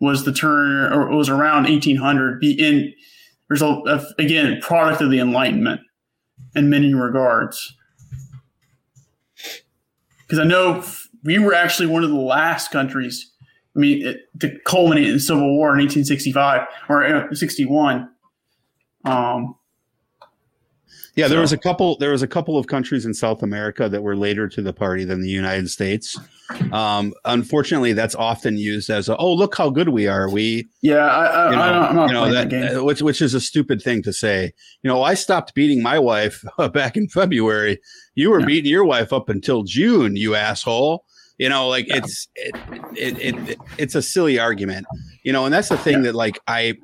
Was 0.00 0.24
the 0.24 0.32
turn 0.32 0.92
or 0.92 1.10
it 1.10 1.14
was 1.14 1.28
around 1.28 1.64
1800? 1.64 2.40
Be 2.40 2.52
in 2.52 2.94
there's 3.48 3.62
a, 3.62 4.04
again 4.18 4.60
product 4.60 5.02
of 5.02 5.10
the 5.10 5.18
Enlightenment 5.18 5.82
in 6.54 6.70
many 6.70 6.94
regards. 6.94 7.74
Because 10.22 10.40
I 10.40 10.44
know 10.44 10.82
we 11.26 11.38
were 11.38 11.52
actually 11.54 11.88
one 11.88 12.02
of 12.04 12.10
the 12.10 12.16
last 12.16 12.70
countries. 12.70 13.32
I 13.74 13.78
mean, 13.78 14.06
it, 14.06 14.20
to 14.40 14.58
culminate 14.64 15.08
in 15.08 15.14
the 15.14 15.20
Civil 15.20 15.54
War 15.56 15.70
in 15.78 15.80
1865 15.84 16.66
or 16.88 17.04
uh, 17.04 17.34
61. 17.34 18.08
Um, 19.04 19.54
Yeah, 21.14 21.28
there 21.28 21.38
So- 21.38 21.40
was 21.42 21.52
a 21.52 21.56
couple. 21.58 21.96
There 21.98 22.10
was 22.10 22.22
a 22.22 22.26
couple 22.26 22.58
of 22.58 22.66
countries 22.66 23.06
in 23.06 23.14
South 23.14 23.42
America 23.42 23.88
that 23.88 24.02
were 24.02 24.14
later 24.16 24.48
to 24.48 24.60
the 24.60 24.74
party 24.74 25.04
than 25.04 25.22
the 25.22 25.30
United 25.30 25.70
States. 25.70 26.18
Um, 26.72 27.14
unfortunately, 27.24 27.94
that's 27.94 28.14
often 28.14 28.58
used 28.58 28.90
as 28.90 29.08
a, 29.08 29.16
"Oh, 29.16 29.32
look 29.32 29.56
how 29.56 29.70
good 29.70 29.88
we 29.88 30.06
are." 30.08 30.28
We, 30.30 30.68
yeah, 30.82 31.06
I, 31.06 31.24
I, 31.24 31.50
you 31.50 31.56
know, 31.56 31.62
I 31.62 31.70
don't, 31.72 31.82
I'm 31.84 31.96
not 31.96 32.06
you 32.08 32.12
know 32.12 32.30
that, 32.30 32.50
that 32.50 32.72
game. 32.74 32.84
which 32.84 33.00
which 33.00 33.22
is 33.22 33.32
a 33.32 33.40
stupid 33.40 33.80
thing 33.80 34.02
to 34.02 34.12
say. 34.12 34.52
You 34.82 34.88
know, 34.90 35.02
I 35.02 35.14
stopped 35.14 35.54
beating 35.54 35.82
my 35.82 35.98
wife 35.98 36.44
back 36.74 36.98
in 36.98 37.08
February. 37.08 37.80
You 38.14 38.30
were 38.30 38.40
Yeah. 38.40 38.46
beating 38.46 38.70
your 38.70 38.84
wife 38.84 39.10
up 39.14 39.30
until 39.30 39.62
June, 39.62 40.16
you 40.16 40.34
asshole. 40.34 41.05
You 41.38 41.48
know, 41.48 41.68
like 41.68 41.86
it's 41.88 42.28
it, 42.34 42.56
it, 42.94 43.36
it, 43.50 43.58
it's 43.76 43.94
a 43.94 44.02
silly 44.02 44.38
argument. 44.38 44.86
You 45.22 45.32
know, 45.32 45.44
and 45.44 45.52
that's 45.52 45.68
the 45.68 45.76
thing 45.76 46.02
that 46.02 46.14
like 46.14 46.40
I, 46.48 46.74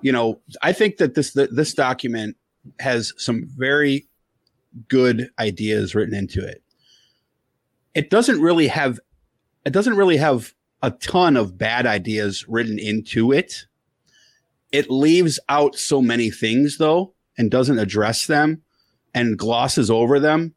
you 0.00 0.10
know, 0.10 0.40
I 0.62 0.72
think 0.72 0.96
that 0.96 1.14
this 1.14 1.32
that 1.34 1.54
this 1.54 1.74
document 1.74 2.36
has 2.80 3.12
some 3.16 3.48
very 3.56 4.06
good 4.88 5.30
ideas 5.38 5.94
written 5.94 6.14
into 6.14 6.44
it. 6.44 6.62
It 7.94 8.10
doesn't 8.10 8.40
really 8.40 8.68
have 8.68 8.98
it 9.64 9.72
doesn't 9.72 9.96
really 9.96 10.16
have 10.16 10.52
a 10.82 10.90
ton 10.90 11.36
of 11.36 11.56
bad 11.56 11.86
ideas 11.86 12.46
written 12.48 12.78
into 12.78 13.32
it. 13.32 13.66
It 14.72 14.90
leaves 14.90 15.38
out 15.48 15.76
so 15.76 16.02
many 16.02 16.30
things 16.30 16.78
though 16.78 17.14
and 17.38 17.50
doesn't 17.50 17.78
address 17.78 18.26
them 18.26 18.62
and 19.14 19.38
glosses 19.38 19.90
over 19.90 20.18
them. 20.18 20.54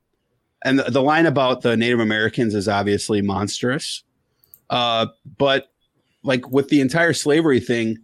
And 0.66 0.80
the, 0.80 0.84
the 0.92 1.02
line 1.02 1.26
about 1.26 1.62
the 1.62 1.78
Native 1.78 2.02
Americans 2.02 2.54
is 2.54 2.68
obviously 2.68 3.22
monstrous. 3.22 4.04
Uh, 4.70 5.08
but 5.38 5.72
like 6.24 6.50
with 6.50 6.68
the 6.68 6.82
entire 6.82 7.14
slavery 7.14 7.62
thing, 7.62 8.00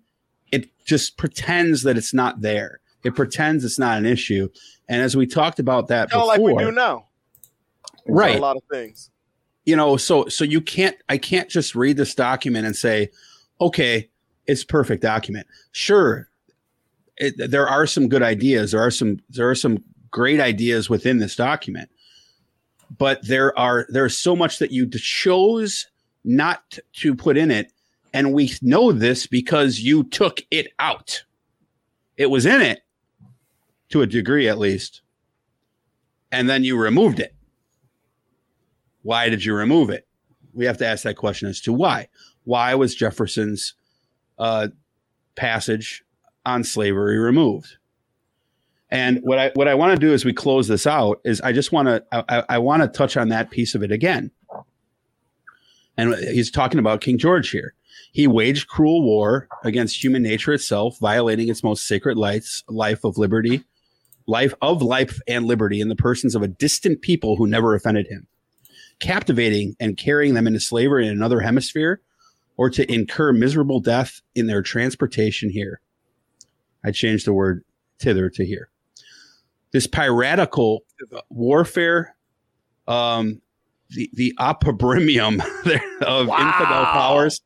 it 0.54 0.70
just 0.86 1.18
pretends 1.18 1.84
that 1.84 1.98
it's 1.98 2.14
not 2.14 2.40
there. 2.40 2.80
It 3.04 3.16
pretends 3.16 3.66
it's 3.66 3.80
not 3.80 3.98
an 3.98 4.06
issue. 4.06 4.48
And 4.88 5.02
as 5.02 5.18
we 5.18 5.26
talked 5.28 5.60
about 5.60 5.88
that 5.90 6.10
before, 6.10 6.28
like 6.28 6.40
we 6.40 6.56
do 6.56 6.72
now. 6.72 7.08
right? 8.08 8.38
A 8.38 8.42
lot 8.42 8.56
of 8.58 8.64
things. 8.72 9.10
you 9.66 9.76
know 9.76 9.98
so 9.98 10.28
so 10.28 10.44
you 10.44 10.60
can't 10.62 10.98
i 11.08 11.18
can't 11.18 11.50
just 11.50 11.76
read 11.76 11.98
this 11.98 12.16
document 12.16 12.66
and 12.66 12.76
say 12.76 13.10
okay 13.60 14.10
it's 14.48 14.64
perfect 14.64 15.02
document 15.04 15.46
sure 15.72 16.30
it, 17.18 17.36
there 17.52 17.68
are 17.68 17.86
some 17.86 18.10
good 18.10 18.24
ideas 18.24 18.72
there 18.72 18.82
are 18.82 18.92
some 18.92 19.20
there 19.30 19.50
are 19.50 19.56
some 19.56 19.84
great 20.10 20.40
ideas 20.40 20.90
within 20.90 21.20
this 21.20 21.36
document 21.36 21.90
but 22.98 23.26
there 23.26 23.58
are 23.58 23.86
there's 23.90 24.18
so 24.18 24.36
much 24.36 24.60
that 24.60 24.72
you 24.72 24.88
chose 24.90 25.88
not 26.24 26.80
to 26.94 27.16
put 27.16 27.38
in 27.38 27.50
it 27.52 27.72
and 28.14 28.34
we 28.34 28.52
know 28.62 28.92
this 28.92 29.26
because 29.28 29.80
you 29.80 30.04
took 30.04 30.42
it 30.52 30.68
out 30.80 31.24
it 32.18 32.30
was 32.30 32.46
in 32.46 32.62
it 32.62 32.82
to 33.90 34.02
a 34.02 34.08
degree 34.08 34.48
at 34.48 34.60
least 34.60 35.02
and 36.32 36.50
then 36.50 36.64
you 36.64 36.78
removed 36.78 37.20
it 37.20 37.36
why 39.04 39.30
did 39.30 39.44
you 39.44 39.56
remove 39.56 39.90
it? 39.90 40.08
We 40.54 40.66
have 40.66 40.78
to 40.78 40.86
ask 40.86 41.04
that 41.04 41.16
question 41.16 41.48
as 41.50 41.62
to 41.62 41.74
why. 41.74 42.10
Why 42.44 42.76
was 42.76 42.96
Jefferson's 42.96 43.74
uh, 44.38 44.70
passage 45.36 46.04
on 46.46 46.64
slavery 46.64 47.18
removed? 47.18 47.78
And 48.92 49.20
what 49.24 49.40
I 49.40 49.52
what 49.54 49.68
I 49.68 49.76
want 49.76 49.94
to 49.94 50.06
do 50.06 50.14
as 50.14 50.26
we 50.26 50.34
close 50.34 50.68
this 50.68 50.86
out 50.86 51.22
is 51.24 51.40
I 51.42 51.54
just 51.54 51.72
want 51.72 51.88
to 51.88 52.04
I, 52.12 52.44
I 52.50 52.58
want 52.58 52.82
to 52.84 52.88
touch 52.88 53.16
on 53.16 53.30
that 53.30 53.50
piece 53.50 53.74
of 53.74 53.84
it 53.84 53.92
again. 53.92 54.32
And 55.98 56.14
he's 56.16 56.52
talking 56.52 56.80
about 56.80 57.02
King 57.02 57.18
George 57.18 57.50
here. 57.50 57.74
He 58.12 58.28
waged 58.28 58.68
cruel 58.68 59.04
war 59.04 59.48
against 59.64 60.04
human 60.04 60.24
nature 60.24 60.54
itself, 60.54 60.98
violating 61.00 61.48
its 61.50 61.64
most 61.64 61.88
sacred 61.88 62.18
lights, 62.18 62.64
life 62.68 63.04
of 63.04 63.18
liberty, 63.18 63.64
life 64.28 64.54
of 64.62 64.82
life 64.82 65.20
and 65.28 65.46
liberty 65.46 65.80
in 65.80 65.90
the 65.90 65.96
persons 65.96 66.36
of 66.36 66.42
a 66.42 66.48
distant 66.48 67.02
people 67.02 67.38
who 67.38 67.48
never 67.48 67.76
offended 67.76 68.08
him 68.08 68.28
captivating 69.02 69.76
and 69.80 69.98
carrying 69.98 70.36
them 70.36 70.48
into 70.48 70.60
slavery 70.60 71.06
in 71.06 71.12
another 71.12 71.42
hemisphere 71.42 72.00
or 72.56 72.70
to 72.70 72.90
incur 72.90 73.34
miserable 73.34 73.82
death 73.82 74.22
in 74.36 74.48
their 74.48 74.62
transportation 74.62 75.50
here. 75.50 75.82
I 76.86 76.92
changed 76.92 77.26
the 77.26 77.34
word 77.34 77.66
thither 78.00 78.30
to 78.30 78.46
here. 78.46 78.70
This 79.72 79.88
piratical 79.88 80.84
warfare, 81.30 82.16
um, 82.88 83.42
the, 83.90 84.10
the 84.14 84.34
opprobrium 84.38 85.42
of 86.02 86.28
infidel 86.28 86.86
powers. 86.86 87.42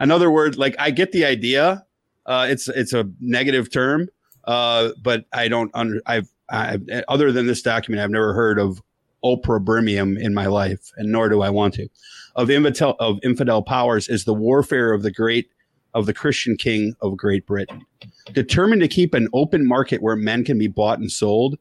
Another 0.00 0.30
word, 0.30 0.56
like 0.56 0.76
I 0.78 0.90
get 0.90 1.12
the 1.12 1.24
idea. 1.24 1.84
Uh, 2.26 2.46
it's 2.50 2.68
it's 2.68 2.92
a 2.92 3.08
negative 3.20 3.70
term, 3.72 4.08
uh, 4.44 4.90
but 5.02 5.24
I 5.32 5.48
don't 5.48 5.70
under 5.74 6.00
I've 6.06 6.28
I, 6.50 6.78
other 7.08 7.32
than 7.32 7.46
this 7.46 7.62
document, 7.62 8.02
I've 8.02 8.10
never 8.10 8.34
heard 8.34 8.58
of 8.58 8.82
opprobrium 9.24 10.16
in 10.16 10.34
my 10.34 10.46
life, 10.46 10.92
and 10.96 11.10
nor 11.10 11.28
do 11.28 11.42
I 11.42 11.50
want 11.50 11.74
to. 11.74 11.88
Of 12.36 12.50
infidel 12.50 12.96
of 13.00 13.18
infidel 13.22 13.62
powers 13.62 14.08
is 14.08 14.24
the 14.24 14.34
warfare 14.34 14.92
of 14.92 15.02
the 15.02 15.10
great 15.10 15.50
of 15.94 16.06
the 16.06 16.14
Christian 16.14 16.56
king 16.56 16.94
of 17.00 17.16
Great 17.16 17.46
Britain. 17.46 17.84
Determined 18.32 18.82
to 18.82 18.88
keep 18.88 19.14
an 19.14 19.28
open 19.32 19.66
market 19.66 20.02
where 20.02 20.16
men 20.16 20.44
can 20.44 20.58
be 20.58 20.68
bought 20.68 20.98
and 20.98 21.10
sold, 21.10 21.58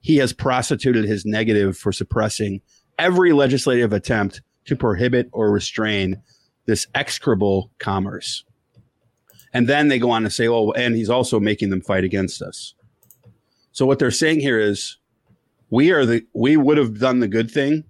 he 0.00 0.16
has 0.16 0.32
prostituted 0.32 1.04
his 1.04 1.24
negative 1.24 1.76
for 1.76 1.92
suppressing 1.92 2.60
every 2.98 3.32
legislative 3.32 3.92
attempt 3.92 4.42
to 4.66 4.76
prohibit 4.76 5.28
or 5.32 5.50
restrain 5.50 6.22
this 6.66 6.86
execrable 6.94 7.70
commerce. 7.78 8.44
And 9.52 9.68
then 9.68 9.88
they 9.88 9.98
go 9.98 10.10
on 10.10 10.22
to 10.22 10.30
say, 10.30 10.46
oh, 10.46 10.70
and 10.72 10.94
he's 10.94 11.10
also 11.10 11.40
making 11.40 11.70
them 11.70 11.80
fight 11.80 12.04
against 12.04 12.40
us. 12.40 12.74
So 13.72 13.86
what 13.86 13.98
they're 13.98 14.10
saying 14.10 14.40
here 14.40 14.58
is 14.58 14.98
we 15.70 15.90
are 15.90 16.04
the 16.04 16.26
we 16.34 16.56
would 16.56 16.78
have 16.78 16.98
done 16.98 17.20
the 17.20 17.28
good 17.28 17.50
thing 17.50 17.84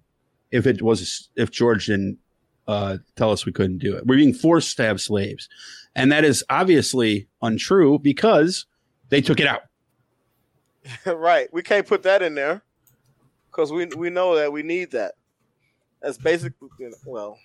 if 0.50 0.66
it 0.66 0.82
was 0.82 1.28
if 1.36 1.50
George 1.50 1.86
didn't 1.86 2.18
uh, 2.68 2.98
tell 3.16 3.32
us 3.32 3.46
we 3.46 3.52
couldn't 3.52 3.78
do 3.78 3.96
it. 3.96 4.06
We're 4.06 4.16
being 4.16 4.34
forced 4.34 4.76
to 4.76 4.84
have 4.84 5.00
slaves, 5.00 5.48
and 5.94 6.12
that 6.12 6.24
is 6.24 6.44
obviously 6.50 7.28
untrue 7.42 7.98
because 7.98 8.66
they 9.08 9.20
took 9.20 9.40
it 9.40 9.46
out. 9.46 9.62
right. 11.06 11.48
We 11.52 11.62
can't 11.62 11.86
put 11.86 12.02
that 12.04 12.22
in 12.22 12.34
there. 12.34 12.62
because 13.50 13.72
we 13.72 13.86
we 13.96 14.10
know 14.10 14.36
that 14.36 14.52
we 14.52 14.62
need 14.62 14.92
that. 14.92 15.14
That's 16.02 16.18
basically 16.18 16.68
you 16.78 16.90
know, 16.90 16.96
well 17.06 17.38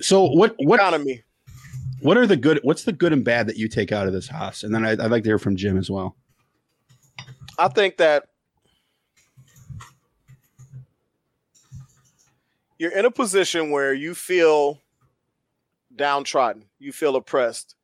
So 0.00 0.24
what 0.24 0.54
what 0.58 0.80
economy. 0.80 1.22
what 2.00 2.16
are 2.16 2.26
the 2.26 2.36
good 2.36 2.60
what's 2.62 2.84
the 2.84 2.92
good 2.92 3.12
and 3.12 3.24
bad 3.24 3.46
that 3.48 3.56
you 3.56 3.68
take 3.68 3.92
out 3.92 4.06
of 4.06 4.12
this 4.12 4.28
Haas? 4.28 4.62
And 4.64 4.74
then 4.74 4.84
I, 4.84 4.92
I'd 4.92 5.10
like 5.10 5.22
to 5.24 5.28
hear 5.30 5.38
from 5.38 5.56
Jim 5.56 5.78
as 5.78 5.90
well. 5.90 6.16
I 7.58 7.68
think 7.68 7.98
that 7.98 8.24
you're 12.78 12.92
in 12.92 13.04
a 13.04 13.10
position 13.10 13.70
where 13.70 13.94
you 13.94 14.14
feel 14.14 14.80
downtrodden, 15.94 16.64
you 16.78 16.92
feel 16.92 17.14
oppressed, 17.16 17.76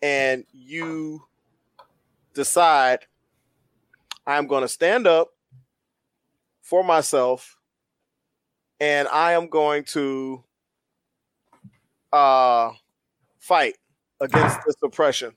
and 0.00 0.44
you 0.52 1.24
decide 2.38 3.00
I'm 4.24 4.46
going 4.46 4.62
to 4.62 4.68
stand 4.68 5.08
up 5.08 5.30
for 6.62 6.84
myself 6.84 7.56
and 8.78 9.08
I 9.08 9.32
am 9.32 9.48
going 9.48 9.82
to 9.94 10.44
uh 12.12 12.70
fight 13.40 13.74
against 14.20 14.58
this 14.64 14.76
oppression. 14.84 15.32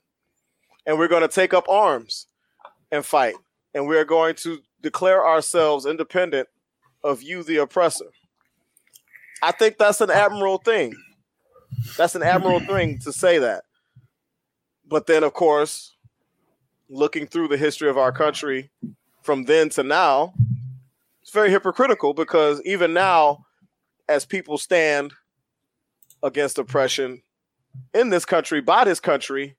And 0.86 0.96
we're 0.96 1.08
going 1.08 1.22
to 1.22 1.28
take 1.28 1.52
up 1.52 1.68
arms 1.68 2.26
and 2.90 3.04
fight. 3.04 3.34
And 3.74 3.88
we 3.88 3.96
are 3.96 4.04
going 4.04 4.36
to 4.36 4.60
declare 4.80 5.26
ourselves 5.26 5.86
independent 5.86 6.48
of 7.02 7.22
you, 7.22 7.42
the 7.42 7.56
oppressor. 7.56 8.10
I 9.42 9.50
think 9.52 9.78
that's 9.78 10.00
an 10.00 10.10
admirable 10.10 10.58
thing. 10.58 10.94
That's 11.96 12.14
an 12.14 12.22
admirable 12.22 12.60
thing 12.60 12.98
to 13.00 13.12
say 13.12 13.38
that. 13.38 13.64
But 14.86 15.06
then, 15.06 15.24
of 15.24 15.32
course, 15.32 15.96
looking 16.92 17.26
through 17.26 17.48
the 17.48 17.56
history 17.56 17.88
of 17.88 17.96
our 17.96 18.12
country 18.12 18.70
from 19.22 19.44
then 19.44 19.70
to 19.70 19.82
now, 19.82 20.34
it's 21.22 21.30
very 21.30 21.50
hypocritical 21.50 22.12
because 22.12 22.60
even 22.64 22.92
now, 22.92 23.46
as 24.08 24.24
people 24.26 24.58
stand 24.58 25.14
against 26.22 26.58
oppression 26.58 27.22
in 27.94 28.10
this 28.10 28.24
country, 28.24 28.60
by 28.60 28.84
this 28.84 29.00
country, 29.00 29.56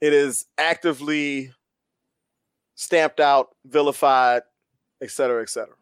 it 0.00 0.12
is 0.12 0.46
actively 0.56 1.52
stamped 2.74 3.20
out, 3.20 3.48
vilified, 3.66 4.42
et 5.02 5.10
cetera, 5.10 5.42
et 5.42 5.50
cetera. 5.50 5.74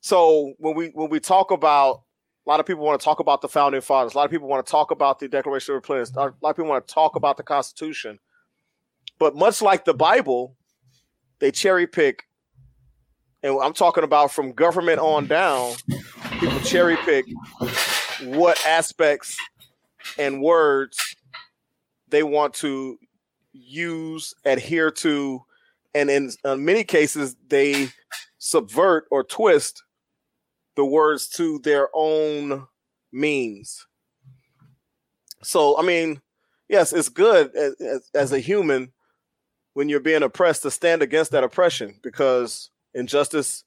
So 0.00 0.54
when 0.58 0.74
we 0.74 0.88
when 0.88 1.10
we 1.10 1.20
talk 1.20 1.50
about 1.50 2.02
a 2.46 2.50
lot 2.50 2.60
of 2.60 2.66
people 2.66 2.84
want 2.84 3.00
to 3.00 3.04
talk 3.04 3.20
about 3.20 3.42
the 3.42 3.48
founding 3.48 3.80
fathers, 3.80 4.14
a 4.14 4.16
lot 4.16 4.24
of 4.24 4.30
people 4.30 4.48
want 4.48 4.66
to 4.66 4.70
talk 4.70 4.90
about 4.90 5.18
the 5.18 5.28
Declaration 5.28 5.74
of 5.74 5.76
Independence, 5.76 6.10
a 6.16 6.18
lot 6.18 6.50
of 6.50 6.56
people 6.56 6.70
want 6.70 6.86
to 6.86 6.92
talk 6.92 7.16
about 7.16 7.36
the 7.36 7.42
Constitution, 7.42 8.18
but 9.18 9.36
much 9.36 9.62
like 9.62 9.84
the 9.84 9.94
Bible, 9.94 10.56
they 11.38 11.50
cherry 11.50 11.86
pick, 11.86 12.24
and 13.42 13.58
I'm 13.62 13.74
talking 13.74 14.04
about 14.04 14.32
from 14.32 14.52
government 14.52 15.00
on 15.00 15.26
down. 15.26 15.74
People 16.40 16.60
cherry 16.60 16.96
pick 16.96 17.26
what 18.22 18.58
aspects 18.66 19.36
and 20.18 20.42
words 20.42 20.98
they 22.08 22.22
want 22.22 22.54
to 22.54 22.98
use, 23.52 24.34
adhere 24.44 24.90
to, 24.90 25.44
and 25.94 26.10
in, 26.10 26.30
in 26.44 26.64
many 26.64 26.84
cases, 26.84 27.36
they 27.48 27.88
subvert 28.38 29.06
or 29.10 29.24
twist 29.24 29.82
the 30.76 30.84
words 30.84 31.28
to 31.28 31.58
their 31.60 31.88
own 31.94 32.66
means. 33.12 33.86
So, 35.42 35.78
I 35.78 35.82
mean, 35.82 36.20
yes, 36.68 36.92
it's 36.92 37.08
good 37.08 37.54
as, 37.54 37.74
as, 37.80 38.10
as 38.14 38.32
a 38.32 38.40
human 38.40 38.92
when 39.74 39.88
you're 39.88 40.00
being 40.00 40.22
oppressed 40.22 40.62
to 40.62 40.70
stand 40.70 41.02
against 41.02 41.32
that 41.32 41.44
oppression 41.44 41.94
because 42.02 42.70
injustice 42.94 43.64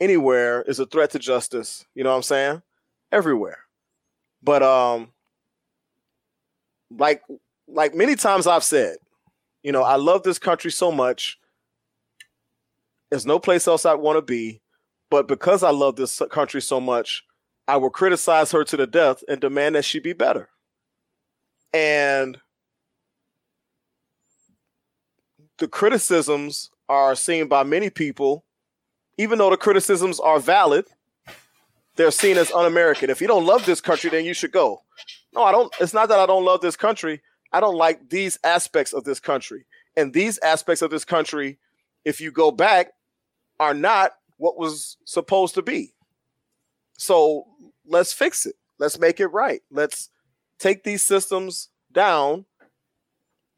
anywhere 0.00 0.62
is 0.62 0.78
a 0.78 0.86
threat 0.86 1.10
to 1.10 1.18
justice. 1.18 1.84
You 1.94 2.04
know 2.04 2.10
what 2.10 2.16
I'm 2.16 2.22
saying? 2.22 2.62
Everywhere. 3.12 3.58
But 4.42 4.62
um 4.62 5.12
like 6.90 7.22
like 7.68 7.94
many 7.94 8.16
times 8.16 8.46
I've 8.46 8.64
said, 8.64 8.96
you 9.62 9.72
know, 9.72 9.82
I 9.82 9.96
love 9.96 10.22
this 10.22 10.38
country 10.38 10.70
so 10.70 10.90
much. 10.90 11.38
There's 13.10 13.26
no 13.26 13.38
place 13.38 13.66
else 13.66 13.84
I 13.84 13.94
want 13.94 14.18
to 14.18 14.22
be, 14.22 14.62
but 15.10 15.26
because 15.28 15.62
I 15.62 15.70
love 15.70 15.96
this 15.96 16.22
country 16.30 16.62
so 16.62 16.80
much, 16.80 17.24
I 17.66 17.76
will 17.76 17.90
criticize 17.90 18.52
her 18.52 18.64
to 18.64 18.76
the 18.76 18.86
death 18.86 19.22
and 19.28 19.40
demand 19.40 19.74
that 19.74 19.84
she 19.84 19.98
be 19.98 20.12
better. 20.12 20.48
And 21.72 22.38
the 25.60 25.68
criticisms 25.68 26.70
are 26.88 27.14
seen 27.14 27.46
by 27.46 27.62
many 27.62 27.90
people, 27.90 28.44
even 29.18 29.38
though 29.38 29.50
the 29.50 29.56
criticisms 29.56 30.18
are 30.18 30.40
valid, 30.40 30.86
they're 31.96 32.10
seen 32.10 32.38
as 32.38 32.50
un-American. 32.50 33.10
If 33.10 33.20
you 33.20 33.28
don't 33.28 33.44
love 33.44 33.66
this 33.66 33.80
country, 33.80 34.10
then 34.10 34.24
you 34.24 34.34
should 34.34 34.52
go. 34.52 34.82
No, 35.34 35.44
I 35.44 35.52
don't. 35.52 35.72
It's 35.78 35.94
not 35.94 36.08
that 36.08 36.18
I 36.18 36.26
don't 36.26 36.44
love 36.44 36.62
this 36.62 36.76
country. 36.76 37.20
I 37.52 37.60
don't 37.60 37.76
like 37.76 38.08
these 38.08 38.38
aspects 38.42 38.92
of 38.92 39.04
this 39.04 39.20
country. 39.20 39.66
And 39.96 40.12
these 40.12 40.38
aspects 40.38 40.82
of 40.82 40.90
this 40.90 41.04
country, 41.04 41.58
if 42.04 42.20
you 42.20 42.32
go 42.32 42.50
back, 42.50 42.92
are 43.58 43.74
not 43.74 44.12
what 44.38 44.58
was 44.58 44.96
supposed 45.04 45.54
to 45.56 45.62
be. 45.62 45.92
So 46.96 47.44
let's 47.86 48.12
fix 48.12 48.46
it. 48.46 48.54
Let's 48.78 48.98
make 48.98 49.20
it 49.20 49.26
right. 49.26 49.60
Let's 49.70 50.08
take 50.58 50.84
these 50.84 51.02
systems 51.02 51.68
down 51.92 52.46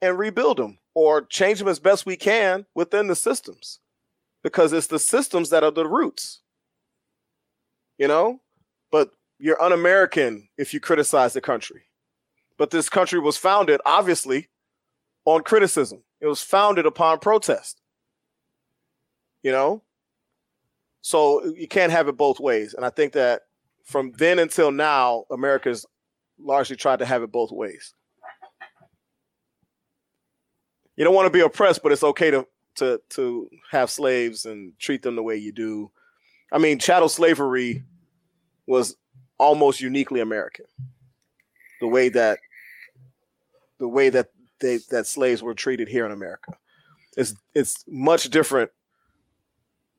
and 0.01 0.19
rebuild 0.19 0.57
them 0.57 0.79
or 0.95 1.23
change 1.23 1.59
them 1.59 1.69
as 1.69 1.79
best 1.79 2.07
we 2.07 2.17
can 2.17 2.67
within 2.75 3.07
the 3.07 3.17
systems 3.17 3.81
because 4.43 4.73
it's 4.73 4.89
the 4.89 4.99
systems 4.99 5.51
that 5.51 5.65
are 5.65 5.71
the 5.71 5.87
roots. 5.87 6.41
You 7.99 8.09
know, 8.09 8.41
but 8.91 9.13
you're 9.39 9.61
un 9.61 9.73
American 9.73 10.49
if 10.57 10.75
you 10.75 10.81
criticize 10.81 11.33
the 11.33 11.41
country. 11.41 11.83
But 12.59 12.71
this 12.71 12.89
country 12.89 13.19
was 13.19 13.37
founded, 13.37 13.81
obviously, 13.85 14.49
on 15.25 15.43
criticism. 15.43 16.03
It 16.21 16.27
was 16.27 16.43
founded 16.43 16.87
upon 16.87 17.19
protest. 17.19 17.81
You 19.43 19.53
know? 19.53 19.83
So 21.01 21.45
you 21.57 21.67
can't 21.67 21.93
have 21.93 22.09
it 22.09 22.17
both 22.17 22.39
ways. 22.39 22.75
And 22.75 22.85
I 22.85 22.91
think 22.91 23.13
that 23.15 23.43
from 23.85 24.13
then 24.13 24.39
until 24.39 24.71
now, 24.71 25.25
America's 25.31 25.85
largely 26.39 26.77
tried 26.77 27.01
to 27.01 27.07
have 27.07 27.23
it 27.23 27.33
both 27.33 27.51
ways. 27.51 27.95
You 31.03 31.05
don't 31.05 31.17
want 31.17 31.27
to 31.27 31.37
be 31.37 31.41
oppressed, 31.41 31.83
but 31.83 31.91
it's 31.91 32.05
okay 32.05 32.31
to 32.31 32.47
to 32.77 33.01
to 33.09 33.51
have 33.73 33.91
slaves 33.91 34.47
and 34.47 34.79
treat 34.79 35.03
them 35.03 35.17
the 35.17 35.23
way 35.25 35.37
you 35.37 35.51
do. 35.51 35.91
I 36.53 36.59
mean, 36.59 36.79
chattel 36.79 37.09
slavery 37.09 37.83
was 38.69 38.95
almost 39.37 39.81
uniquely 39.81 40.21
American. 40.21 40.67
The 41.81 41.89
way 41.89 42.09
that 42.11 42.39
the 43.81 43.89
way 43.89 44.11
that 44.11 44.29
they 44.61 44.79
that 44.91 45.09
slaves 45.09 45.43
were 45.43 45.55
treated 45.55 45.89
here 45.89 46.07
in 46.07 46.13
America. 46.13 46.53
It's 47.17 47.35
it's 47.53 47.83
much 47.89 48.31
different 48.31 48.71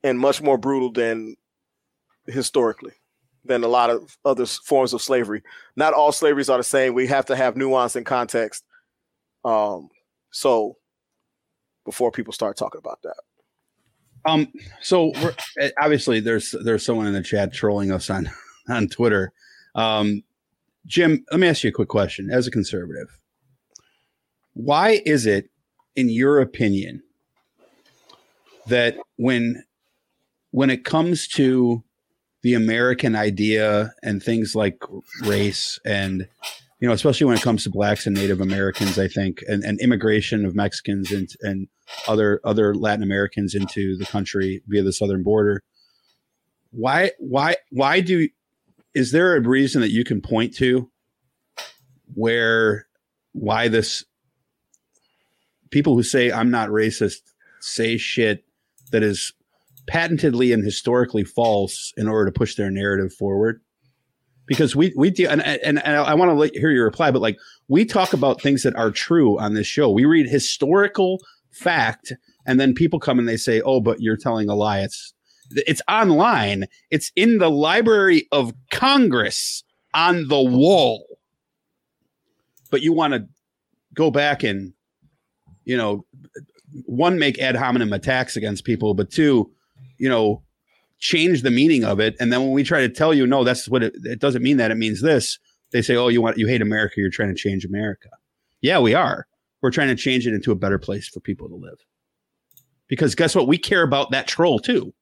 and 0.06 0.18
much 0.18 0.42
more 0.42 0.58
brutal 0.58 0.90
than 0.90 1.36
historically 2.28 2.94
than 3.44 3.66
a 3.66 3.68
lot 3.68 3.90
of 3.90 4.18
other 4.24 4.46
forms 4.46 4.94
of 4.94 5.02
slavery. 5.02 5.44
Not 5.76 5.94
all 5.94 6.14
slaveries 6.14 6.50
are 6.50 6.60
the 6.60 6.64
same. 6.64 6.94
We 6.94 7.08
have 7.08 7.26
to 7.26 7.36
have 7.36 7.58
nuance 7.58 7.98
and 7.98 8.06
context. 8.06 8.64
Um, 9.44 9.90
so 10.32 10.78
before 11.86 12.12
people 12.12 12.34
start 12.34 12.58
talking 12.58 12.80
about 12.80 13.02
that. 13.04 13.16
Um, 14.26 14.52
so 14.82 15.12
eh, 15.60 15.72
obviously 15.82 16.20
there's 16.20 16.56
there's 16.64 16.86
someone 16.86 17.08
in 17.08 17.14
the 17.14 17.24
chat 17.24 17.54
trolling 17.54 17.92
us 17.92 18.10
on 18.10 18.30
on 18.70 18.88
Twitter. 18.88 19.34
Um, 19.76 20.24
Jim, 20.86 21.26
let 21.32 21.40
me 21.40 21.48
ask 21.48 21.64
you 21.64 21.70
a 21.70 21.74
quick 21.74 21.90
question. 21.90 22.30
As 22.32 22.48
a 22.48 22.52
conservative, 22.52 23.20
why 24.54 25.02
is 25.06 25.26
it, 25.26 25.50
in 25.96 26.10
your 26.10 26.40
opinion, 26.40 27.02
that 28.68 28.98
when 29.18 29.64
when 30.52 30.70
it 30.70 30.86
comes 30.86 31.28
to 31.28 31.84
the 32.44 32.54
American 32.54 33.16
idea 33.16 33.94
and 34.04 34.22
things 34.22 34.56
like 34.56 34.84
race 35.24 35.80
and 35.86 36.28
you 36.84 36.90
know, 36.90 36.94
especially 36.94 37.24
when 37.24 37.38
it 37.38 37.42
comes 37.42 37.64
to 37.64 37.70
blacks 37.70 38.06
and 38.08 38.14
Native 38.14 38.42
Americans, 38.42 39.00
I 39.00 39.08
think, 39.08 39.42
and, 39.48 39.64
and 39.64 39.80
immigration 39.80 40.46
of 40.46 40.54
Mexicans 40.54 41.14
and, 41.14 41.30
and 41.40 41.70
other 42.10 42.42
other 42.44 42.76
Latin 42.76 43.04
Americans 43.04 43.56
into 43.56 43.96
the 43.96 44.06
country 44.06 44.62
via 44.68 44.84
the 44.84 44.92
southern 44.92 45.24
border. 45.24 45.64
Why 46.72 47.12
why 47.20 47.56
why 47.70 48.02
do 48.02 48.28
is 48.94 49.14
there 49.14 49.34
a 49.34 49.40
reason 49.40 49.80
that 49.80 49.92
you 49.92 50.04
can 50.04 50.20
point 50.20 50.56
to 50.56 50.92
where 52.16 52.88
why 53.32 53.70
this 53.70 54.04
people 55.72 55.96
who 55.96 56.04
say 56.04 56.34
I'm 56.34 56.52
not 56.52 56.68
racist 56.68 57.22
say 57.62 57.96
shit 57.96 58.44
that 58.92 59.04
is 59.04 59.32
patently 59.88 60.52
and 60.52 60.66
historically 60.66 61.24
false 61.24 61.94
in 61.96 62.10
order 62.10 62.30
to 62.30 62.38
push 62.38 62.56
their 62.56 62.70
narrative 62.70 63.14
forward? 63.14 63.62
Because 64.46 64.76
we 64.76 64.94
we 64.98 65.10
do, 65.10 65.28
and, 65.28 65.42
and, 65.46 65.84
and 65.84 65.98
I 65.98 66.14
want 66.14 66.54
to 66.54 66.60
hear 66.60 66.72
your 66.72 66.86
reply, 66.86 67.12
but 67.12 67.22
like 67.22 67.38
we 67.68 67.86
talk 67.86 68.14
about 68.14 68.42
things 68.42 68.64
that 68.64 68.76
are 68.76 68.92
true 68.92 69.40
on 69.40 69.54
this 69.54 69.68
show. 69.68 69.90
We 69.90 70.06
read 70.06 70.28
historical 70.28 71.20
fact 71.52 72.14
and 72.46 72.60
then 72.60 72.74
people 72.74 73.00
come 73.00 73.20
and 73.20 73.28
they 73.28 73.38
say, 73.38 73.62
"Oh, 73.62 73.80
but 73.80 74.02
you're 74.02 74.18
telling 74.18 74.50
a 74.50 74.56
lie." 74.56 74.82
It's 74.82 75.14
it's 75.52 75.82
online. 75.88 76.66
It's 76.90 77.12
in 77.16 77.38
the 77.38 77.50
Library 77.50 78.28
of 78.32 78.54
Congress 78.72 79.64
on 79.94 80.28
the 80.28 80.42
wall. 80.42 81.06
But 82.72 82.82
you 82.82 82.94
want 82.94 83.14
to 83.14 83.28
go 83.94 84.12
back 84.12 84.44
and 84.44 84.74
you 85.64 85.78
know 85.78 86.06
one 86.86 87.20
make 87.20 87.40
ad 87.40 87.56
hominem 87.56 87.94
attacks 87.94 88.36
against 88.36 88.66
people, 88.66 88.94
but 88.94 89.12
two, 89.12 89.52
you 89.98 90.10
know, 90.10 90.44
change 91.04 91.42
the 91.42 91.52
meaning 91.52 91.84
of 91.84 92.00
it. 92.00 92.16
And 92.20 92.32
then 92.32 92.42
when 92.42 92.52
we 92.52 92.64
try 92.64 92.80
to 92.80 92.88
tell 92.88 93.14
you, 93.14 93.28
no, 93.28 93.44
that's 93.44 93.68
what 93.68 93.84
it, 93.84 93.94
it 94.04 94.20
doesn't 94.20 94.42
mean 94.42 94.56
that 94.58 94.72
it 94.72 94.78
means 94.78 95.02
this. 95.02 95.38
They 95.72 95.82
say, 95.82 95.98
oh, 95.98 96.08
you 96.08 96.22
want 96.22 96.38
you 96.38 96.48
hate 96.48 96.62
America. 96.62 96.96
You're 96.98 97.10
trying 97.10 97.30
to 97.30 97.36
change 97.36 97.66
America. 97.66 98.10
Yeah, 98.62 98.80
we 98.80 98.94
are. 98.94 99.28
We're 99.62 99.72
trying 99.72 99.90
to 99.90 99.96
change 99.96 100.26
it 100.26 100.34
into 100.34 100.52
a 100.52 100.56
better 100.56 100.80
place 100.80 101.10
for 101.10 101.20
people 101.20 101.50
to 101.50 101.56
live. 101.56 101.78
Because 102.88 103.16
guess 103.16 103.36
what? 103.36 103.48
We 103.48 103.58
care 103.58 103.84
about 103.84 104.12
that 104.12 104.28
troll 104.28 104.60
too, 104.60 104.94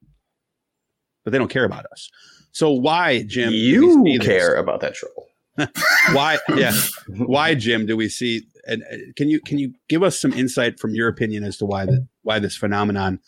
but 1.24 1.32
they 1.32 1.38
don't 1.38 1.50
care 1.50 1.66
about 1.66 1.86
us. 1.92 2.10
So 2.52 2.72
why, 2.72 3.24
Jim? 3.24 3.54
You 3.54 4.20
care 4.20 4.56
about 4.56 4.82
that 4.82 4.96
troll. 4.96 5.28
why? 6.14 6.40
Yeah. 6.56 6.74
Why, 7.10 7.54
Jim? 7.56 7.86
Do 7.86 7.98
we 7.98 8.08
see? 8.08 8.44
And 8.66 8.84
uh, 8.84 8.96
can 9.18 9.30
you 9.30 9.42
can 9.42 9.60
you 9.60 9.74
give 9.90 10.02
us 10.02 10.20
some 10.20 10.32
insight 10.32 10.80
from 10.80 10.96
your 10.96 11.10
opinion 11.10 11.44
as 11.44 11.58
to 11.58 11.66
why 11.66 11.86
that 11.86 12.08
why 12.24 12.40
this 12.40 12.56
phenomenon 12.56 13.20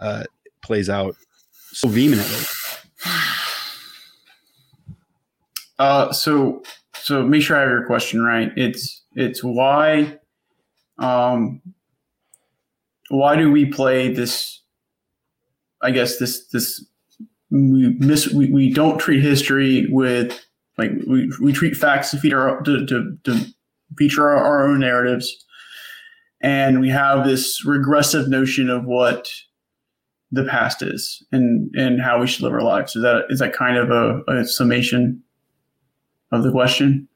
uh, 0.00 0.24
plays 0.62 0.90
out 0.90 1.14
so 1.72 1.88
vehemently? 1.88 2.44
Uh, 5.78 6.12
so 6.12 6.62
so 6.94 7.22
make 7.22 7.42
sure 7.42 7.56
I 7.56 7.60
have 7.60 7.70
your 7.70 7.86
question 7.86 8.22
right. 8.22 8.52
It's 8.56 9.02
it's 9.14 9.42
why, 9.42 10.18
um, 10.98 11.62
why 13.08 13.36
do 13.36 13.50
we 13.50 13.66
play 13.66 14.12
this? 14.12 14.62
I 15.82 15.90
guess 15.90 16.18
this 16.18 16.46
this 16.48 16.84
we 17.50 17.96
miss 17.98 18.28
we, 18.28 18.50
we 18.50 18.72
don't 18.72 18.98
treat 18.98 19.22
history 19.22 19.86
with 19.90 20.38
like 20.76 20.90
we, 21.06 21.32
we 21.40 21.52
treat 21.52 21.76
facts 21.76 22.10
to 22.10 22.18
feed 22.18 22.34
our 22.34 22.60
to 22.62 22.86
to, 22.86 23.18
to 23.24 23.46
feature 23.96 24.28
our, 24.28 24.36
our 24.36 24.68
own 24.68 24.80
narratives, 24.80 25.44
and 26.42 26.80
we 26.80 26.90
have 26.90 27.24
this 27.24 27.64
regressive 27.64 28.28
notion 28.28 28.68
of 28.68 28.84
what 28.84 29.28
the 30.32 30.44
past 30.44 30.82
is 30.82 31.24
and 31.32 31.74
and 31.76 32.00
how 32.00 32.20
we 32.20 32.26
should 32.26 32.42
live 32.42 32.52
our 32.52 32.62
lives. 32.62 32.94
Is 32.94 33.02
that 33.02 33.24
is 33.30 33.38
that 33.40 33.52
kind 33.52 33.76
of 33.76 33.90
a, 33.90 34.22
a 34.30 34.44
summation 34.44 35.22
of 36.32 36.42
the 36.42 36.50
question? 36.52 37.08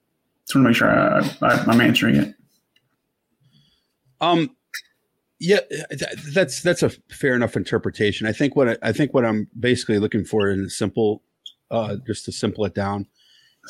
Just 0.47 0.57
want 0.57 0.65
to 0.65 0.69
make 0.69 0.77
sure 0.77 0.91
I, 0.91 1.21
I, 1.43 1.65
I'm 1.67 1.81
answering 1.81 2.17
it. 2.17 2.35
Um, 4.21 4.55
yeah, 5.39 5.61
th- 5.91 6.35
that's 6.35 6.63
that's 6.63 6.83
a 6.83 6.91
fair 7.11 7.35
enough 7.35 7.57
interpretation. 7.57 8.27
I 8.27 8.33
think 8.33 8.57
what 8.57 8.69
I, 8.69 8.77
I 8.83 8.93
think 8.93 9.15
what 9.15 9.25
I'm 9.25 9.49
basically 9.59 9.99
looking 9.99 10.25
for 10.25 10.51
in 10.51 10.65
a 10.65 10.71
simple, 10.71 11.23
uh, 11.71 11.97
just 12.07 12.25
to 12.27 12.33
simple 12.33 12.65
it 12.65 12.75
down, 12.75 13.07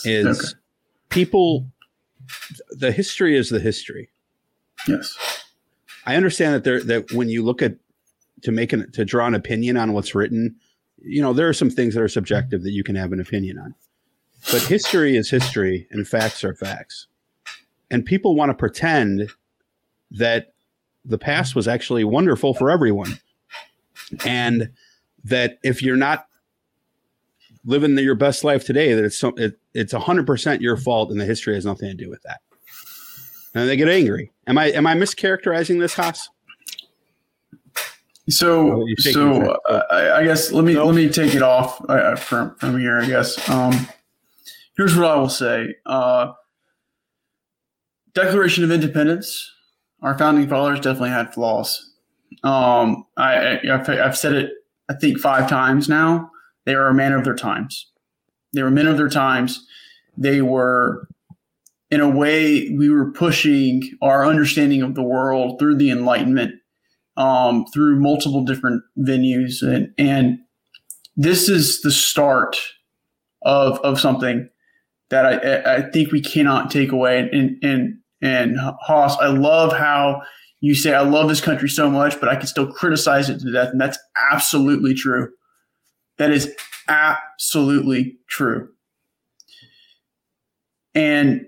is 0.05 0.27
Okay. 0.27 0.59
people. 1.11 1.71
The 2.71 2.91
history 2.91 3.37
is 3.37 3.51
the 3.51 3.61
history. 3.61 4.09
Yes. 4.89 5.15
I 6.07 6.16
understand 6.16 6.55
that 6.55 6.65
there 6.65 6.83
that 6.83 7.12
when 7.12 7.29
you 7.29 7.43
look 7.45 7.61
at 7.62 7.77
to 8.45 8.53
make 8.53 8.73
an 8.73 8.91
to 8.93 9.05
draw 9.05 9.27
an 9.27 9.35
opinion 9.35 9.77
on 9.77 9.93
what's 9.93 10.15
written, 10.15 10.57
you 10.99 11.21
know 11.21 11.33
there 11.33 11.49
are 11.49 11.55
some 11.55 11.71
things 11.71 11.95
that 11.95 12.03
are 12.03 12.09
subjective 12.09 12.62
that 12.62 12.73
you 12.73 12.85
can 12.85 12.97
have 12.97 13.12
an 13.12 13.21
opinion 13.21 13.59
on. 13.59 13.75
But 14.53 14.62
history 14.62 15.16
is 15.16 15.31
history 15.31 15.89
and 15.91 16.07
facts 16.07 16.45
are 16.45 16.55
facts. 16.55 17.07
And 17.91 18.05
people 18.05 18.35
want 18.35 18.51
to 18.51 18.55
pretend 18.55 19.31
that 20.11 20.55
the 21.05 21.19
past 21.19 21.55
was 21.55 21.69
actually 21.69 22.05
wonderful 22.05 22.55
for 22.55 22.71
everyone. 22.71 23.19
And 24.25 24.71
that 25.25 25.59
if 25.62 25.83
you're 25.83 25.97
not 25.97 26.27
living 27.65 27.97
your 27.99 28.15
best 28.15 28.45
life 28.45 28.65
today, 28.65 28.93
that 28.93 29.05
it's 29.05 29.19
some, 29.19 29.35
it, 29.37 29.59
it's 29.73 29.95
100% 29.95 30.61
your 30.61 30.77
fault 30.77 31.11
and 31.11 31.21
the 31.21 31.25
history 31.25 31.55
has 31.55 31.65
nothing 31.65 31.89
to 31.89 31.95
do 31.95 32.11
with 32.11 32.23
that. 32.23 32.41
And 33.55 33.69
they 33.69 33.77
get 33.77 33.89
angry. 33.89 34.33
Am 34.47 34.59
I 34.59 34.73
am 34.73 34.87
I 34.87 34.95
mischaracterizing 34.95 35.79
this, 35.79 35.95
Haas? 35.95 36.29
So, 38.29 38.87
you're 38.87 38.97
shaking 38.99 39.21
your 39.21 39.45
so 39.45 39.59
uh, 39.69 39.83
I, 39.91 40.21
I 40.21 40.25
guess 40.25 40.51
let 40.51 40.65
me 40.65 40.79
let 40.79 40.95
me 40.95 41.09
take 41.09 41.35
it 41.35 41.43
off 41.43 41.81
uh, 41.89 42.17
from 42.17 42.57
from 42.57 42.79
here. 42.79 42.99
I 42.99 43.07
guess. 43.07 43.49
Um, 43.51 43.87
here's 44.77 44.97
what 44.97 45.05
I 45.07 45.17
will 45.17 45.29
say: 45.29 45.75
uh, 45.85 46.33
Declaration 48.15 48.65
of 48.65 48.71
Independence. 48.71 49.51
Our 50.03 50.17
founding 50.17 50.49
fathers 50.49 50.81
definitely 50.81 51.11
had 51.11 51.33
flaws. 51.35 51.93
Um, 52.43 53.07
I, 53.17 53.37
I 53.37 53.75
I've, 53.75 53.89
I've 53.89 54.17
said 54.17 54.33
it 54.35 54.51
I 54.89 54.95
think 54.95 55.19
five 55.19 55.49
times 55.49 55.89
now. 55.89 56.31
They 56.67 56.77
were 56.77 56.89
a 56.89 56.95
man 56.95 57.13
of 57.13 57.25
their 57.25 57.35
times. 57.35 57.91
They 58.53 58.63
were 58.63 58.71
men 58.71 58.87
of 58.87 58.97
their 58.97 59.09
times. 59.09 59.67
They 60.17 60.41
were, 60.41 61.09
in 61.91 62.01
a 62.01 62.09
way, 62.09 62.71
we 62.71 62.89
were 62.89 63.11
pushing 63.13 63.83
our 64.01 64.25
understanding 64.25 64.83
of 64.83 64.95
the 64.95 65.03
world 65.03 65.59
through 65.59 65.77
the 65.77 65.91
Enlightenment 65.91 66.55
um, 67.16 67.66
through 67.73 68.01
multiple 68.01 68.45
different 68.45 68.82
venues, 68.99 69.62
and 69.62 69.93
and 69.99 70.39
this 71.16 71.49
is 71.49 71.81
the 71.82 71.91
start 71.91 72.57
of 73.43 73.78
of 73.81 74.01
something 74.01 74.49
that 75.11 75.27
I 75.27 75.77
I- 75.77 75.91
think 75.91 76.11
we 76.12 76.20
cannot 76.20 76.70
take 76.70 76.93
away. 76.93 77.28
And 77.32 77.57
and 77.62 77.99
and 78.23 78.59
Haas, 78.59 79.16
I 79.19 79.28
love 79.28 79.73
how 79.73 80.23
you 80.61 80.74
say 80.74 80.95
I 80.95 81.03
love 81.03 81.28
this 81.28 81.41
country 81.43 81.69
so 81.69 81.91
much, 81.91 82.19
but 82.19 82.28
I 82.28 82.36
can 82.36 82.47
still 82.47 82.66
criticize 82.73 83.28
it 83.31 83.41
to 83.41 83.53
death, 83.53 83.70
and 83.70 83.81
that's 83.81 83.99
absolutely 84.32 84.95
true. 84.95 85.31
That 86.16 86.31
is 86.31 86.51
absolutely 86.89 88.16
true. 88.28 88.69
And 90.95 91.47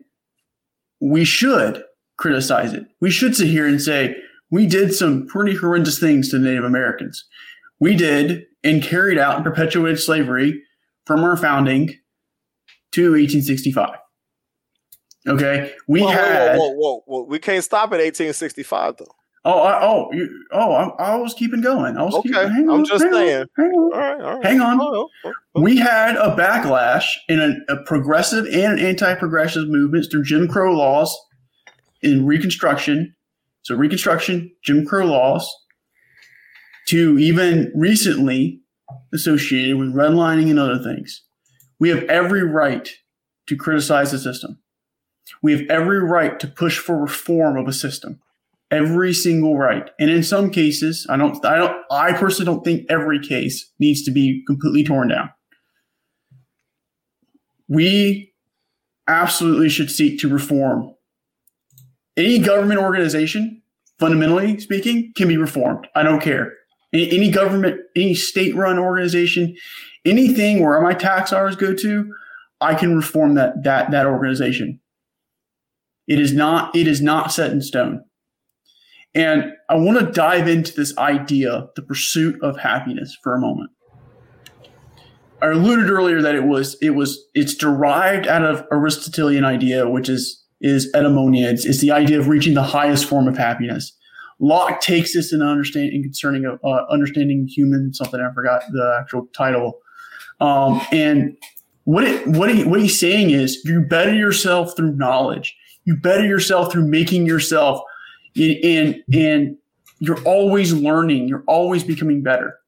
we 1.01 1.25
should 1.25 1.83
criticize 2.17 2.73
it. 2.73 2.85
We 3.01 3.11
should 3.11 3.37
sit 3.37 3.47
here 3.49 3.67
and 3.67 3.81
say, 3.81 4.17
we 4.51 4.67
did 4.67 4.95
some 4.95 5.27
pretty 5.27 5.55
horrendous 5.57 5.99
things 5.99 6.31
to 6.31 6.39
Native 6.39 6.65
Americans. 6.65 7.25
We 7.81 7.95
did 7.97 8.45
and 8.65 8.83
carried 8.83 9.19
out 9.19 9.37
and 9.37 9.45
perpetuated 9.45 9.99
slavery 10.01 10.63
from 11.05 11.23
our 11.25 11.37
founding 11.37 11.89
to 12.93 13.13
1865. 13.13 13.91
Okay, 15.29 15.73
we 15.89 16.03
whoa, 16.03 16.09
had. 16.09 16.57
whoa, 16.59 16.71
whoa, 16.71 17.03
whoa. 17.07 17.23
We 17.25 17.39
can't 17.41 17.65
stop 17.65 17.87
at 17.89 17.99
1865 18.01 18.97
though. 18.99 19.07
Oh, 19.45 19.61
I, 19.61 19.81
oh, 19.85 20.09
you, 20.13 20.29
oh! 20.53 20.73
I, 20.73 21.13
I 21.13 21.17
was 21.17 21.33
keeping 21.35 21.61
going. 21.61 21.97
I 21.97 22.03
was 22.03 22.15
Okay, 22.15 22.29
keeping, 22.31 22.49
hang 22.51 22.69
I'm 22.69 22.81
on, 22.81 22.85
just 22.85 23.05
hang 23.05 23.13
on, 23.13 23.19
saying. 23.21 23.47
hang 23.57 23.67
on. 23.67 23.93
All 23.93 24.01
right, 24.01 24.21
all 24.21 24.35
right. 24.37 24.45
Hang 24.47 24.61
on. 24.61 24.79
Oh. 24.81 25.09
We 25.55 25.77
had 25.79 26.17
a 26.17 26.35
backlash 26.37 27.07
in 27.29 27.41
a, 27.41 27.73
a 27.73 27.83
progressive 27.85 28.45
and 28.47 28.79
an 28.79 28.87
anti-progressive 28.87 29.69
movements 29.69 30.09
through 30.09 30.25
Jim 30.25 30.47
Crow 30.49 30.73
laws 30.73 31.17
in 32.03 32.25
Reconstruction. 32.27 33.15
So 33.67 33.75
Reconstruction, 33.75 34.53
Jim 34.63 34.87
Crow 34.87 35.07
laws, 35.07 35.49
to 36.89 37.19
even 37.19 37.73
recently 37.75 38.61
associated 39.13 39.77
with 39.77 39.95
redlining 39.95 40.51
and 40.51 40.59
other 40.59 40.79
things. 40.83 41.23
We 41.79 41.89
have 41.91 42.05
every 42.05 42.43
right 42.43 42.89
to 43.49 43.57
criticize 43.57 44.13
the 44.13 44.19
system. 44.19 44.59
We 45.43 45.53
have 45.53 45.69
every 45.69 46.03
right 46.03 46.39
to 46.41 46.47
push 46.47 46.79
for 46.79 46.97
reform 46.97 47.57
of 47.57 47.67
a 47.67 47.73
system. 47.73 48.21
Every 48.71 49.13
single 49.13 49.59
right. 49.59 49.91
And 49.99 50.11
in 50.11 50.23
some 50.23 50.51
cases, 50.51 51.07
I 51.09 51.17
don't 51.17 51.45
I 51.45 51.57
don't 51.57 51.77
I 51.91 52.13
personally 52.13 52.47
don't 52.47 52.65
think 52.65 52.87
every 52.89 53.21
case 53.21 53.71
needs 53.79 54.03
to 54.05 54.11
be 54.11 54.43
completely 54.47 54.85
torn 54.85 55.09
down 55.09 55.31
we 57.69 58.33
absolutely 59.09 59.69
should 59.69 59.91
seek 59.91 60.21
to 60.21 60.29
reform. 60.29 60.95
Any 62.17 62.39
government 62.39 62.81
organization, 62.81 63.63
fundamentally 63.99 64.59
speaking, 64.59 65.13
can 65.17 65.29
be 65.29 65.37
reformed. 65.37 65.87
I 65.95 66.03
don't 66.03 66.21
care. 66.21 66.53
Any, 66.93 67.11
any 67.11 67.31
government, 67.31 67.81
any 67.95 68.15
state 68.15 68.55
run 68.55 68.79
organization, 68.79 69.57
anything 70.05 70.63
where 70.63 70.81
my 70.81 70.95
tax 70.95 71.31
dollars 71.31 71.57
go 71.57 71.75
to, 71.75 72.15
I 72.61 72.75
can 72.75 72.97
reform 72.97 73.35
that 73.35 73.65
that 73.65 73.91
that 73.91 74.07
organization. 74.07 74.81
It 76.07 76.21
is 76.21 76.33
not 76.33 76.75
it 76.75 76.87
is 76.87 77.03
not 77.03 77.33
set 77.33 77.51
in 77.51 77.61
stone. 77.61 78.03
And 79.15 79.53
I 79.69 79.77
want 79.77 79.99
to 79.99 80.13
dive 80.13 80.47
into 80.47 80.75
this 80.75 80.97
idea, 80.99 81.69
the 81.75 81.83
pursuit 81.83 82.41
of 82.43 82.59
happiness 82.59 83.17
for 83.23 83.35
a 83.35 83.41
moment. 83.41 83.71
I 85.41 85.49
alluded 85.49 85.91
earlier 85.91 86.23
that 86.23 86.35
it 86.35 86.45
was 86.45 86.77
it 86.81 86.91
was 86.91 87.27
it's 87.35 87.55
derived 87.55 88.27
out 88.27 88.45
of 88.45 88.65
Aristotelian 88.71 89.45
idea, 89.45 89.89
which 89.89 90.09
is 90.09 90.45
is 90.61 90.91
eudaimonia. 90.93 91.53
It's, 91.53 91.65
it's 91.65 91.81
the 91.81 91.91
idea 91.91 92.19
of 92.19 92.29
reaching 92.29 92.55
the 92.55 92.63
highest 92.63 93.05
form 93.05 93.29
of 93.29 93.37
happiness. 93.37 93.93
Locke 94.39 94.81
takes 94.81 95.15
this 95.15 95.33
in 95.33 95.43
understanding 95.43 96.03
concerning 96.03 96.45
uh, 96.47 96.69
understanding 96.91 97.49
human 97.49 97.95
something 97.95 98.21
I 98.21 98.33
forgot 98.35 98.63
the 98.71 98.99
actual 99.01 99.27
title. 99.33 99.79
Um, 100.41 100.81
and 100.93 101.37
what 101.85 102.05
it 102.05 102.27
what 102.27 102.55
he, 102.55 102.65
what 102.65 102.81
he's 102.81 102.99
saying 103.01 103.31
is 103.31 103.63
you 103.65 103.81
better 103.81 104.15
yourself 104.15 104.77
through 104.77 104.97
knowledge. 104.97 105.57
You 105.85 105.97
better 105.97 106.27
yourself 106.27 106.73
through 106.73 106.87
making 106.87 107.27
yourself 107.27 107.81
and 108.37 108.45
in, 108.45 109.05
in 109.13 109.59
you're 109.99 110.23
always 110.25 110.75
learning, 110.75 111.29
you're 111.29 111.45
always 111.47 111.83
becoming 111.83 112.23
better. 112.23 112.59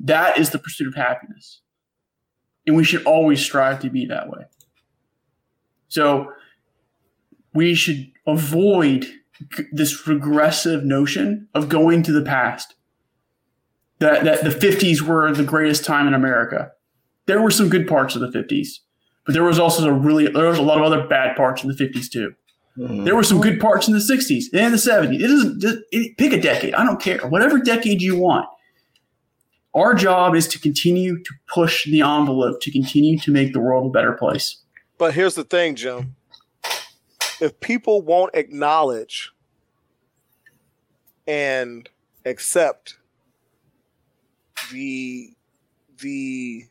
That 0.00 0.38
is 0.38 0.50
the 0.50 0.58
pursuit 0.58 0.88
of 0.88 0.94
happiness. 0.94 1.60
And 2.66 2.76
we 2.76 2.84
should 2.84 3.04
always 3.04 3.40
strive 3.40 3.80
to 3.80 3.90
be 3.90 4.04
that 4.06 4.28
way. 4.28 4.44
So 5.88 6.30
we 7.54 7.74
should 7.74 8.10
avoid 8.26 9.06
this 9.72 10.06
regressive 10.06 10.84
notion 10.84 11.48
of 11.54 11.68
going 11.68 12.02
to 12.04 12.12
the 12.12 12.22
past. 12.22 12.74
That, 14.00 14.24
that 14.24 14.44
the 14.44 14.50
50s 14.50 15.00
were 15.00 15.32
the 15.32 15.42
greatest 15.42 15.84
time 15.84 16.06
in 16.06 16.14
America. 16.14 16.70
There 17.26 17.42
were 17.42 17.50
some 17.50 17.68
good 17.68 17.88
parts 17.88 18.14
of 18.14 18.20
the 18.20 18.28
50s, 18.28 18.68
but 19.26 19.32
there 19.32 19.42
was 19.42 19.58
also 19.58 19.86
a 19.86 19.92
really 19.92 20.28
there 20.28 20.48
was 20.48 20.58
a 20.58 20.62
lot 20.62 20.78
of 20.78 20.84
other 20.84 21.06
bad 21.06 21.36
parts 21.36 21.62
in 21.62 21.68
the 21.68 21.74
50s 21.74 22.08
too. 22.08 22.34
Mm-hmm. 22.78 23.04
There 23.04 23.16
were 23.16 23.24
some 23.24 23.40
good 23.40 23.58
parts 23.58 23.88
in 23.88 23.94
the 23.94 23.98
60s 23.98 24.44
and 24.52 24.72
the 24.72 24.78
70s. 24.78 25.20
It 25.20 25.26
doesn't 25.26 25.60
just, 25.60 25.78
it, 25.90 26.16
pick 26.16 26.32
a 26.32 26.40
decade. 26.40 26.74
I 26.74 26.84
don't 26.84 27.00
care. 27.00 27.18
Whatever 27.26 27.58
decade 27.58 28.00
you 28.00 28.16
want. 28.16 28.46
Our 29.74 29.94
job 29.94 30.34
is 30.34 30.46
to 30.48 30.60
continue 30.60 31.22
to 31.22 31.34
push 31.52 31.84
the 31.84 32.00
envelope, 32.00 32.60
to 32.62 32.70
continue 32.70 33.18
to 33.18 33.30
make 33.30 33.52
the 33.52 33.60
world 33.60 33.86
a 33.86 33.90
better 33.90 34.12
place. 34.12 34.62
But 34.96 35.14
here's 35.14 35.34
the 35.34 35.44
thing, 35.44 35.74
Jim. 35.74 36.16
If 37.40 37.60
people 37.60 38.02
won't 38.02 38.34
acknowledge 38.34 39.32
and 41.26 41.88
accept 42.24 42.98
the 44.72 45.30
the 45.98 46.64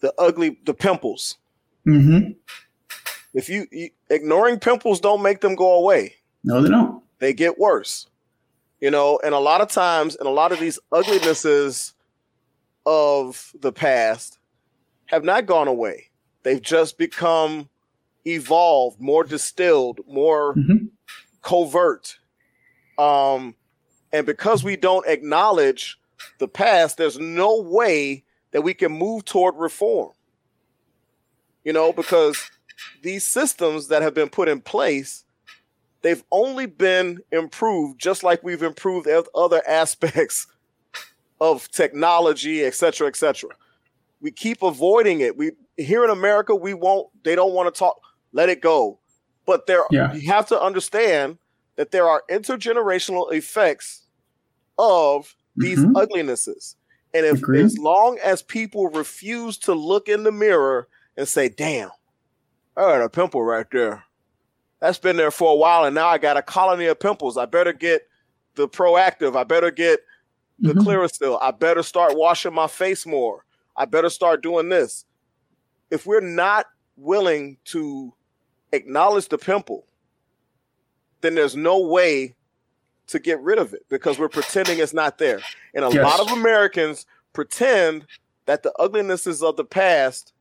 the 0.00 0.14
ugly 0.18 0.58
the 0.64 0.74
pimples. 0.74 1.38
Mm-hmm. 1.86 2.32
If 3.34 3.48
you, 3.48 3.66
you 3.70 3.90
ignoring 4.10 4.58
pimples 4.60 5.00
don't 5.00 5.22
make 5.22 5.40
them 5.40 5.54
go 5.54 5.74
away. 5.74 6.14
No, 6.44 6.62
they 6.62 6.68
don't. 6.68 7.02
They 7.18 7.32
get 7.32 7.58
worse. 7.58 8.06
You 8.80 8.90
know, 8.90 9.18
and 9.24 9.34
a 9.34 9.38
lot 9.38 9.60
of 9.60 9.68
times, 9.68 10.16
and 10.16 10.26
a 10.26 10.30
lot 10.30 10.52
of 10.52 10.60
these 10.60 10.78
uglinesses 10.92 11.94
of 12.84 13.52
the 13.60 13.72
past 13.72 14.38
have 15.06 15.24
not 15.24 15.46
gone 15.46 15.68
away. 15.68 16.10
They've 16.42 16.62
just 16.62 16.98
become 16.98 17.68
evolved, 18.26 19.00
more 19.00 19.24
distilled, 19.24 20.00
more 20.08 20.54
mm-hmm. 20.54 20.86
covert. 21.42 22.18
Um, 22.98 23.54
and 24.12 24.26
because 24.26 24.64
we 24.64 24.76
don't 24.76 25.06
acknowledge 25.06 25.98
the 26.38 26.48
past, 26.48 26.96
there's 26.96 27.18
no 27.18 27.60
way 27.60 28.24
that 28.50 28.62
we 28.62 28.74
can 28.74 28.92
move 28.92 29.24
toward 29.24 29.54
reform. 29.56 30.12
You 31.64 31.72
know, 31.72 31.92
because 31.92 32.50
these 33.02 33.24
systems 33.24 33.88
that 33.88 34.02
have 34.02 34.14
been 34.14 34.28
put 34.28 34.48
in 34.48 34.60
place, 34.60 35.24
they've 36.02 36.22
only 36.30 36.66
been 36.66 37.20
improved 37.32 38.00
just 38.00 38.22
like 38.22 38.42
we've 38.42 38.62
improved 38.62 39.08
other 39.34 39.62
aspects 39.66 40.46
of 41.40 41.70
technology, 41.70 42.64
et 42.64 42.74
cetera, 42.74 43.08
et 43.08 43.16
cetera. 43.16 43.50
We 44.20 44.30
keep 44.30 44.62
avoiding 44.62 45.20
it. 45.20 45.36
We 45.36 45.52
here 45.76 46.04
in 46.04 46.10
America, 46.10 46.54
we 46.54 46.72
won't. 46.72 47.08
They 47.24 47.34
don't 47.34 47.52
want 47.52 47.72
to 47.72 47.78
talk. 47.78 47.96
Let 48.32 48.48
it 48.48 48.60
go. 48.60 48.98
But 49.46 49.66
there, 49.66 49.84
yeah. 49.90 50.12
you 50.12 50.28
have 50.28 50.48
to 50.48 50.60
understand 50.60 51.38
that 51.76 51.90
there 51.90 52.08
are 52.08 52.22
intergenerational 52.30 53.32
effects 53.32 54.02
of 54.78 55.34
these 55.56 55.78
mm-hmm. 55.78 55.96
uglinesses. 55.96 56.76
And 57.14 57.24
if 57.24 57.38
Agreed. 57.38 57.64
as 57.64 57.78
long 57.78 58.18
as 58.22 58.42
people 58.42 58.88
refuse 58.88 59.56
to 59.58 59.74
look 59.74 60.08
in 60.08 60.24
the 60.24 60.32
mirror 60.32 60.88
and 61.16 61.26
say, 61.26 61.48
"Damn, 61.48 61.90
I 62.76 62.82
got 62.82 63.02
a 63.02 63.08
pimple 63.08 63.42
right 63.42 63.66
there," 63.70 64.04
that's 64.80 64.98
been 64.98 65.16
there 65.16 65.30
for 65.30 65.52
a 65.52 65.56
while, 65.56 65.84
and 65.84 65.94
now 65.94 66.08
I 66.08 66.18
got 66.18 66.36
a 66.36 66.42
colony 66.42 66.86
of 66.86 67.00
pimples. 67.00 67.38
I 67.38 67.46
better 67.46 67.72
get 67.72 68.02
the 68.56 68.68
Proactiv. 68.68 69.36
I 69.36 69.44
better 69.44 69.70
get 69.70 70.00
the 70.58 70.72
mm-hmm. 70.72 70.80
Clearasil. 70.80 71.38
I 71.40 71.52
better 71.52 71.82
start 71.82 72.16
washing 72.16 72.52
my 72.52 72.66
face 72.66 73.06
more. 73.06 73.44
I 73.76 73.84
better 73.84 74.10
start 74.10 74.42
doing 74.42 74.68
this. 74.68 75.04
If 75.90 76.06
we're 76.06 76.20
not 76.20 76.66
willing 76.96 77.58
to 77.66 78.14
acknowledge 78.72 79.28
the 79.28 79.38
pimple, 79.38 79.86
then 81.20 81.34
there's 81.34 81.56
no 81.56 81.80
way 81.80 82.34
to 83.08 83.18
get 83.18 83.40
rid 83.40 83.58
of 83.58 83.72
it 83.72 83.86
because 83.88 84.18
we're 84.18 84.28
pretending 84.28 84.78
it's 84.78 84.94
not 84.94 85.18
there. 85.18 85.40
And 85.74 85.84
a 85.84 85.90
yes. 85.90 86.04
lot 86.04 86.20
of 86.20 86.36
Americans 86.36 87.06
pretend 87.32 88.06
that 88.46 88.62
the 88.62 88.72
uglinesses 88.78 89.42
of 89.42 89.56
the 89.56 89.64
past 89.64 90.32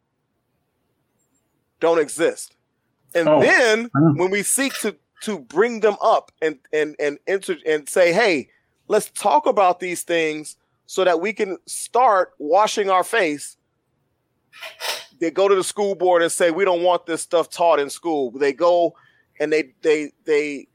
don't 1.80 1.99
exist. 1.99 2.56
And 3.14 3.30
oh, 3.30 3.41
then 3.41 3.90
when 3.94 4.32
we 4.32 4.44
seek 4.44 4.73
to 4.80 4.95
to 5.22 5.40
bring 5.40 5.80
them 5.80 5.95
up 6.02 6.32
and 6.41 6.60
and 6.73 6.95
and 6.99 7.19
and 7.27 7.90
say, 7.90 8.11
"Hey, 8.11 8.49
let's 8.88 9.10
talk 9.11 9.45
about 9.45 9.80
these 9.80 10.03
things 10.03 10.57
so 10.86 11.03
that 11.03 11.19
we 11.19 11.34
can 11.34 11.57
start 11.65 12.34
washing 12.38 12.90
our 12.90 13.03
face. 13.03 13.57
They 15.26 15.32
go 15.32 15.48
to 15.48 15.56
the 15.56 15.64
school 15.64 15.96
board 15.96 16.22
and 16.22 16.32
say, 16.32 16.52
we 16.52 16.66
don't 16.66 16.84
want 16.84 17.08
this 17.08 17.20
stuff 17.20 17.50
taught 17.50 17.80
in 17.80 17.90
school. 17.90 18.30
They 18.30 18.54
go 18.54 18.96
and 19.40 19.52
they 19.52 19.74
they 19.82 20.12
they 20.24 20.68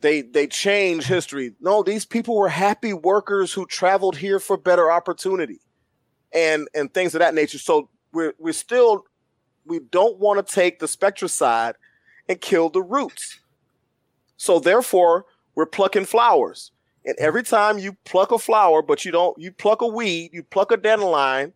they 0.00 0.22
they 0.22 0.46
change 0.46 1.04
history. 1.04 1.52
No, 1.60 1.82
these 1.82 2.06
people 2.06 2.34
were 2.34 2.48
happy 2.48 2.94
workers 2.94 3.52
who 3.52 3.66
traveled 3.66 4.16
here 4.16 4.40
for 4.40 4.56
better 4.56 4.90
opportunity 4.90 5.60
and 6.32 6.66
and 6.74 6.94
things 6.94 7.14
of 7.14 7.18
that 7.18 7.34
nature. 7.34 7.58
So 7.58 7.90
we're 8.10 8.32
we're 8.38 8.54
still 8.54 9.04
we 9.66 9.80
don't 9.80 10.18
want 10.18 10.46
to 10.46 10.54
take 10.54 10.78
the 10.78 10.86
Spectracide 10.86 11.74
and 12.30 12.40
kill 12.40 12.70
the 12.70 12.82
roots. 12.82 13.40
So 14.38 14.58
therefore, 14.58 15.26
we're 15.54 15.66
plucking 15.66 16.06
flowers. 16.06 16.70
And 17.04 17.14
every 17.18 17.42
time 17.42 17.78
you 17.78 17.98
pluck 18.06 18.32
a 18.32 18.38
flower, 18.38 18.80
but 18.80 19.04
you 19.04 19.12
don't, 19.12 19.38
you 19.38 19.52
pluck 19.52 19.82
a 19.82 19.86
weed, 19.86 20.30
you 20.32 20.42
pluck 20.42 20.72
a 20.72 20.78
dandelion, 20.78 21.52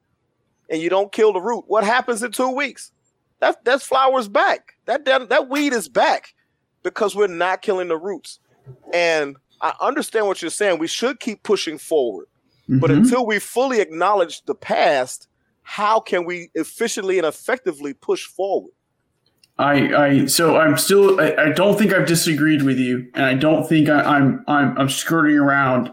and 0.71 0.81
you 0.81 0.89
don't 0.89 1.13
kill 1.13 1.33
the 1.33 1.41
root, 1.41 1.65
what 1.67 1.85
happens 1.85 2.23
in 2.23 2.33
two 2.33 2.51
weeks? 2.51 2.93
That 3.41 3.65
that 3.65 3.83
flower's 3.83 4.29
back. 4.29 4.75
That 4.87 5.05
that, 5.05 5.29
that 5.29 5.49
weed 5.49 5.73
is 5.73 5.89
back 5.89 6.35
because 6.83 7.17
we're 7.17 7.27
not 7.27 7.63
killing 7.63 7.89
the 7.89 7.97
roots. 7.97 8.39
And 8.93 9.37
I 9.61 9.75
understand 9.81 10.27
what 10.27 10.41
you're 10.41 10.51
saying. 10.51 10.79
We 10.79 10.87
should 10.87 11.21
keep 11.21 11.43
pushing 11.43 11.79
forward. 11.79 12.27
Mm-hmm. 12.65 12.79
But 12.79 12.91
until 12.91 13.27
we 13.27 13.39
fully 13.39 13.81
acknowledge 13.81 14.45
the 14.45 14.55
past, 14.55 15.29
how 15.63 16.01
can 16.01 16.25
we 16.25 16.51
efficiently 16.55 17.19
and 17.19 17.27
effectively 17.27 17.95
push 17.95 18.27
forward? 18.27 18.73
I, 19.59 19.95
I 19.95 20.27
so 20.27 20.57
I'm 20.57 20.79
still 20.79 21.21
I, 21.21 21.35
I, 21.35 21.53
don't 21.53 21.79
think 21.79 21.93
I've 21.93 22.07
disagreed 22.07 22.63
with 22.63 22.79
you, 22.79 23.11
and 23.15 23.25
I 23.25 23.35
don't 23.35 23.69
think 23.69 23.91
I, 23.91 24.01
am 24.01 24.07
I'm, 24.07 24.45
I'm 24.49 24.79
I'm 24.79 24.89
skirting 24.89 25.37
around 25.37 25.93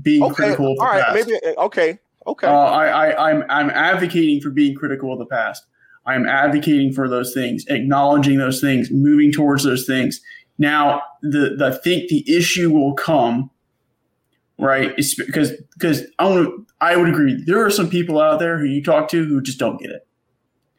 being 0.00 0.22
okay. 0.22 0.34
critical 0.34 0.72
of 0.72 0.78
the 0.78 0.82
All 0.82 0.88
right, 0.88 1.04
past. 1.04 1.28
maybe 1.28 1.56
okay, 1.58 1.98
okay. 2.26 2.46
Uh, 2.46 2.52
I, 2.52 2.86
I 2.86 3.30
I'm 3.30 3.44
I'm 3.48 3.70
advocating 3.70 4.40
for 4.40 4.50
being 4.50 4.74
critical 4.74 5.12
of 5.12 5.18
the 5.18 5.26
past. 5.26 5.64
I'm 6.06 6.26
advocating 6.26 6.92
for 6.92 7.08
those 7.08 7.32
things, 7.32 7.64
acknowledging 7.68 8.38
those 8.38 8.60
things, 8.60 8.90
moving 8.90 9.32
towards 9.32 9.64
those 9.64 9.86
things. 9.86 10.20
Now, 10.58 11.02
the, 11.22 11.56
the 11.56 11.66
I 11.66 11.82
think 11.82 12.08
the 12.08 12.24
issue 12.30 12.70
will 12.70 12.94
come, 12.94 13.50
right? 14.58 14.92
It's 14.98 15.14
because 15.14 15.52
because 15.72 16.02
I 16.18 16.28
want 16.28 16.68
I 16.80 16.96
would 16.96 17.08
agree. 17.08 17.42
There 17.46 17.64
are 17.64 17.70
some 17.70 17.88
people 17.88 18.20
out 18.20 18.38
there 18.38 18.58
who 18.58 18.66
you 18.66 18.82
talk 18.82 19.08
to 19.10 19.24
who 19.24 19.40
just 19.40 19.58
don't 19.58 19.80
get 19.80 19.90
it 19.90 20.06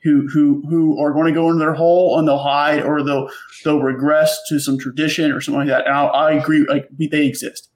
who 0.06 0.28
who 0.28 0.64
who 0.70 1.02
are 1.02 1.12
going 1.12 1.26
to 1.26 1.32
go 1.32 1.48
into 1.48 1.58
their 1.58 1.74
hole 1.74 2.18
and 2.18 2.28
they'll 2.28 2.38
hide 2.38 2.84
or 2.84 3.04
they'll 3.04 3.28
they'll 3.64 3.82
regress 3.82 4.40
to 4.48 4.60
some 4.60 4.78
tradition 4.78 5.32
or 5.32 5.42
something 5.42 5.62
like 5.62 5.68
that. 5.68 5.88
And 5.88 5.96
I, 5.96 6.06
I 6.06 6.32
agree, 6.34 6.64
like 6.70 6.88
they 6.98 7.26
exist. 7.26 7.70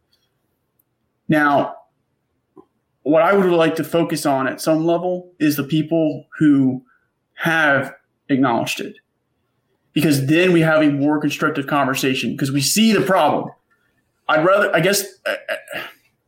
Now, 1.28 1.76
what 3.10 3.22
I 3.22 3.34
would 3.34 3.50
like 3.52 3.76
to 3.76 3.84
focus 3.84 4.26
on 4.26 4.48
at 4.48 4.62
some 4.62 4.86
level 4.86 5.32
is 5.40 5.56
the 5.56 5.64
people 5.64 6.26
who 6.38 6.84
have 7.34 7.94
acknowledged 8.30 8.80
it, 8.80 8.98
because 9.94 10.28
then 10.28 10.52
we 10.52 10.62
have 10.62 10.82
a 10.82 10.90
more 10.90 11.20
constructive 11.20 11.68
conversation 11.68 12.32
because 12.32 12.52
we 12.52 12.62
see 12.62 12.94
the 12.94 13.02
problem. 13.02 13.50
I'd 14.28 14.46
rather, 14.46 14.74
I 14.76 14.80
guess, 14.80 15.04
uh, 15.26 15.36
uh, 15.50 15.80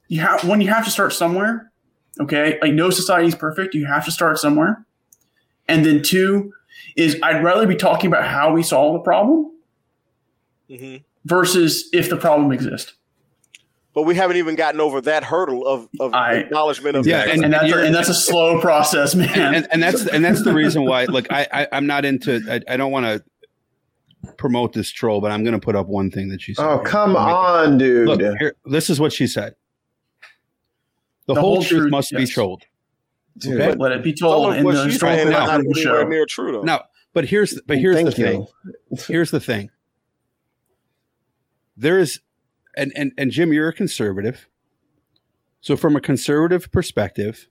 you 0.07 0.21
have 0.21 0.43
when 0.43 0.61
you 0.61 0.69
have 0.69 0.85
to 0.85 0.91
start 0.91 1.13
somewhere. 1.13 1.71
Okay, 2.19 2.59
like 2.61 2.73
no 2.73 2.89
society 2.89 3.27
is 3.27 3.35
perfect. 3.35 3.73
You 3.73 3.85
have 3.85 4.05
to 4.05 4.11
start 4.11 4.37
somewhere 4.37 4.85
and 5.71 5.85
then 5.85 6.03
two 6.03 6.53
is 6.97 7.17
I'd 7.23 7.43
rather 7.43 7.65
be 7.65 7.75
talking 7.75 8.07
about 8.07 8.25
how 8.25 8.53
we 8.53 8.61
solve 8.61 8.93
the 8.93 8.99
problem 8.99 9.51
mm-hmm. 10.69 10.97
versus 11.25 11.87
if 11.93 12.09
the 12.09 12.17
problem 12.17 12.51
exists. 12.51 12.93
But 13.93 14.03
we 14.03 14.15
haven't 14.15 14.37
even 14.37 14.55
gotten 14.55 14.79
over 14.79 15.01
that 15.01 15.23
hurdle 15.23 15.67
of, 15.67 15.89
of 15.99 16.13
I, 16.13 16.35
acknowledgement 16.35 16.95
of 16.95 17.05
yeah, 17.05 17.25
and, 17.27 17.43
and, 17.43 17.53
that's 17.53 17.73
a, 17.73 17.83
and 17.83 17.93
that's 17.93 18.09
a 18.09 18.13
slow 18.13 18.61
process, 18.61 19.15
man. 19.15 19.53
And, 19.53 19.67
and, 19.69 19.83
that's 19.83 20.07
and 20.07 20.23
that's 20.23 20.43
the 20.43 20.53
reason 20.53 20.85
why. 20.85 21.05
Look, 21.05 21.27
I, 21.29 21.45
I 21.51 21.77
am 21.77 21.87
not 21.87 22.05
into. 22.05 22.41
I, 22.49 22.73
I 22.73 22.77
don't 22.77 22.91
want 22.91 23.05
to 23.05 24.31
promote 24.37 24.71
this 24.71 24.89
troll, 24.91 25.19
but 25.19 25.31
I'm 25.31 25.43
going 25.43 25.53
to 25.53 25.59
put 25.59 25.75
up 25.75 25.87
one 25.87 26.09
thing 26.09 26.29
that 26.29 26.41
she 26.41 26.53
said. 26.53 26.65
Oh 26.65 26.79
come 26.79 27.17
on, 27.17 27.77
dude! 27.77 28.07
Look, 28.07 28.21
here, 28.21 28.55
this 28.65 28.89
is 28.89 28.99
what 28.99 29.11
she 29.11 29.27
said. 29.27 29.55
The, 31.27 31.33
the 31.33 31.41
whole, 31.41 31.55
whole, 31.55 31.63
truth, 31.63 31.81
truth 31.81 31.91
must 31.91 32.11
yes. 32.13 32.21
be 32.21 32.33
told. 32.33 32.63
Dude, 33.37 33.59
okay? 33.59 33.77
let 33.77 33.91
it 33.91 34.03
be 34.03 34.13
told 34.13 34.55
in 34.55 34.65
the 34.65 34.91
saying 34.91 35.29
not 35.29 35.49
anywhere 35.59 36.07
near 36.07 36.25
true 36.25 36.51
though. 36.51 36.61
No, 36.61 36.81
but 37.13 37.25
here's 37.25 37.59
but 37.61 37.77
here's 37.77 37.95
Thank 37.95 38.15
the 38.15 38.21
you. 38.21 38.27
thing. 38.27 38.47
Here's 39.07 39.31
the 39.31 39.39
thing. 39.39 39.69
There 41.77 41.99
is 41.99 42.19
and 42.75 42.91
and 42.95 43.11
and 43.17 43.31
Jim, 43.31 43.53
you're 43.53 43.69
a 43.69 43.73
conservative. 43.73 44.47
So 45.61 45.77
from 45.77 45.95
a 45.95 46.01
conservative 46.01 46.71
perspective, 46.71 47.47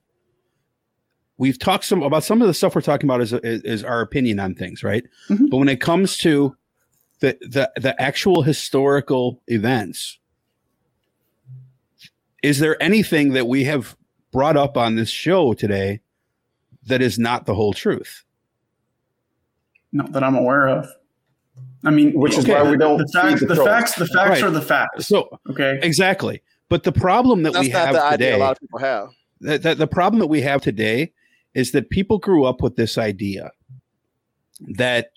we've 1.37 1.57
talked 1.59 1.85
some 1.85 2.03
about 2.03 2.23
some 2.23 2.41
of 2.41 2.47
the 2.47 2.53
stuff 2.53 2.75
we're 2.75 2.81
talking 2.81 3.09
about 3.09 3.21
is 3.21 3.33
is, 3.33 3.61
is 3.61 3.83
our 3.83 4.01
opinion 4.01 4.39
on 4.39 4.55
things, 4.55 4.83
right? 4.83 5.03
Mhm. 5.29 5.49
But 5.49 5.57
when 5.57 5.69
it 5.69 5.81
comes 5.81 6.17
to 6.19 6.55
the 7.19 7.37
the 7.41 7.71
the 7.79 7.99
actual 8.01 8.41
historical 8.41 9.41
events, 9.47 10.19
is 12.43 12.59
there 12.59 12.81
anything 12.81 13.33
that 13.33 13.47
we 13.47 13.63
have 13.65 13.95
brought 14.31 14.57
up 14.57 14.77
on 14.77 14.95
this 14.95 15.09
show 15.09 15.53
today 15.53 16.01
that 16.85 17.01
is 17.01 17.19
not 17.19 17.45
the 17.45 17.55
whole 17.55 17.73
truth? 17.73 18.23
Not 19.91 20.11
that 20.13 20.23
I'm 20.23 20.35
aware 20.35 20.67
of. 20.67 20.87
I 21.83 21.89
mean, 21.89 22.13
Which 22.13 22.37
is 22.37 22.47
why 22.47 22.69
we 22.69 22.77
don't 22.77 22.97
The 22.97 23.07
facts, 23.07 23.39
feed 23.39 23.49
the 23.49 23.55
the 23.55 23.63
facts, 23.65 23.95
the 23.95 24.05
facts 24.05 24.29
Right. 24.29 24.43
are 24.43 24.51
the 24.51 24.61
facts. 24.61 25.07
So 25.07 25.29
Okay. 25.49 25.79
exactly. 25.81 26.41
But 26.69 26.83
the 26.83 26.91
problem 26.91 27.43
that 27.43 27.53
That's 27.53 27.67
we 27.67 27.73
not 27.73 27.87
have 27.87 27.95
the 27.95 28.03
idea 28.03 28.17
today, 28.17 28.35
a 28.35 28.37
lot 28.37 28.51
of 28.53 28.59
people 28.59 28.79
have. 28.79 29.09
the, 29.41 29.57
the, 29.57 29.75
the 29.75 29.87
problem 29.87 30.19
that 30.19 30.27
we 30.27 30.41
have 30.41 30.61
today 30.61 31.11
is 31.53 31.71
that 31.71 31.89
people 31.89 32.17
grew 32.17 32.45
up 32.45 32.61
with 32.61 32.75
this 32.75 32.97
idea 32.97 33.51
that 34.75 35.11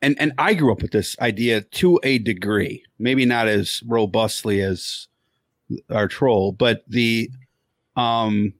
and 0.00 0.16
and 0.18 0.32
I 0.38 0.54
grew 0.54 0.72
up 0.72 0.82
with 0.82 0.90
this 0.92 1.16
idea 1.20 1.60
to 1.60 2.00
a 2.02 2.18
degree, 2.18 2.82
maybe 2.98 3.24
not 3.24 3.46
as 3.48 3.82
robustly 3.86 4.60
as 4.60 5.06
our 5.90 6.08
troll, 6.08 6.52
but 6.52 6.82
the 6.88 7.30
um 7.96 8.54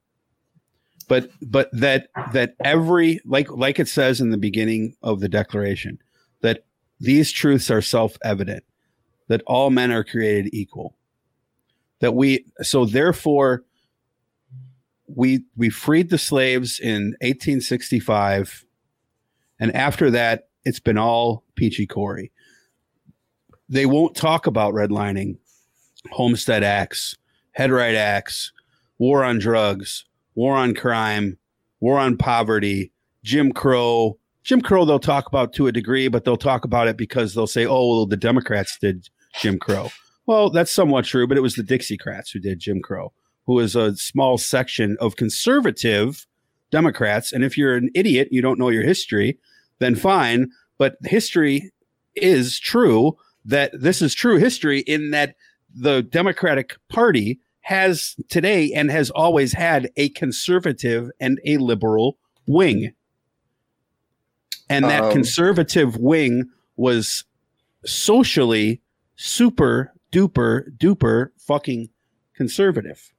but 1.09 1.31
but 1.41 1.69
that 1.73 2.09
that 2.33 2.55
every 2.65 3.21
like 3.25 3.51
like 3.51 3.81
it 3.81 3.89
says 3.89 4.21
in 4.21 4.31
the 4.31 4.37
beginning 4.39 4.95
of 5.03 5.21
the 5.21 5.29
declaration 5.29 5.99
that 6.43 6.65
these 7.03 7.33
truths 7.33 7.69
are 7.69 7.83
self-evident 7.83 8.63
that 9.27 9.43
all 9.47 9.71
men 9.71 9.91
are 9.91 10.05
created 10.05 10.55
equal. 10.55 10.95
That 11.99 12.15
we 12.15 12.45
so 12.63 12.85
therefore 12.85 13.65
we 15.07 15.45
we 15.57 15.69
freed 15.69 16.11
the 16.11 16.19
slaves 16.19 16.79
in 16.79 17.17
1865 17.21 18.65
and 19.59 19.75
after 19.75 20.11
that 20.13 20.49
it's 20.65 20.81
been 20.81 20.97
all 20.97 21.43
peachy 21.57 21.87
cory. 21.87 22.31
They 23.69 23.87
won't 23.87 24.15
talk 24.15 24.47
about 24.47 24.73
redlining 24.73 25.39
homestead 26.11 26.63
acts 26.63 27.17
headright 27.53 27.97
acts 27.97 28.53
war 28.99 29.25
on 29.25 29.39
drugs 29.39 30.05
war 30.35 30.55
on 30.55 30.75
crime 30.75 31.37
war 31.81 31.99
on 31.99 32.17
poverty 32.17 32.93
jim 33.23 33.53
crow 33.53 34.19
jim 34.43 34.61
crow 34.61 34.85
they'll 34.85 34.99
talk 34.99 35.27
about 35.27 35.53
to 35.53 35.67
a 35.67 35.73
degree 35.73 36.09
but 36.09 36.25
they'll 36.25 36.37
talk 36.37 36.65
about 36.65 36.89
it 36.89 36.97
because 36.97 37.35
they'll 37.35 37.47
say 37.47 37.67
oh 37.67 37.89
well, 37.89 38.07
the 38.07 38.17
democrats 38.17 38.79
did 38.79 39.09
jim 39.41 39.59
crow 39.59 39.89
well, 40.27 40.51
that's 40.51 40.71
somewhat 40.71 41.05
true, 41.05 41.27
but 41.27 41.37
it 41.37 41.43
was 41.43 41.57
the 41.57 41.63
Dixiecrats 41.63 42.33
who 42.33 42.39
did 42.39 42.61
Jim 42.61 42.81
Crow, 42.81 43.13
who 43.47 43.59
is 43.59 43.75
a 43.75 43.97
small 43.97 44.39
section 44.39 44.97
of 45.01 45.17
conservative 45.17 46.27
Democrats. 46.71 47.33
And 47.33 47.45
if 47.45 47.59
you're 47.59 47.75
an 47.75 47.91
idiot, 47.95 48.29
you 48.31 48.41
don't 48.41 48.59
know 48.59 48.69
your 48.69 48.85
history, 48.85 49.39
then 49.79 49.97
fine. 49.97 50.51
But 50.79 50.97
history 51.03 51.73
is 52.15 52.61
true 52.61 53.17
that 53.45 53.73
this 53.75 54.01
is 54.01 54.15
true 54.15 54.37
history 54.37 54.81
in 54.81 55.11
that 55.11 55.35
the 55.75 56.03
Democratic 56.03 56.77
Party 56.89 57.41
has 57.63 58.15
today 58.29 58.73
and 58.73 58.91
has 58.91 59.11
always 59.11 59.53
had 59.53 59.91
a 59.97 60.09
conservative 60.11 61.11
and 61.19 61.41
a 61.45 61.57
liberal 61.57 62.19
wing. 62.47 62.93
And 64.73 64.85
that 64.87 65.05
Um, 65.05 65.13
conservative 65.13 65.97
wing 65.99 66.49
was 66.77 67.25
socially 67.85 68.81
super 69.17 69.93
duper 70.13 70.77
duper 70.79 71.29
fucking 71.39 71.91
conservative. 72.35 73.13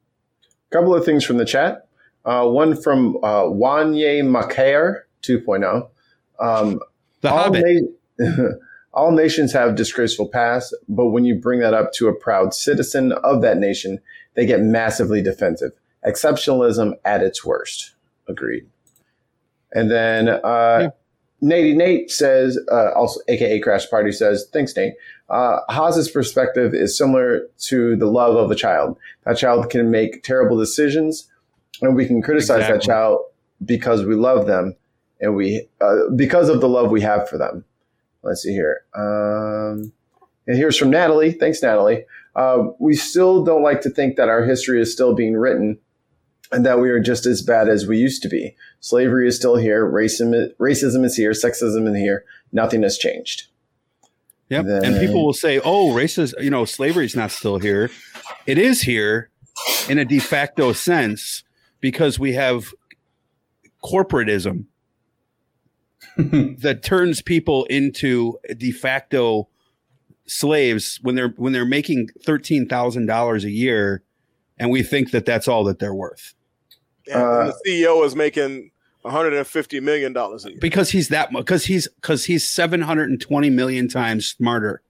A 0.71 0.73
couple 0.75 0.93
of 0.95 1.05
things 1.05 1.23
from 1.23 1.38
the 1.38 1.45
chat. 1.45 1.88
Uh, 2.25 2.47
one 2.47 2.75
from 2.75 3.17
uh, 3.17 3.43
Wanye 3.43 4.21
Makayer 4.23 5.01
2.0. 5.21 5.88
Um, 6.39 6.80
The 7.21 7.30
all, 7.30 7.43
Hobbit. 7.43 7.84
na- 8.19 8.47
all 8.93 9.11
nations 9.11 9.51
have 9.53 9.75
disgraceful 9.75 10.27
past, 10.30 10.73
but 10.89 11.07
when 11.07 11.25
you 11.25 11.35
bring 11.35 11.59
that 11.59 11.73
up 11.73 11.91
to 11.93 12.07
a 12.07 12.13
proud 12.15 12.53
citizen 12.53 13.11
of 13.11 13.41
that 13.41 13.57
nation, 13.57 13.99
they 14.35 14.45
get 14.45 14.61
massively 14.61 15.21
defensive. 15.21 15.71
Exceptionalism 16.05 16.93
at 17.05 17.21
its 17.21 17.45
worst. 17.45 17.93
Agreed. 18.27 18.65
And 19.73 19.89
then 19.91 20.27
uh, 20.30 20.39
Yeah. 20.81 20.89
Nate 21.44 21.76
Nate 21.76 22.10
says, 22.10 22.57
uh, 22.72 22.91
also 22.94 23.20
AKA 23.28 23.60
Crash 23.60 23.90
Party 23.90 24.14
says, 24.14 24.48
thanks 24.53 24.74
Nate. 24.78 24.94
Uh, 25.30 25.60
Haas's 25.70 26.10
perspective 26.10 26.74
is 26.74 26.98
similar 26.98 27.48
to 27.57 27.98
the 27.98 28.06
love 28.06 28.38
of 28.38 28.49
a 28.49 28.56
child. 28.56 28.98
That 29.26 29.38
child 29.38 29.70
can 29.70 29.91
make 29.91 30.24
terrible 30.24 30.57
decisions, 30.57 31.30
and 31.82 31.98
we 31.98 32.06
can 32.06 32.22
criticize 32.22 32.68
that 32.70 32.82
child 32.82 33.20
because 33.65 34.06
we 34.06 34.15
love 34.15 34.48
them 34.48 34.76
and 35.20 35.36
we 35.36 35.68
uh, 35.82 36.10
because 36.15 36.48
of 36.48 36.61
the 36.61 36.70
love 36.70 36.91
we 36.91 37.02
have 37.02 37.28
for 37.28 37.38
them. 37.38 37.65
Let's 38.22 38.44
see 38.44 38.53
here. 38.53 38.86
Um, 38.95 39.91
and 40.48 40.56
here's 40.56 40.78
from 40.78 40.91
Natalie. 40.91 41.34
Thanks, 41.34 41.61
Natalie. 41.61 42.06
Uh, 42.38 42.70
we 42.80 42.95
still 42.95 43.44
don't 43.44 43.64
like 43.64 43.82
to 43.82 43.90
think 43.90 44.15
that 44.15 44.30
our 44.30 44.44
history 44.44 44.82
is 44.82 44.94
still 44.94 45.14
being 45.14 45.36
written 45.36 45.78
and 46.53 46.65
that 46.65 46.80
we 46.80 46.89
are 46.89 46.99
just 46.99 47.25
as 47.25 47.41
bad 47.41 47.67
as 47.67 47.88
we 47.88 47.97
used 47.97 48.21
to 48.23 48.30
be. 48.30 48.55
Slavery 48.80 49.27
is 49.27 49.35
still 49.35 49.55
here. 49.55 49.89
Racism, 49.89 50.53
racism 50.59 51.03
is 51.03 51.15
here. 51.15 51.31
Sexism 51.31 51.89
is 51.89 51.95
here. 51.95 52.25
Nothing 52.51 52.84
has 52.84 52.97
changed. 52.97 53.47
Yep. 54.49 54.65
Then- 54.65 54.85
and 54.85 54.99
people 54.99 55.25
will 55.25 55.34
say, 55.34 55.59
"Oh, 55.59 55.91
racism, 55.93 56.41
you 56.43 56.49
know, 56.49 56.65
slavery's 56.65 57.15
not 57.15 57.31
still 57.31 57.57
here." 57.57 57.89
It 58.45 58.57
is 58.57 58.84
here 58.84 59.30
in 59.89 59.97
a 59.97 60.05
de 60.05 60.19
facto 60.19 60.73
sense 60.73 61.43
because 61.80 62.19
we 62.19 62.34
have 62.34 62.73
corporatism 63.84 64.65
that 66.17 66.81
turns 66.84 67.21
people 67.21 67.65
into 67.65 68.38
de 68.55 68.71
facto 68.71 69.49
slaves 70.25 70.99
when 71.01 71.15
they're 71.15 71.34
when 71.35 71.51
they're 71.51 71.65
making 71.65 72.09
$13,000 72.25 73.43
a 73.43 73.49
year 73.49 74.03
and 74.57 74.69
we 74.69 74.84
think 74.84 75.11
that 75.11 75.25
that's 75.25 75.47
all 75.47 75.63
that 75.65 75.80
they're 75.80 75.93
worth. 75.93 76.34
And, 77.07 77.21
and 77.21 77.49
the 77.49 77.55
CEO 77.67 78.05
is 78.05 78.15
making 78.15 78.71
150 79.01 79.80
million 79.81 80.13
dollars 80.13 80.45
a 80.45 80.49
year. 80.51 80.57
because 80.61 80.91
he's 80.91 81.09
that 81.09 81.30
because 81.31 81.65
he's 81.65 81.88
because 81.89 82.25
he's 82.25 82.47
720 82.47 83.49
million 83.49 83.89
times 83.89 84.27
smarter 84.27 84.81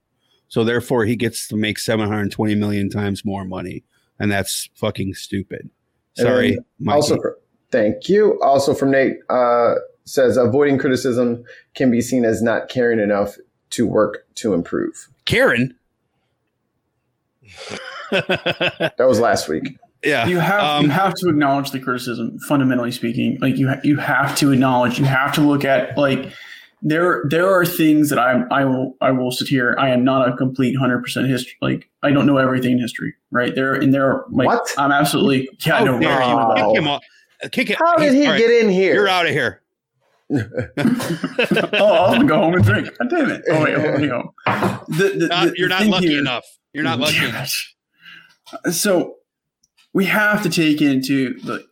so 0.46 0.62
therefore 0.62 1.04
he 1.04 1.16
gets 1.16 1.48
to 1.48 1.56
make 1.56 1.78
720 1.80 2.54
million 2.54 2.88
times 2.88 3.24
more 3.24 3.44
money 3.44 3.82
and 4.20 4.30
that's 4.30 4.68
fucking 4.76 5.14
stupid 5.14 5.68
sorry 6.16 6.52
And 6.54 6.64
Mikey. 6.78 6.94
Also, 6.94 7.16
fr- 7.20 7.28
thank 7.72 8.08
you. 8.08 8.40
Also 8.40 8.72
from 8.72 8.92
Nate 8.92 9.16
uh, 9.28 9.74
says 10.04 10.36
avoiding 10.36 10.78
criticism 10.78 11.42
can 11.74 11.90
be 11.90 12.00
seen 12.00 12.24
as 12.24 12.40
not 12.40 12.68
caring 12.68 13.00
enough 13.00 13.36
to 13.70 13.84
work 13.84 14.26
to 14.36 14.54
improve. 14.54 15.08
karen 15.24 15.74
That 18.10 18.94
was 19.00 19.18
last 19.18 19.48
week. 19.48 19.76
Yeah 20.04 20.26
You 20.26 20.38
have 20.38 20.62
Um, 20.62 20.84
you 20.84 20.90
have 20.90 21.14
to 21.14 21.28
acknowledge 21.28 21.70
the 21.70 21.80
criticism. 21.80 22.38
Fundamentally 22.40 22.92
speaking, 22.92 23.38
like 23.40 23.56
you 23.56 23.68
ha- 23.68 23.80
you 23.84 23.96
have 23.98 24.36
to 24.38 24.52
acknowledge. 24.52 24.98
You 24.98 25.04
have 25.04 25.32
to 25.34 25.40
look 25.40 25.64
at 25.64 25.96
like 25.98 26.30
there 26.86 27.22
there 27.30 27.48
are 27.50 27.64
things 27.64 28.10
that 28.10 28.18
I 28.18 28.42
I 28.50 28.64
will 28.64 28.96
I 29.00 29.10
will 29.10 29.30
sit 29.32 29.48
here. 29.48 29.74
I 29.78 29.88
am 29.90 30.04
not 30.04 30.28
a 30.28 30.36
complete 30.36 30.74
hundred 30.76 31.02
percent 31.02 31.28
history. 31.28 31.56
Like 31.62 31.88
I 32.02 32.10
don't 32.10 32.26
know 32.26 32.36
everything 32.36 32.72
in 32.72 32.78
history. 32.80 33.14
Right 33.30 33.54
there 33.54 33.74
and 33.74 33.92
there 33.94 34.04
are 34.06 34.26
like 34.30 34.46
What? 34.48 34.66
I'm 34.78 34.92
absolutely 34.92 35.48
yeah. 35.64 35.78
how 35.78 35.84
no, 35.84 35.98
dare 36.00 36.20
you 36.22 36.36
Wow. 36.36 36.54
kick 36.54 36.76
him 36.82 36.88
off 36.88 37.02
kick 37.52 37.70
it 37.70 37.76
How 37.78 37.96
did 37.96 38.12
he's- 38.12 38.14
he 38.14 38.26
all 38.26 38.32
right, 38.32 38.38
get 38.38 38.50
in 38.50 38.70
here? 38.70 38.94
you're 38.94 39.08
out 39.08 39.26
of 39.26 39.32
here 39.32 39.60
oh, 40.30 40.38
I 40.38 42.08
was 42.08 42.14
gonna 42.14 42.24
go 42.24 42.38
home 42.38 42.54
and 42.54 42.64
drink. 42.64 42.88
God 42.98 43.10
damn 43.10 43.30
it! 43.30 43.42
Oh 43.50 43.62
wait, 43.62 43.76
let 43.76 44.00
me 44.00 44.06
go. 44.08 44.34
The, 44.88 45.14
the, 45.18 45.26
Not- 45.28 45.48
the- 45.48 45.54
you're 45.56 45.68
not 45.68 45.86
lucky 45.86 46.08
here- 46.08 46.18
enough 46.18 46.44
you're 46.72 46.82
not 46.84 46.98
lucky 46.98 47.24
enough. 47.24 47.52
So 48.70 49.14
we 49.94 50.04
have 50.04 50.42
to 50.42 50.50
take 50.50 50.82
into 50.82 51.38
the 51.40 51.64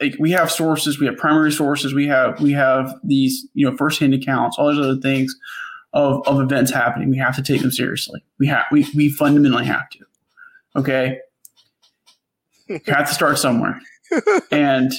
like 0.00 0.14
we 0.18 0.30
have 0.30 0.50
sources, 0.50 0.98
we 1.00 1.06
have 1.06 1.16
primary 1.16 1.50
sources, 1.52 1.92
we 1.92 2.06
have 2.06 2.40
we 2.40 2.52
have 2.52 2.94
these 3.02 3.46
you 3.54 3.68
know 3.68 3.76
firsthand 3.76 4.14
accounts, 4.14 4.56
all 4.58 4.66
those 4.66 4.78
other 4.86 5.00
things 5.00 5.34
of 5.92 6.22
of 6.26 6.40
events 6.40 6.70
happening. 6.72 7.10
We 7.10 7.18
have 7.18 7.34
to 7.36 7.42
take 7.42 7.62
them 7.62 7.70
seriously. 7.72 8.24
We 8.38 8.46
have 8.46 8.64
we 8.70 8.86
we 8.94 9.08
fundamentally 9.10 9.64
have 9.66 9.88
to. 9.90 9.98
Okay, 10.76 11.18
you 12.68 12.80
have 12.86 13.08
to 13.08 13.14
start 13.14 13.38
somewhere, 13.38 13.80
and 14.52 14.92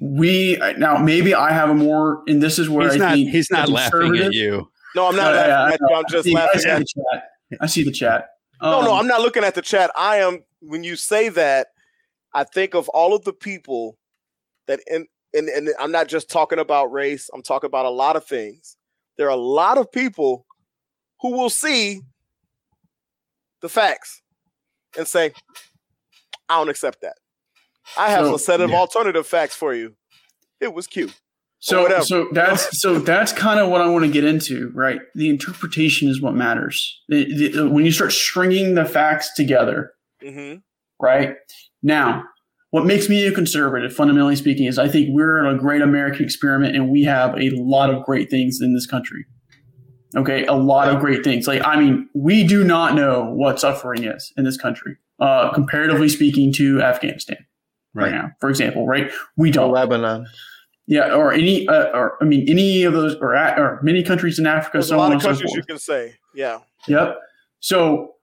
we 0.00 0.56
now 0.78 0.96
maybe 0.98 1.34
I 1.34 1.52
have 1.52 1.68
a 1.70 1.74
more, 1.74 2.22
and 2.26 2.42
this 2.42 2.58
is 2.58 2.68
where 2.70 2.86
he's 2.90 2.94
I 3.00 3.04
not 3.04 3.14
think 3.14 3.30
he's 3.30 3.50
not 3.50 3.68
laughing 3.68 4.16
at 4.16 4.32
you 4.32 4.68
No, 4.96 5.06
I'm 5.08 5.16
not 5.16 5.34
Uh, 5.34 5.36
laughing 5.36 5.52
I 5.52 5.72
at 5.74 5.80
you. 5.80 5.96
I'm 5.96 6.04
I 6.04 6.08
just 6.08 6.24
see- 6.24 6.34
I 6.36 6.40
laughing 6.40 6.60
see 6.60 6.68
at 6.70 6.78
the 6.78 6.84
chat. 6.86 7.24
I 7.60 7.66
see 7.66 7.84
the 7.84 7.92
chat. 7.92 8.28
No, 8.62 8.80
no, 8.80 8.92
Um, 8.92 9.00
I'm 9.00 9.06
not 9.06 9.20
looking 9.20 9.44
at 9.44 9.54
the 9.54 9.60
chat. 9.62 9.90
I 9.96 10.16
am 10.18 10.44
when 10.60 10.82
you 10.82 10.96
say 10.96 11.28
that, 11.28 11.68
I 12.34 12.44
think 12.44 12.74
of 12.74 12.88
all 12.90 13.14
of 13.14 13.24
the 13.24 13.32
people 13.32 13.98
that 14.66 14.80
in 14.86 15.06
and, 15.34 15.48
and 15.48 15.70
I'm 15.80 15.92
not 15.92 16.08
just 16.08 16.28
talking 16.30 16.58
about 16.58 16.92
race, 16.92 17.30
I'm 17.32 17.42
talking 17.42 17.66
about 17.66 17.86
a 17.86 17.90
lot 17.90 18.16
of 18.16 18.24
things. 18.26 18.76
There 19.16 19.26
are 19.26 19.30
a 19.30 19.36
lot 19.36 19.78
of 19.78 19.90
people 19.90 20.44
who 21.20 21.32
will 21.32 21.50
see 21.50 22.02
the 23.60 23.68
facts 23.68 24.20
and 24.98 25.06
say, 25.06 25.32
I 26.48 26.58
don't 26.58 26.68
accept 26.68 27.00
that. 27.02 27.14
I 27.96 28.10
have 28.10 28.26
So- 28.26 28.34
a 28.34 28.38
set 28.38 28.60
of 28.60 28.70
yeah. 28.70 28.76
alternative 28.76 29.26
facts 29.26 29.54
for 29.54 29.74
you. 29.74 29.94
It 30.60 30.74
was 30.74 30.86
cute. 30.86 31.14
So, 31.60 32.00
so 32.00 32.28
that's 32.32 32.80
so 32.80 32.98
that's 32.98 33.32
kind 33.32 33.60
of 33.60 33.68
what 33.70 33.80
I 33.80 33.86
want 33.88 34.04
to 34.04 34.10
get 34.10 34.24
into, 34.24 34.72
right? 34.74 35.00
The 35.14 35.28
interpretation 35.30 36.08
is 36.08 36.20
what 36.20 36.34
matters. 36.34 37.00
The- 37.08 37.48
the- 37.50 37.68
when 37.68 37.84
you 37.86 37.92
start 37.92 38.10
stringing 38.12 38.74
the 38.74 38.84
facts 38.84 39.32
together, 39.34 39.92
hmm 40.20 40.56
right? 41.00 41.36
Now, 41.82 42.24
what 42.70 42.86
makes 42.86 43.08
me 43.08 43.26
a 43.26 43.32
conservative, 43.32 43.92
fundamentally 43.94 44.36
speaking, 44.36 44.66
is 44.66 44.78
I 44.78 44.88
think 44.88 45.08
we're 45.10 45.44
a 45.46 45.56
great 45.56 45.82
American 45.82 46.24
experiment 46.24 46.74
and 46.74 46.88
we 46.90 47.02
have 47.02 47.36
a 47.38 47.50
lot 47.50 47.90
of 47.90 48.02
great 48.04 48.30
things 48.30 48.60
in 48.60 48.74
this 48.74 48.86
country. 48.86 49.26
Okay, 50.14 50.44
a 50.46 50.52
lot 50.54 50.88
of 50.88 51.00
great 51.00 51.24
things. 51.24 51.46
Like, 51.46 51.62
I 51.64 51.78
mean, 51.78 52.08
we 52.14 52.44
do 52.46 52.64
not 52.64 52.94
know 52.94 53.24
what 53.24 53.58
suffering 53.60 54.04
is 54.04 54.32
in 54.36 54.44
this 54.44 54.56
country, 54.58 54.96
uh, 55.20 55.50
comparatively 55.52 56.08
speaking 56.08 56.52
to 56.54 56.82
Afghanistan 56.82 57.38
right, 57.94 58.04
Right. 58.04 58.12
now, 58.12 58.30
for 58.40 58.50
example, 58.50 58.86
right? 58.86 59.10
We 59.36 59.50
don't. 59.50 59.70
Lebanon. 59.72 60.26
Yeah, 60.86 61.14
or 61.14 61.32
any, 61.32 61.66
uh, 61.68 61.86
or 61.96 62.18
I 62.22 62.26
mean, 62.26 62.46
any 62.48 62.82
of 62.82 62.92
those, 62.92 63.14
or, 63.16 63.34
or 63.36 63.80
many 63.82 64.02
countries 64.02 64.38
in 64.38 64.46
Africa, 64.46 64.78
There's 64.78 64.88
so 64.88 64.96
a 64.96 64.98
lot 64.98 65.04
on 65.06 65.12
of 65.12 65.14
and 65.14 65.22
so 65.22 65.28
countries 65.28 65.50
forth. 65.50 65.56
you 65.56 65.62
can 65.64 65.78
say, 65.78 66.14
yeah. 66.34 66.58
Yep. 66.88 67.18
So 67.60 68.14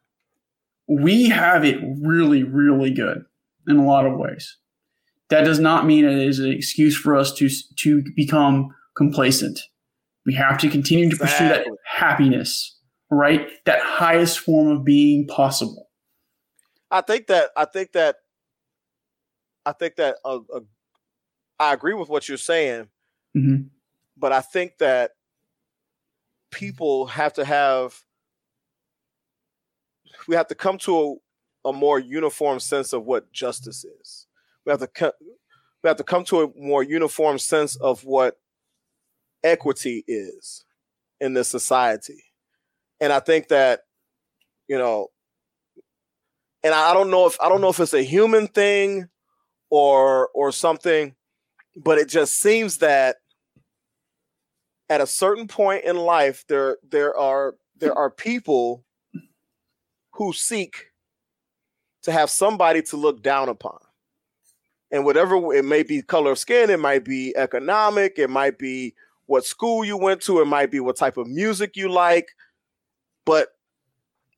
we 0.88 1.30
have 1.30 1.64
it 1.66 1.78
really, 2.02 2.44
really 2.44 2.92
good 2.92 3.24
in 3.68 3.78
a 3.78 3.86
lot 3.86 4.06
of 4.06 4.18
ways. 4.18 4.58
That 5.30 5.44
does 5.46 5.60
not 5.60 5.86
mean 5.86 6.06
it 6.06 6.18
is 6.18 6.40
an 6.40 6.52
excuse 6.52 6.98
for 6.98 7.16
us 7.16 7.34
to 7.36 7.50
to 7.80 8.04
become 8.16 8.70
complacent. 8.98 9.60
We 10.26 10.34
have 10.36 10.58
to 10.60 10.70
continue 10.70 11.10
to 11.10 11.18
pursue 11.18 11.48
that 11.48 11.66
happiness, 11.86 12.78
right? 13.10 13.48
That 13.66 13.82
highest 13.82 14.40
form 14.40 14.68
of 14.68 14.84
being 14.84 15.28
possible. 15.28 15.90
I 16.92 17.02
think 17.02 17.28
that 17.28 17.52
I 17.56 17.66
think 17.66 17.92
that 17.94 18.18
I 19.66 19.74
think 19.74 19.96
that 19.98 20.18
uh, 20.26 20.40
uh, 20.54 20.62
I 21.60 21.74
agree 21.74 21.94
with 21.94 22.10
what 22.10 22.28
you're 22.28 22.38
saying, 22.38 22.88
hmm 23.34 23.64
but 24.20 24.34
I 24.34 24.42
think 24.42 24.80
that 24.80 25.12
people 26.52 27.06
have 27.08 27.34
to 27.34 27.46
have 27.46 28.04
we 30.28 30.36
have 30.36 30.48
to 30.48 30.56
come 30.56 30.78
to 30.80 30.98
a, 30.98 31.16
a 31.66 31.74
more 31.74 32.00
uniform 32.00 32.60
sense 32.60 32.94
of 32.94 33.06
what 33.06 33.32
justice 33.32 33.84
is. 33.84 34.28
We 34.66 34.72
have 34.72 34.80
to 34.80 34.88
co- 34.88 35.12
we 35.84 35.88
have 35.88 35.98
to 35.98 36.04
come 36.04 36.24
to 36.26 36.42
a 36.42 36.50
more 36.56 36.84
uniform 36.84 37.40
sense 37.40 37.76
of 37.78 38.04
what 38.04 38.40
equity 39.44 40.04
is 40.08 40.66
in 41.20 41.34
this 41.34 41.48
society. 41.48 42.24
And 43.00 43.14
I 43.14 43.20
think 43.20 43.48
that 43.50 43.82
you 44.68 44.78
know 44.78 45.08
and 46.64 46.74
I 46.74 46.92
I 46.92 46.94
don't 46.94 47.10
know 47.10 47.26
if 47.26 47.40
I 47.42 47.50
don't 47.50 47.62
know 47.62 47.70
if 47.70 47.80
it's 47.80 47.94
a 47.94 48.04
human 48.04 48.48
thing 48.48 49.10
or 49.70 50.30
or 50.34 50.52
something, 50.52 51.16
but 51.76 51.98
it 51.98 52.10
just 52.10 52.40
seems 52.40 52.78
that 52.80 53.18
at 54.90 55.02
a 55.02 55.08
certain 55.08 55.48
point 55.48 55.86
in 55.86 55.96
life 55.96 56.44
there 56.48 56.78
there 56.88 57.18
are 57.18 57.56
there 57.78 57.94
are 57.94 58.10
people 58.10 58.84
who 60.14 60.34
seek 60.34 60.89
to 62.04 62.12
have 62.12 62.30
somebody 62.30 62.82
to 62.84 62.98
look 62.98 63.22
down 63.22 63.50
upon. 63.50 63.80
And 64.92 65.06
whatever 65.06 65.54
it 65.54 65.66
may 65.66 65.84
be 65.84 66.02
color 66.02 66.32
of 66.32 66.40
skin, 66.40 66.70
it 66.70 66.80
might 66.80 67.06
be 67.06 67.36
economic, 67.36 68.18
it 68.18 68.30
might 68.30 68.58
be 68.58 68.96
what 69.28 69.46
school 69.46 69.86
you 69.86 69.98
went 69.98 70.22
to, 70.22 70.42
it 70.42 70.46
might 70.46 70.72
be 70.72 70.80
what 70.80 70.98
type 70.98 71.18
of 71.18 71.28
music 71.28 71.76
you 71.76 71.90
like, 71.90 72.30
but 73.26 73.50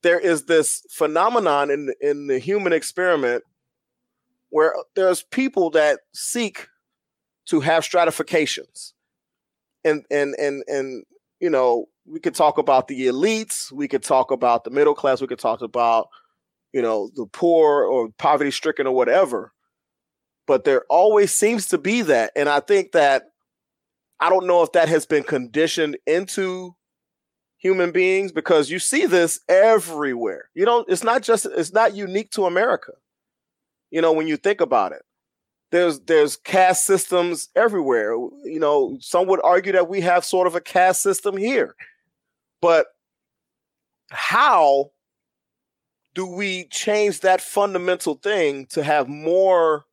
there 0.02 0.18
is 0.18 0.44
this 0.44 0.84
phenomenon 0.90 1.70
in 1.70 1.94
in 2.00 2.26
the 2.26 2.38
human 2.38 2.72
experiment 2.72 3.44
where 4.50 4.74
there's 4.94 5.22
people 5.22 5.70
that 5.70 6.00
seek 6.12 6.68
to 7.46 7.60
have 7.60 7.84
stratifications 7.84 8.94
and 9.84 10.04
and 10.10 10.34
and 10.38 10.62
and 10.66 11.04
you 11.40 11.48
know 11.48 11.88
we 12.04 12.20
could 12.20 12.34
talk 12.34 12.58
about 12.58 12.88
the 12.88 13.06
elites 13.06 13.72
we 13.72 13.88
could 13.88 14.02
talk 14.02 14.30
about 14.30 14.64
the 14.64 14.70
middle 14.70 14.94
class 14.94 15.20
we 15.20 15.26
could 15.26 15.38
talk 15.38 15.62
about 15.62 16.08
you 16.72 16.82
know 16.82 17.10
the 17.14 17.26
poor 17.26 17.84
or 17.84 18.10
poverty 18.18 18.50
stricken 18.50 18.86
or 18.86 18.94
whatever. 18.94 19.52
But 20.46 20.64
there 20.64 20.84
always 20.90 21.32
seems 21.34 21.68
to 21.68 21.78
be 21.78 22.02
that. 22.02 22.32
And 22.36 22.48
i 22.48 22.60
think 22.60 22.92
that 22.92 23.30
i 24.20 24.28
don't 24.30 24.46
know 24.46 24.62
if 24.62 24.72
that 24.72 24.88
has 24.88 25.06
been 25.06 25.22
conditioned 25.24 25.96
into 26.06 26.74
human 27.58 27.92
beings 27.92 28.32
because 28.32 28.70
you 28.70 28.78
see 28.80 29.06
this 29.06 29.40
everywhere. 29.48 30.50
You 30.54 30.66
know 30.66 30.84
it's 30.88 31.04
not 31.04 31.22
just 31.22 31.46
it's 31.46 31.72
not 31.72 31.94
unique 31.94 32.30
to 32.32 32.46
america 32.46 32.92
you 33.92 34.00
know 34.00 34.12
when 34.12 34.26
you 34.26 34.36
think 34.36 34.60
about 34.60 34.90
it. 34.92 35.02
There's 35.70 36.00
there's 36.00 36.36
caste 36.36 36.84
systems 36.84 37.48
everywhere. 37.54 38.12
You 38.44 38.58
know 38.58 38.96
some 39.00 39.28
would 39.28 39.40
argue 39.44 39.72
that 39.72 39.88
we 39.88 40.00
have 40.00 40.24
sort 40.24 40.48
of 40.48 40.56
a 40.56 40.60
caste 40.60 41.02
system 41.02 41.36
here. 41.36 41.76
But 42.60 42.86
how 44.10 44.90
do 46.14 46.26
we 46.26 46.66
change 46.68 47.20
that 47.20 47.40
fundamental 47.40 48.14
thing 48.14 48.66
to 48.66 48.82
have 48.82 49.08
more 49.08 49.84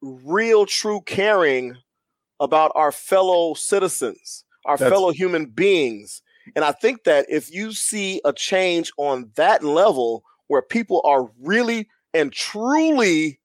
real 0.00 0.66
true 0.66 1.00
caring 1.06 1.76
about 2.40 2.72
our 2.74 2.92
fellow 2.92 3.54
citizens 3.54 4.44
our 4.64 4.76
That's- 4.76 4.92
fellow 4.92 5.10
human 5.10 5.46
beings? 5.46 6.22
And 6.56 6.64
i 6.64 6.72
think 6.72 7.04
that 7.04 7.26
if 7.28 7.52
you 7.52 7.72
see 7.72 8.20
a 8.24 8.32
change 8.32 8.92
on 8.96 9.30
that 9.36 9.62
level 9.62 10.24
where 10.48 10.62
people 10.62 11.00
are 11.04 11.30
really 11.40 11.88
and 12.12 12.32
truly 12.32 13.40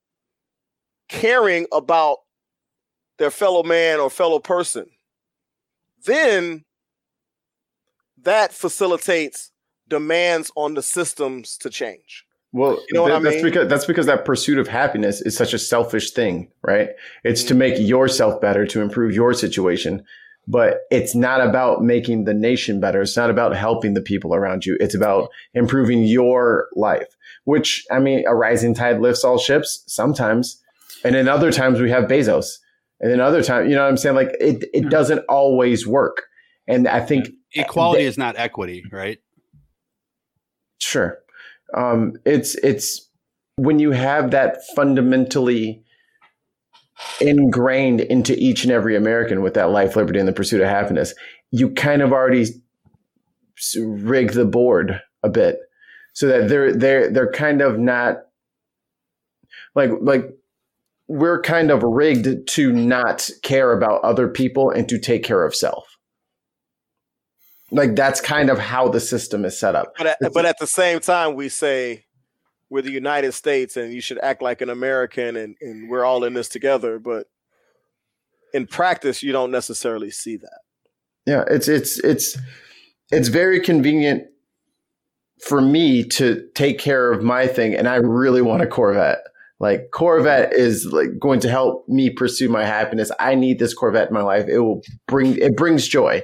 caring 1.07 1.67
about 1.71 2.17
their 3.17 3.31
fellow 3.31 3.63
man 3.63 3.99
or 3.99 4.09
fellow 4.09 4.39
person, 4.39 4.89
then 6.05 6.65
that 8.21 8.53
facilitates 8.53 9.51
demands 9.89 10.51
on 10.55 10.73
the 10.73 10.81
systems 10.83 11.57
to 11.59 11.69
change. 11.69 12.25
Well, 12.53 12.73
You 12.89 12.95
know 12.95 13.01
what 13.03 13.09
that- 13.09 13.17
I 13.17 13.19
that's 13.23 13.35
mean? 13.37 13.43
because 13.45 13.67
that's 13.67 13.85
because 13.85 14.05
that 14.05 14.25
pursuit 14.25 14.57
of 14.57 14.67
happiness 14.67 15.21
is 15.21 15.35
such 15.35 15.53
a 15.53 15.59
selfish 15.59 16.11
thing, 16.11 16.49
right? 16.61 16.89
It's 17.23 17.41
Mm-hmm. 17.41 17.47
to 17.49 17.55
make 17.55 17.79
yourself 17.79 18.39
better, 18.41 18.65
to 18.67 18.81
improve 18.81 19.13
your 19.13 19.33
situation, 19.33 20.03
but 20.47 20.79
it's 20.89 21.13
not 21.13 21.41
about 21.41 21.83
making 21.83 22.23
the 22.23 22.33
nation 22.33 22.79
better. 22.79 23.01
It's 23.01 23.17
not 23.17 23.29
about 23.29 23.55
helping 23.55 23.93
the 23.95 24.01
people 24.01 24.33
around 24.33 24.65
you. 24.65 24.77
It's 24.79 24.95
about 24.95 25.29
improving 25.53 26.03
your 26.03 26.67
life. 26.75 27.07
Which 27.43 27.85
I 27.91 27.99
mean, 27.99 28.23
a 28.27 28.33
rising 28.35 28.73
tide 28.73 28.99
lifts 29.01 29.23
all 29.23 29.37
ships 29.37 29.83
sometimes, 29.87 30.61
and 31.03 31.13
then 31.15 31.27
other 31.27 31.51
times 31.51 31.79
we 31.81 31.89
have 31.91 32.05
Bezos, 32.05 32.59
and 33.01 33.11
then 33.11 33.19
other 33.19 33.43
times, 33.43 33.69
you 33.69 33.75
know 33.75 33.83
what 33.83 33.89
I'm 33.89 33.97
saying? 33.97 34.15
Like 34.15 34.35
it, 34.39 34.63
it 34.73 34.83
Yeah. 34.83 34.89
doesn't 34.89 35.19
always 35.29 35.85
work. 35.85 36.23
And 36.67 36.87
I 36.87 37.01
think 37.01 37.29
Equality 37.53 38.03
is 38.03 38.17
not 38.17 38.35
equity, 38.37 38.83
right? 38.91 39.19
Sure. 40.79 41.19
Um, 41.75 42.13
it's 42.25 42.55
it's 42.55 43.09
when 43.57 43.79
you 43.79 43.91
have 43.91 44.31
that 44.31 44.57
fundamentally 44.75 45.83
ingrained 47.19 48.01
into 48.01 48.37
each 48.37 48.63
and 48.63 48.71
every 48.71 48.95
American 48.95 49.41
with 49.41 49.53
that 49.55 49.69
life, 49.71 49.95
liberty, 49.95 50.19
and 50.19 50.27
the 50.27 50.33
pursuit 50.33 50.61
of 50.61 50.67
happiness, 50.67 51.13
you 51.51 51.69
kind 51.71 52.01
of 52.01 52.11
already 52.11 52.45
rig 53.79 54.31
the 54.33 54.45
board 54.45 55.01
a 55.23 55.29
bit 55.29 55.59
so 56.13 56.27
that 56.27 56.49
they're 56.49 56.73
they're 56.73 57.11
they're 57.11 57.31
kind 57.31 57.61
of 57.61 57.79
not 57.79 58.25
like 59.75 59.91
like 60.01 60.25
we're 61.07 61.41
kind 61.41 61.71
of 61.71 61.83
rigged 61.83 62.47
to 62.47 62.71
not 62.71 63.29
care 63.41 63.71
about 63.71 64.03
other 64.03 64.27
people 64.27 64.69
and 64.69 64.89
to 64.89 64.99
take 64.99 65.23
care 65.23 65.45
of 65.45 65.55
self. 65.55 65.96
Like 67.71 67.95
that's 67.95 68.21
kind 68.21 68.49
of 68.49 68.59
how 68.59 68.87
the 68.87 68.99
system 68.99 69.43
is 69.45 69.59
set 69.59 69.75
up. 69.75 69.93
But 69.97 70.07
at, 70.07 70.33
but 70.33 70.45
at 70.45 70.57
the 70.59 70.67
same 70.67 70.99
time, 70.99 71.35
we 71.35 71.49
say 71.49 72.05
we're 72.69 72.81
the 72.81 72.91
United 72.91 73.33
States 73.33 73.77
and 73.77 73.93
you 73.93 74.01
should 74.01 74.19
act 74.19 74.41
like 74.41 74.61
an 74.61 74.69
American 74.69 75.35
and, 75.35 75.55
and 75.61 75.89
we're 75.89 76.05
all 76.05 76.23
in 76.23 76.33
this 76.33 76.49
together. 76.49 76.99
But 76.99 77.27
in 78.53 78.67
practice, 78.67 79.21
you 79.21 79.31
don't 79.31 79.51
necessarily 79.51 80.11
see 80.11 80.37
that. 80.37 80.59
Yeah, 81.25 81.43
it's 81.49 81.67
it's 81.67 81.99
it's 81.99 82.37
it's 83.11 83.27
very 83.27 83.59
convenient 83.59 84.23
for 85.45 85.61
me 85.61 86.03
to 86.03 86.47
take 86.55 86.79
care 86.79 87.11
of 87.11 87.21
my 87.21 87.47
thing, 87.47 87.75
and 87.75 87.87
I 87.87 87.95
really 87.95 88.41
want 88.41 88.63
a 88.63 88.67
Corvette. 88.67 89.19
Like 89.59 89.89
Corvette 89.91 90.53
is 90.53 90.85
like 90.85 91.19
going 91.19 91.39
to 91.41 91.49
help 91.49 91.87
me 91.89 92.09
pursue 92.09 92.47
my 92.47 92.63
happiness. 92.63 93.11
I 93.19 93.35
need 93.35 93.59
this 93.59 93.73
Corvette 93.73 94.07
in 94.07 94.13
my 94.13 94.21
life. 94.21 94.47
It 94.47 94.59
will 94.59 94.81
bring 95.07 95.37
it 95.37 95.57
brings 95.57 95.87
joy. 95.87 96.23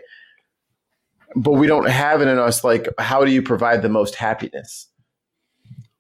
But 1.36 1.54
we 1.54 1.68
don't 1.68 1.90
have 1.90 2.22
it 2.22 2.28
in 2.28 2.38
us 2.38 2.64
like 2.64 2.88
how 3.00 3.26
do 3.26 3.32
you 3.32 3.42
provide 3.42 3.82
the 3.82 3.90
most 3.90 4.16
happiness? 4.16 4.88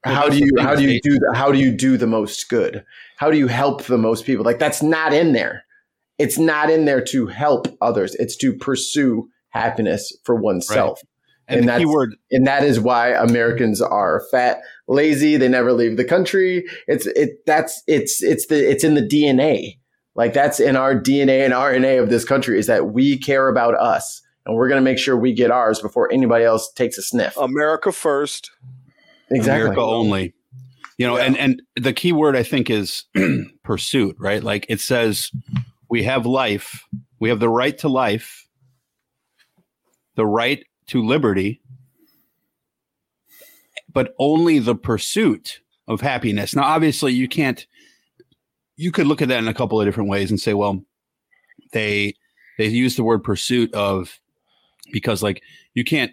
Well, 0.06 0.16
how 0.16 0.30
do 0.30 0.38
you 0.38 0.52
how 0.60 0.76
do 0.76 0.84
you 0.84 1.00
do 1.02 1.14
the, 1.18 1.34
how 1.36 1.52
do 1.52 1.58
you 1.60 1.72
do 1.72 1.98
the 1.98 2.08
most 2.08 2.50
good? 2.50 2.84
How 3.18 3.32
do 3.32 3.38
you 3.38 3.48
help 3.48 3.84
the 3.84 3.98
most 3.98 4.26
people? 4.26 4.44
Like 4.46 4.60
that's 4.60 4.84
not 4.84 5.14
in 5.14 5.34
there. 5.34 5.64
It's 6.20 6.38
not 6.38 6.70
in 6.70 6.86
there 6.86 7.02
to 7.06 7.28
help 7.28 7.68
others. 7.82 8.14
It's 8.16 8.36
to 8.38 8.54
pursue 8.54 9.30
happiness 9.50 10.16
for 10.24 10.36
oneself. 10.36 11.00
And, 11.48 11.60
And 11.60 11.64
the 11.64 11.66
that's- 11.68 11.82
keyword 11.82 12.16
and 12.32 12.48
that 12.48 12.64
is 12.64 12.80
why 12.80 13.10
Americans 13.10 13.82
are 13.82 14.24
fat, 14.32 14.62
lazy. 14.88 15.38
They 15.38 15.48
never 15.50 15.74
leave 15.74 15.98
the 15.98 16.06
country. 16.06 16.66
It's 16.88 17.06
it. 17.08 17.46
That's 17.46 17.82
it's 17.88 18.22
it's 18.24 18.48
the 18.48 18.70
it's 18.70 18.84
in 18.84 18.94
the 18.96 19.02
DNA. 19.02 19.78
Like 20.16 20.34
that's 20.34 20.60
in 20.60 20.76
our 20.76 20.94
DNA 20.96 21.44
and 21.44 21.54
RNA 21.54 22.02
of 22.04 22.10
this 22.10 22.24
country 22.24 22.60
is 22.60 22.68
that 22.68 22.92
we 22.94 23.18
care 23.18 23.48
about 23.50 23.74
us, 23.76 24.22
and 24.46 24.56
we're 24.56 24.68
going 24.68 24.80
to 24.82 24.84
make 24.84 24.98
sure 24.98 25.16
we 25.18 25.34
get 25.34 25.52
ours 25.52 25.80
before 25.80 26.12
anybody 26.12 26.44
else 26.46 26.72
takes 26.74 26.98
a 26.98 27.02
sniff. 27.02 27.36
America 27.38 27.92
first. 27.92 28.52
exactly. 29.32 29.62
America 29.62 29.82
only. 29.82 30.34
You 30.98 31.08
know, 31.08 31.18
Yeah. 31.18 31.24
and 31.24 31.38
and 31.38 31.62
the 31.76 31.94
key 31.94 32.12
word 32.12 32.36
I 32.36 32.44
think 32.44 32.70
is 32.70 33.06
pursuit, 33.64 34.16
right? 34.20 34.44
Like 34.44 34.66
it 34.70 34.80
says 34.80 35.32
we 35.90 36.04
have 36.04 36.26
life, 36.26 36.86
we 37.20 37.30
have 37.30 37.40
the 37.40 37.50
right 37.50 37.78
to 37.80 37.88
life, 37.90 38.48
the 40.16 40.26
right 40.26 40.64
to 40.88 41.02
liberty, 41.04 41.62
but 43.92 44.14
only 44.20 44.60
the 44.60 44.76
pursuit 44.76 45.62
of 45.88 46.02
happiness. 46.02 46.56
Now, 46.56 46.64
obviously, 46.64 47.14
you 47.14 47.28
can't. 47.28 47.66
You 48.76 48.92
could 48.92 49.06
look 49.08 49.22
at 49.22 49.28
that 49.30 49.38
in 49.40 49.48
a 49.48 49.54
couple 49.54 49.80
of 49.80 49.86
different 49.86 50.10
ways 50.10 50.32
and 50.32 50.40
say, 50.40 50.54
well, 50.54 50.84
they 51.74 52.14
they 52.58 52.68
use 52.68 52.96
the 52.96 53.04
word 53.04 53.24
pursuit 53.24 53.74
of 53.74 54.20
because 54.94 55.22
like 55.22 55.42
you 55.74 55.84
can't 55.84 56.12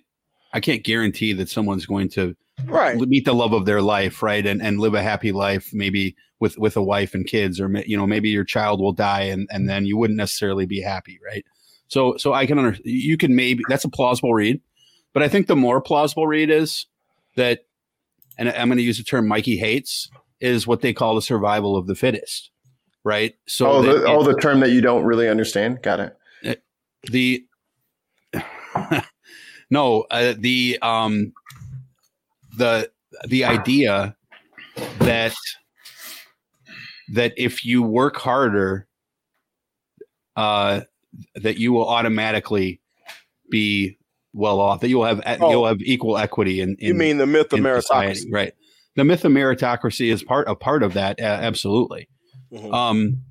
I 0.52 0.58
can't 0.58 0.82
guarantee 0.82 1.32
that 1.34 1.48
someone's 1.48 1.86
going 1.86 2.08
to 2.10 2.34
Right. 2.64 2.98
meet 2.98 3.24
the 3.24 3.32
love 3.32 3.54
of 3.54 3.64
their 3.64 3.80
life, 3.80 4.22
right, 4.22 4.44
and 4.44 4.60
and 4.60 4.80
live 4.80 4.92
a 4.94 5.02
happy 5.02 5.32
life, 5.32 5.70
maybe 5.72 6.14
with 6.40 6.58
with 6.58 6.76
a 6.76 6.82
wife 6.82 7.14
and 7.14 7.26
kids, 7.26 7.58
or 7.60 7.70
you 7.86 7.96
know 7.96 8.06
maybe 8.06 8.28
your 8.28 8.44
child 8.44 8.80
will 8.80 8.92
die, 8.92 9.22
and 9.22 9.48
and 9.50 9.66
then 9.68 9.86
you 9.86 9.96
wouldn't 9.96 10.18
necessarily 10.18 10.66
be 10.66 10.80
happy, 10.82 11.18
right? 11.24 11.44
So 11.88 12.16
so 12.18 12.34
I 12.34 12.44
can 12.44 12.58
under 12.58 12.76
you 12.84 13.16
can 13.16 13.34
maybe 13.34 13.62
that's 13.70 13.84
a 13.84 13.88
plausible 13.88 14.34
read, 14.34 14.60
but 15.14 15.22
I 15.22 15.28
think 15.28 15.46
the 15.46 15.56
more 15.56 15.80
plausible 15.80 16.26
read 16.26 16.50
is 16.50 16.84
that, 17.36 17.60
and 18.36 18.50
I'm 18.50 18.68
going 18.68 18.76
to 18.78 18.84
use 18.84 18.98
the 18.98 19.04
term 19.04 19.26
Mikey 19.26 19.56
hates 19.56 20.10
is 20.40 20.66
what 20.66 20.82
they 20.82 20.92
call 20.92 21.14
the 21.14 21.22
survival 21.22 21.76
of 21.78 21.86
the 21.86 21.94
fittest, 21.94 22.50
right? 23.04 23.34
So 23.46 23.70
oh, 23.70 23.82
that 23.82 23.88
the, 24.00 24.04
oh, 24.06 24.12
it- 24.12 24.16
oh, 24.18 24.22
the 24.34 24.38
term 24.38 24.60
that 24.60 24.70
you 24.70 24.82
don't 24.82 25.04
really 25.04 25.28
understand. 25.30 25.80
Got 25.82 26.00
it. 26.00 26.16
Eh, 26.44 26.54
the 27.04 27.42
no 29.70 30.02
uh, 30.10 30.34
the 30.38 30.78
um 30.82 31.32
the 32.56 32.90
the 33.28 33.44
idea 33.44 34.16
that 34.98 35.34
that 37.12 37.32
if 37.36 37.64
you 37.64 37.82
work 37.82 38.16
harder 38.16 38.86
uh 40.36 40.80
that 41.34 41.58
you 41.58 41.72
will 41.72 41.88
automatically 41.88 42.80
be 43.50 43.98
well 44.32 44.60
off 44.60 44.80
that 44.80 44.88
you'll 44.88 45.04
have 45.04 45.20
Oh. 45.26 45.50
you'll 45.50 45.66
have 45.66 45.80
equal 45.80 46.16
equity 46.16 46.60
in, 46.60 46.76
in 46.78 46.88
you 46.88 46.94
mean 46.94 47.18
the 47.18 47.26
myth 47.26 47.52
of 47.52 47.60
meritocracy? 47.60 47.82
society, 47.82 48.30
right 48.32 48.54
the 48.96 49.04
myth 49.04 49.24
of 49.24 49.32
meritocracy 49.32 50.12
is 50.12 50.22
part 50.22 50.48
a 50.48 50.54
part 50.54 50.82
of 50.82 50.94
that 50.94 51.18
uh, 51.20 51.24
absolutely 51.24 52.08
Mhm. 52.52 52.72
um, 52.74 53.22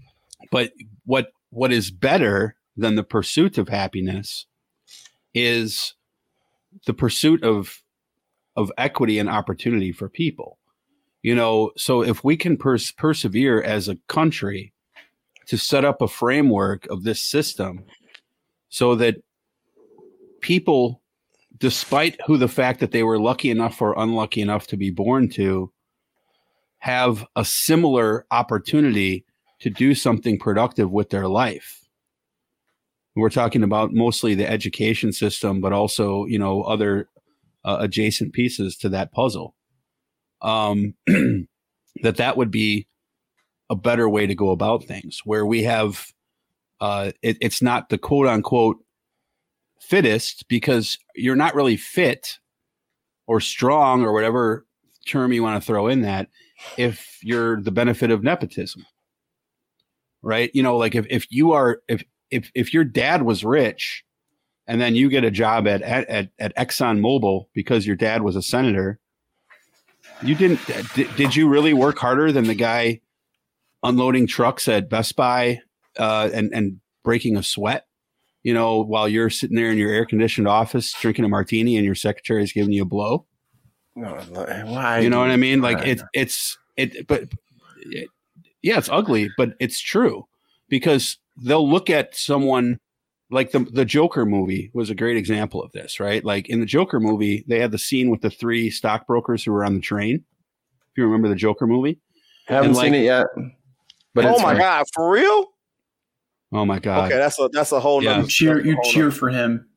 but 0.51 0.71
what 1.05 1.31
what 1.51 1.71
is 1.71 1.89
better 1.91 2.55
than 2.77 2.95
the 2.95 3.03
pursuit 3.03 3.57
of 3.57 3.69
happiness 3.69 4.45
is 5.33 5.95
the 6.85 6.93
pursuit 6.93 7.43
of 7.43 7.81
of 8.55 8.71
equity 8.77 9.19
and 9.19 9.29
opportunity 9.29 9.91
for 9.91 10.09
people. 10.09 10.57
You 11.21 11.35
know, 11.35 11.71
so 11.77 12.01
if 12.01 12.23
we 12.23 12.35
can 12.35 12.57
pers- 12.57 12.91
persevere 12.91 13.61
as 13.61 13.87
a 13.87 13.97
country 14.07 14.73
to 15.47 15.57
set 15.57 15.85
up 15.85 16.01
a 16.01 16.07
framework 16.07 16.85
of 16.87 17.03
this 17.03 17.21
system 17.21 17.85
so 18.69 18.95
that 18.95 19.15
people 20.41 21.01
despite 21.57 22.19
who 22.25 22.37
the 22.37 22.47
fact 22.47 22.79
that 22.79 22.91
they 22.91 23.03
were 23.03 23.19
lucky 23.19 23.49
enough 23.49 23.81
or 23.81 23.97
unlucky 23.97 24.41
enough 24.41 24.67
to 24.67 24.77
be 24.77 24.89
born 24.89 25.29
to 25.29 25.71
have 26.79 27.25
a 27.35 27.43
similar 27.43 28.25
opportunity 28.31 29.25
to 29.59 29.69
do 29.69 29.93
something 29.93 30.39
productive 30.39 30.89
with 30.89 31.09
their 31.09 31.27
life. 31.27 31.78
We're 33.19 33.29
talking 33.29 33.63
about 33.63 33.93
mostly 33.93 34.35
the 34.35 34.49
education 34.49 35.11
system, 35.11 35.61
but 35.61 35.73
also, 35.73 36.25
you 36.25 36.39
know, 36.39 36.63
other 36.63 37.09
uh, 37.63 37.77
adjacent 37.81 38.33
pieces 38.33 38.75
to 38.77 38.89
that 38.89 39.11
puzzle. 39.11 39.55
Um, 40.41 40.95
that 41.07 42.17
that 42.17 42.37
would 42.37 42.51
be 42.51 42.87
a 43.69 43.75
better 43.75 44.09
way 44.09 44.25
to 44.25 44.35
go 44.35 44.51
about 44.51 44.85
things, 44.85 45.21
where 45.25 45.45
we 45.45 45.63
have 45.63 46.11
uh, 46.81 47.11
it, 47.21 47.37
it's 47.41 47.61
not 47.61 47.89
the 47.89 47.97
quote 47.97 48.27
unquote 48.27 48.77
fittest 49.81 50.47
because 50.47 50.97
you're 51.15 51.35
not 51.35 51.55
really 51.55 51.77
fit 51.77 52.39
or 53.27 53.39
strong 53.39 54.03
or 54.03 54.13
whatever 54.13 54.65
term 55.07 55.33
you 55.33 55.41
want 55.41 55.61
to 55.61 55.65
throw 55.65 55.87
in 55.87 56.01
that 56.01 56.27
if 56.77 57.17
you're 57.23 57.61
the 57.61 57.71
benefit 57.71 58.11
of 58.11 58.21
nepotism 58.21 58.85
right 60.21 60.51
you 60.53 60.61
know 60.61 60.77
like 60.77 60.93
if, 60.95 61.05
if 61.09 61.25
you 61.31 61.53
are 61.53 61.81
if 61.87 62.03
if 62.31 62.51
if 62.55 62.73
your 62.73 62.83
dad 62.83 63.23
was 63.23 63.43
rich 63.43 64.03
and 64.67 64.79
then 64.79 64.95
you 64.95 65.09
get 65.09 65.23
a 65.23 65.31
job 65.31 65.67
at 65.67 65.81
at 65.81 66.31
at, 66.39 66.55
exxon 66.55 66.99
mobil 66.99 67.45
because 67.53 67.87
your 67.87 67.95
dad 67.95 68.21
was 68.21 68.35
a 68.35 68.41
senator 68.41 68.99
you 70.21 70.35
didn't 70.35 70.59
did, 70.95 71.15
did 71.15 71.35
you 71.35 71.47
really 71.47 71.73
work 71.73 71.97
harder 71.97 72.31
than 72.31 72.45
the 72.45 72.55
guy 72.55 72.99
unloading 73.83 74.27
trucks 74.27 74.67
at 74.67 74.89
best 74.89 75.15
buy 75.15 75.59
uh, 75.97 76.29
and 76.33 76.51
and 76.53 76.79
breaking 77.03 77.37
a 77.37 77.43
sweat 77.43 77.85
you 78.43 78.53
know 78.53 78.81
while 78.83 79.07
you're 79.07 79.29
sitting 79.29 79.55
there 79.55 79.71
in 79.71 79.77
your 79.77 79.91
air 79.91 80.05
conditioned 80.05 80.47
office 80.47 80.93
drinking 81.01 81.25
a 81.25 81.29
martini 81.29 81.77
and 81.77 81.85
your 81.85 81.95
secretary 81.95 82.43
is 82.43 82.51
giving 82.51 82.73
you 82.73 82.83
a 82.83 82.85
blow 82.85 83.25
No, 83.95 84.13
why? 84.65 84.99
you 84.99 85.09
know 85.09 85.19
what 85.19 85.29
I 85.29 85.35
mean? 85.35 85.61
Like 85.61 85.85
it's 85.85 86.03
it's 86.13 86.57
it, 86.77 87.07
but 87.07 87.23
it, 87.77 88.07
yeah, 88.61 88.77
it's 88.77 88.89
ugly, 88.89 89.29
but 89.37 89.55
it's 89.59 89.79
true 89.79 90.25
because 90.69 91.17
they'll 91.43 91.67
look 91.69 91.89
at 91.89 92.15
someone 92.15 92.79
like 93.31 93.51
the 93.51 93.59
the 93.59 93.85
Joker 93.85 94.25
movie 94.25 94.71
was 94.73 94.89
a 94.89 94.95
great 94.95 95.17
example 95.17 95.61
of 95.61 95.71
this, 95.71 95.99
right? 95.99 96.23
Like 96.23 96.49
in 96.49 96.59
the 96.59 96.65
Joker 96.65 96.99
movie, 96.99 97.43
they 97.47 97.59
had 97.59 97.71
the 97.71 97.77
scene 97.77 98.09
with 98.09 98.21
the 98.21 98.29
three 98.31 98.69
stockbrokers 98.69 99.43
who 99.43 99.51
were 99.51 99.63
on 99.63 99.75
the 99.75 99.81
train. 99.81 100.15
If 100.91 100.97
you 100.97 101.05
remember 101.05 101.27
the 101.29 101.35
Joker 101.35 101.67
movie, 101.67 101.99
Haven't 102.47 102.69
and, 102.71 102.77
seen 102.77 102.93
it 102.95 103.03
yet. 103.03 103.27
But 104.15 104.25
oh 104.25 104.31
it's 104.33 104.41
my 104.41 104.49
fine. 104.53 104.57
god, 104.57 104.85
for 104.93 105.11
real? 105.11 105.45
oh 106.51 106.65
my 106.65 106.79
god, 106.79 107.05
okay, 107.11 107.19
that's 107.19 107.39
a 107.39 107.47
that's 107.53 107.71
a 107.71 107.79
whole 107.79 108.03
Yeah. 108.03 108.11
nother 108.13 108.21
You 108.23 108.27
cheer, 108.27 108.65
you 108.65 108.73
whole 108.75 108.91
cheer 108.91 109.03
nother- 109.05 109.15
for 109.15 109.29
him. 109.29 109.67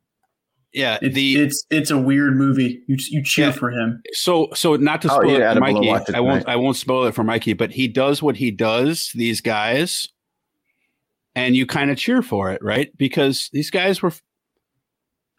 yeah. 0.72 0.98
It's, 1.02 1.14
the 1.14 1.36
it's 1.36 1.66
it's 1.70 1.90
a 1.90 1.98
weird 1.98 2.34
movie. 2.36 2.82
You 2.89 2.97
you 3.10 3.22
cheer 3.22 3.47
Yeah. 3.48 3.52
for 3.52 3.70
him. 3.70 4.02
so 4.12 4.48
so 4.55 4.76
not 4.76 5.02
to 5.02 5.09
oh, 5.10 5.16
I'll 5.16 5.20
spoil 5.20 5.34
it 5.34 5.39
for 5.40 5.44
edible 5.44 5.72
Mikey, 5.74 5.89
it 6.09 6.14
I 6.14 6.20
won't. 6.20 6.48
I 6.48 6.56
won't 6.56 6.76
spoil 6.78 7.05
it 7.05 7.14
for 7.14 7.22
Mikey, 7.24 7.52
but 7.52 7.72
he 7.72 7.86
does 7.89 8.22
what 8.22 8.36
he 8.36 8.51
does. 8.51 9.12
These 9.14 9.43
guys, 9.43 10.09
and 11.35 11.55
you 11.57 11.67
kind 11.67 11.91
of 11.91 11.97
cheer 11.97 12.23
for 12.23 12.51
it, 12.51 12.63
right? 12.63 12.91
Because 12.97 13.49
these 13.53 13.71
guys 13.71 14.03
were 14.03 14.13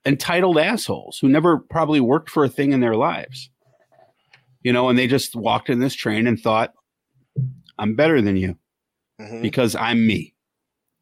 entitled 0.05 0.57
assholes 0.57 1.17
who 1.19 1.29
never 1.29 1.57
probably 1.59 1.99
worked 1.99 2.29
for 2.29 2.43
a 2.43 2.49
thing 2.49 2.71
in 2.73 2.79
their 2.81 2.95
lives, 2.95 3.49
you 4.61 4.73
know, 4.73 4.89
and 4.89 4.97
they 4.99 5.07
just 5.07 5.35
walked 5.35 5.69
in 5.69 5.79
this 5.79 5.93
train 5.95 6.27
and 6.27 6.39
thought, 6.39 6.73
"I'm 7.77 7.95
better 7.95 8.21
than 8.21 8.37
you." 8.37 8.57
Mhm. 9.21 9.41
because 9.43 9.75
I'm 9.75 10.05
me. 10.07 10.33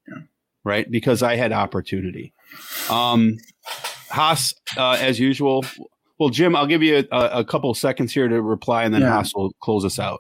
Yeah. 0.07 0.23
Right? 0.65 0.91
Because 0.91 1.23
I 1.23 1.37
had 1.37 1.51
opportunity. 1.53 2.33
Um 2.89 3.37
Haas, 4.09 4.53
uh, 4.77 4.97
as 4.99 5.17
usual. 5.19 5.63
Well, 6.19 6.27
Jim, 6.29 6.53
I'll 6.55 6.67
give 6.67 6.83
you 6.83 7.07
a, 7.13 7.39
a 7.39 7.45
couple 7.45 7.73
seconds 7.73 8.11
here 8.13 8.27
to 8.27 8.41
reply, 8.41 8.83
and 8.83 8.93
then 8.93 9.01
Yeah. 9.01 9.11
Haas 9.13 9.33
will 9.33 9.53
close 9.61 9.85
us 9.85 9.97
out. 9.97 10.19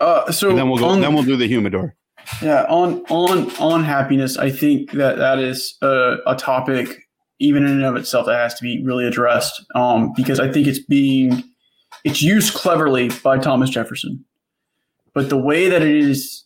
Uh, 0.00 0.30
so 0.32 0.50
And 0.50 0.58
then 0.58 0.68
we'll 0.68 0.78
go. 0.78 0.86
on- 0.88 1.00
then 1.00 1.14
we'll 1.14 1.22
do 1.22 1.36
the 1.36 1.46
humidor. 1.46 1.94
Yeah, 2.42 2.64
on 2.68 3.04
on 3.08 3.50
on 3.56 3.84
happiness, 3.84 4.36
I 4.36 4.50
think 4.50 4.92
that 4.92 5.16
that 5.18 5.38
is 5.38 5.76
a, 5.82 6.16
a 6.26 6.34
topic 6.34 7.02
even 7.38 7.64
in 7.64 7.72
and 7.72 7.84
of 7.84 7.96
itself 7.96 8.26
that 8.26 8.36
has 8.36 8.54
to 8.54 8.62
be 8.62 8.82
really 8.82 9.06
addressed. 9.06 9.64
Um, 9.74 10.12
because 10.16 10.40
I 10.40 10.50
think 10.50 10.66
it's 10.66 10.78
being 10.78 11.42
it's 12.04 12.22
used 12.22 12.54
cleverly 12.54 13.10
by 13.22 13.38
Thomas 13.38 13.70
Jefferson, 13.70 14.24
but 15.12 15.28
the 15.28 15.36
way 15.36 15.68
that 15.68 15.82
it 15.82 15.96
is 15.96 16.44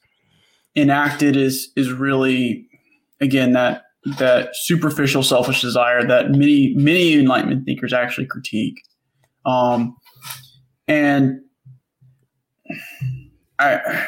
enacted 0.76 1.36
is 1.36 1.70
is 1.76 1.92
really 1.92 2.68
again 3.20 3.52
that 3.52 3.84
that 4.18 4.50
superficial 4.54 5.22
selfish 5.22 5.60
desire 5.60 6.06
that 6.06 6.30
many 6.30 6.74
many 6.74 7.14
enlightenment 7.14 7.64
thinkers 7.64 7.92
actually 7.92 8.26
critique. 8.26 8.80
Um, 9.46 9.96
and 10.88 11.40
I 13.58 14.06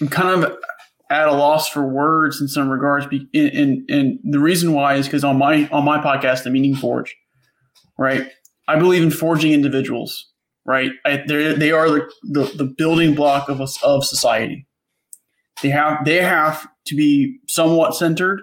I'm 0.00 0.08
kind 0.08 0.44
of 0.44 0.58
at 1.10 1.28
a 1.28 1.32
loss 1.32 1.68
for 1.68 1.86
words 1.86 2.40
in 2.40 2.48
some 2.48 2.68
regards. 2.68 3.06
And, 3.06 3.28
and, 3.34 3.90
and 3.90 4.18
the 4.24 4.38
reason 4.40 4.72
why 4.72 4.94
is 4.96 5.06
because 5.06 5.24
on 5.24 5.38
my 5.38 5.68
on 5.68 5.84
my 5.84 5.98
podcast, 5.98 6.44
The 6.44 6.50
Meaning 6.50 6.74
Forge, 6.76 7.16
right? 7.98 8.30
I 8.68 8.76
believe 8.76 9.02
in 9.02 9.10
forging 9.10 9.52
individuals, 9.52 10.30
right? 10.64 10.90
I, 11.04 11.22
they're- 11.26 11.54
they 11.54 11.70
are 11.70 11.88
the, 11.88 12.10
the, 12.24 12.44
the 12.56 12.64
building 12.64 13.14
block 13.14 13.48
of 13.48 13.60
us 13.60 13.80
of 13.82 14.04
society. 14.04 14.66
They 15.62 15.70
have 15.70 16.04
they 16.04 16.16
have 16.22 16.66
to 16.86 16.96
be 16.96 17.38
somewhat 17.48 17.94
centered, 17.94 18.40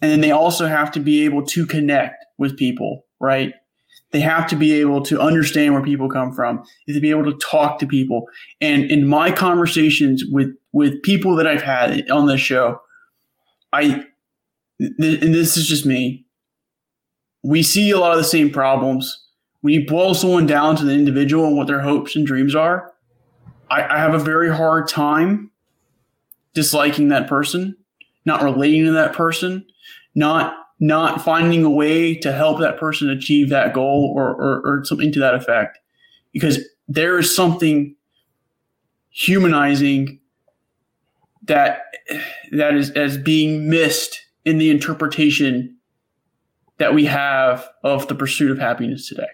and 0.00 0.10
then 0.12 0.20
they 0.20 0.30
also 0.30 0.66
have 0.66 0.92
to 0.92 1.00
be 1.00 1.24
able 1.24 1.44
to 1.46 1.66
connect 1.66 2.24
with 2.38 2.56
people, 2.56 3.04
right? 3.20 3.54
They 4.16 4.22
have 4.22 4.46
to 4.46 4.56
be 4.56 4.72
able 4.80 5.02
to 5.02 5.20
understand 5.20 5.74
where 5.74 5.82
people 5.82 6.08
come 6.08 6.32
from. 6.32 6.64
Have 6.86 6.94
to 6.94 7.00
be 7.00 7.10
able 7.10 7.30
to 7.30 7.36
talk 7.36 7.78
to 7.80 7.86
people. 7.86 8.26
And 8.62 8.90
in 8.90 9.06
my 9.06 9.30
conversations 9.30 10.24
with 10.24 10.56
with 10.72 11.02
people 11.02 11.36
that 11.36 11.46
I've 11.46 11.60
had 11.60 12.08
on 12.10 12.24
this 12.24 12.40
show, 12.40 12.80
I 13.74 14.06
th- 14.80 15.22
and 15.22 15.34
this 15.34 15.58
is 15.58 15.68
just 15.68 15.84
me. 15.84 16.24
We 17.42 17.62
see 17.62 17.90
a 17.90 17.98
lot 17.98 18.12
of 18.12 18.16
the 18.16 18.24
same 18.24 18.48
problems. 18.48 19.22
When 19.60 19.74
you 19.74 19.84
boil 19.86 20.14
someone 20.14 20.46
down 20.46 20.76
to 20.76 20.86
the 20.86 20.94
individual 20.94 21.46
and 21.46 21.54
what 21.58 21.66
their 21.66 21.82
hopes 21.82 22.16
and 22.16 22.26
dreams 22.26 22.54
are, 22.54 22.94
I, 23.68 23.82
I 23.82 23.98
have 23.98 24.14
a 24.14 24.18
very 24.18 24.48
hard 24.48 24.88
time 24.88 25.50
disliking 26.54 27.08
that 27.08 27.28
person, 27.28 27.76
not 28.24 28.42
relating 28.42 28.86
to 28.86 28.92
that 28.92 29.12
person, 29.12 29.66
not 30.14 30.56
not 30.78 31.22
finding 31.22 31.64
a 31.64 31.70
way 31.70 32.14
to 32.14 32.32
help 32.32 32.60
that 32.60 32.78
person 32.78 33.08
achieve 33.08 33.48
that 33.48 33.72
goal 33.72 34.12
or, 34.14 34.30
or, 34.30 34.60
or 34.64 34.84
something 34.84 35.12
to 35.12 35.20
that 35.20 35.34
effect. 35.34 35.78
Because 36.32 36.60
there 36.86 37.18
is 37.18 37.34
something 37.34 37.94
humanizing 39.10 40.20
that 41.44 41.82
that 42.52 42.74
is 42.74 42.90
as 42.90 43.16
being 43.16 43.70
missed 43.70 44.20
in 44.44 44.58
the 44.58 44.70
interpretation 44.70 45.76
that 46.78 46.94
we 46.94 47.06
have 47.06 47.66
of 47.82 48.06
the 48.08 48.14
pursuit 48.14 48.50
of 48.50 48.58
happiness 48.58 49.08
today. 49.08 49.26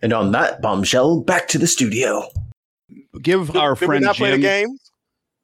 And 0.00 0.12
on 0.12 0.32
that 0.32 0.62
bombshell, 0.62 1.20
back 1.20 1.48
to 1.48 1.58
the 1.58 1.66
studio. 1.66 2.28
Give 3.20 3.54
our 3.56 3.74
Did 3.74 3.80
we 3.80 3.86
friend 3.86 4.04
not 4.04 4.16
play 4.16 4.30
the 4.30 4.36
Jim. 4.36 4.42
game? 4.42 4.78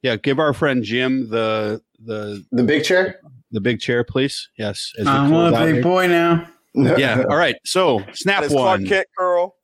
Yeah, 0.01 0.15
give 0.15 0.39
our 0.39 0.53
friend 0.53 0.83
Jim 0.83 1.29
the 1.29 1.81
the 1.99 2.43
The 2.51 2.63
big 2.63 2.83
chair? 2.83 3.19
The 3.53 3.61
big 3.61 3.79
chair, 3.79 4.03
please. 4.03 4.49
Yes. 4.57 4.91
as 4.99 5.07
I'm 5.07 5.31
a 5.33 5.51
big 5.51 5.75
here. 5.75 5.83
boy 5.83 6.07
now. 6.07 6.47
Yeah. 6.75 7.23
All 7.29 7.37
right. 7.37 7.55
So 7.65 7.99
snap 8.13 8.41
That 8.41 8.45
is 8.47 8.51
Clark 8.51 8.79
one. 8.79 8.87
Kent 8.87 9.07
Curl. 9.17 9.55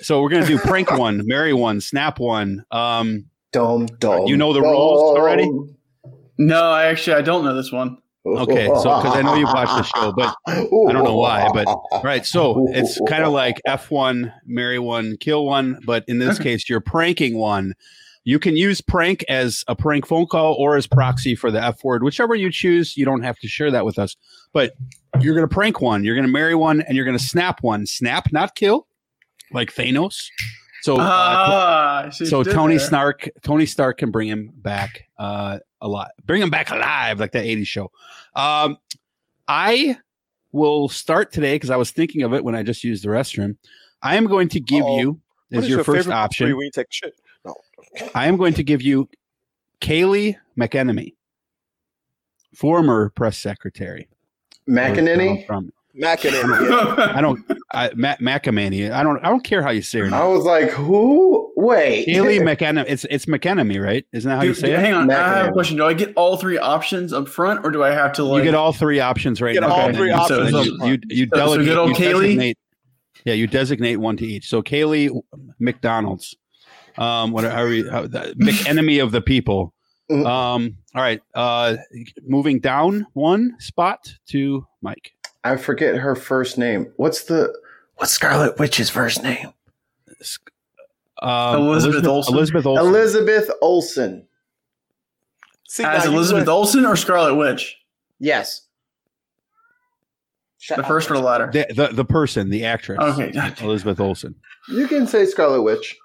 So 0.00 0.20
we're 0.20 0.28
gonna 0.30 0.46
do 0.46 0.58
prank 0.58 0.90
one, 0.98 1.22
marry 1.24 1.52
one, 1.52 1.80
snap 1.80 2.18
one. 2.18 2.64
Um, 2.72 3.26
Dome, 3.52 3.86
dome. 4.00 4.26
You 4.26 4.36
know 4.36 4.52
the 4.52 4.60
rules 4.60 5.16
already? 5.16 5.48
No, 6.38 6.70
I 6.70 6.86
actually 6.86 7.14
I 7.16 7.22
don't 7.22 7.44
know 7.44 7.54
this 7.54 7.70
one. 7.72 7.98
Okay, 8.26 8.66
so- 8.66 8.82
'cause 8.82 9.16
I 9.16 9.22
know 9.22 9.36
you've 9.36 9.52
watched 9.54 9.76
the 9.76 9.82
show, 9.84 10.12
but 10.12 10.34
I 10.48 10.64
don't 10.64 11.04
know 11.04 11.16
why, 11.16 11.48
but- 11.54 11.68
all 11.68 12.00
right. 12.02 12.26
So 12.26 12.66
it's 12.70 13.00
kind 13.08 13.22
of 13.22 13.32
like 13.32 13.62
F 13.64 13.88
one, 13.92 14.32
marry 14.44 14.80
one, 14.80 15.16
kill 15.18 15.46
one, 15.46 15.78
but 15.86 16.04
in 16.08 16.18
this 16.18 16.34
Okay. 16.34 16.42
case, 16.56 16.68
you're 16.68 16.80
pranking 16.80 17.38
one. 17.38 17.74
You 18.26 18.40
can 18.40 18.56
use 18.56 18.80
prank 18.80 19.24
as 19.28 19.62
a 19.68 19.76
prank 19.76 20.04
phone 20.04 20.26
call 20.26 20.54
or 20.54 20.76
as 20.76 20.84
proxy 20.88 21.36
for 21.36 21.52
the 21.52 21.62
F 21.62 21.84
word, 21.84 22.02
whichever 22.02 22.34
you 22.34 22.50
choose. 22.50 22.96
You 22.96 23.04
don't 23.04 23.22
have 23.22 23.38
to 23.38 23.46
share 23.46 23.70
that 23.70 23.84
with 23.84 24.00
us, 24.00 24.16
but 24.52 24.72
you're 25.20 25.32
going 25.36 25.48
to 25.48 25.54
prank 25.54 25.80
one, 25.80 26.02
you're 26.02 26.16
going 26.16 26.26
to 26.26 26.32
marry 26.32 26.56
one, 26.56 26.80
and 26.82 26.96
you're 26.96 27.04
going 27.04 27.16
to 27.16 27.22
snap 27.22 27.62
one. 27.62 27.86
Snap, 27.86 28.32
not 28.32 28.56
kill, 28.56 28.88
like 29.52 29.72
Thanos. 29.72 30.26
So, 30.82 30.96
uh, 30.96 31.06
Ah, 31.08 32.08
so 32.10 32.42
Tony 32.42 32.78
there. 32.78 32.86
Stark, 32.86 33.28
Tony 33.42 33.64
Stark 33.64 33.98
can 33.98 34.10
bring 34.10 34.26
him 34.26 34.50
back 34.56 35.04
uh, 35.20 35.60
alive, 35.80 36.10
bring 36.24 36.42
him 36.42 36.50
back 36.50 36.72
alive, 36.72 37.20
like 37.20 37.30
that 37.30 37.44
'80s 37.44 37.68
show. 37.68 37.92
Um, 38.34 38.76
I 39.46 39.98
will 40.50 40.88
start 40.88 41.30
today 41.30 41.54
because 41.54 41.70
I 41.70 41.76
was 41.76 41.92
thinking 41.92 42.22
of 42.22 42.34
it 42.34 42.42
when 42.42 42.56
I 42.56 42.64
just 42.64 42.82
used 42.82 43.04
the 43.04 43.08
restroom. 43.08 43.56
I 44.02 44.16
am 44.16 44.26
going 44.26 44.48
to 44.48 44.58
give 44.58 44.82
Uh-oh. 44.82 44.98
you 44.98 45.20
as 45.52 45.64
is 45.64 45.70
your, 45.70 45.84
first 45.84 46.08
option. 46.08 46.56
When 46.56 46.70
take 46.72 46.88
shit. 46.90 47.14
No. 48.00 48.08
I 48.14 48.26
am 48.26 48.36
going 48.36 48.54
to 48.54 48.62
give 48.62 48.82
you 48.82 49.08
Kaylee 49.80 50.36
McEnemy, 50.58 51.14
former 52.54 53.10
press 53.10 53.38
secretary. 53.38 54.08
McEnany? 54.68 55.46
From, 55.46 55.72
Mackin' 55.98 56.34
I 56.34 57.20
don't, 57.22 57.40
I, 57.72 57.90
Matt 57.94 58.20
McEnany. 58.20 58.90
I 58.90 59.02
don't, 59.02 59.18
I 59.24 59.30
don't 59.30 59.42
care 59.44 59.62
how 59.62 59.70
you 59.70 59.80
say 59.80 60.00
her 60.00 60.14
I 60.14 60.26
was 60.26 60.44
like, 60.44 60.68
who? 60.70 61.50
Wait. 61.56 62.06
Kaylee 62.06 62.40
McEnemy. 62.40 62.84
It's 62.86 63.06
it's 63.08 63.24
McEnemy, 63.24 63.82
right? 63.82 64.04
Isn't 64.12 64.28
that 64.28 64.36
how 64.36 64.42
you 64.42 64.50
Dude, 64.50 64.58
say 64.60 64.72
it? 64.72 64.78
hang 64.78 64.92
on, 64.92 65.10
I 65.10 65.14
have 65.38 65.48
a 65.48 65.52
question. 65.52 65.78
Do 65.78 65.86
I 65.86 65.94
get 65.94 66.12
all 66.14 66.36
three 66.36 66.58
options 66.58 67.14
up 67.14 67.28
front, 67.28 67.64
or 67.64 67.70
do 67.70 67.82
I 67.82 67.92
have 67.92 68.12
to 68.14 68.24
like? 68.24 68.40
you 68.40 68.44
get 68.44 68.54
all 68.54 68.74
three 68.74 69.00
options 69.00 69.40
right 69.40 69.54
You 69.54 69.60
Get 69.60 69.68
now. 69.68 69.74
all 69.74 69.86
and 69.88 69.96
three 69.96 70.10
options 70.10 70.50
then 70.52 70.54
up 70.54 70.66
You, 70.66 70.76
front. 70.76 71.04
you, 71.08 71.16
you 71.16 71.28
So- 71.32 71.36
so 71.36 71.36
delegate. 71.46 71.66
good 71.66 71.78
old 71.78 71.88
you 71.90 71.94
Kaylee? 72.04 72.22
designate- 72.24 72.58
yeah, 73.24 73.32
you 73.34 73.46
designate 73.46 73.96
one 73.96 74.18
to 74.18 74.26
each. 74.26 74.48
So 74.48 74.62
Kaylee 74.62 75.18
McDonald's, 75.58 76.36
um, 76.98 77.32
whatever, 77.32 77.72
you- 77.72 77.90
how, 77.90 78.06
the 78.06 78.64
enemy 78.68 78.98
of 78.98 79.12
the 79.12 79.20
people. 79.20 79.72
Mhm. 80.10 80.24
Um, 80.26 80.76
all 80.94 81.02
right, 81.02 81.20
uh, 81.34 81.76
moving 82.26 82.60
down 82.60 83.06
one 83.14 83.56
spot 83.58 84.14
to 84.28 84.66
Mike. 84.82 85.12
I 85.42 85.56
forget 85.56 85.96
her 85.96 86.14
first 86.14 86.58
name. 86.58 86.92
What's 86.96 87.24
the 87.24 87.52
What's 87.96 88.12
Scarlet 88.12 88.58
Witch's 88.58 88.88
first 88.90 89.22
name? 89.22 89.52
Um, 91.22 91.62
Elizabeth 91.62 92.06
Olsen? 92.06 92.34
Elizabeth 92.34 92.66
Olsen. 92.66 92.86
Elizabeth 92.86 93.50
Olsen? 93.62 94.26
See, 95.68 95.82
as 95.84 96.04
Elizabeth 96.06 96.40
went- 96.42 96.48
Olsen 96.48 96.84
or 96.84 96.94
Scarlet 96.96 97.34
Witch? 97.34 97.76
Yes. 98.18 98.62
Shut 100.58 100.76
The 100.78 100.82
up. 100.82 100.88
first 100.88 101.10
or 101.10 101.14
the 101.14 101.20
latter? 101.20 101.50
the, 101.52 101.66
the 101.74 101.88
the 101.94 102.04
person, 102.04 102.50
the 102.50 102.64
actress. 102.64 102.98
Okay, 103.00 103.32
Elizabeth 103.64 103.98
Olsen. 104.00 104.34
You 104.68 104.86
can 104.88 105.06
say 105.06 105.24
Scarlet 105.26 105.62
Witch. 105.62 105.96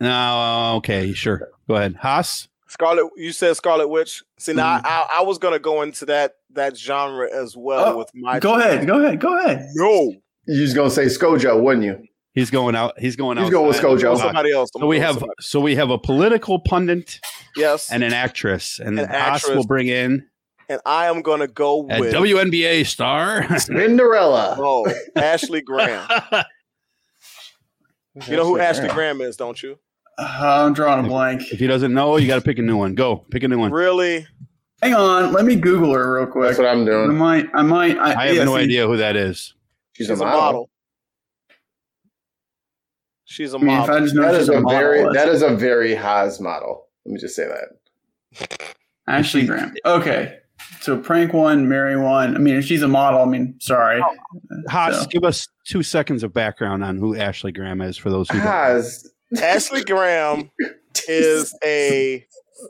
No, 0.00 0.74
okay, 0.78 1.12
sure. 1.12 1.50
Go 1.68 1.76
ahead, 1.76 1.96
Haas. 1.96 2.48
Scarlet, 2.68 3.10
you 3.16 3.32
said 3.32 3.56
Scarlet 3.56 3.88
Witch. 3.88 4.22
See, 4.38 4.52
now 4.52 4.78
Mhm. 4.78 4.82
I, 4.84 5.16
I 5.18 5.22
was 5.22 5.38
gonna 5.38 5.58
go 5.58 5.82
into 5.82 6.06
that 6.06 6.34
that 6.50 6.76
genre 6.76 7.28
as 7.32 7.56
well 7.56 7.94
Oh, 7.94 7.98
with 7.98 8.10
my. 8.14 8.38
Go 8.40 8.58
ahead, 8.58 8.86
go 8.86 9.04
ahead, 9.04 9.20
go 9.20 9.38
ahead. 9.38 9.66
No, 9.74 10.14
You're 10.46 10.56
just 10.64 10.74
gonna 10.76 10.90
say 10.90 11.06
ScarJo, 11.06 11.60
wouldn't 11.62 11.84
you? 11.84 12.02
He's 12.32 12.50
going 12.50 12.76
out. 12.76 12.98
He's 12.98 13.16
going 13.16 13.38
out. 13.38 13.42
He's 13.42 13.50
going 13.50 13.66
with 13.66 13.76
ScarJo. 13.76 14.00
Go 14.02 14.16
somebody 14.16 14.52
else. 14.52 14.70
So 14.78 14.86
we 14.86 15.00
have 15.00 15.22
so 15.40 15.60
we 15.60 15.74
have 15.76 15.90
a 15.90 15.98
political 15.98 16.60
pundit 16.60 17.20
yes, 17.56 17.90
and 17.90 18.02
an 18.04 18.12
actress, 18.12 18.78
and 18.78 18.98
An 19.00 19.08
Haas 19.08 19.42
actress. 19.42 19.56
will 19.56 19.66
bring 19.66 19.88
in 19.88 20.26
and 20.68 20.80
I 20.86 21.06
am 21.06 21.22
gonna 21.22 21.48
go 21.48 21.88
a 21.90 21.98
with 22.00 22.14
WNBA 22.14 22.86
star. 22.86 23.58
Cinderella. 23.58 24.54
oh 24.60 24.86
Ashley 25.16 25.60
Graham. 25.60 26.08
You 28.26 28.36
know 28.36 28.44
who 28.44 28.58
Ashley 28.58 28.88
Graham 28.88 29.20
is, 29.20 29.36
don't 29.36 29.60
you? 29.62 29.78
Uh, 30.20 30.64
I'm 30.66 30.74
drawing 30.74 31.04
a 31.04 31.08
blank. 31.08 31.50
if 31.52 31.58
he 31.58 31.66
doesn't 31.66 31.94
know, 31.94 32.16
you 32.18 32.26
got 32.26 32.34
to 32.36 32.40
pick 32.42 32.58
a 32.58 32.62
new 32.62 32.76
one. 32.76 32.94
Go 32.94 33.16
pick 33.30 33.42
a 33.42 33.48
new 33.48 33.58
one. 33.58 33.70
Really? 33.72 34.26
Hang 34.82 34.94
on, 34.94 35.32
let 35.32 35.44
me 35.44 35.56
Google 35.56 35.92
her 35.94 36.14
real 36.16 36.26
quick. 36.26 36.48
That's 36.48 36.58
what 36.58 36.66
I'm 36.68 36.84
doing. 36.84 37.10
I 37.10 37.12
might, 37.14 37.46
I 37.54 37.62
might. 37.62 37.96
I, 37.98 38.14
I 38.14 38.26
have 38.26 38.36
yeah, 38.36 38.44
no 38.44 38.56
see, 38.56 38.62
idea 38.64 38.86
who 38.86 38.96
that 38.98 39.16
is. 39.16 39.54
She's, 39.92 40.06
She's 40.08 40.20
a 40.20 40.24
model. 40.24 40.68
She's 43.24 43.54
a 43.54 43.58
I 43.58 43.60
mean, 43.60 43.70
if 43.70 43.78
model. 43.80 43.94
I 43.94 44.00
just 44.00 44.14
know 44.14 44.22
That 44.22 44.32
she's 44.34 44.42
is 44.42 44.48
a 44.48 44.52
a 44.54 44.60
model, 44.60 44.78
very 44.78 44.98
that's- 45.02 45.14
that 45.14 45.28
is 45.28 45.42
a 45.42 45.54
very 45.54 45.94
Haas 45.94 46.40
model. 46.40 46.86
Let 47.04 47.12
me 47.14 47.20
just 47.20 47.36
say 47.36 47.46
that. 47.48 48.74
Ashley 49.06 49.46
Graham. 49.46 49.74
Okay, 49.84 50.38
so 50.80 50.96
prank 50.98 51.32
one, 51.32 51.68
marry 51.68 51.96
one. 51.96 52.34
I 52.34 52.38
mean, 52.38 52.56
if 52.56 52.64
she's 52.64 52.82
a 52.82 52.88
model, 52.88 53.20
I 53.22 53.26
mean, 53.26 53.56
sorry. 53.60 54.02
Haas, 54.68 55.00
So- 55.02 55.06
give 55.08 55.24
us 55.24 55.46
two 55.66 55.82
seconds 55.82 56.22
of 56.22 56.32
background 56.32 56.82
on 56.84 56.96
who 56.98 57.16
Ashley 57.16 57.52
Graham 57.52 57.80
is 57.80 57.96
for 57.96 58.10
those 58.10 58.28
who 58.30 58.38
don't. 58.38 58.44
know. 58.46 58.50
Haas. 58.50 59.08
Ashley 59.40 59.84
Graham 59.84 60.50
is 61.08 61.54
a 61.64 62.26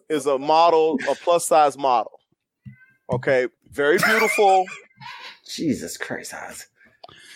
is 0.09 0.27
a 0.27 0.39
model, 0.39 0.99
a 1.09 1.15
plus 1.15 1.47
size 1.47 1.77
model. 1.79 2.13
Okay, 3.13 3.49
very 3.71 3.99
beautiful, 3.99 4.65
Jesus 5.49 5.97
Christ, 5.97 6.33
Haas. 6.33 6.67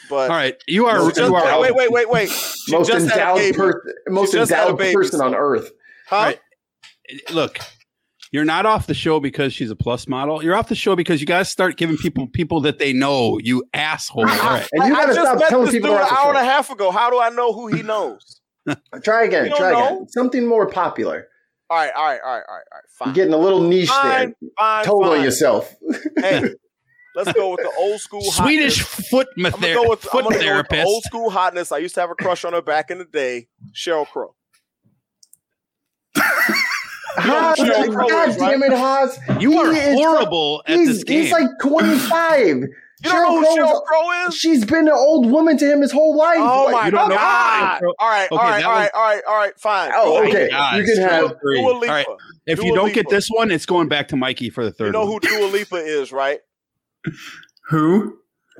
but 0.08 0.30
All 0.30 0.36
right, 0.36 0.56
you 0.68 0.86
are. 0.86 1.00
She 1.10 1.16
just- 1.16 1.30
you 1.30 1.34
are 1.34 1.60
wait, 1.60 1.74
wait, 1.74 1.90
wait, 1.90 2.08
wait. 2.08 2.30
She 2.30 2.72
most 2.72 2.88
just 2.88 3.08
had 3.08 3.18
a 3.18 3.20
endowed 3.22 3.36
baby. 3.38 3.56
person, 3.56 3.92
most 4.08 4.32
just 4.32 4.52
had 4.52 4.66
a 4.68 4.70
endowed 4.70 4.94
person 4.94 5.20
on 5.20 5.34
earth. 5.34 5.72
Huh? 6.06 6.16
Right. 6.16 6.40
Look, 7.32 7.58
you're 8.30 8.44
not 8.44 8.66
off 8.66 8.86
the 8.86 8.94
show 8.94 9.20
because 9.20 9.52
she's 9.52 9.70
a 9.70 9.76
plus 9.76 10.06
model. 10.06 10.42
You're 10.42 10.54
off 10.54 10.68
the 10.68 10.74
show 10.74 10.94
because 10.96 11.20
you 11.20 11.26
got 11.26 11.38
to 11.40 11.44
start 11.44 11.76
giving 11.76 11.96
people 11.96 12.26
people 12.28 12.60
that 12.62 12.78
they 12.78 12.92
know. 12.92 13.38
You 13.38 13.64
asshole. 13.74 14.28
All 14.28 14.36
right. 14.36 14.66
And 14.72 14.84
you 14.88 14.94
I, 14.94 14.98
I 14.98 15.02
gotta 15.06 15.14
just 15.14 15.26
stop 15.26 15.38
met 15.38 15.48
telling 15.48 15.66
this 15.66 15.74
people 15.74 15.90
dude 15.90 15.96
an 15.98 16.02
off 16.04 16.08
the 16.10 16.16
hour 16.16 16.28
and 16.30 16.38
a 16.38 16.44
half 16.44 16.70
ago. 16.70 16.90
How 16.90 17.10
do 17.10 17.18
I 17.20 17.30
know 17.30 17.52
who 17.52 17.68
he 17.68 17.82
knows? 17.82 18.40
Try 19.02 19.24
again. 19.24 19.48
Try 19.56 19.72
know? 19.72 19.86
again. 19.86 20.08
Something 20.08 20.46
more 20.46 20.68
popular. 20.68 21.28
All 21.70 21.78
right, 21.78 21.92
all 21.96 22.04
right, 22.04 22.20
all 22.24 22.32
right, 22.34 22.42
all 22.48 22.54
right, 22.56 22.64
all 22.72 22.78
right. 23.00 23.06
You're 23.06 23.14
getting 23.14 23.32
a 23.34 23.38
little 23.38 23.62
niche 23.62 23.88
fine, 23.88 24.34
there. 24.40 24.50
fine. 24.58 24.84
Total 24.84 25.12
fine. 25.12 25.22
yourself. 25.24 25.74
Hey, 26.18 26.42
let's 27.16 27.32
go 27.32 27.50
with 27.50 27.60
the 27.60 27.72
old 27.78 28.00
school 28.00 28.20
Swedish 28.22 28.80
hotness. 28.80 29.08
foot 29.08 29.28
I'm 29.36 29.42
gonna 29.44 29.56
ther- 29.56 29.74
go 29.74 29.88
with, 29.90 30.04
I'm 30.04 30.10
foot 30.10 30.12
gonna 30.12 30.22
go 30.22 30.28
with 30.28 30.38
the 30.38 30.44
therapist. 30.44 30.86
old 30.86 31.02
school 31.04 31.30
hotness. 31.30 31.72
I 31.72 31.78
used 31.78 31.94
to 31.94 32.00
have 32.02 32.10
a 32.10 32.14
crush 32.14 32.44
on 32.44 32.52
her 32.52 32.62
back 32.62 32.90
in 32.90 32.98
the 32.98 33.04
day, 33.06 33.48
Sheryl 33.74 34.06
Crow. 34.06 34.34
Haas, 37.16 37.58
who 37.58 37.64
Sheryl 37.64 37.92
Crow 37.92 38.08
God 38.08 38.28
is, 38.28 38.36
right? 38.38 38.50
damn 38.50 38.62
it, 38.62 38.76
Haas. 38.76 39.18
You 39.40 39.58
are 39.58 39.72
He 39.72 39.78
is 39.78 39.94
horrible 39.98 40.62
at 40.66 40.76
He's, 40.78 40.88
this 40.88 41.04
game. 41.04 41.22
he's 41.22 41.32
like 41.32 41.46
25. 41.62 42.64
You 43.04 43.10
don't 43.10 43.22
know 43.22 43.38
who 43.40 43.56
Crow's- 43.56 43.68
Sheryl 43.68 43.84
Crow 43.84 44.26
is? 44.28 44.34
She's 44.34 44.64
been 44.64 44.88
an 44.88 44.94
old 44.94 45.30
woman 45.30 45.56
to 45.58 45.70
him 45.70 45.80
his 45.82 45.92
whole 45.92 46.16
life. 46.16 46.38
Oh 46.40 46.64
Like, 46.64 46.72
my 46.72 46.84
you 46.86 46.90
don't 46.92 47.08
god! 47.10 47.76
Sheryl 47.76 47.78
Crow? 47.80 47.92
All 47.98 48.08
right, 48.08 48.28
all 48.32 48.38
Okay, 48.38 48.46
right, 48.48 48.60
that 48.60 48.64
all 48.66 48.72
was- 48.72 48.78
right, 48.80 48.90
all 48.94 49.02
right, 49.04 49.22
all 49.28 49.36
right. 49.36 49.60
Fine. 49.60 49.92
Oh, 49.94 50.26
okay. 50.26 50.48
God, 50.50 50.76
You 50.78 50.84
can 50.84 50.96
have- 51.02 51.36
three. 51.42 51.60
Dua 51.60 51.70
Lipa. 51.78 51.92
right. 51.92 52.06
If 52.46 52.58
Dua 52.58 52.66
you 52.68 52.74
don't 52.74 52.92
get 52.92 53.08
this 53.08 53.28
one, 53.28 53.50
it's 53.50 53.66
going 53.66 53.88
back 53.88 54.08
to 54.08 54.16
Mikey 54.16 54.50
for 54.50 54.64
the 54.64 54.70
third 54.72 54.86
You 54.86 54.92
know 54.92 55.00
one. 55.06 55.08
who 55.12 55.20
Dua 55.20 55.46
Lipa 55.46 55.76
is, 55.76 56.12
right? 56.12 56.40
Who? 57.70 58.18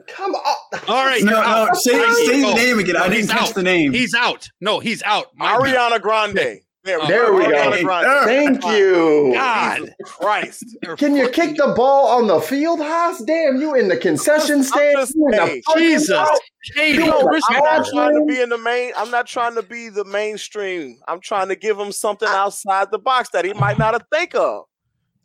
Come 0.09 0.35
on. 0.35 0.57
All 0.89 1.05
right, 1.07 1.23
No, 1.23 1.33
no, 1.33 1.39
out. 1.39 1.77
say, 1.77 1.97
Mikey, 1.97 2.27
say 2.27 2.41
the 2.43 2.55
name 2.55 2.79
again. 2.79 2.97
I 2.97 3.05
didn't 3.05 3.15
he's 3.17 3.31
catch 3.31 3.49
out. 3.51 3.55
the 3.55 3.63
name. 3.63 3.93
He's 3.93 4.15
out. 4.15 4.49
No, 4.61 4.81
he's 4.81 5.03
out. 5.05 5.27
My. 5.37 5.53
Ariana 5.53 6.01
Grande. 6.01 6.61
There, 6.85 6.99
There 7.07 7.33
we 7.33 7.45
go. 7.45 7.49
Ariana 7.51 7.83
Grande. 7.83 8.25
Thank 8.27 8.65
you. 8.77 9.31
God. 9.33 9.95
Christ. 10.05 10.65
Can 10.99 11.17
you 11.17 11.31
kick 11.31 11.57
the 11.57 11.73
ball 11.75 12.09
on 12.09 12.27
the 12.27 12.41
field, 12.41 12.79
Haas? 12.81 13.23
Damn, 13.25 13.57
you 13.57 13.75
in 13.75 13.89
the 13.89 13.97
concession 13.97 14.57
I'm 14.59 14.63
stand? 14.65 14.97
just- 14.99 15.15
You 15.15 15.25
in 15.29 15.31
the 15.31 15.47
hey, 15.47 15.63
fucking 15.67 15.83
Jesus. 15.83 16.11
out. 16.11 16.29
You 16.77 17.07
know, 17.07 17.21
I'm 17.49 17.63
not 17.65 17.87
trying 17.91 18.15
to 18.15 18.25
be 18.27 18.41
in 18.41 18.49
the 18.51 18.59
main. 18.59 18.93
I'm 18.97 19.11
not 19.11 19.27
trying 19.27 19.55
to 19.55 19.63
be 19.63 19.89
the 19.89 20.05
mainstream. 20.05 20.99
I'm 21.09 21.21
trying 21.21 21.49
to 21.49 21.57
give 21.57 21.79
him 21.79 21.91
something 21.91 22.29
outside 22.29 22.91
the 22.91 22.99
box 22.99 23.31
that 23.31 23.45
he 23.47 23.53
might 23.55 23.79
not 23.79 23.95
have 23.95 24.05
think 24.13 24.35
of. 24.35 24.65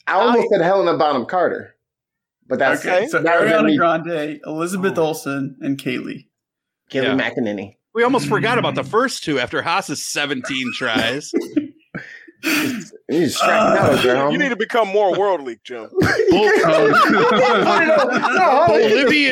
I 0.08 0.14
almost 0.14 0.48
said 0.50 0.62
Helena 0.62 0.98
Bonham 0.98 1.26
Carter, 1.26 1.76
but 2.48 2.58
that's 2.60 2.86
okay, 2.86 3.08
so 3.08 3.22
Ariana. 3.22 3.78
Grande, 3.78 4.40
Elizabeth 4.46 4.98
Olsen, 4.98 5.56
and 5.62 5.78
Kaylee. 5.78 6.26
Kelly 6.90 7.08
Yeah. 7.08 7.16
McEnany. 7.16 7.76
We 7.94 8.04
almost 8.04 8.28
forgot 8.28 8.58
about 8.58 8.76
the 8.76 8.84
mm. 8.84 8.90
first 8.90 9.24
two 9.24 9.40
after 9.40 9.62
Haas's 9.62 10.06
17 10.06 10.72
tries. 10.76 11.32
You 12.42 12.80
need 13.10 13.32
to 13.32 13.44
out. 13.44 14.32
You 14.32 14.38
need 14.38 14.50
to 14.50 14.56
become 14.56 14.88
more 14.88 15.18
worldly, 15.18 15.60
Jim. 15.64 15.90
Bolivian 16.32 16.94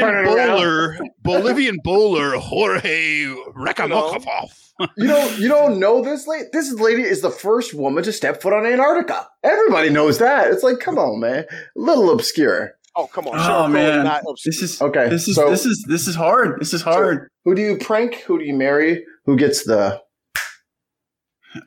Turn 0.02 0.26
it 0.26 0.30
around. 0.30 0.58
bowler, 0.58 0.98
Bolivian 1.22 1.78
bowler 1.84 2.38
Jorge 2.38 3.26
Rakamokovov. 3.56 4.52
You 4.98 5.08
don't 5.08 5.40
you 5.40 5.48
don't 5.48 5.80
know 5.80 6.04
this 6.04 6.28
lady? 6.28 6.50
This 6.52 6.72
lady 6.74 7.04
is 7.04 7.22
the 7.22 7.32
first 7.32 7.74
woman 7.74 8.04
to 8.04 8.12
step 8.12 8.42
foot 8.42 8.54
on 8.54 8.66
Antarctica. 8.66 9.28
Everybody 9.44 9.90
knows 9.90 10.20
that. 10.20 10.52
It's 10.52 10.64
like, 10.64 10.80
come 10.80 11.00
on, 11.00 11.20
man. 11.20 11.46
A 11.50 11.56
little 11.76 12.12
obscure. 12.12 12.77
Oh, 13.00 13.06
come 13.08 13.28
on. 13.28 13.36
Oh, 13.38 13.40
Sheryl 13.42 13.72
Crow 13.72 13.80
is 13.82 13.96
man. 13.96 14.04
not. 14.06 14.24
This 14.44 14.62
is 14.64 14.82
Okay, 14.82 15.08
This 15.10 15.28
is 15.28 15.36
so- 15.36 15.50
this 15.52 15.66
is 15.66 15.86
this 15.88 16.08
is 16.08 16.16
hard. 16.16 16.60
This 16.60 16.74
is 16.74 16.82
hard. 16.82 17.30
Who 17.46 17.54
do 17.56 17.62
you 17.62 17.78
prank? 17.78 18.16
Who 18.22 18.40
do 18.40 18.46
you 18.46 18.56
marry? 18.56 19.06
Who 19.26 19.36
gets 19.38 19.64
the 19.66 20.02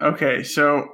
Okay, 0.02 0.43
so 0.43 0.89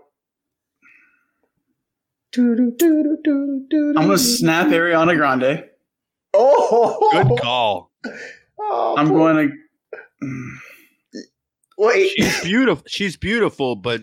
I'm 2.37 2.77
I'm 2.79 4.07
gonna 4.07 4.19
snap 4.19 4.67
Ariana 4.69 5.17
Grande. 5.17 5.65
Oh 6.35 7.09
Good 7.13 7.41
call. 7.41 7.91
Oh, 8.59 8.95
I'm 8.97 9.09
poor- 9.09 9.35
going 9.35 9.53
to. 10.23 10.59
wait. 11.79 12.11
She's 12.17 12.41
beautiful. 12.43 12.83
She's 12.89 13.17
beautiful, 13.17 13.77
but 13.77 14.03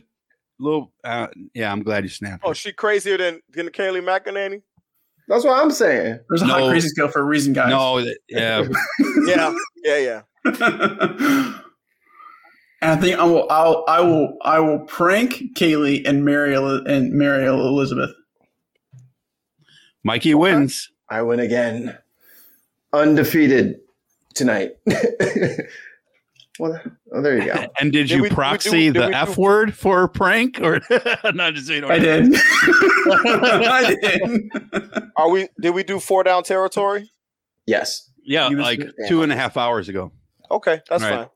little. 0.60 0.94
Uh, 1.04 1.28
yeah, 1.56 1.72
I'm 1.72 1.82
glad 1.84 2.04
you 2.04 2.10
snapped. 2.10 2.44
Oh, 2.46 2.50
her. 2.50 2.54
she 2.56 2.72
crazier 2.72 3.18
than, 3.18 3.42
than 3.50 3.70
Kaylee 3.70 4.04
McEnany? 4.04 4.62
That's 5.28 5.46
what 5.46 5.62
I'm 5.62 5.72
saying. 5.72 6.20
There's 6.30 6.42
a 6.42 6.48
No. 6.48 6.54
hot 6.54 6.70
crazy 6.70 6.90
scale 6.90 7.08
for 7.08 7.22
a 7.22 7.24
reason, 7.24 7.54
guys. 7.54 7.70
no, 7.70 8.02
that- 8.02 8.18
yeah. 8.30 8.64
Yeah, 9.26 9.54
yeah, 9.84 9.98
yeah. 9.98 10.22
and 12.82 12.92
I 12.92 12.96
think 12.98 13.18
I 13.18 13.24
will. 13.24 13.50
I'll, 13.50 13.86
I 13.88 14.02
will. 14.02 14.38
I 14.44 14.60
will 14.60 14.80
prank 14.80 15.56
Kaylee 15.56 16.06
and 16.08 16.26
marry 16.26 16.54
Eli- 16.54 16.84
and 16.86 17.14
marry 17.14 17.46
Elizabeth. 17.46 18.12
Mikey 20.04 20.34
wins. 20.34 20.90
I 21.10 21.22
win 21.22 21.40
again. 21.40 21.98
Undefeated 22.92 23.78
tonight. 24.36 24.72
well, 26.60 26.80
oh, 27.14 27.22
there 27.22 27.38
you 27.38 27.46
go. 27.46 27.66
And 27.80 27.92
did 27.92 28.08
Did 28.08 28.12
you 28.12 28.22
we- 28.24 28.30
did 28.30 28.32
we 28.32 28.36
proxy 28.36 28.92
do- 28.92 29.00
the 29.00 29.08
we 29.08 29.14
F 29.14 29.38
word 29.38 29.74
for 29.76 30.04
a 30.04 30.10
prank 30.10 30.60
or 30.62 30.82
not? 31.34 31.54
Just 31.54 31.68
so 31.68 31.74
you 31.74 31.82
know. 31.82 31.88
I 31.90 32.00
did. 32.00 32.34
I 32.36 33.96
did. 34.02 35.02
Are 35.16 35.30
we? 35.30 35.48
Did 35.60 35.72
we 35.72 35.84
do 35.84 36.00
four 36.00 36.24
down 36.24 36.44
territory? 36.44 37.12
Yes. 37.66 38.10
Yeah, 38.26 38.50
You 38.50 38.58
like 38.58 38.82
two 39.08 39.22
and 39.24 39.32
a 39.32 39.36
half 39.36 39.58
hours 39.58 39.90
ago. 39.90 40.12
Okay, 40.50 40.80
that's 40.90 41.04
All 41.04 41.10
right. 41.10 41.18
fine. 41.20 41.30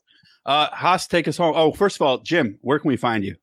Uh, 0.46 0.70
Haas, 0.74 1.06
take 1.08 1.28
us 1.28 1.36
home. 1.36 1.54
Oh, 1.58 1.74
first 1.74 1.98
of 1.98 2.02
all, 2.02 2.20
Jim, 2.20 2.58
where 2.62 2.80
can 2.80 2.88
we 2.88 2.96
find 2.96 3.26
you? 3.26 3.36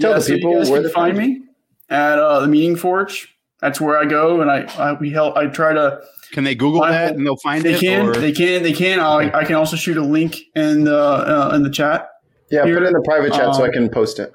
Tell 0.00 0.14
the 0.14 0.20
so 0.22 0.34
people 0.34 0.52
you 0.52 0.58
guys 0.58 0.70
where 0.70 0.82
to 0.82 0.88
find 0.88 1.16
find 1.16 1.28
me 1.32 1.42
at 1.90 2.18
uh, 2.18 2.40
the 2.40 2.46
Meaning 2.48 2.76
Forge. 2.76 3.36
That's 3.60 3.80
where 3.80 3.98
I 3.98 4.04
go, 4.04 4.40
and 4.40 4.50
I, 4.50 4.60
I 4.78 4.92
we 4.92 5.10
help. 5.10 5.36
I 5.36 5.46
try 5.46 5.72
to. 5.72 6.00
Can 6.32 6.44
they 6.44 6.54
Google 6.54 6.80
Find 6.82 6.94
that 6.94 7.14
and 7.16 7.26
they'll 7.26 7.36
find 7.38 7.64
They 7.64 7.74
it? 7.74 7.80
can. 7.80 8.08
or- 8.08 8.14
They 8.14 8.32
can. 8.32 8.62
They 8.62 8.72
can. 8.72 9.00
I, 9.00 9.30
I 9.36 9.44
can 9.44 9.54
also 9.56 9.76
shoot 9.76 9.96
a 9.96 10.02
link 10.02 10.36
in 10.54 10.84
the 10.84 10.96
uh, 10.98 11.52
in 11.54 11.62
the 11.62 11.70
chat. 11.70 12.08
Yeah, 12.50 12.64
Here. 12.64 12.74
put 12.74 12.84
it 12.84 12.86
in 12.86 12.92
the 12.92 13.02
private 13.04 13.32
chat 13.32 13.54
so 13.54 13.62
I 13.64 13.66
Um, 13.66 13.72
can 13.72 13.88
post 13.90 14.18
it. 14.18 14.32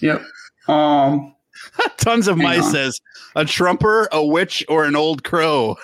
Yep. 0.00 0.22
Um. 0.68 1.34
Tons 1.98 2.28
of 2.28 2.36
mice 2.38 2.64
on. 2.64 2.72
says 2.72 3.00
a 3.36 3.44
trumper, 3.44 4.08
a 4.12 4.24
witch, 4.24 4.64
or 4.68 4.84
an 4.84 4.94
old 4.96 5.22
crow. 5.24 5.76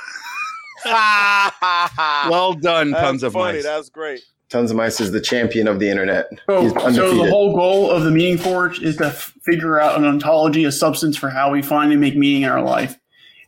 well 0.85 2.53
done, 2.55 2.91
That's 2.93 3.03
tons 3.03 3.23
of 3.23 3.33
funny. 3.33 3.55
mice. 3.59 3.65
That's 3.65 3.91
great. 3.91 4.21
Tons 4.49 4.71
of 4.71 4.77
Mice 4.79 5.01
is 5.01 5.13
the 5.13 5.21
champion 5.21 5.69
of 5.69 5.79
the 5.79 5.91
internet. 5.91 6.27
So, 6.47 6.69
so 6.91 7.15
the 7.15 7.29
whole 7.29 7.55
goal 7.55 7.91
of 7.91 8.05
the 8.05 8.11
Meaning 8.11 8.39
Forge 8.39 8.81
is 8.81 8.97
to 8.97 9.07
f- 9.07 9.35
figure 9.43 9.79
out 9.79 9.99
an 9.99 10.07
ontology, 10.07 10.65
a 10.65 10.73
substance 10.73 11.19
for 11.19 11.29
how 11.29 11.53
we 11.53 11.61
find 11.61 11.93
and 11.93 12.01
make 12.01 12.17
meaning 12.17 12.43
in 12.43 12.49
our 12.49 12.63
life. 12.63 12.99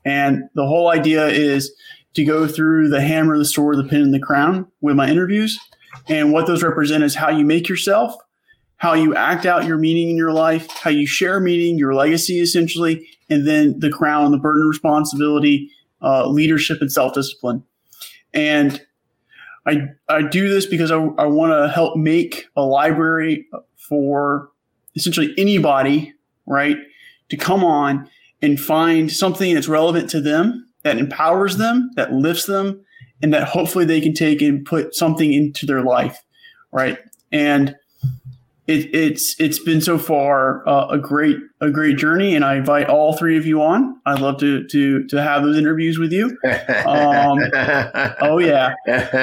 And 0.05 0.45
the 0.55 0.67
whole 0.67 0.91
idea 0.91 1.29
is 1.29 1.73
to 2.15 2.25
go 2.25 2.47
through 2.47 2.91
the 2.91 3.01
hammer, 3.01 3.39
the 3.39 3.47
sword, 3.47 3.79
the 3.79 3.85
pin, 3.85 4.03
and 4.03 4.13
the 4.13 4.21
crown 4.21 4.71
with 4.83 4.95
my 4.95 5.09
interviews. 5.09 5.59
And 6.09 6.33
what 6.33 6.47
those 6.47 6.63
represent 6.63 7.03
is 7.03 7.15
how 7.15 7.31
you 7.31 7.45
make 7.47 7.69
yourself, 7.69 8.15
how 8.77 8.93
you 8.95 9.15
act 9.15 9.47
out 9.47 9.65
your 9.65 9.79
meaning 9.79 10.11
in 10.11 10.17
your 10.17 10.33
life, 10.33 10.69
how 10.71 10.91
you 10.91 11.07
share 11.07 11.41
meaning, 11.41 11.79
your 11.79 11.95
legacy 11.95 12.41
essentially, 12.41 13.09
and 13.31 13.47
then 13.47 13.79
the 13.81 13.91
crown, 13.91 14.33
the 14.33 14.39
burden 14.39 14.63
of 14.63 14.69
responsibility, 14.69 15.71
uh, 16.03 16.27
leadership, 16.27 16.81
and 16.81 16.93
self 16.93 17.15
discipline. 17.15 17.65
And 18.35 18.85
I, 19.67 19.89
I 20.09 20.23
do 20.23 20.49
this 20.49 20.67
because 20.67 20.91
I, 20.91 20.97
I 20.97 21.27
want 21.27 21.53
to 21.53 21.69
help 21.69 21.97
make 21.97 22.47
a 22.57 22.63
library 22.63 23.47
for 23.77 24.51
essentially 24.97 25.35
anybody, 25.37 26.15
right, 26.47 26.77
to 27.29 27.37
come 27.37 27.65
on 27.65 28.09
and 28.43 28.59
find 28.59 29.11
something 29.11 29.55
that's 29.55 29.69
relevant 29.69 30.11
to 30.11 30.21
them, 30.21 30.67
that 30.83 30.99
empowers 30.99 31.57
them, 31.57 31.91
that 31.97 32.13
lifts 32.13 32.47
them, 32.47 32.85
and 33.23 33.35
that 33.35 33.49
hopefully 33.49 33.85
they 33.85 34.01
can 34.01 34.15
take 34.15 34.41
and 34.41 34.65
put 34.65 34.95
something 34.95 35.33
into 35.33 35.67
their 35.67 35.83
life, 35.83 36.23
right? 36.73 36.99
And 37.31 37.77
it, 38.71 38.95
it's 38.95 39.35
it's 39.41 39.59
been 39.59 39.81
so 39.81 39.99
far 39.99 40.67
uh, 40.69 40.87
a 40.89 40.99
great 40.99 41.37
a 41.61 41.71
great 41.71 41.97
journey, 41.99 42.35
and 42.35 42.45
I 42.45 42.57
invite 42.57 42.89
all 42.89 43.17
three 43.17 43.37
of 43.37 43.45
you 43.47 43.61
on. 43.63 44.01
I'd 44.07 44.21
love 44.21 44.39
to 44.41 44.67
to 44.69 45.07
to 45.09 45.23
have 45.23 45.43
those 45.43 45.57
interviews 45.57 45.99
with 45.99 46.13
you. 46.13 46.39
Um, 46.87 47.39
Oh 48.23 48.39
yeah, 48.39 48.75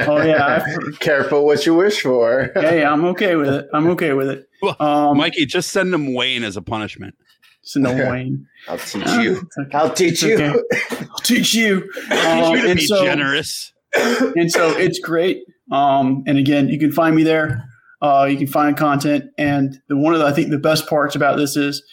oh 0.07 0.22
yeah. 0.24 0.65
Careful 0.99 1.45
what 1.45 1.65
you 1.65 1.74
wish 1.76 2.02
for. 2.02 2.52
hey, 2.56 2.84
I'm 2.84 3.06
okay 3.06 3.36
with 3.36 3.49
it. 3.49 3.68
I'm 3.74 3.88
okay 3.91 4.14
with 4.14 4.30
it. 4.30 4.48
Well, 4.61 4.76
Um, 4.80 5.18
Mikey, 5.18 5.45
just 5.45 5.69
send 5.72 5.94
them 5.94 6.14
Wayne 6.14 6.44
as 6.44 6.57
a 6.57 6.61
punishment. 6.61 7.15
so 7.61 7.80
no 7.80 7.94
Wayne. 7.94 8.45
I'll 8.68 8.78
teach 8.78 9.07
you. 9.07 9.40
It's 9.41 9.57
okay. 9.60 9.78
I'll 9.78 9.94
teach 9.94 10.11
It's 10.11 10.24
you. 10.24 10.36
okay. 10.36 11.06
I'll 11.11 11.19
teach 11.24 11.53
you. 11.53 11.90
I 12.10 12.41
Um, 12.41 12.53
need 12.53 12.56
you 12.57 12.61
to 12.64 12.69
and 12.72 12.80
be 12.80 12.86
so- 12.86 13.03
generous. 13.06 13.74
and 13.95 14.52
so 14.52 14.69
it's 14.78 14.99
great. 14.99 15.44
Um, 15.72 16.24
and 16.28 16.38
again, 16.38 16.69
you 16.69 16.80
can 16.80 16.91
find 16.91 17.15
me 17.15 17.24
there. 17.24 17.64
Uh, 18.02 18.28
you 18.30 18.38
can 18.38 18.48
find 18.48 18.78
content. 18.78 19.26
And 19.38 19.82
the 19.88 19.98
one 19.98 20.14
of 20.14 20.19
the, 20.19 20.26
I 20.26 20.32
think 20.32 20.49
the 20.49 20.60
best 20.60 20.88
parts 20.88 21.15
about 21.15 21.38
this 21.38 21.56
is 21.56 21.84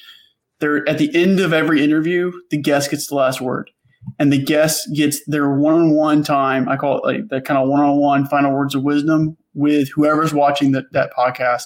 there 0.60 0.88
at 0.88 0.98
the 0.98 1.14
end 1.14 1.40
of 1.40 1.52
every 1.52 1.82
interview, 1.82 2.32
the 2.50 2.58
guest 2.58 2.90
gets 2.90 3.06
the 3.06 3.14
last 3.14 3.40
word. 3.40 3.70
And 4.18 4.32
the 4.32 4.42
guest 4.42 4.88
gets 4.94 5.24
their 5.26 5.50
one-on-one 5.50 6.24
time. 6.24 6.68
I 6.68 6.76
call 6.76 6.98
it 6.98 7.04
like 7.04 7.28
that 7.28 7.46
kind 7.46 7.58
of 7.58 7.68
one-on-one 7.68 8.26
final 8.26 8.52
words 8.52 8.74
of 8.74 8.82
wisdom 8.82 9.36
with 9.54 9.88
whoever's 9.90 10.34
watching 10.34 10.72
that 10.72 10.92
that 10.92 11.10
podcast. 11.16 11.64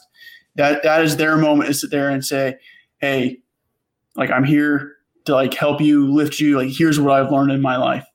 That 0.55 0.85
that 0.85 1.02
is 1.02 1.16
their 1.16 1.36
moment 1.36 1.66
to 1.66 1.74
sit 1.74 1.90
there 1.90 2.09
and 2.09 2.24
say, 2.24 2.55
"Hey, 2.98 3.39
like 4.15 4.31
I'm 4.31 4.44
here 4.44 4.93
to 5.24 5.35
like 5.35 5.52
help 5.52 5.81
you, 5.81 6.12
lift 6.12 6.39
you. 6.39 6.56
Like 6.56 6.70
here's 6.70 7.01
what 7.01 7.12
I've 7.12 7.32
learned 7.32 7.51
in 7.51 7.60
my 7.60 7.77
life." 7.77 8.06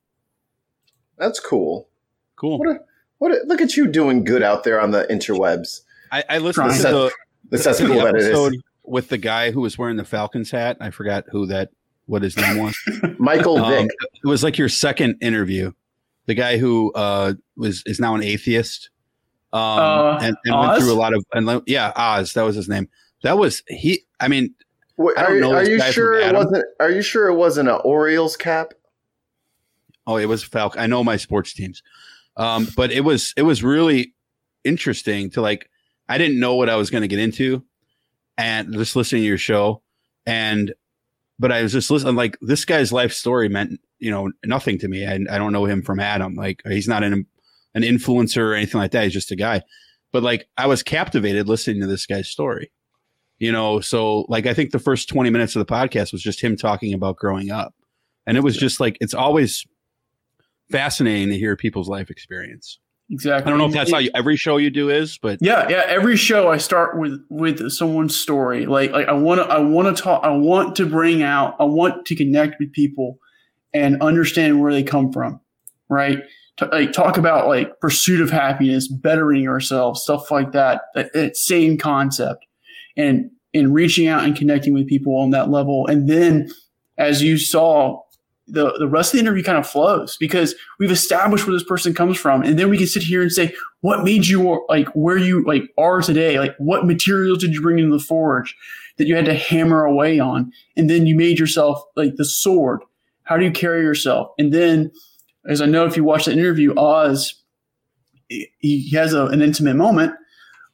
That's 1.17 1.39
cool. 1.39 1.89
Cool. 2.37 2.59
What 2.59 2.69
a, 2.69 2.79
what 3.17 3.31
a, 3.31 3.41
look 3.45 3.61
at 3.61 3.75
you 3.75 3.87
doing 3.87 4.23
good 4.23 4.41
out 4.41 4.63
there 4.63 4.79
on 4.79 4.91
the 4.91 5.05
interwebs. 5.09 5.81
I, 6.13 6.23
I 6.29 6.37
listened 6.37 6.67
Trying. 6.67 6.81
to 6.81 6.87
the, 6.87 7.11
The 7.49 7.57
the 7.57 7.57
cesspool 7.57 7.95
that 7.97 8.15
episode 8.15 8.53
is. 8.55 8.61
with 8.83 9.09
the 9.09 9.17
guy 9.17 9.51
who 9.51 9.61
was 9.61 9.77
wearing 9.77 9.97
the 9.97 10.05
Falcons 10.05 10.51
hat. 10.51 10.77
I 10.79 10.89
forgot 10.91 11.25
who 11.29 11.45
that, 11.47 11.69
what 12.05 12.21
his 12.21 12.37
name 12.37 12.57
was. 12.59 12.75
Michael 13.19 13.57
Um, 13.57 13.71
Vick. 13.83 13.89
it 14.23 14.27
was 14.27 14.43
like 14.43 14.57
your 14.57 14.69
second 14.69 15.17
interview. 15.21 15.71
The 16.25 16.33
guy 16.35 16.57
who 16.57 16.91
uh, 16.93 17.33
was 17.57 17.83
is 17.85 17.99
now 17.99 18.15
an 18.15 18.23
atheist, 18.23 18.89
um, 19.51 19.59
Uh, 19.61 20.19
and, 20.21 20.37
and 20.45 20.59
went 20.59 20.81
through 20.81 20.93
a 20.93 20.95
lot 20.95 21.13
of 21.13 21.25
and 21.33 21.45
le- 21.45 21.63
yeah, 21.67 21.91
Oz. 21.97 22.33
That 22.33 22.43
was 22.43 22.55
his 22.55 22.69
name. 22.69 22.87
That 23.23 23.37
was 23.37 23.61
he. 23.67 24.03
I 24.21 24.27
mean, 24.29 24.53
Wait, 24.97 25.17
I 25.17 25.23
don't 25.23 25.31
are, 25.33 25.39
know 25.41 25.53
are 25.53 25.65
this 25.65 25.69
you 25.69 25.91
sure 25.91 26.13
it 26.19 26.33
wasn't? 26.33 26.63
Are 26.79 26.89
you 26.91 27.01
sure 27.01 27.27
it 27.27 27.35
wasn't 27.35 27.67
an 27.69 27.79
Orioles 27.83 28.37
cap? 28.37 28.73
oh, 30.07 30.17
it 30.17 30.25
was 30.27 30.43
Falcon. 30.43 30.81
I 30.81 30.87
know 30.87 31.03
my 31.03 31.17
sports 31.17 31.53
teams, 31.53 31.81
um, 32.37 32.67
but 32.77 32.91
it 32.91 33.01
was 33.01 33.33
it 33.35 33.43
was 33.43 33.63
really 33.63 34.13
interesting 34.63 35.29
to 35.31 35.41
like. 35.41 35.69
I 36.09 36.17
didn't 36.17 36.39
know 36.39 36.55
what 36.55 36.69
I 36.69 36.75
was 36.75 36.89
going 36.89 37.01
to 37.01 37.07
get 37.07 37.19
into, 37.19 37.63
and 38.37 38.73
just 38.73 38.95
listening 38.95 39.21
to 39.21 39.27
your 39.27 39.37
show, 39.37 39.81
and 40.25 40.73
but 41.39 41.51
I 41.51 41.61
was 41.61 41.73
just 41.73 41.89
listening. 41.89 42.15
Like 42.15 42.37
this 42.41 42.65
guy's 42.65 42.91
life 42.91 43.13
story 43.13 43.49
meant 43.49 43.79
you 43.99 44.11
know 44.11 44.31
nothing 44.45 44.77
to 44.79 44.87
me. 44.87 45.05
I, 45.05 45.15
I 45.29 45.37
don't 45.37 45.53
know 45.53 45.65
him 45.65 45.81
from 45.81 45.99
Adam. 45.99 46.35
Like 46.35 46.61
he's 46.67 46.87
not 46.87 47.03
in 47.03 47.25
an 47.75 47.81
influencer 47.83 48.37
or 48.37 48.53
anything 48.53 48.79
like 48.79 48.91
that. 48.91 49.03
He's 49.05 49.13
just 49.13 49.31
a 49.31 49.35
guy. 49.35 49.61
But 50.11 50.23
like 50.23 50.47
I 50.57 50.67
was 50.67 50.83
captivated 50.83 51.47
listening 51.47 51.81
to 51.81 51.87
this 51.87 52.05
guy's 52.05 52.29
story. 52.29 52.71
You 53.39 53.51
know, 53.51 53.81
so 53.81 54.25
like 54.29 54.45
I 54.45 54.53
think 54.53 54.71
the 54.71 54.79
first 54.79 55.09
20 55.09 55.29
minutes 55.29 55.55
of 55.55 55.65
the 55.65 55.73
podcast 55.73 56.11
was 56.11 56.21
just 56.21 56.41
him 56.41 56.55
talking 56.55 56.93
about 56.93 57.17
growing 57.17 57.51
up. 57.51 57.73
And 58.25 58.37
it 58.37 58.43
was 58.43 58.55
just 58.55 58.79
like 58.79 58.97
it's 59.01 59.13
always 59.13 59.65
fascinating 60.71 61.29
to 61.29 61.37
hear 61.37 61.55
people's 61.55 61.89
life 61.89 62.09
experience. 62.09 62.79
Exactly. 63.09 63.47
I 63.47 63.49
don't 63.49 63.59
know 63.59 63.67
if 63.67 63.73
that's 63.73 63.91
how 63.91 63.99
you, 63.99 64.09
every 64.15 64.37
show 64.37 64.57
you 64.57 64.69
do 64.69 64.89
is, 64.89 65.17
but 65.17 65.39
Yeah, 65.41 65.67
yeah. 65.69 65.83
Every 65.87 66.15
show 66.15 66.49
I 66.51 66.57
start 66.57 66.97
with 66.97 67.23
with 67.29 67.69
someone's 67.71 68.15
story. 68.15 68.65
Like 68.65 68.91
like 68.91 69.07
I 69.07 69.13
want 69.13 69.41
to 69.41 69.45
I 69.47 69.59
want 69.59 69.95
to 69.95 70.03
talk. 70.03 70.23
I 70.23 70.31
want 70.31 70.75
to 70.77 70.85
bring 70.85 71.21
out. 71.21 71.55
I 71.59 71.65
want 71.65 72.05
to 72.05 72.15
connect 72.15 72.59
with 72.59 72.71
people 72.71 73.19
and 73.73 74.01
understand 74.01 74.61
where 74.61 74.71
they 74.71 74.83
come 74.83 75.11
from. 75.11 75.41
Right. 75.89 76.19
T- 76.57 76.65
like 76.71 76.93
talk 76.93 77.17
about 77.17 77.47
like 77.47 77.79
pursuit 77.79 78.21
of 78.21 78.29
happiness, 78.29 78.87
bettering 78.87 79.47
ourselves, 79.47 80.01
stuff 80.01 80.31
like 80.31 80.53
that. 80.53 80.83
That, 80.95 81.11
that 81.13 81.35
same 81.35 81.77
concept, 81.77 82.45
and 82.95 83.31
and 83.53 83.73
reaching 83.73 84.07
out 84.07 84.23
and 84.23 84.35
connecting 84.35 84.73
with 84.73 84.87
people 84.87 85.17
on 85.17 85.31
that 85.31 85.49
level. 85.49 85.85
And 85.87 86.09
then, 86.09 86.49
as 86.97 87.21
you 87.21 87.37
saw, 87.37 88.02
the 88.53 88.77
the 88.77 88.87
rest 88.87 89.13
of 89.13 89.17
the 89.17 89.21
interview 89.21 89.43
kind 89.43 89.57
of 89.57 89.67
flows 89.67 90.15
because 90.17 90.55
we've 90.79 90.91
established 90.91 91.45
where 91.45 91.53
this 91.53 91.63
person 91.63 91.93
comes 91.93 92.17
from, 92.17 92.43
and 92.43 92.57
then 92.57 92.69
we 92.69 92.77
can 92.77 92.87
sit 92.87 93.03
here 93.03 93.21
and 93.21 93.31
say, 93.31 93.53
what 93.81 94.03
made 94.03 94.27
you 94.27 94.63
like 94.69 94.87
where 94.89 95.17
you 95.17 95.43
like 95.43 95.63
are 95.77 96.01
today? 96.01 96.39
Like 96.39 96.55
what 96.57 96.85
materials 96.85 97.39
did 97.39 97.53
you 97.53 97.61
bring 97.61 97.79
into 97.79 97.91
the 97.91 98.03
forge 98.03 98.55
that 98.97 99.07
you 99.07 99.15
had 99.15 99.25
to 99.25 99.33
hammer 99.33 99.83
away 99.83 100.19
on, 100.19 100.51
and 100.77 100.89
then 100.89 101.07
you 101.07 101.15
made 101.15 101.39
yourself 101.39 101.83
like 101.95 102.15
the 102.15 102.25
sword. 102.25 102.81
How 103.23 103.37
do 103.37 103.45
you 103.45 103.51
carry 103.51 103.81
yourself? 103.81 104.31
And 104.37 104.53
then, 104.53 104.91
as 105.49 105.61
I 105.61 105.65
know, 105.65 105.85
if 105.85 105.97
you 105.97 106.03
watch 106.03 106.25
the 106.25 106.33
interview, 106.33 106.75
Oz 106.77 107.35
he 108.29 108.89
has 108.91 109.13
a, 109.13 109.27
an 109.27 109.41
intimate 109.41 109.75
moment. 109.75 110.13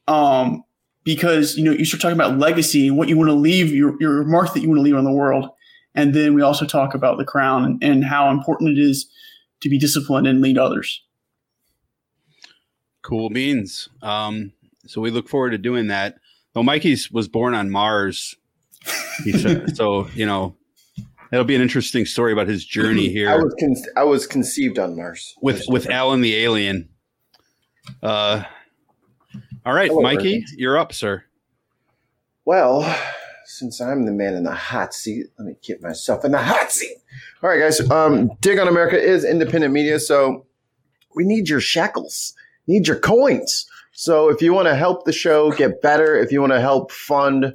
Um, 0.08 0.64
because 1.04 1.56
you 1.56 1.64
know 1.64 1.72
you 1.72 1.84
start 1.84 2.02
talking 2.02 2.16
about 2.16 2.38
legacy 2.38 2.88
and 2.88 2.98
what 2.98 3.08
you 3.08 3.16
want 3.16 3.28
to 3.28 3.34
leave 3.34 3.72
your, 3.72 3.96
your 4.00 4.24
mark 4.24 4.52
that 4.52 4.60
you 4.60 4.68
want 4.68 4.78
to 4.78 4.82
leave 4.82 4.94
on 4.94 5.04
the 5.04 5.12
world 5.12 5.48
and 5.94 6.14
then 6.14 6.34
we 6.34 6.42
also 6.42 6.64
talk 6.66 6.94
about 6.94 7.18
the 7.18 7.24
crown 7.24 7.64
and, 7.64 7.82
and 7.82 8.04
how 8.04 8.30
important 8.30 8.76
it 8.76 8.80
is 8.80 9.08
to 9.60 9.68
be 9.68 9.78
disciplined 9.78 10.26
and 10.26 10.40
lead 10.40 10.58
others 10.58 11.02
cool 13.02 13.30
beans. 13.30 13.88
Um, 14.02 14.52
so 14.86 15.00
we 15.00 15.10
look 15.10 15.28
forward 15.28 15.50
to 15.50 15.58
doing 15.58 15.88
that. 15.88 16.16
Though 16.52 16.62
Mikey's 16.62 17.10
was 17.10 17.28
born 17.28 17.54
on 17.54 17.70
Mars, 17.70 18.34
he 19.24 19.32
said, 19.32 19.76
so 19.76 20.08
you 20.14 20.26
know 20.26 20.56
it'll 21.32 21.44
be 21.44 21.54
an 21.54 21.62
interesting 21.62 22.06
story 22.06 22.32
about 22.32 22.48
his 22.48 22.64
journey 22.64 23.08
I 23.08 23.12
here 23.12 23.42
was 23.42 23.54
con- 23.60 23.92
I 23.96 24.04
was 24.04 24.26
conceived 24.26 24.78
on 24.78 24.96
Mars 24.96 25.34
with 25.40 25.64
with 25.68 25.88
Alan 25.88 26.20
the 26.20 26.36
alien. 26.36 26.88
Uh, 28.02 28.44
all 29.64 29.74
right, 29.74 29.90
Hello, 29.90 30.02
Mikey, 30.02 30.36
Ernie. 30.36 30.44
you're 30.56 30.78
up, 30.78 30.92
sir. 30.92 31.24
Well, 32.44 32.82
since 33.50 33.80
I'm 33.80 34.06
the 34.06 34.12
man 34.12 34.34
in 34.34 34.44
the 34.44 34.54
hot 34.54 34.94
seat, 34.94 35.26
let 35.38 35.46
me 35.46 35.56
get 35.60 35.82
myself 35.82 36.24
in 36.24 36.30
the 36.30 36.38
hot 36.38 36.70
seat. 36.70 36.96
All 37.42 37.50
right, 37.50 37.58
guys. 37.58 37.80
Um, 37.90 38.30
Dig 38.40 38.58
on 38.58 38.68
America 38.68 39.00
is 39.00 39.24
independent 39.24 39.72
media, 39.72 39.98
so 39.98 40.46
we 41.16 41.24
need 41.24 41.48
your 41.48 41.60
shekels, 41.60 42.32
need 42.68 42.86
your 42.86 42.98
coins. 42.98 43.66
So 43.92 44.28
if 44.28 44.40
you 44.40 44.52
want 44.54 44.68
to 44.68 44.76
help 44.76 45.04
the 45.04 45.12
show 45.12 45.50
get 45.50 45.82
better, 45.82 46.16
if 46.16 46.30
you 46.30 46.40
want 46.40 46.52
to 46.52 46.60
help 46.60 46.92
fund 46.92 47.54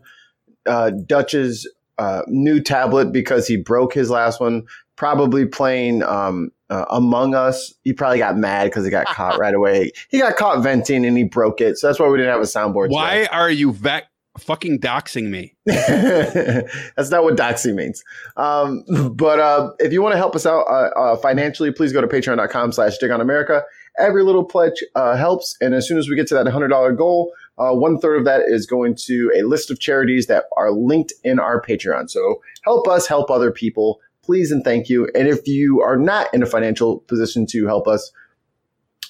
uh, 0.65 0.91
Dutch's 0.91 1.67
uh, 1.97 2.23
new 2.27 2.59
tablet 2.61 3.13
because 3.13 3.47
he 3.47 3.55
broke 3.55 3.93
his 3.93 4.09
last 4.09 4.41
one, 4.41 4.63
probably 4.97 5.45
playing 5.45 6.03
um, 6.03 6.51
uh, 6.69 6.85
Among 6.89 7.35
Us. 7.35 7.73
He 7.83 7.93
probably 7.93 8.17
got 8.17 8.35
mad 8.37 8.65
because 8.65 8.83
he 8.83 8.91
got 8.91 9.05
caught 9.07 9.37
right 9.39 9.53
away. 9.53 9.91
He 10.09 10.19
got 10.19 10.35
caught 10.35 10.61
venting 10.61 11.05
and 11.05 11.17
he 11.17 11.23
broke 11.23 11.61
it, 11.61 11.77
so 11.77 11.87
that's 11.87 11.99
why 11.99 12.09
we 12.09 12.17
didn't 12.17 12.33
have 12.33 12.41
a 12.41 12.43
soundboard. 12.43 12.87
today. 12.87 12.95
Why 12.95 13.25
are 13.31 13.49
you 13.49 13.71
vac- 13.71 14.09
fucking 14.37 14.79
doxing 14.79 15.29
me? 15.29 15.55
That's 15.65 17.09
not 17.09 17.23
what 17.23 17.35
doxy 17.35 17.73
means. 17.73 18.03
Um, 18.37 18.83
but 19.13 19.39
uh, 19.39 19.71
if 19.79 19.93
you 19.93 20.01
want 20.01 20.13
to 20.13 20.17
help 20.17 20.35
us 20.35 20.45
out 20.45 20.65
uh, 20.69 20.89
uh, 20.99 21.15
financially, 21.17 21.71
please 21.71 21.93
go 21.93 22.01
to 22.01 22.07
patreon.com 22.07 22.71
slash 22.71 22.97
dig 22.97 23.11
on 23.11 23.21
America. 23.21 23.63
Every 23.97 24.23
little 24.23 24.43
pledge 24.43 24.83
uh, 24.95 25.15
helps. 25.15 25.55
And 25.61 25.73
as 25.73 25.87
soon 25.87 25.97
as 25.97 26.09
we 26.09 26.15
get 26.15 26.27
to 26.27 26.33
that 26.35 26.45
$100 26.45 26.97
goal, 26.97 27.31
uh, 27.57 27.71
one 27.71 27.99
third 27.99 28.17
of 28.17 28.25
that 28.25 28.41
is 28.47 28.65
going 28.65 28.95
to 29.05 29.31
a 29.35 29.43
list 29.43 29.71
of 29.71 29.79
charities 29.79 30.27
that 30.27 30.45
are 30.57 30.71
linked 30.71 31.13
in 31.23 31.39
our 31.39 31.61
Patreon. 31.61 32.09
So 32.09 32.41
help 32.63 32.87
us 32.87 33.07
help 33.07 33.31
other 33.31 33.51
people, 33.51 34.01
please 34.23 34.51
and 34.51 34.63
thank 34.63 34.89
you. 34.89 35.09
And 35.15 35.27
if 35.27 35.47
you 35.47 35.81
are 35.81 35.97
not 35.97 36.33
in 36.33 36.43
a 36.43 36.45
financial 36.45 36.99
position 36.99 37.45
to 37.47 37.65
help 37.65 37.87
us 37.87 38.11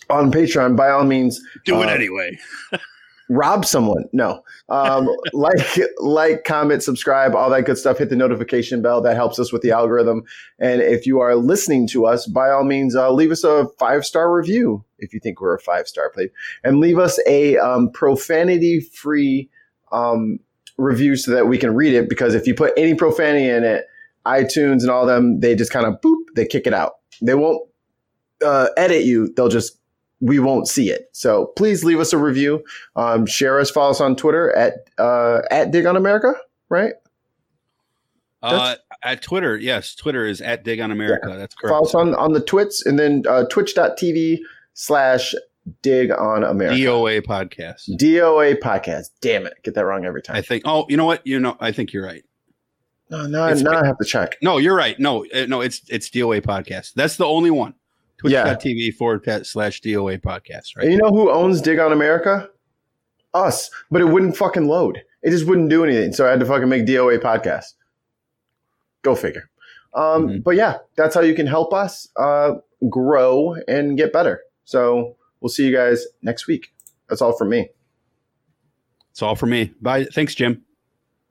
on 0.09 0.31
Patreon, 0.31 0.75
by 0.75 0.89
all 0.89 1.03
means, 1.03 1.41
Do 1.65 1.81
it 1.81 1.89
uh, 1.89 1.93
anyway. 1.93 2.37
rob 3.29 3.65
someone. 3.65 4.05
No. 4.13 4.43
Um, 4.69 5.09
like, 5.33 5.79
like, 5.99 6.43
comment, 6.43 6.83
subscribe, 6.83 7.35
all 7.35 7.49
that 7.49 7.65
good 7.65 7.77
stuff. 7.77 7.97
Hit 7.97 8.09
the 8.09 8.15
notification 8.15 8.81
bell. 8.81 9.01
That 9.01 9.15
helps 9.15 9.39
us 9.39 9.51
with 9.51 9.61
the 9.61 9.71
algorithm. 9.71 10.23
And 10.59 10.81
if 10.81 11.05
you 11.05 11.19
are 11.19 11.35
listening 11.35 11.87
to 11.89 12.05
us, 12.05 12.27
by 12.27 12.49
all 12.49 12.63
means, 12.63 12.95
uh, 12.95 13.11
leave 13.11 13.31
us 13.31 13.43
a 13.43 13.67
five 13.79 14.05
star 14.05 14.33
review 14.33 14.83
if 14.99 15.13
you 15.13 15.19
think 15.19 15.41
we're 15.41 15.55
a 15.55 15.59
five 15.59 15.87
star, 15.87 16.09
please. 16.09 16.29
And 16.63 16.79
leave 16.79 16.99
us 16.99 17.19
a 17.27 17.57
um, 17.57 17.91
profanity 17.91 18.81
free 18.81 19.49
um, 19.91 20.39
review 20.77 21.15
so 21.15 21.31
that 21.31 21.47
we 21.47 21.57
can 21.57 21.75
read 21.75 21.93
it. 21.93 22.09
Because 22.09 22.33
if 22.33 22.47
you 22.47 22.55
put 22.55 22.73
any 22.77 22.95
profanity 22.95 23.49
in 23.49 23.63
it, 23.63 23.85
iTunes 24.25 24.81
and 24.81 24.89
all 24.89 25.05
them, 25.05 25.39
they 25.39 25.55
just 25.55 25.71
kind 25.71 25.85
of 25.85 26.01
boop, 26.01 26.17
they 26.35 26.45
kick 26.45 26.65
it 26.65 26.73
out. 26.73 26.93
They 27.21 27.35
won't 27.35 27.61
uh, 28.43 28.69
edit 28.75 29.03
you. 29.03 29.31
They'll 29.35 29.49
just 29.49 29.77
we 30.25 30.39
won't 30.39 30.67
see 30.67 30.89
it. 30.89 31.09
So 31.11 31.47
please 31.55 31.83
leave 31.83 31.99
us 31.99 32.11
a 32.13 32.17
review. 32.17 32.63
Um, 32.95 33.25
share 33.27 33.59
us, 33.59 33.69
follow 33.69 33.91
us 33.91 34.01
on 34.01 34.15
Twitter 34.15 34.51
at 34.55 34.89
uh, 34.97 35.41
at 35.51 35.71
Dig 35.71 35.85
on 35.85 35.95
America, 35.95 36.33
right? 36.69 36.93
Uh, 38.41 38.75
at 39.03 39.21
Twitter, 39.21 39.57
yes, 39.57 39.95
Twitter 39.95 40.25
is 40.25 40.41
at 40.41 40.63
Dig 40.63 40.79
on 40.79 40.91
America. 40.91 41.33
That's 41.37 41.55
correct. 41.55 41.71
Follow 41.71 41.85
us 41.85 41.95
on, 41.95 42.15
on 42.15 42.33
the 42.33 42.41
twits 42.41 42.85
and 42.85 42.99
then 42.99 43.23
uh, 43.27 43.45
twitch.tv 43.45 44.39
slash 44.73 45.33
dig 45.81 46.11
on 46.11 46.43
America. 46.43 46.77
DOA 46.79 47.21
podcast. 47.21 47.89
DOA 47.97 48.59
podcast. 48.59 49.09
Damn 49.21 49.47
it. 49.47 49.53
Get 49.63 49.73
that 49.75 49.85
wrong 49.85 50.05
every 50.05 50.21
time. 50.21 50.35
I 50.35 50.41
think. 50.41 50.63
Oh, 50.65 50.85
you 50.89 50.97
know 50.97 51.05
what? 51.05 51.25
You 51.25 51.39
know, 51.39 51.57
I 51.59 51.71
think 51.71 51.91
you're 51.93 52.05
right. 52.05 52.23
No, 53.09 53.25
no, 53.27 53.45
it's- 53.45 53.61
now 53.61 53.79
I 53.81 53.85
have 53.85 53.97
to 53.99 54.05
check. 54.05 54.37
No, 54.41 54.57
you're 54.57 54.75
right. 54.75 54.99
No, 54.99 55.25
uh, 55.33 55.45
no, 55.47 55.61
it's 55.61 55.81
it's 55.89 56.09
DOA 56.09 56.41
podcast. 56.41 56.93
That's 56.93 57.17
the 57.17 57.25
only 57.25 57.51
one. 57.51 57.75
Twitch.tv 58.17 58.93
forward 58.95 59.23
pa- 59.23 59.43
slash 59.43 59.81
DOA 59.81 60.17
podcast. 60.21 60.75
Right. 60.75 60.83
And 60.83 60.83
Right. 60.85 60.91
you 60.91 60.97
know 60.97 61.09
who 61.09 61.29
owns 61.31 61.61
Dig 61.61 61.79
on 61.79 61.91
America? 61.91 62.49
Us. 63.33 63.69
But 63.91 64.01
it 64.01 64.05
wouldn't 64.05 64.37
fucking 64.37 64.67
load. 64.67 65.03
It 65.21 65.31
just 65.31 65.45
wouldn't 65.47 65.69
do 65.69 65.83
anything. 65.83 66.13
So 66.13 66.25
I 66.25 66.29
had 66.29 66.39
to 66.39 66.45
fucking 66.45 66.69
make 66.69 66.85
DOA 66.85 67.17
podcast. 67.19 67.73
Go 69.01 69.15
figure. 69.15 69.49
Um, 69.93 70.27
Mhm. 70.27 70.43
But 70.43 70.55
yeah, 70.55 70.77
that's 70.95 71.15
how 71.15 71.21
you 71.21 71.35
can 71.35 71.47
help 71.47 71.73
us 71.73 72.07
uh, 72.15 72.53
grow 72.89 73.55
and 73.67 73.97
get 73.97 74.11
better. 74.13 74.41
So 74.65 75.15
we'll 75.41 75.49
see 75.49 75.65
you 75.67 75.75
guys 75.75 76.05
next 76.21 76.47
week. 76.47 76.73
That's 77.09 77.21
all 77.21 77.33
from 77.37 77.49
me. 77.49 77.69
It's 79.11 79.21
all 79.21 79.35
for 79.35 79.45
me. 79.45 79.73
Bye. 79.81 80.05
Thanks, 80.05 80.35
Jim. 80.35 80.63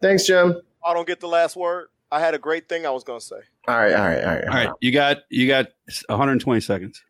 Thanks, 0.01 0.25
Jim. 0.27 0.61
I 0.85 0.95
don't 0.95 1.07
get 1.07 1.21
the 1.21 1.29
last 1.29 1.57
word. 1.57 1.89
I 2.13 2.21
had 2.21 2.35
a 2.35 2.39
great 2.39 2.69
thing 2.69 2.87
I 2.87 2.91
was 2.91 3.05
going 3.05 3.21
to 3.21 3.25
say. 3.25 3.41
All 3.67 3.77
right, 3.77 3.93
all 3.95 4.05
right, 4.07 4.25
all 4.25 4.35
right. 4.35 4.45
All 4.45 4.55
right, 4.55 4.71
you 4.81 4.93
got 4.93 5.19
you 5.31 5.47
got 5.47 5.69
120 6.09 6.61
seconds. 6.61 7.03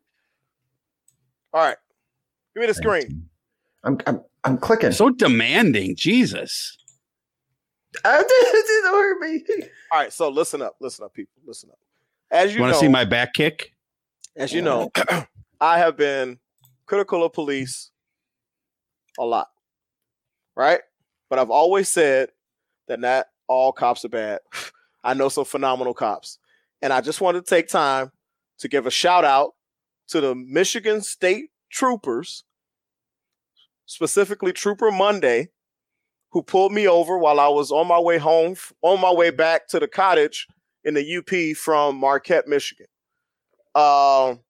All 1.53 1.61
right. 1.61 1.77
Give 2.55 2.61
me 2.61 2.67
the 2.67 2.75
screen. 2.75 3.29
I'm, 3.83 3.99
I'm, 4.07 4.21
I'm 4.45 4.59
clicking. 4.59 4.93
So 4.93 5.11
demanding, 5.11 5.97
Jesus. 5.97 6.77
I 8.05 8.19
did, 8.19 8.29
it 8.29 8.67
didn't 8.67 8.91
hurt 8.91 9.21
me. 9.21 9.69
All 9.93 10.01
right. 10.01 10.13
So 10.13 10.29
listen 10.29 10.63
up. 10.63 10.77
Listen 10.81 11.05
up, 11.05 11.15
people. 11.15 11.35
Listen 11.47 11.71
up. 11.71 11.79
As 12.31 12.51
you, 12.51 12.57
You 12.57 12.63
want 12.63 12.75
to 12.75 12.81
see 12.81 12.89
my 12.89 13.05
back 13.05 13.35
kick? 13.35 13.73
as 14.37 14.53
you 14.53 14.63
know, 14.63 14.91
I 15.61 15.79
have 15.79 15.97
been 15.97 16.39
critical 16.87 17.25
of 17.25 17.33
police 17.33 17.91
a 19.19 19.25
lot, 19.25 19.49
right? 20.57 20.81
But 21.31 21.39
I've 21.39 21.51
always 21.51 21.89
said 21.89 22.31
that 22.89 22.99
not 22.99 23.27
all 23.47 23.73
cops 23.73 24.05
are 24.05 24.09
bad. 24.09 24.41
I 25.05 25.15
know 25.15 25.29
some 25.29 25.45
phenomenal 25.45 25.95
cops. 25.95 26.39
And 26.83 26.93
I 26.93 27.01
just 27.01 27.21
wanted 27.21 27.45
to 27.45 27.51
take 27.51 27.69
time 27.69 28.11
to 28.59 28.69
give 28.69 28.87
a 28.87 28.91
shout 28.91 29.25
out 29.25 29.53
to 30.09 30.21
the 30.21 30.35
Michigan 30.35 31.01
State 31.01 31.51
Troopers, 31.71 32.45
specifically 33.87 34.53
Trooper 34.53 34.91
Monday, 34.91 35.49
who 36.31 36.43
pulled 36.43 36.73
me 36.73 36.87
over 36.87 37.17
while 37.17 37.41
I 37.41 37.49
was 37.49 37.71
on 37.71 37.87
my 37.87 37.99
way 37.99 38.19
home, 38.19 38.57
on 38.83 39.01
my 39.01 39.13
way 39.13 39.31
back 39.31 39.69
to 39.69 39.81
the 39.81 39.89
cottage 39.89 40.47
in 40.85 40.95
the 40.95 41.17
UP 41.17 41.57
from 41.57 41.97
Marquette, 41.97 42.47
Michigan. 42.47 42.87
Um, 43.75 44.41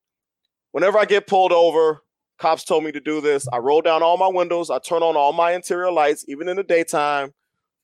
whenever 0.73 0.99
I 0.99 1.05
get 1.05 1.27
pulled 1.27 1.53
over, 1.53 2.03
cops 2.39 2.65
told 2.65 2.85
me 2.85 2.93
to 2.93 3.01
do 3.01 3.21
this. 3.21 3.47
I 3.53 3.59
roll 3.59 3.81
down 3.81 4.03
all 4.03 4.17
my 4.17 4.29
windows, 4.29 4.71
I 4.71 4.79
turn 4.79 5.03
on 5.03 5.17
all 5.17 5.33
my 5.33 5.53
interior 5.53 5.93
lights, 5.93 6.25
even 6.29 6.49
in 6.49 6.57
the 6.57 6.63
daytime, 6.63 7.33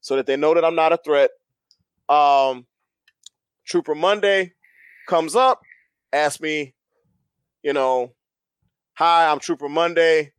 so 0.01 0.17
that 0.17 0.27
they 0.27 0.37
know 0.37 0.55
that 0.55 0.65
I'm 0.65 0.75
not 0.75 0.93
a 0.93 0.97
threat. 0.97 1.31
Um, 2.09 2.67
Trooper 3.71 3.95
Monday 3.95 4.53
comes 5.07 5.37
up, 5.37 5.61
asks 6.13 6.41
me, 6.41 6.75
you 7.63 7.73
know, 7.73 8.13
Hi, 8.95 9.31
I'm 9.31 9.39
Trooper 9.39 9.69
Monday. 9.69 10.33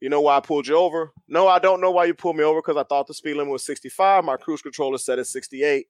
You 0.00 0.08
know 0.08 0.22
why 0.22 0.38
I 0.38 0.40
pulled 0.40 0.66
you 0.66 0.76
over? 0.76 1.12
No, 1.28 1.46
I 1.46 1.58
don't 1.58 1.82
know 1.82 1.90
why 1.90 2.06
you 2.06 2.14
pulled 2.14 2.36
me 2.36 2.42
over 2.42 2.60
because 2.60 2.78
I 2.78 2.84
thought 2.84 3.06
the 3.06 3.12
speed 3.12 3.36
limit 3.36 3.52
was 3.52 3.66
65. 3.66 4.24
My 4.24 4.38
cruise 4.38 4.62
controller 4.62 4.96
said 4.96 5.18
it's 5.18 5.30
68. 5.30 5.86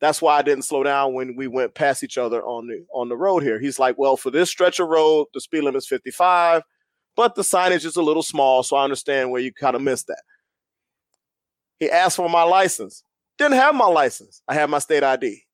That's 0.00 0.20
why 0.20 0.36
I 0.36 0.42
didn't 0.42 0.64
slow 0.64 0.82
down 0.82 1.14
when 1.14 1.36
we 1.36 1.46
went 1.46 1.74
past 1.74 2.02
each 2.02 2.18
other 2.18 2.42
on 2.42 2.66
the 2.66 2.84
on 2.92 3.08
the 3.08 3.16
road 3.16 3.44
here. 3.44 3.60
He's 3.60 3.78
like, 3.78 3.96
well, 3.96 4.16
for 4.16 4.32
this 4.32 4.50
stretch 4.50 4.80
of 4.80 4.88
road, 4.88 5.28
the 5.32 5.40
speed 5.40 5.62
limit 5.62 5.78
is 5.78 5.86
55, 5.86 6.62
but 7.14 7.36
the 7.36 7.42
signage 7.42 7.84
is 7.84 7.96
a 7.96 8.02
little 8.02 8.24
small, 8.24 8.64
so 8.64 8.76
I 8.76 8.82
understand 8.82 9.30
where 9.30 9.40
you 9.40 9.52
kind 9.52 9.76
of 9.76 9.82
missed 9.82 10.08
that. 10.08 10.22
He 11.78 11.88
asked 11.88 12.16
for 12.16 12.28
my 12.28 12.42
license. 12.42 13.04
Didn't 13.38 13.54
have 13.54 13.76
my 13.76 13.86
license. 13.86 14.42
I 14.48 14.54
had 14.54 14.68
my 14.68 14.80
state 14.80 15.04
ID. 15.04 15.44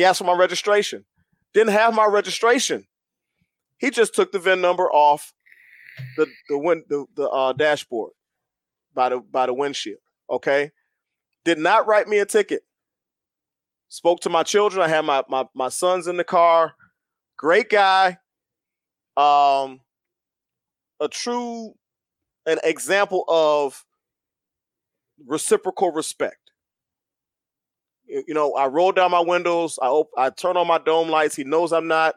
He 0.00 0.04
asked 0.06 0.20
for 0.20 0.24
my 0.24 0.32
registration. 0.32 1.04
Didn't 1.52 1.74
have 1.74 1.94
my 1.94 2.06
registration. 2.06 2.86
He 3.76 3.90
just 3.90 4.14
took 4.14 4.32
the 4.32 4.38
VIN 4.38 4.62
number 4.62 4.90
off 4.90 5.34
the 6.16 6.26
the 6.48 6.56
wind 6.56 6.84
the, 6.88 7.04
the 7.16 7.28
uh, 7.28 7.52
dashboard 7.52 8.12
by 8.94 9.10
the 9.10 9.20
by 9.20 9.44
the 9.44 9.52
windshield. 9.52 9.98
Okay, 10.30 10.70
did 11.44 11.58
not 11.58 11.86
write 11.86 12.08
me 12.08 12.18
a 12.18 12.24
ticket. 12.24 12.62
Spoke 13.88 14.20
to 14.20 14.30
my 14.30 14.42
children. 14.42 14.82
I 14.82 14.88
had 14.88 15.04
my 15.04 15.22
my 15.28 15.44
my 15.54 15.68
sons 15.68 16.06
in 16.06 16.16
the 16.16 16.24
car. 16.24 16.72
Great 17.36 17.68
guy. 17.68 18.16
Um, 19.18 19.80
a 20.98 21.08
true 21.10 21.74
an 22.46 22.56
example 22.64 23.22
of 23.28 23.84
reciprocal 25.26 25.92
respect. 25.92 26.39
You 28.10 28.34
know, 28.34 28.54
I 28.54 28.66
roll 28.66 28.92
down 28.92 29.10
my 29.10 29.20
windows. 29.20 29.78
I 29.80 29.86
op- 29.86 30.10
I 30.16 30.30
turn 30.30 30.56
on 30.56 30.66
my 30.66 30.78
dome 30.78 31.08
lights. 31.08 31.36
He 31.36 31.44
knows 31.44 31.72
I'm 31.72 31.86
not 31.86 32.16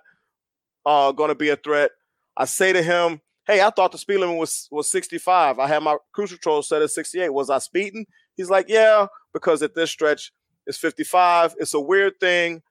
uh, 0.85 1.11
going 1.11 1.29
to 1.29 1.35
be 1.35 1.49
a 1.49 1.55
threat. 1.55 1.91
I 2.35 2.45
say 2.45 2.73
to 2.73 2.81
him, 2.81 3.21
"Hey, 3.45 3.61
I 3.61 3.69
thought 3.69 3.91
the 3.91 3.97
speed 3.97 4.17
limit 4.17 4.37
was 4.37 4.67
was 4.71 4.89
65. 4.89 5.59
I 5.59 5.67
had 5.67 5.83
my 5.83 5.97
cruise 6.13 6.31
control 6.31 6.61
set 6.61 6.81
at 6.81 6.89
68. 6.89 7.29
Was 7.29 7.49
I 7.49 7.59
speeding?" 7.59 8.05
He's 8.35 8.49
like, 8.49 8.65
"Yeah, 8.69 9.07
because 9.33 9.61
at 9.61 9.75
this 9.75 9.91
stretch 9.91 10.31
it's 10.65 10.77
55. 10.77 11.55
It's 11.59 11.73
a 11.73 11.79
weird 11.79 12.19
thing. 12.19 12.61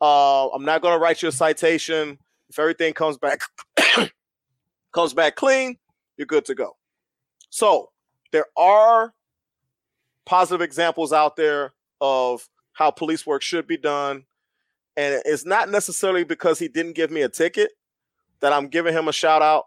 Uh, 0.00 0.48
I'm 0.48 0.64
not 0.64 0.82
going 0.82 0.94
to 0.94 1.00
write 1.00 1.22
you 1.22 1.28
a 1.28 1.32
citation. 1.32 2.18
If 2.48 2.58
everything 2.58 2.92
comes 2.94 3.18
back 3.18 3.40
comes 4.92 5.14
back 5.14 5.36
clean, 5.36 5.78
you're 6.16 6.26
good 6.26 6.44
to 6.46 6.54
go." 6.54 6.76
So 7.50 7.90
there 8.30 8.46
are 8.56 9.14
positive 10.24 10.62
examples 10.62 11.12
out 11.12 11.36
there 11.36 11.72
of 12.02 12.48
how 12.72 12.90
police 12.90 13.24
work 13.24 13.40
should 13.40 13.66
be 13.66 13.78
done. 13.78 14.24
And 14.96 15.22
it's 15.24 15.46
not 15.46 15.70
necessarily 15.70 16.24
because 16.24 16.58
he 16.58 16.68
didn't 16.68 16.94
give 16.94 17.10
me 17.10 17.22
a 17.22 17.28
ticket 17.30 17.70
that 18.40 18.52
I'm 18.52 18.68
giving 18.68 18.92
him 18.92 19.08
a 19.08 19.12
shout 19.12 19.40
out. 19.40 19.66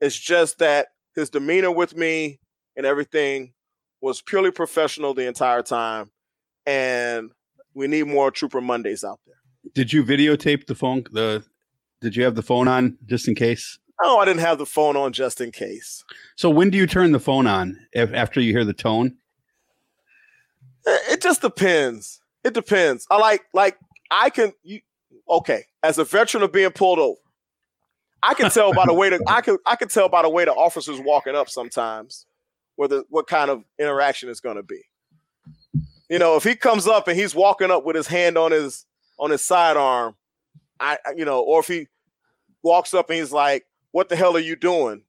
It's 0.00 0.18
just 0.18 0.58
that 0.58 0.88
his 1.14 1.30
demeanor 1.30 1.70
with 1.70 1.94
me 1.94 2.40
and 2.76 2.86
everything 2.86 3.52
was 4.00 4.22
purely 4.22 4.50
professional 4.50 5.12
the 5.14 5.28
entire 5.28 5.62
time. 5.62 6.10
And 6.66 7.30
we 7.74 7.86
need 7.86 8.06
more 8.06 8.30
Trooper 8.30 8.60
Mondays 8.60 9.04
out 9.04 9.20
there. 9.26 9.36
Did 9.74 9.92
you 9.92 10.02
videotape 10.02 10.66
the 10.66 10.74
phone? 10.74 11.04
The 11.12 11.44
did 12.00 12.16
you 12.16 12.24
have 12.24 12.34
the 12.34 12.42
phone 12.42 12.66
on 12.66 12.96
just 13.04 13.28
in 13.28 13.34
case? 13.34 13.78
Oh, 14.02 14.18
I 14.18 14.24
didn't 14.24 14.40
have 14.40 14.56
the 14.56 14.64
phone 14.64 14.96
on 14.96 15.12
just 15.12 15.42
in 15.42 15.52
case. 15.52 16.02
So 16.36 16.48
when 16.48 16.70
do 16.70 16.78
you 16.78 16.86
turn 16.86 17.12
the 17.12 17.20
phone 17.20 17.46
on? 17.46 17.78
If 17.92 18.14
after 18.14 18.40
you 18.40 18.52
hear 18.52 18.64
the 18.64 18.72
tone? 18.72 19.16
It 20.86 21.20
just 21.20 21.42
depends. 21.42 22.20
It 22.44 22.54
depends. 22.54 23.06
I 23.10 23.18
like 23.18 23.44
like 23.52 23.76
I 24.10 24.30
can 24.30 24.52
you 24.62 24.80
okay, 25.28 25.64
as 25.82 25.98
a 25.98 26.04
veteran 26.04 26.42
of 26.42 26.52
being 26.52 26.70
pulled 26.70 26.98
over, 26.98 27.20
I 28.22 28.34
can 28.34 28.50
tell 28.50 28.72
by 28.72 28.86
the 28.86 28.94
way 28.94 29.10
that 29.10 29.20
I 29.26 29.40
can 29.40 29.58
I 29.66 29.76
can 29.76 29.88
tell 29.88 30.08
by 30.08 30.22
the 30.22 30.28
way 30.28 30.44
the 30.44 30.52
officer's 30.52 31.00
walking 31.00 31.36
up 31.36 31.48
sometimes 31.48 32.26
whether 32.76 33.04
what 33.10 33.26
kind 33.26 33.50
of 33.50 33.62
interaction 33.78 34.28
it's 34.30 34.40
gonna 34.40 34.62
be. 34.62 34.80
You 36.08 36.18
know, 36.18 36.36
if 36.36 36.44
he 36.44 36.56
comes 36.56 36.88
up 36.88 37.08
and 37.08 37.16
he's 37.18 37.34
walking 37.34 37.70
up 37.70 37.84
with 37.84 37.94
his 37.94 38.06
hand 38.06 38.36
on 38.36 38.50
his 38.52 38.86
on 39.18 39.30
his 39.30 39.42
sidearm, 39.42 40.16
I 40.80 40.98
you 41.16 41.24
know, 41.24 41.40
or 41.40 41.60
if 41.60 41.68
he 41.68 41.86
walks 42.62 42.94
up 42.94 43.10
and 43.10 43.18
he's 43.18 43.32
like, 43.32 43.66
"What 43.92 44.08
the 44.08 44.16
hell 44.16 44.36
are 44.36 44.40
you 44.40 44.56
doing?" 44.56 45.02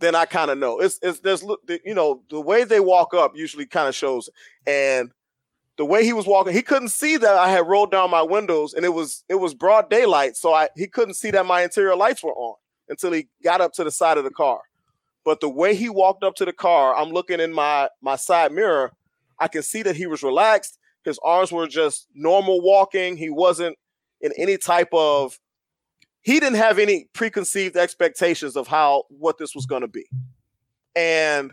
Then 0.00 0.14
I 0.14 0.24
kind 0.24 0.50
of 0.50 0.58
know. 0.58 0.80
It's 0.80 0.98
it's 1.02 1.20
there's 1.20 1.44
you 1.84 1.94
know 1.94 2.22
the 2.30 2.40
way 2.40 2.64
they 2.64 2.80
walk 2.80 3.14
up 3.14 3.32
usually 3.36 3.66
kind 3.66 3.88
of 3.88 3.94
shows, 3.94 4.28
and 4.66 5.10
the 5.76 5.84
way 5.84 6.04
he 6.04 6.12
was 6.12 6.26
walking, 6.26 6.52
he 6.52 6.62
couldn't 6.62 6.88
see 6.88 7.16
that 7.16 7.34
I 7.36 7.48
had 7.48 7.66
rolled 7.66 7.90
down 7.90 8.10
my 8.10 8.22
windows, 8.22 8.74
and 8.74 8.84
it 8.84 8.90
was 8.90 9.24
it 9.28 9.36
was 9.36 9.54
broad 9.54 9.88
daylight, 9.88 10.36
so 10.36 10.52
I 10.52 10.68
he 10.76 10.86
couldn't 10.86 11.14
see 11.14 11.30
that 11.30 11.46
my 11.46 11.62
interior 11.62 11.96
lights 11.96 12.22
were 12.22 12.34
on 12.34 12.56
until 12.88 13.12
he 13.12 13.28
got 13.44 13.60
up 13.60 13.72
to 13.74 13.84
the 13.84 13.90
side 13.90 14.18
of 14.18 14.24
the 14.24 14.30
car. 14.30 14.60
But 15.24 15.40
the 15.40 15.48
way 15.48 15.74
he 15.74 15.88
walked 15.88 16.24
up 16.24 16.34
to 16.36 16.44
the 16.44 16.52
car, 16.52 16.96
I'm 16.96 17.10
looking 17.10 17.40
in 17.40 17.52
my 17.52 17.88
my 18.02 18.16
side 18.16 18.52
mirror, 18.52 18.92
I 19.38 19.48
can 19.48 19.62
see 19.62 19.82
that 19.82 19.96
he 19.96 20.06
was 20.06 20.22
relaxed. 20.22 20.78
His 21.04 21.18
arms 21.24 21.50
were 21.50 21.66
just 21.66 22.08
normal 22.14 22.60
walking. 22.60 23.16
He 23.16 23.30
wasn't 23.30 23.76
in 24.20 24.32
any 24.36 24.58
type 24.58 24.92
of 24.92 25.38
he 26.22 26.38
didn't 26.40 26.58
have 26.58 26.78
any 26.78 27.08
preconceived 27.12 27.76
expectations 27.76 28.56
of 28.56 28.66
how 28.66 29.04
what 29.08 29.38
this 29.38 29.54
was 29.54 29.66
going 29.66 29.82
to 29.82 29.88
be. 29.88 30.06
And 30.94 31.52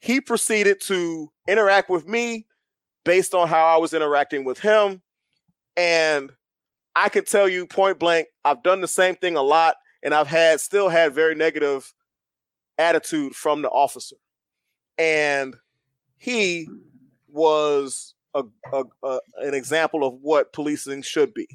he 0.00 0.20
proceeded 0.20 0.80
to 0.82 1.30
interact 1.48 1.88
with 1.88 2.06
me 2.06 2.46
based 3.04 3.34
on 3.34 3.48
how 3.48 3.64
I 3.64 3.76
was 3.78 3.94
interacting 3.94 4.44
with 4.44 4.58
him. 4.58 5.02
And 5.76 6.30
I 6.94 7.08
could 7.08 7.26
tell 7.26 7.48
you 7.48 7.66
point 7.66 7.98
blank, 7.98 8.28
I've 8.44 8.62
done 8.62 8.80
the 8.80 8.88
same 8.88 9.16
thing 9.16 9.36
a 9.36 9.42
lot, 9.42 9.76
and 10.02 10.14
I've 10.14 10.28
had 10.28 10.60
still 10.60 10.88
had 10.88 11.14
very 11.14 11.34
negative 11.34 11.92
attitude 12.78 13.34
from 13.34 13.62
the 13.62 13.70
officer. 13.70 14.16
And 14.98 15.56
he 16.18 16.68
was 17.28 18.14
a, 18.34 18.44
a, 18.72 18.84
a, 19.02 19.20
an 19.38 19.54
example 19.54 20.04
of 20.04 20.14
what 20.20 20.52
policing 20.52 21.02
should 21.02 21.34
be. 21.34 21.48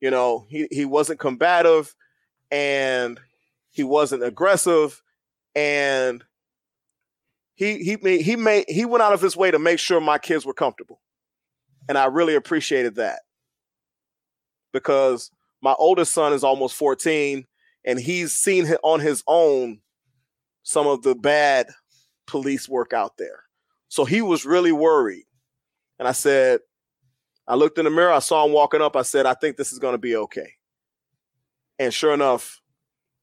You 0.00 0.10
know, 0.10 0.46
he, 0.48 0.68
he 0.70 0.84
wasn't 0.84 1.20
combative 1.20 1.94
and 2.50 3.20
he 3.70 3.82
wasn't 3.82 4.22
aggressive 4.22 5.02
and 5.54 6.24
he 7.54 7.82
he 7.82 7.96
made 7.96 8.20
he 8.20 8.36
made 8.36 8.64
he 8.68 8.84
went 8.84 9.02
out 9.02 9.12
of 9.12 9.20
his 9.20 9.36
way 9.36 9.50
to 9.50 9.58
make 9.58 9.80
sure 9.80 10.00
my 10.00 10.18
kids 10.18 10.46
were 10.46 10.54
comfortable. 10.54 11.00
And 11.88 11.98
I 11.98 12.04
really 12.06 12.34
appreciated 12.34 12.96
that. 12.96 13.20
Because 14.72 15.30
my 15.60 15.74
oldest 15.78 16.12
son 16.12 16.32
is 16.32 16.44
almost 16.44 16.76
14 16.76 17.46
and 17.84 17.98
he's 17.98 18.32
seen 18.32 18.66
on 18.84 19.00
his 19.00 19.24
own 19.26 19.80
some 20.62 20.86
of 20.86 21.02
the 21.02 21.14
bad 21.14 21.68
police 22.26 22.68
work 22.68 22.92
out 22.92 23.16
there. 23.16 23.44
So 23.88 24.04
he 24.04 24.22
was 24.22 24.44
really 24.44 24.72
worried. 24.72 25.24
And 25.98 26.06
I 26.06 26.12
said, 26.12 26.60
I 27.48 27.54
looked 27.54 27.78
in 27.78 27.86
the 27.86 27.90
mirror, 27.90 28.12
I 28.12 28.18
saw 28.18 28.44
him 28.44 28.52
walking 28.52 28.82
up. 28.82 28.94
I 28.94 29.02
said, 29.02 29.24
I 29.24 29.32
think 29.32 29.56
this 29.56 29.72
is 29.72 29.78
going 29.78 29.94
to 29.94 29.98
be 29.98 30.14
okay. 30.14 30.52
And 31.78 31.92
sure 31.92 32.12
enough, 32.12 32.60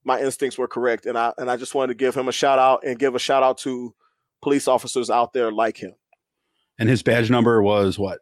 my 0.04 0.20
instincts 0.20 0.58
were 0.58 0.68
correct. 0.68 1.06
And 1.06 1.18
I 1.18 1.34
and 1.38 1.50
I 1.50 1.58
just 1.58 1.76
wanted 1.76 1.94
to 1.94 2.04
give 2.04 2.16
him 2.16 2.28
a 2.28 2.32
shout 2.32 2.58
out 2.58 2.84
and 2.84 2.98
give 2.98 3.14
a 3.14 3.20
shout 3.20 3.44
out 3.44 3.60
to 3.60 3.94
police 4.42 4.68
officers 4.68 5.10
out 5.10 5.34
there 5.34 5.52
like 5.52 5.78
him. 5.78 5.94
And 6.80 6.90
his 6.90 7.04
badge 7.04 7.30
number 7.30 7.62
was 7.62 8.00
what? 8.00 8.20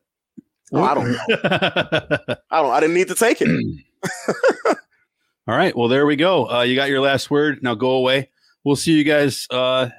Oh, 0.73 0.83
I 0.83 0.93
don't 0.93 1.11
know. 1.11 1.17
I 2.51 2.61
don't. 2.61 2.71
I 2.71 2.79
didn't 2.79 2.95
need 2.95 3.07
to 3.07 3.15
take 3.15 3.41
it. 3.41 3.47
All 5.47 5.55
right. 5.55 5.75
Well, 5.75 5.87
there 5.87 6.05
we 6.05 6.15
go. 6.15 6.49
Uh, 6.49 6.63
you 6.63 6.75
got 6.75 6.89
your 6.89 7.01
last 7.01 7.31
word. 7.31 7.63
Now 7.63 7.75
go 7.75 7.91
away. 7.91 8.29
We'll 8.63 8.75
see 8.75 8.93
you 8.93 9.03
guys 9.03 9.47
uh, 9.49 9.89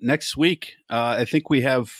next 0.00 0.36
week. 0.36 0.74
Uh, 0.88 1.16
I 1.18 1.24
think 1.24 1.50
we 1.50 1.60
have 1.62 1.92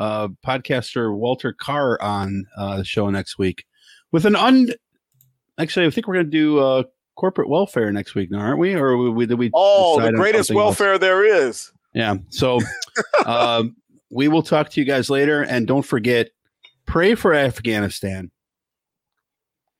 uh, 0.00 0.28
podcaster 0.44 1.14
Walter 1.14 1.52
Carr 1.52 2.00
on 2.02 2.46
uh, 2.56 2.78
the 2.78 2.84
show 2.84 3.08
next 3.10 3.38
week 3.38 3.66
with 4.10 4.24
an 4.24 4.34
un. 4.34 4.70
Actually, 5.58 5.86
I 5.86 5.90
think 5.90 6.08
we're 6.08 6.14
going 6.14 6.26
to 6.26 6.30
do 6.30 6.58
uh, 6.58 6.82
corporate 7.16 7.50
welfare 7.50 7.92
next 7.92 8.14
week, 8.14 8.30
now, 8.30 8.38
aren't 8.38 8.58
we? 8.58 8.74
Or 8.74 8.96
we, 8.96 9.26
did 9.26 9.38
we? 9.38 9.50
Oh, 9.52 10.00
the 10.00 10.12
greatest 10.12 10.50
welfare 10.50 10.94
else? 10.94 11.00
there 11.00 11.24
is. 11.24 11.70
Yeah. 11.92 12.16
So 12.30 12.60
um, 13.26 13.76
we 14.10 14.26
will 14.28 14.42
talk 14.42 14.70
to 14.70 14.80
you 14.80 14.86
guys 14.86 15.10
later, 15.10 15.42
and 15.42 15.66
don't 15.66 15.82
forget, 15.82 16.30
pray 16.86 17.14
for 17.14 17.34
Afghanistan. 17.34 18.30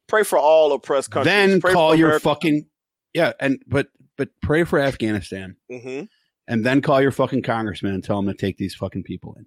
Pray 0.06 0.22
for 0.22 0.38
all 0.38 0.72
oppressed 0.74 1.10
countries. 1.10 1.32
Then 1.32 1.60
pray 1.62 1.72
call 1.72 1.94
your 1.94 2.20
fucking 2.20 2.66
yeah, 3.14 3.32
and 3.40 3.62
but 3.66 3.88
but 4.18 4.28
pray 4.42 4.64
for 4.64 4.78
Afghanistan, 4.78 5.56
mm-hmm. 5.70 6.04
and 6.46 6.66
then 6.66 6.82
call 6.82 7.00
your 7.00 7.12
fucking 7.12 7.42
congressman 7.42 7.94
and 7.94 8.04
tell 8.04 8.18
him 8.18 8.26
to 8.26 8.34
take 8.34 8.58
these 8.58 8.74
fucking 8.74 9.04
people 9.04 9.34
in. 9.38 9.46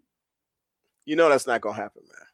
You 1.06 1.18
know 1.18 1.28
that's 1.28 1.46
not 1.46 1.60
gonna 1.60 1.76
happen, 1.76 2.04
man. 2.08 2.28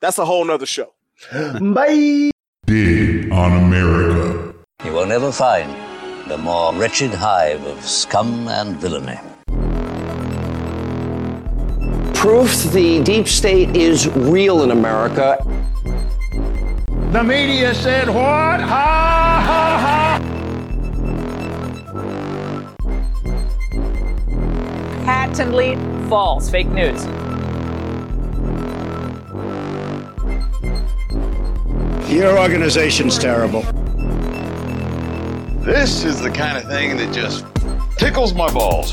That's 0.00 0.18
a 0.18 0.24
whole 0.24 0.44
nother 0.44 0.66
show. 0.66 0.92
Bye. 1.32 2.30
Dig 2.64 3.32
on 3.32 3.64
America. 3.64 4.54
You 4.84 4.92
will 4.92 5.06
never 5.06 5.32
find 5.32 5.68
the 6.30 6.38
more 6.38 6.72
wretched 6.74 7.12
hive 7.12 7.64
of 7.66 7.84
scum 7.84 8.46
and 8.46 8.76
villainy. 8.76 9.18
Proof 12.14 12.70
the 12.72 13.02
deep 13.02 13.26
state 13.26 13.76
is 13.76 14.06
real 14.10 14.62
in 14.62 14.70
America. 14.70 15.36
The 17.10 17.24
media 17.24 17.74
said 17.74 18.06
what? 18.08 18.60
Ha 18.60 19.42
ha 19.46 19.78
ha! 19.84 20.20
Patently 25.04 25.76
false. 26.08 26.48
Fake 26.48 26.68
news. 26.68 27.04
Your 32.08 32.38
organization's 32.38 33.18
terrible. 33.18 33.62
This 35.62 36.04
is 36.04 36.20
the 36.20 36.30
kind 36.30 36.56
of 36.56 36.64
thing 36.70 36.96
that 36.98 37.12
just 37.12 37.44
tickles 37.98 38.32
my 38.32 38.48
balls. 38.52 38.92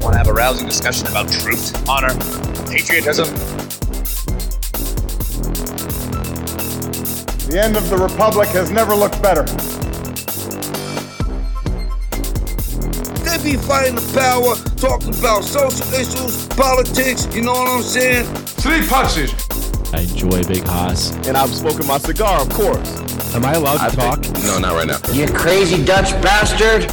Want 0.00 0.12
to 0.12 0.18
have 0.18 0.28
a 0.28 0.32
rousing 0.32 0.68
discussion 0.68 1.08
about 1.08 1.28
truth, 1.32 1.88
honor, 1.88 2.14
patriotism? 2.70 3.26
The 7.48 7.60
end 7.60 7.76
of 7.76 7.90
the 7.90 7.98
Republic 7.98 8.48
has 8.50 8.70
never 8.70 8.94
looked 8.94 9.20
better. 9.20 9.42
They 13.24 13.52
be 13.52 13.56
fighting 13.56 13.96
the 13.96 14.12
power, 14.14 14.54
talking 14.76 15.08
about 15.18 15.42
social 15.42 15.92
issues, 15.92 16.46
politics, 16.48 17.26
you 17.34 17.42
know 17.42 17.52
what 17.52 17.68
I'm 17.68 17.82
saying? 17.82 18.26
Three 18.26 18.86
punches. 18.86 19.53
I 19.92 20.00
enjoy 20.00 20.42
Big 20.44 20.64
Haas. 20.64 21.10
And 21.28 21.36
I'm 21.36 21.48
smoking 21.48 21.86
my 21.86 21.98
cigar, 21.98 22.40
of 22.40 22.48
course. 22.50 23.34
Am 23.34 23.44
I 23.44 23.54
allowed 23.54 23.78
to 23.78 23.84
I 23.84 23.88
talk? 23.90 24.24
think- 24.24 24.44
no, 24.44 24.58
not 24.58 24.74
right 24.74 24.86
now. 24.86 24.98
You 25.12 25.26
crazy 25.28 25.84
Dutch 25.84 26.10
bastard! 26.22 26.84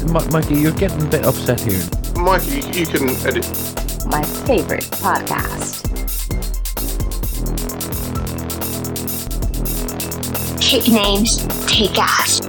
M- 0.00 0.30
Mikey, 0.30 0.56
you're 0.56 0.72
getting 0.72 1.02
a 1.02 1.06
bit 1.06 1.24
upset 1.24 1.60
here. 1.60 1.82
Mikey, 2.16 2.60
you 2.78 2.86
can 2.86 3.10
edit. 3.26 3.46
My 4.06 4.22
favorite 4.46 4.84
podcast. 5.00 5.82
Kick 10.60 10.88
names, 10.88 11.46
take 11.66 11.96
ass. 11.98 12.40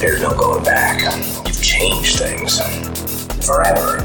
There's 0.00 0.20
no 0.20 0.34
going 0.36 0.64
back. 0.64 1.00
You've 1.46 1.62
changed 1.62 2.18
things. 2.18 2.60
Forever. 3.46 4.00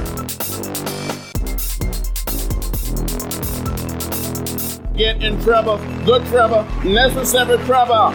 Get 4.97 5.21
in 5.21 5.39
trouble, 5.43 5.77
good 6.05 6.25
trouble, 6.25 6.63
necessary 6.83 7.63
trouble. 7.65 8.11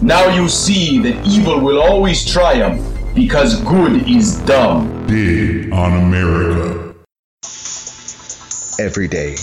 Now 0.00 0.28
you 0.28 0.48
see 0.48 1.00
that 1.00 1.26
evil 1.26 1.58
will 1.58 1.82
always 1.82 2.24
triumph 2.24 2.80
because 3.12 3.60
good 3.62 4.08
is 4.08 4.38
dumb. 4.42 5.04
Dig 5.08 5.72
on 5.72 5.96
America. 5.96 6.94
Every 8.78 9.08
day, 9.08 9.34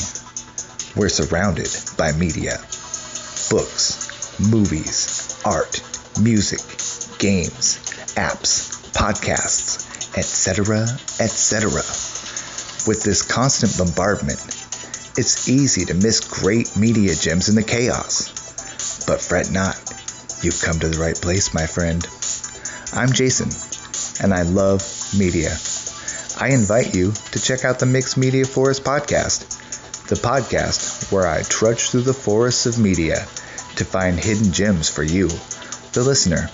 we're 0.95 1.09
surrounded 1.09 1.67
by 1.97 2.13
media 2.13 2.59
books, 3.49 4.39
movies, 4.39 5.41
art, 5.45 5.81
music, 6.21 6.61
games, 7.19 7.77
apps, 8.15 8.87
podcasts, 8.93 9.89
etc., 10.19 10.81
etc. 11.19 11.71
With 12.85 13.03
this 13.03 13.21
constant 13.21 13.77
bombardment, 13.77 14.39
it's 15.17 15.47
easy 15.47 15.85
to 15.85 15.93
miss 15.93 16.19
great 16.19 16.75
media 16.75 17.15
gems 17.15 17.47
in 17.47 17.55
the 17.55 17.63
chaos. 17.63 19.05
But 19.07 19.21
fret 19.21 19.49
not, 19.49 19.75
you've 20.43 20.61
come 20.61 20.79
to 20.79 20.89
the 20.89 20.99
right 20.99 21.15
place, 21.15 21.53
my 21.53 21.65
friend. 21.65 22.05
I'm 22.93 23.13
Jason, 23.13 23.49
and 24.21 24.33
I 24.33 24.41
love 24.43 24.83
media. 25.17 25.55
I 26.39 26.49
invite 26.49 26.93
you 26.93 27.13
to 27.31 27.41
check 27.41 27.63
out 27.63 27.79
the 27.79 27.85
Mixed 27.85 28.17
Media 28.17 28.43
Forest 28.43 28.83
podcast, 28.83 30.07
the 30.07 30.15
podcast 30.15 31.11
where 31.13 31.27
I 31.27 31.43
trudge 31.43 31.89
through 31.89 32.01
the 32.01 32.13
forests 32.13 32.65
of 32.65 32.77
media 32.77 33.25
to 33.77 33.85
find 33.85 34.19
hidden 34.19 34.51
gems 34.51 34.89
for 34.89 35.03
you, 35.03 35.29
the 35.93 36.03
listener. 36.03 36.49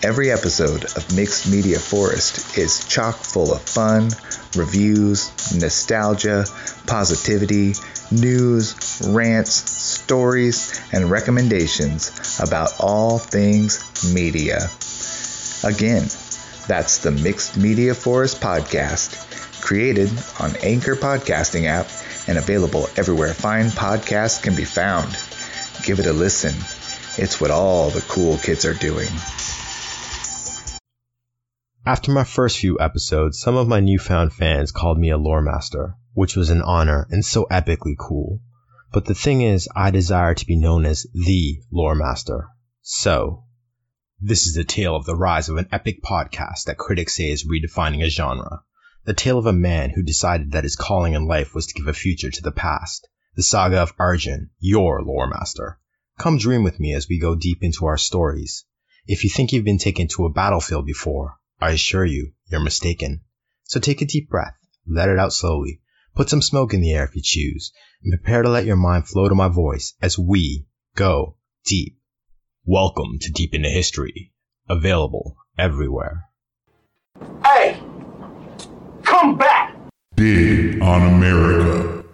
Every 0.00 0.30
episode 0.30 0.84
of 0.84 1.16
Mixed 1.16 1.50
Media 1.50 1.76
Forest 1.76 2.56
is 2.56 2.86
chock 2.86 3.16
full 3.16 3.52
of 3.52 3.60
fun, 3.60 4.10
reviews, 4.54 5.32
nostalgia, 5.60 6.44
positivity, 6.86 7.74
news, 8.12 9.02
rants, 9.08 9.50
stories, 9.50 10.80
and 10.92 11.10
recommendations 11.10 12.38
about 12.40 12.78
all 12.78 13.18
things 13.18 14.14
media. 14.14 14.68
Again, 15.64 16.06
that's 16.68 16.98
the 16.98 17.10
Mixed 17.10 17.56
Media 17.56 17.92
Forest 17.92 18.40
podcast, 18.40 19.60
created 19.60 20.10
on 20.38 20.54
Anchor 20.62 20.94
Podcasting 20.94 21.64
app 21.64 21.88
and 22.28 22.38
available 22.38 22.88
everywhere 22.96 23.34
fine 23.34 23.66
podcasts 23.66 24.40
can 24.40 24.54
be 24.54 24.64
found. 24.64 25.10
Give 25.82 25.98
it 25.98 26.06
a 26.06 26.12
listen. 26.12 26.54
It's 27.20 27.40
what 27.40 27.50
all 27.50 27.90
the 27.90 28.02
cool 28.02 28.38
kids 28.38 28.64
are 28.64 28.74
doing. 28.74 29.08
After 31.88 32.12
my 32.12 32.24
first 32.24 32.58
few 32.58 32.78
episodes, 32.78 33.40
some 33.40 33.56
of 33.56 33.66
my 33.66 33.80
newfound 33.80 34.34
fans 34.34 34.72
called 34.72 34.98
me 34.98 35.08
a 35.08 35.16
lore 35.16 35.40
master, 35.40 35.94
which 36.12 36.36
was 36.36 36.50
an 36.50 36.60
honor 36.60 37.06
and 37.10 37.24
so 37.24 37.46
epically 37.50 37.96
cool. 37.98 38.42
But 38.92 39.06
the 39.06 39.14
thing 39.14 39.40
is, 39.40 39.70
I 39.74 39.90
desire 39.90 40.34
to 40.34 40.44
be 40.44 40.58
known 40.58 40.84
as 40.84 41.06
the 41.14 41.62
lore 41.72 41.94
master. 41.94 42.48
So, 42.82 43.44
this 44.20 44.46
is 44.46 44.52
the 44.52 44.64
tale 44.64 44.96
of 44.96 45.06
the 45.06 45.16
rise 45.16 45.48
of 45.48 45.56
an 45.56 45.66
epic 45.72 46.02
podcast 46.02 46.64
that 46.66 46.76
critics 46.76 47.16
say 47.16 47.30
is 47.30 47.48
redefining 47.48 48.04
a 48.04 48.10
genre. 48.10 48.64
The 49.06 49.14
tale 49.14 49.38
of 49.38 49.46
a 49.46 49.54
man 49.54 49.88
who 49.88 50.02
decided 50.02 50.52
that 50.52 50.64
his 50.64 50.76
calling 50.76 51.14
in 51.14 51.26
life 51.26 51.54
was 51.54 51.68
to 51.68 51.74
give 51.74 51.88
a 51.88 51.94
future 51.94 52.30
to 52.30 52.42
the 52.42 52.52
past. 52.52 53.08
The 53.34 53.42
saga 53.42 53.80
of 53.80 53.94
Arjun, 53.98 54.50
your 54.60 55.02
lore 55.02 55.26
master. 55.26 55.78
Come 56.18 56.36
dream 56.36 56.64
with 56.64 56.78
me 56.78 56.92
as 56.92 57.08
we 57.08 57.18
go 57.18 57.34
deep 57.34 57.62
into 57.62 57.86
our 57.86 57.96
stories. 57.96 58.66
If 59.06 59.24
you 59.24 59.30
think 59.30 59.54
you've 59.54 59.64
been 59.64 59.78
taken 59.78 60.08
to 60.08 60.26
a 60.26 60.30
battlefield 60.30 60.84
before, 60.84 61.38
I 61.60 61.70
assure 61.70 62.04
you, 62.04 62.32
you're 62.46 62.60
mistaken. 62.60 63.22
So 63.64 63.80
take 63.80 64.00
a 64.00 64.06
deep 64.06 64.30
breath, 64.30 64.54
let 64.86 65.08
it 65.08 65.18
out 65.18 65.32
slowly, 65.32 65.80
put 66.14 66.28
some 66.28 66.40
smoke 66.40 66.72
in 66.72 66.80
the 66.80 66.92
air 66.92 67.04
if 67.04 67.16
you 67.16 67.22
choose, 67.22 67.72
and 68.02 68.12
prepare 68.12 68.42
to 68.42 68.48
let 68.48 68.64
your 68.64 68.76
mind 68.76 69.08
flow 69.08 69.28
to 69.28 69.34
my 69.34 69.48
voice 69.48 69.94
as 70.00 70.16
we 70.16 70.66
go 70.94 71.36
deep. 71.64 71.98
Welcome 72.64 73.18
to 73.22 73.32
Deep 73.32 73.54
into 73.54 73.68
History, 73.68 74.32
available 74.68 75.36
everywhere. 75.58 76.26
Hey, 77.44 77.82
come 79.02 79.36
back. 79.36 79.74
Dig 80.14 80.80
on 80.80 81.14
America. 81.14 82.07